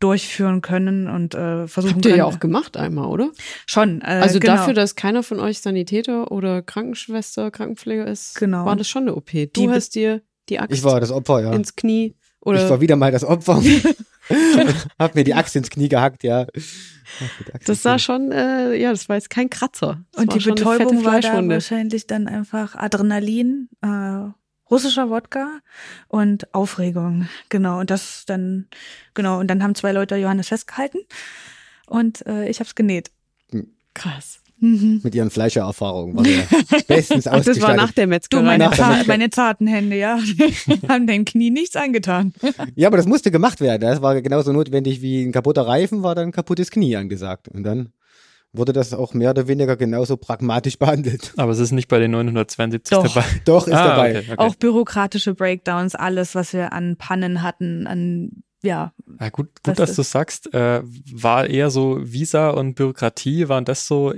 durchführen 0.00 0.60
können 0.60 1.08
und 1.08 1.34
äh, 1.34 1.66
versuchen 1.68 1.94
Habt 1.96 2.04
ihr 2.06 2.10
können. 2.12 2.18
ja 2.18 2.24
auch 2.24 2.40
gemacht 2.40 2.76
einmal, 2.76 3.06
oder? 3.06 3.30
schon. 3.66 4.00
Äh, 4.02 4.04
Also 4.22 4.38
genau. 4.40 4.56
dafür, 4.56 4.74
dass 4.74 4.96
keiner 4.96 5.22
von 5.22 5.38
euch 5.40 5.60
Sanitäter 5.60 6.30
oder 6.32 6.62
Krankenschwester, 6.62 7.50
Krankenpfleger 7.50 8.06
ist, 8.06 8.34
Genau. 8.36 8.64
war 8.66 8.76
das 8.76 8.88
schon 8.88 9.02
eine 9.02 9.14
OP. 9.14 9.30
Du 9.32 9.46
Die 9.62 9.70
hast 9.70 9.94
dir 9.94 10.22
die 10.48 10.58
Axt 10.58 10.76
Ich 10.76 10.84
war 10.84 11.00
das 11.00 11.10
Opfer, 11.10 11.40
ja. 11.42 11.52
ins 11.52 11.74
Knie 11.76 12.16
oder 12.40 12.62
Ich 12.64 12.68
war 12.70 12.80
wieder 12.80 12.96
mal 12.96 13.12
das 13.12 13.24
Opfer. 13.24 13.62
Hab 14.98 15.14
mir 15.14 15.24
die 15.24 15.34
Axt 15.34 15.56
ins 15.56 15.70
Knie 15.70 15.88
gehackt, 15.88 16.22
ja. 16.24 16.46
Das 17.66 17.82
sah 17.82 17.98
schon, 17.98 18.32
äh, 18.32 18.74
ja, 18.74 18.90
das 18.90 19.08
war 19.08 19.16
jetzt 19.16 19.30
kein 19.30 19.50
Kratzer. 19.50 20.02
Das 20.12 20.22
Und 20.22 20.34
die 20.34 20.38
Betäubung 20.38 21.04
war 21.04 21.20
da 21.20 21.46
wahrscheinlich 21.46 22.06
dann 22.06 22.26
einfach 22.26 22.74
Adrenalin, 22.74 23.68
äh, 23.82 24.30
russischer 24.70 25.10
Wodka 25.10 25.60
und 26.08 26.52
Aufregung. 26.54 27.28
Genau. 27.50 27.80
Und 27.80 27.90
das 27.90 28.24
dann, 28.26 28.68
genau. 29.14 29.38
Und 29.38 29.48
dann 29.48 29.62
haben 29.62 29.74
zwei 29.74 29.92
Leute 29.92 30.16
Johannes 30.16 30.48
festgehalten 30.48 30.98
und 31.86 32.26
äh, 32.26 32.48
ich 32.48 32.60
hab's 32.60 32.74
genäht. 32.74 33.10
Krass. 33.94 34.41
Mhm. 34.62 35.00
Mit 35.02 35.14
ihren 35.14 35.30
Fleischererfahrungen 35.30 36.16
war 36.16 36.22
der 36.22 36.44
bestens 36.86 37.26
Ach, 37.26 37.42
das 37.44 37.60
war 37.60 37.74
nach 37.74 37.88
ausgestattet. 37.88 37.96
der 37.98 38.04
Du, 38.06 38.10
Metzgerei. 38.10 38.42
meine, 38.42 38.64
Nach 38.64 38.76
der 38.76 39.04
meine 39.06 39.30
zarten 39.30 39.66
Hände, 39.66 39.96
ja, 39.96 40.18
haben 40.88 41.06
deinem 41.06 41.24
Knie 41.24 41.50
nichts 41.50 41.74
angetan. 41.76 42.32
Ja, 42.76 42.86
aber 42.88 42.96
das 42.96 43.06
musste 43.06 43.30
gemacht 43.30 43.60
werden. 43.60 43.82
Das 43.82 44.00
war 44.02 44.20
genauso 44.22 44.52
notwendig 44.52 45.02
wie 45.02 45.22
ein 45.24 45.32
kaputter 45.32 45.66
Reifen, 45.66 46.02
war 46.02 46.14
dann 46.14 46.26
ein 46.28 46.32
kaputtes 46.32 46.70
Knie 46.70 46.94
angesagt. 46.96 47.48
Und 47.48 47.64
dann 47.64 47.88
wurde 48.52 48.72
das 48.72 48.92
auch 48.94 49.14
mehr 49.14 49.30
oder 49.30 49.48
weniger 49.48 49.76
genauso 49.76 50.16
pragmatisch 50.16 50.78
behandelt. 50.78 51.32
Aber 51.36 51.52
es 51.52 51.58
ist 51.58 51.72
nicht 51.72 51.88
bei 51.88 51.98
den 51.98 52.12
972 52.12 52.90
Doch. 52.96 53.02
dabei. 53.14 53.26
Doch, 53.44 53.66
ist 53.66 53.72
Ah, 53.74 53.88
dabei. 53.96 54.10
okay, 54.18 54.26
okay. 54.28 54.34
Auch 54.38 54.54
bürokratische 54.54 55.34
Breakdowns, 55.34 55.94
alles, 55.94 56.34
was 56.34 56.52
wir 56.52 56.72
an 56.72 56.96
Pannen 56.96 57.42
hatten, 57.42 57.86
an, 57.86 58.42
ja, 58.62 58.92
Ja, 59.18 59.28
gut, 59.30 59.48
Was 59.64 59.72
gut 59.72 59.78
dass 59.80 59.90
ist- 59.90 59.98
du 59.98 60.02
sagst, 60.02 60.54
äh, 60.54 60.82
war 60.84 61.46
eher 61.48 61.70
so 61.70 61.98
Visa 62.02 62.50
und 62.50 62.74
Bürokratie, 62.74 63.48
waren 63.48 63.64
das 63.64 63.86
so, 63.86 64.12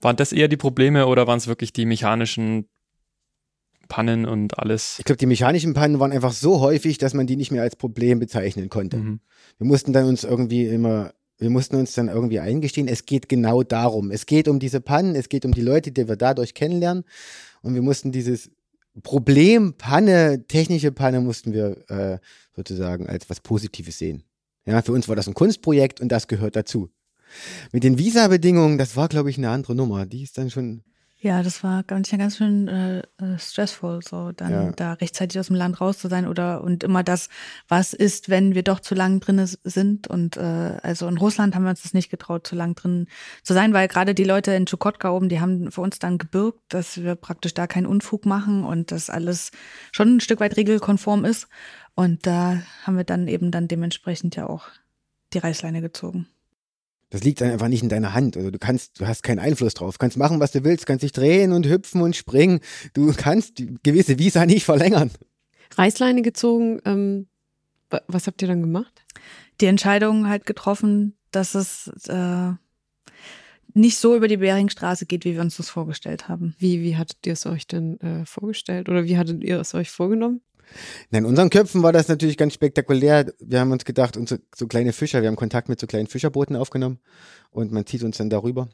waren 0.00 0.16
das 0.16 0.32
eher 0.32 0.48
die 0.48 0.56
Probleme 0.56 1.06
oder 1.06 1.26
waren 1.26 1.38
es 1.38 1.46
wirklich 1.46 1.72
die 1.72 1.86
mechanischen 1.86 2.66
Pannen 3.88 4.24
und 4.24 4.58
alles? 4.58 4.96
Ich 4.98 5.04
glaube, 5.04 5.18
die 5.18 5.26
mechanischen 5.26 5.74
Pannen 5.74 6.00
waren 6.00 6.12
einfach 6.12 6.32
so 6.32 6.60
häufig, 6.60 6.98
dass 6.98 7.14
man 7.14 7.26
die 7.26 7.36
nicht 7.36 7.50
mehr 7.50 7.62
als 7.62 7.76
Problem 7.76 8.18
bezeichnen 8.18 8.68
konnte. 8.68 8.96
Mhm. 8.96 9.20
Wir 9.58 9.66
mussten 9.66 9.92
dann 9.92 10.06
uns 10.06 10.24
irgendwie 10.24 10.66
immer, 10.66 11.12
wir 11.38 11.50
mussten 11.50 11.76
uns 11.76 11.92
dann 11.92 12.08
irgendwie 12.08 12.40
eingestehen, 12.40 12.88
es 12.88 13.04
geht 13.04 13.28
genau 13.28 13.62
darum. 13.62 14.10
Es 14.10 14.26
geht 14.26 14.48
um 14.48 14.58
diese 14.58 14.80
Pannen, 14.80 15.14
es 15.14 15.28
geht 15.28 15.44
um 15.44 15.52
die 15.52 15.62
Leute, 15.62 15.92
die 15.92 16.08
wir 16.08 16.16
dadurch 16.16 16.54
kennenlernen. 16.54 17.04
Und 17.62 17.74
wir 17.74 17.82
mussten 17.82 18.12
dieses 18.12 18.50
Problem, 19.02 19.74
Panne, 19.74 20.46
technische 20.48 20.92
Panne, 20.92 21.20
mussten 21.20 21.52
wir 21.52 21.88
äh, 21.88 22.18
sozusagen 22.56 23.06
als 23.06 23.30
was 23.30 23.40
Positives 23.40 23.98
sehen. 23.98 24.24
Ja, 24.66 24.82
für 24.82 24.92
uns 24.92 25.08
war 25.08 25.16
das 25.16 25.26
ein 25.26 25.34
Kunstprojekt 25.34 26.00
und 26.00 26.10
das 26.10 26.28
gehört 26.28 26.56
dazu. 26.56 26.90
Mit 27.72 27.84
den 27.84 27.98
Visa-Bedingungen, 27.98 28.78
das 28.78 28.96
war, 28.96 29.08
glaube 29.08 29.30
ich, 29.30 29.38
eine 29.38 29.50
andere 29.50 29.74
Nummer. 29.74 30.06
Die 30.06 30.22
ist 30.22 30.38
dann 30.38 30.50
schon, 30.50 30.82
Ja, 31.22 31.42
das 31.42 31.62
war 31.62 31.82
ganz, 31.82 32.10
ganz 32.10 32.38
schön 32.38 32.66
äh, 32.66 33.00
äh, 33.00 33.38
stressful, 33.38 34.00
so 34.02 34.32
dann 34.32 34.50
Ja. 34.52 34.72
da 34.72 34.92
rechtzeitig 34.94 35.38
aus 35.38 35.48
dem 35.48 35.56
Land 35.56 35.78
raus 35.78 35.98
zu 35.98 36.08
sein 36.08 36.26
oder 36.26 36.64
und 36.64 36.82
immer 36.82 37.02
das, 37.04 37.28
was 37.68 37.92
ist, 37.92 38.30
wenn 38.30 38.54
wir 38.54 38.62
doch 38.62 38.80
zu 38.80 38.94
lang 38.94 39.20
drin 39.20 39.46
sind 39.62 40.08
und 40.08 40.38
äh, 40.38 40.78
also 40.82 41.06
in 41.08 41.18
Russland 41.18 41.54
haben 41.54 41.64
wir 41.64 41.70
uns 41.70 41.82
das 41.82 41.92
nicht 41.92 42.10
getraut, 42.10 42.46
zu 42.46 42.56
lang 42.56 42.74
drin 42.74 43.06
zu 43.42 43.52
sein, 43.52 43.74
weil 43.74 43.86
gerade 43.86 44.14
die 44.14 44.24
Leute 44.24 44.52
in 44.52 44.64
Tschukotka 44.64 45.10
oben, 45.10 45.28
die 45.28 45.40
haben 45.40 45.70
für 45.70 45.82
uns 45.82 45.98
dann 45.98 46.16
gebürgt, 46.16 46.60
dass 46.70 47.02
wir 47.02 47.16
praktisch 47.16 47.52
da 47.52 47.66
keinen 47.66 47.86
Unfug 47.86 48.24
machen 48.24 48.64
und 48.64 48.90
das 48.90 49.10
alles 49.10 49.50
schon 49.92 50.16
ein 50.16 50.20
Stück 50.20 50.40
weit 50.40 50.56
regelkonform 50.56 51.26
ist 51.26 51.48
und 51.94 52.26
da 52.26 52.62
haben 52.84 52.96
wir 52.96 53.04
dann 53.04 53.28
eben 53.28 53.50
dann 53.50 53.68
dementsprechend 53.68 54.36
ja 54.36 54.48
auch 54.48 54.68
die 55.34 55.38
Reißleine 55.38 55.82
gezogen. 55.82 56.28
Das 57.10 57.22
liegt 57.22 57.40
dann 57.40 57.50
einfach 57.50 57.68
nicht 57.68 57.82
in 57.82 57.88
deiner 57.88 58.14
Hand. 58.14 58.36
Also 58.36 58.50
du 58.50 58.58
kannst, 58.58 59.00
du 59.00 59.06
hast 59.06 59.22
keinen 59.22 59.38
Einfluss 59.40 59.74
drauf. 59.74 59.94
Du 59.94 59.98
kannst 59.98 60.16
machen, 60.16 60.40
was 60.40 60.52
du 60.52 60.64
willst, 60.64 60.86
kannst 60.86 61.02
dich 61.02 61.12
drehen 61.12 61.52
und 61.52 61.66
hüpfen 61.66 62.00
und 62.02 62.16
springen. 62.16 62.60
Du 62.94 63.12
kannst 63.16 63.62
gewisse 63.82 64.18
Visa 64.18 64.46
nicht 64.46 64.64
verlängern. 64.64 65.10
Reißleine 65.76 66.22
gezogen. 66.22 66.80
Ähm, 66.84 67.26
wa- 67.90 68.02
was 68.08 68.26
habt 68.26 68.40
ihr 68.42 68.48
dann 68.48 68.60
gemacht? 68.62 69.04
die 69.60 69.66
Entscheidung 69.66 70.26
halt 70.26 70.46
getroffen, 70.46 71.14
dass 71.32 71.54
es 71.54 71.88
äh, 72.08 72.52
nicht 73.74 73.98
so 73.98 74.16
über 74.16 74.26
die 74.26 74.38
Beringstraße 74.38 75.04
geht, 75.04 75.24
wie 75.26 75.34
wir 75.34 75.42
uns 75.42 75.58
das 75.58 75.68
vorgestellt 75.68 76.28
haben. 76.28 76.54
Wie, 76.58 76.80
wie 76.80 76.96
hattet 76.96 77.18
ihr 77.26 77.34
es 77.34 77.44
euch 77.44 77.66
denn 77.66 78.00
äh, 78.00 78.24
vorgestellt 78.24 78.88
oder 78.88 79.04
wie 79.04 79.18
hattet 79.18 79.44
ihr 79.44 79.60
es 79.60 79.74
euch 79.74 79.90
vorgenommen? 79.90 80.40
Na, 81.10 81.18
in 81.18 81.24
unseren 81.24 81.50
Köpfen 81.50 81.82
war 81.82 81.92
das 81.92 82.08
natürlich 82.08 82.36
ganz 82.36 82.54
spektakulär. 82.54 83.32
Wir 83.40 83.60
haben 83.60 83.72
uns 83.72 83.84
gedacht, 83.84 84.16
unsere 84.16 84.40
so 84.54 84.66
kleine 84.66 84.92
Fischer, 84.92 85.22
wir 85.22 85.28
haben 85.28 85.36
Kontakt 85.36 85.68
mit 85.68 85.80
so 85.80 85.86
kleinen 85.86 86.06
Fischerbooten 86.06 86.56
aufgenommen 86.56 86.98
und 87.50 87.72
man 87.72 87.86
zieht 87.86 88.02
uns 88.02 88.18
dann 88.18 88.30
darüber. 88.30 88.68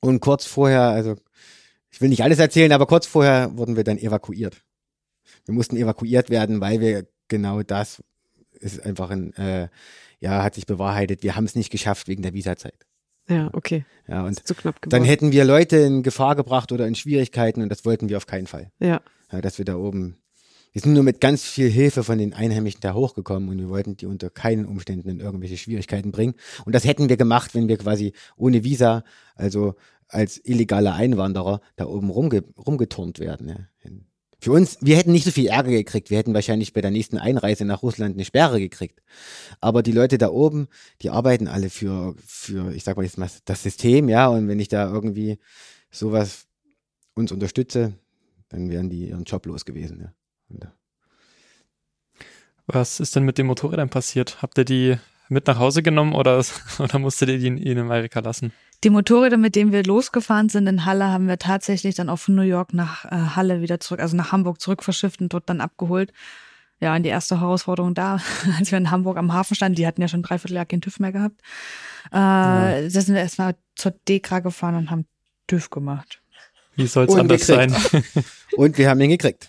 Und 0.00 0.20
kurz 0.20 0.44
vorher, 0.46 0.82
also 0.82 1.16
ich 1.90 2.00
will 2.00 2.08
nicht 2.08 2.22
alles 2.22 2.38
erzählen, 2.38 2.72
aber 2.72 2.86
kurz 2.86 3.06
vorher 3.06 3.56
wurden 3.56 3.76
wir 3.76 3.84
dann 3.84 3.98
evakuiert. 3.98 4.62
Wir 5.44 5.54
mussten 5.54 5.76
evakuiert 5.76 6.30
werden, 6.30 6.60
weil 6.60 6.80
wir 6.80 7.06
genau 7.28 7.62
das 7.62 8.02
ist 8.52 8.84
einfach 8.84 9.10
ein, 9.10 9.32
äh, 9.34 9.68
ja, 10.20 10.42
hat 10.42 10.54
sich 10.54 10.66
bewahrheitet. 10.66 11.22
Wir 11.22 11.36
haben 11.36 11.44
es 11.44 11.54
nicht 11.54 11.70
geschafft 11.70 12.08
wegen 12.08 12.22
der 12.22 12.32
Visazeit. 12.34 12.86
Ja, 13.28 13.50
okay. 13.54 13.84
Ja, 14.06 14.24
und 14.24 14.46
Zu 14.46 14.54
knapp 14.54 14.80
geworden. 14.80 14.90
dann 14.90 15.04
hätten 15.04 15.32
wir 15.32 15.44
Leute 15.44 15.78
in 15.78 16.02
Gefahr 16.02 16.36
gebracht 16.36 16.70
oder 16.72 16.86
in 16.86 16.94
Schwierigkeiten 16.94 17.60
und 17.60 17.68
das 17.70 17.84
wollten 17.84 18.08
wir 18.08 18.16
auf 18.16 18.26
keinen 18.26 18.46
Fall. 18.46 18.70
ja. 18.78 19.00
Ja, 19.32 19.40
dass 19.40 19.58
wir 19.58 19.64
da 19.64 19.74
oben 19.74 20.18
Wir 20.76 20.82
sind 20.82 20.92
nur 20.92 21.04
mit 21.04 21.22
ganz 21.22 21.42
viel 21.42 21.70
Hilfe 21.70 22.04
von 22.04 22.18
den 22.18 22.34
Einheimischen 22.34 22.82
da 22.82 22.92
hochgekommen 22.92 23.48
und 23.48 23.58
wir 23.58 23.70
wollten 23.70 23.96
die 23.96 24.04
unter 24.04 24.28
keinen 24.28 24.66
Umständen 24.66 25.08
in 25.08 25.20
irgendwelche 25.20 25.56
Schwierigkeiten 25.56 26.12
bringen. 26.12 26.34
Und 26.66 26.74
das 26.74 26.84
hätten 26.84 27.08
wir 27.08 27.16
gemacht, 27.16 27.54
wenn 27.54 27.66
wir 27.66 27.78
quasi 27.78 28.12
ohne 28.36 28.62
Visa, 28.62 29.02
also 29.36 29.76
als 30.06 30.38
illegale 30.44 30.92
Einwanderer, 30.92 31.62
da 31.76 31.86
oben 31.86 32.10
rumge 32.10 32.44
rumgeturnt 32.58 33.20
werden. 33.20 33.48
Ja. 33.48 33.56
Für 34.38 34.52
uns, 34.52 34.76
wir 34.82 34.98
hätten 34.98 35.12
nicht 35.12 35.24
so 35.24 35.30
viel 35.30 35.46
Ärger 35.46 35.70
gekriegt. 35.70 36.10
Wir 36.10 36.18
hätten 36.18 36.34
wahrscheinlich 36.34 36.74
bei 36.74 36.82
der 36.82 36.90
nächsten 36.90 37.16
Einreise 37.16 37.64
nach 37.64 37.82
Russland 37.82 38.14
eine 38.14 38.26
Sperre 38.26 38.60
gekriegt. 38.60 39.00
Aber 39.62 39.82
die 39.82 39.92
Leute 39.92 40.18
da 40.18 40.28
oben, 40.28 40.68
die 41.00 41.08
arbeiten 41.08 41.48
alle 41.48 41.70
für, 41.70 42.14
für, 42.26 42.74
ich 42.74 42.84
sag 42.84 42.98
mal 42.98 43.02
jetzt 43.02 43.16
mal, 43.16 43.30
das 43.46 43.62
System, 43.62 44.10
ja. 44.10 44.28
Und 44.28 44.46
wenn 44.46 44.60
ich 44.60 44.68
da 44.68 44.92
irgendwie 44.92 45.38
sowas 45.90 46.48
uns 47.14 47.32
unterstütze, 47.32 47.94
dann 48.50 48.68
wären 48.68 48.90
die 48.90 49.08
ihren 49.08 49.24
Job 49.24 49.46
los 49.46 49.64
gewesen, 49.64 50.00
ja. 50.02 50.12
Was 52.66 52.98
ist 53.00 53.14
denn 53.14 53.24
mit 53.24 53.38
den 53.38 53.46
Motorrädern 53.46 53.88
passiert? 53.88 54.42
Habt 54.42 54.58
ihr 54.58 54.64
die 54.64 54.96
mit 55.28 55.46
nach 55.46 55.58
Hause 55.58 55.82
genommen 55.82 56.14
oder, 56.14 56.42
oder 56.78 56.98
musstet 56.98 57.28
ihr 57.28 57.38
die 57.38 57.46
in, 57.46 57.58
in 57.58 57.78
Amerika 57.78 58.20
lassen? 58.20 58.52
Die 58.84 58.90
Motorräder, 58.90 59.36
mit 59.36 59.56
denen 59.56 59.72
wir 59.72 59.82
losgefahren 59.84 60.48
sind 60.48 60.66
in 60.66 60.84
Halle, 60.84 61.06
haben 61.06 61.28
wir 61.28 61.38
tatsächlich 61.38 61.94
dann 61.94 62.10
auch 62.10 62.18
von 62.18 62.34
New 62.34 62.42
York 62.42 62.74
nach 62.74 63.04
äh, 63.06 63.34
Halle 63.34 63.62
wieder 63.62 63.80
zurück, 63.80 64.00
also 64.00 64.16
nach 64.16 64.32
Hamburg 64.32 64.60
zurück 64.60 64.82
verschifft 64.82 65.20
und 65.20 65.32
dort 65.32 65.48
dann 65.48 65.60
abgeholt. 65.60 66.12
Ja, 66.78 66.94
und 66.94 67.04
die 67.04 67.08
erste 67.08 67.40
Herausforderung 67.40 67.94
da, 67.94 68.20
als 68.58 68.70
wir 68.70 68.78
in 68.78 68.90
Hamburg 68.90 69.16
am 69.16 69.32
Hafen 69.32 69.54
standen, 69.54 69.76
die 69.76 69.86
hatten 69.86 70.02
ja 70.02 70.08
schon 70.08 70.22
dreiviertel 70.22 70.54
Jahr 70.56 70.66
keinen 70.66 70.82
TÜV 70.82 70.98
mehr 70.98 71.12
gehabt. 71.12 71.40
Äh, 72.10 72.82
Da 72.82 72.90
sind 72.90 73.14
wir 73.14 73.22
erstmal 73.22 73.56
zur 73.76 73.92
Dekra 74.06 74.40
gefahren 74.40 74.74
und 74.74 74.90
haben 74.90 75.06
TÜV 75.46 75.70
gemacht. 75.70 76.20
Wie 76.74 76.86
soll 76.86 77.06
es 77.06 77.14
anders 77.14 77.46
gekriegt. 77.46 77.70
sein? 77.70 78.04
und 78.56 78.76
wir 78.76 78.90
haben 78.90 79.00
ihn 79.00 79.10
gekriegt. 79.10 79.48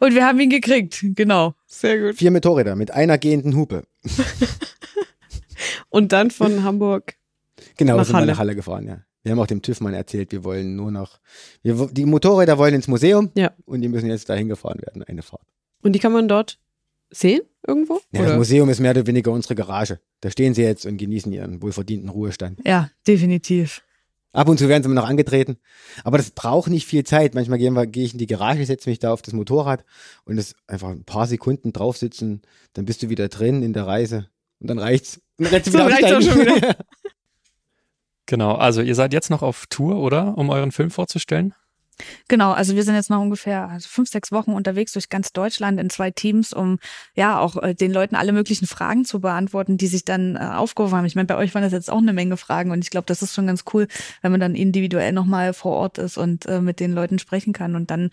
Und 0.00 0.14
wir 0.14 0.26
haben 0.26 0.38
ihn 0.40 0.50
gekriegt, 0.50 1.04
genau. 1.14 1.54
Sehr 1.66 1.98
gut. 2.00 2.16
Vier 2.16 2.30
Motorräder 2.30 2.76
mit 2.76 2.90
einer 2.90 3.18
gehenden 3.18 3.56
Hupe. 3.56 3.84
Und 5.88 6.12
dann 6.12 6.30
von 6.30 6.62
Hamburg. 6.62 7.14
Genau, 7.76 7.92
Nach 7.94 8.00
wir 8.00 8.04
sind 8.04 8.12
mal 8.12 8.18
Halle. 8.20 8.32
nach 8.32 8.38
Halle 8.38 8.54
gefahren, 8.54 8.86
ja. 8.86 9.00
Wir 9.22 9.32
haben 9.32 9.40
auch 9.40 9.46
dem 9.46 9.62
TÜV-Mann 9.62 9.94
erzählt, 9.94 10.32
wir 10.32 10.44
wollen 10.44 10.76
nur 10.76 10.90
noch, 10.90 11.18
wir, 11.62 11.88
die 11.92 12.06
Motorräder 12.06 12.56
wollen 12.56 12.74
ins 12.74 12.88
Museum 12.88 13.30
Ja. 13.34 13.52
und 13.66 13.80
die 13.82 13.88
müssen 13.88 14.08
jetzt 14.08 14.28
dahin 14.28 14.48
gefahren 14.48 14.80
werden, 14.80 15.02
eine 15.02 15.22
Fahrt. 15.22 15.42
Und 15.82 15.92
die 15.92 15.98
kann 15.98 16.12
man 16.12 16.28
dort 16.28 16.58
sehen 17.10 17.40
irgendwo? 17.66 18.00
Ja, 18.12 18.22
das? 18.22 18.36
Museum 18.36 18.68
ist 18.70 18.80
mehr 18.80 18.92
oder 18.92 19.06
weniger 19.06 19.32
unsere 19.32 19.54
Garage. 19.54 19.98
Da 20.20 20.30
stehen 20.30 20.54
sie 20.54 20.62
jetzt 20.62 20.86
und 20.86 20.96
genießen 20.98 21.32
ihren 21.32 21.60
wohlverdienten 21.60 22.08
Ruhestand. 22.08 22.60
Ja, 22.64 22.90
definitiv. 23.06 23.82
Ab 24.32 24.48
und 24.48 24.58
zu 24.58 24.68
werden 24.68 24.82
sie 24.82 24.88
immer 24.88 25.00
noch 25.00 25.08
angetreten. 25.08 25.56
Aber 26.04 26.18
das 26.18 26.30
braucht 26.30 26.70
nicht 26.70 26.86
viel 26.86 27.04
Zeit. 27.04 27.34
Manchmal 27.34 27.58
gehe 27.58 28.04
ich 28.04 28.12
in 28.12 28.18
die 28.18 28.26
Garage, 28.26 28.64
setze 28.66 28.90
mich 28.90 28.98
da 28.98 29.12
auf 29.12 29.22
das 29.22 29.34
Motorrad 29.34 29.84
und 30.24 30.38
es 30.38 30.54
einfach 30.66 30.90
ein 30.90 31.04
paar 31.04 31.26
Sekunden 31.26 31.72
drauf 31.72 31.96
sitzen, 31.96 32.42
dann 32.74 32.84
bist 32.84 33.02
du 33.02 33.08
wieder 33.08 33.28
drin 33.28 33.62
in 33.62 33.72
der 33.72 33.86
Reise 33.86 34.28
und 34.60 34.68
dann 34.68 34.78
reicht's. 34.78 35.20
Und 35.38 35.50
dann 35.50 35.64
So 35.64 35.72
wieder 35.72 35.86
reicht's 35.86 36.12
auch 36.12 36.20
schon 36.20 36.46
Genau, 38.26 38.56
also 38.56 38.82
ihr 38.82 38.94
seid 38.94 39.14
jetzt 39.14 39.30
noch 39.30 39.40
auf 39.40 39.66
Tour, 39.70 39.96
oder? 39.96 40.36
Um 40.36 40.50
euren 40.50 40.70
Film 40.70 40.90
vorzustellen? 40.90 41.54
Genau, 42.28 42.52
also 42.52 42.74
wir 42.76 42.84
sind 42.84 42.94
jetzt 42.94 43.10
noch 43.10 43.20
ungefähr 43.20 43.68
also 43.68 43.88
fünf, 43.88 44.08
sechs 44.08 44.32
Wochen 44.32 44.52
unterwegs 44.52 44.92
durch 44.92 45.08
ganz 45.08 45.32
Deutschland 45.32 45.80
in 45.80 45.90
zwei 45.90 46.10
Teams, 46.10 46.52
um 46.52 46.78
ja 47.14 47.38
auch 47.38 47.56
äh, 47.62 47.74
den 47.74 47.92
Leuten 47.92 48.14
alle 48.14 48.32
möglichen 48.32 48.66
Fragen 48.66 49.04
zu 49.04 49.20
beantworten, 49.20 49.76
die 49.78 49.86
sich 49.86 50.04
dann 50.04 50.36
äh, 50.36 50.40
aufgerufen 50.40 50.96
haben. 50.96 51.04
Ich 51.04 51.16
meine, 51.16 51.26
bei 51.26 51.36
euch 51.36 51.54
waren 51.54 51.62
das 51.62 51.72
jetzt 51.72 51.90
auch 51.90 51.98
eine 51.98 52.12
Menge 52.12 52.36
Fragen 52.36 52.70
und 52.70 52.84
ich 52.84 52.90
glaube, 52.90 53.06
das 53.06 53.22
ist 53.22 53.34
schon 53.34 53.46
ganz 53.46 53.64
cool, 53.72 53.88
wenn 54.22 54.30
man 54.30 54.40
dann 54.40 54.54
individuell 54.54 55.12
nochmal 55.12 55.52
vor 55.52 55.72
Ort 55.72 55.98
ist 55.98 56.16
und 56.16 56.46
äh, 56.46 56.60
mit 56.60 56.80
den 56.80 56.92
Leuten 56.92 57.18
sprechen 57.18 57.52
kann. 57.52 57.74
Und 57.74 57.90
dann 57.90 58.10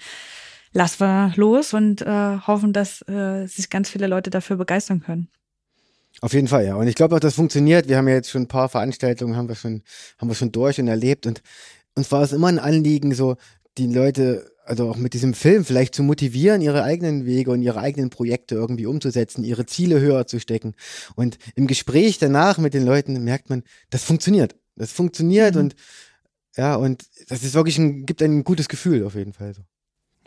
lassen 0.73 0.99
wir 0.99 1.33
los 1.35 1.73
und 1.73 2.01
äh, 2.01 2.37
hoffen, 2.39 2.73
dass 2.73 3.01
äh, 3.07 3.45
sich 3.47 3.69
ganz 3.69 3.89
viele 3.89 4.07
Leute 4.07 4.29
dafür 4.29 4.57
begeistern 4.57 5.01
können. 5.01 5.29
Auf 6.21 6.33
jeden 6.33 6.47
Fall, 6.47 6.65
ja. 6.65 6.75
Und 6.75 6.87
ich 6.87 6.95
glaube 6.95 7.15
auch, 7.15 7.19
das 7.19 7.35
funktioniert. 7.35 7.87
Wir 7.87 7.97
haben 7.97 8.07
ja 8.07 8.15
jetzt 8.15 8.29
schon 8.29 8.43
ein 8.43 8.47
paar 8.47 8.69
Veranstaltungen, 8.69 9.35
haben 9.35 9.49
wir 9.49 9.55
schon, 9.55 9.83
haben 10.17 10.29
wir 10.29 10.35
schon 10.35 10.51
durch 10.51 10.79
und 10.79 10.87
erlebt. 10.87 11.27
Und 11.27 11.41
uns 11.95 12.11
war 12.11 12.21
es 12.21 12.31
immer 12.31 12.47
ein 12.47 12.59
Anliegen, 12.59 13.13
so 13.13 13.35
die 13.77 13.87
Leute, 13.87 14.51
also 14.65 14.89
auch 14.89 14.97
mit 14.97 15.13
diesem 15.13 15.33
Film 15.33 15.65
vielleicht 15.65 15.95
zu 15.95 16.03
motivieren, 16.03 16.61
ihre 16.61 16.83
eigenen 16.83 17.25
Wege 17.25 17.51
und 17.51 17.61
ihre 17.61 17.79
eigenen 17.79 18.09
Projekte 18.09 18.55
irgendwie 18.55 18.85
umzusetzen, 18.85 19.43
ihre 19.43 19.65
Ziele 19.65 19.99
höher 19.99 20.27
zu 20.27 20.39
stecken. 20.39 20.73
Und 21.15 21.37
im 21.55 21.67
Gespräch 21.67 22.17
danach 22.17 22.57
mit 22.57 22.73
den 22.73 22.85
Leuten 22.85 23.23
merkt 23.23 23.49
man, 23.49 23.63
das 23.89 24.03
funktioniert. 24.03 24.55
Das 24.75 24.91
funktioniert 24.91 25.55
Mhm. 25.55 25.61
und 25.61 25.75
ja, 26.57 26.75
und 26.75 27.05
das 27.27 27.43
ist 27.43 27.53
wirklich 27.53 27.77
ein, 27.77 28.05
gibt 28.05 28.21
ein 28.21 28.43
gutes 28.43 28.69
Gefühl 28.69 29.05
auf 29.05 29.15
jeden 29.15 29.33
Fall. 29.33 29.53
So. 29.53 29.61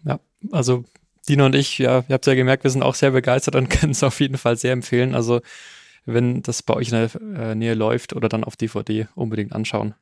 Ja, 0.05 0.21
also 0.53 0.85
Dino 1.29 1.47
und 1.47 1.55
ich, 1.55 1.79
ja, 1.79 2.05
ihr 2.07 2.15
habt 2.15 2.27
ja 2.27 2.35
gemerkt, 2.35 2.65
wir 2.65 2.71
sind 2.71 2.83
auch 2.83 2.95
sehr 2.95 3.11
begeistert 3.13 3.57
und 3.57 3.69
können 3.71 3.93
es 3.93 4.03
auf 4.03 4.21
jeden 4.21 4.37
Fall 4.37 4.57
sehr 4.57 4.73
empfehlen. 4.73 5.15
Also 5.15 5.41
wenn 6.05 6.43
das 6.43 6.63
bei 6.63 6.75
euch 6.75 6.91
in 6.91 6.95
der 6.95 7.11
äh, 7.51 7.55
Nähe 7.55 7.75
läuft 7.75 8.15
oder 8.15 8.29
dann 8.29 8.45
auf 8.45 8.57
DVD 8.57 9.09
unbedingt 9.15 9.53
anschauen. 9.53 9.95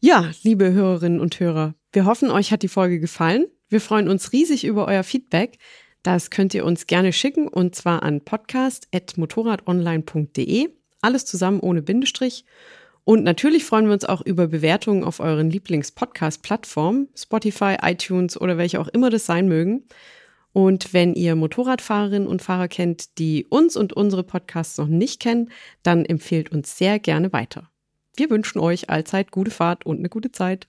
Ja, 0.00 0.30
liebe 0.42 0.72
Hörerinnen 0.72 1.20
und 1.20 1.40
Hörer, 1.40 1.74
wir 1.94 2.04
hoffen, 2.04 2.30
euch 2.30 2.52
hat 2.52 2.62
die 2.62 2.68
Folge 2.68 3.00
gefallen. 3.00 3.46
Wir 3.68 3.80
freuen 3.80 4.08
uns 4.08 4.32
riesig 4.32 4.64
über 4.64 4.86
euer 4.86 5.02
Feedback. 5.04 5.58
Das 6.02 6.30
könnt 6.30 6.54
ihr 6.54 6.64
uns 6.64 6.86
gerne 6.86 7.12
schicken 7.12 7.48
und 7.48 7.74
zwar 7.74 8.02
an 8.02 8.20
podcast.motorradonline.de. 8.20 10.68
Alles 11.00 11.24
zusammen 11.24 11.60
ohne 11.60 11.82
Bindestrich. 11.82 12.44
Und 13.04 13.22
natürlich 13.22 13.64
freuen 13.64 13.86
wir 13.86 13.92
uns 13.92 14.04
auch 14.04 14.22
über 14.22 14.48
Bewertungen 14.48 15.04
auf 15.04 15.20
euren 15.20 15.50
Lieblings-Podcast-Plattformen, 15.50 17.08
Spotify, 17.14 17.76
iTunes 17.82 18.40
oder 18.40 18.58
welche 18.58 18.80
auch 18.80 18.88
immer 18.88 19.10
das 19.10 19.26
sein 19.26 19.46
mögen. 19.46 19.84
Und 20.52 20.92
wenn 20.92 21.14
ihr 21.14 21.36
Motorradfahrerinnen 21.36 22.28
und 22.28 22.42
Fahrer 22.42 22.66
kennt, 22.68 23.18
die 23.18 23.46
uns 23.46 23.76
und 23.76 23.92
unsere 23.92 24.24
Podcasts 24.24 24.78
noch 24.78 24.88
nicht 24.88 25.20
kennen, 25.20 25.50
dann 25.82 26.04
empfehlt 26.04 26.50
uns 26.52 26.78
sehr 26.78 26.98
gerne 26.98 27.32
weiter. 27.32 27.70
Wir 28.16 28.30
wünschen 28.30 28.60
euch 28.60 28.90
allzeit 28.90 29.30
gute 29.30 29.50
Fahrt 29.50 29.84
und 29.84 29.98
eine 29.98 30.08
gute 30.08 30.32
Zeit. 30.32 30.68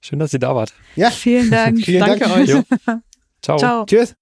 Schön, 0.00 0.18
dass 0.18 0.32
ihr 0.32 0.38
da 0.38 0.54
wart. 0.54 0.72
Ja, 0.96 1.10
Vielen 1.10 1.50
Dank. 1.50 1.80
Vielen 1.84 2.00
Danke 2.00 2.24
Dank. 2.28 2.48
euch. 2.48 2.64
Ciao. 3.42 3.58
Ciao. 3.58 3.84
Tschüss. 3.86 4.14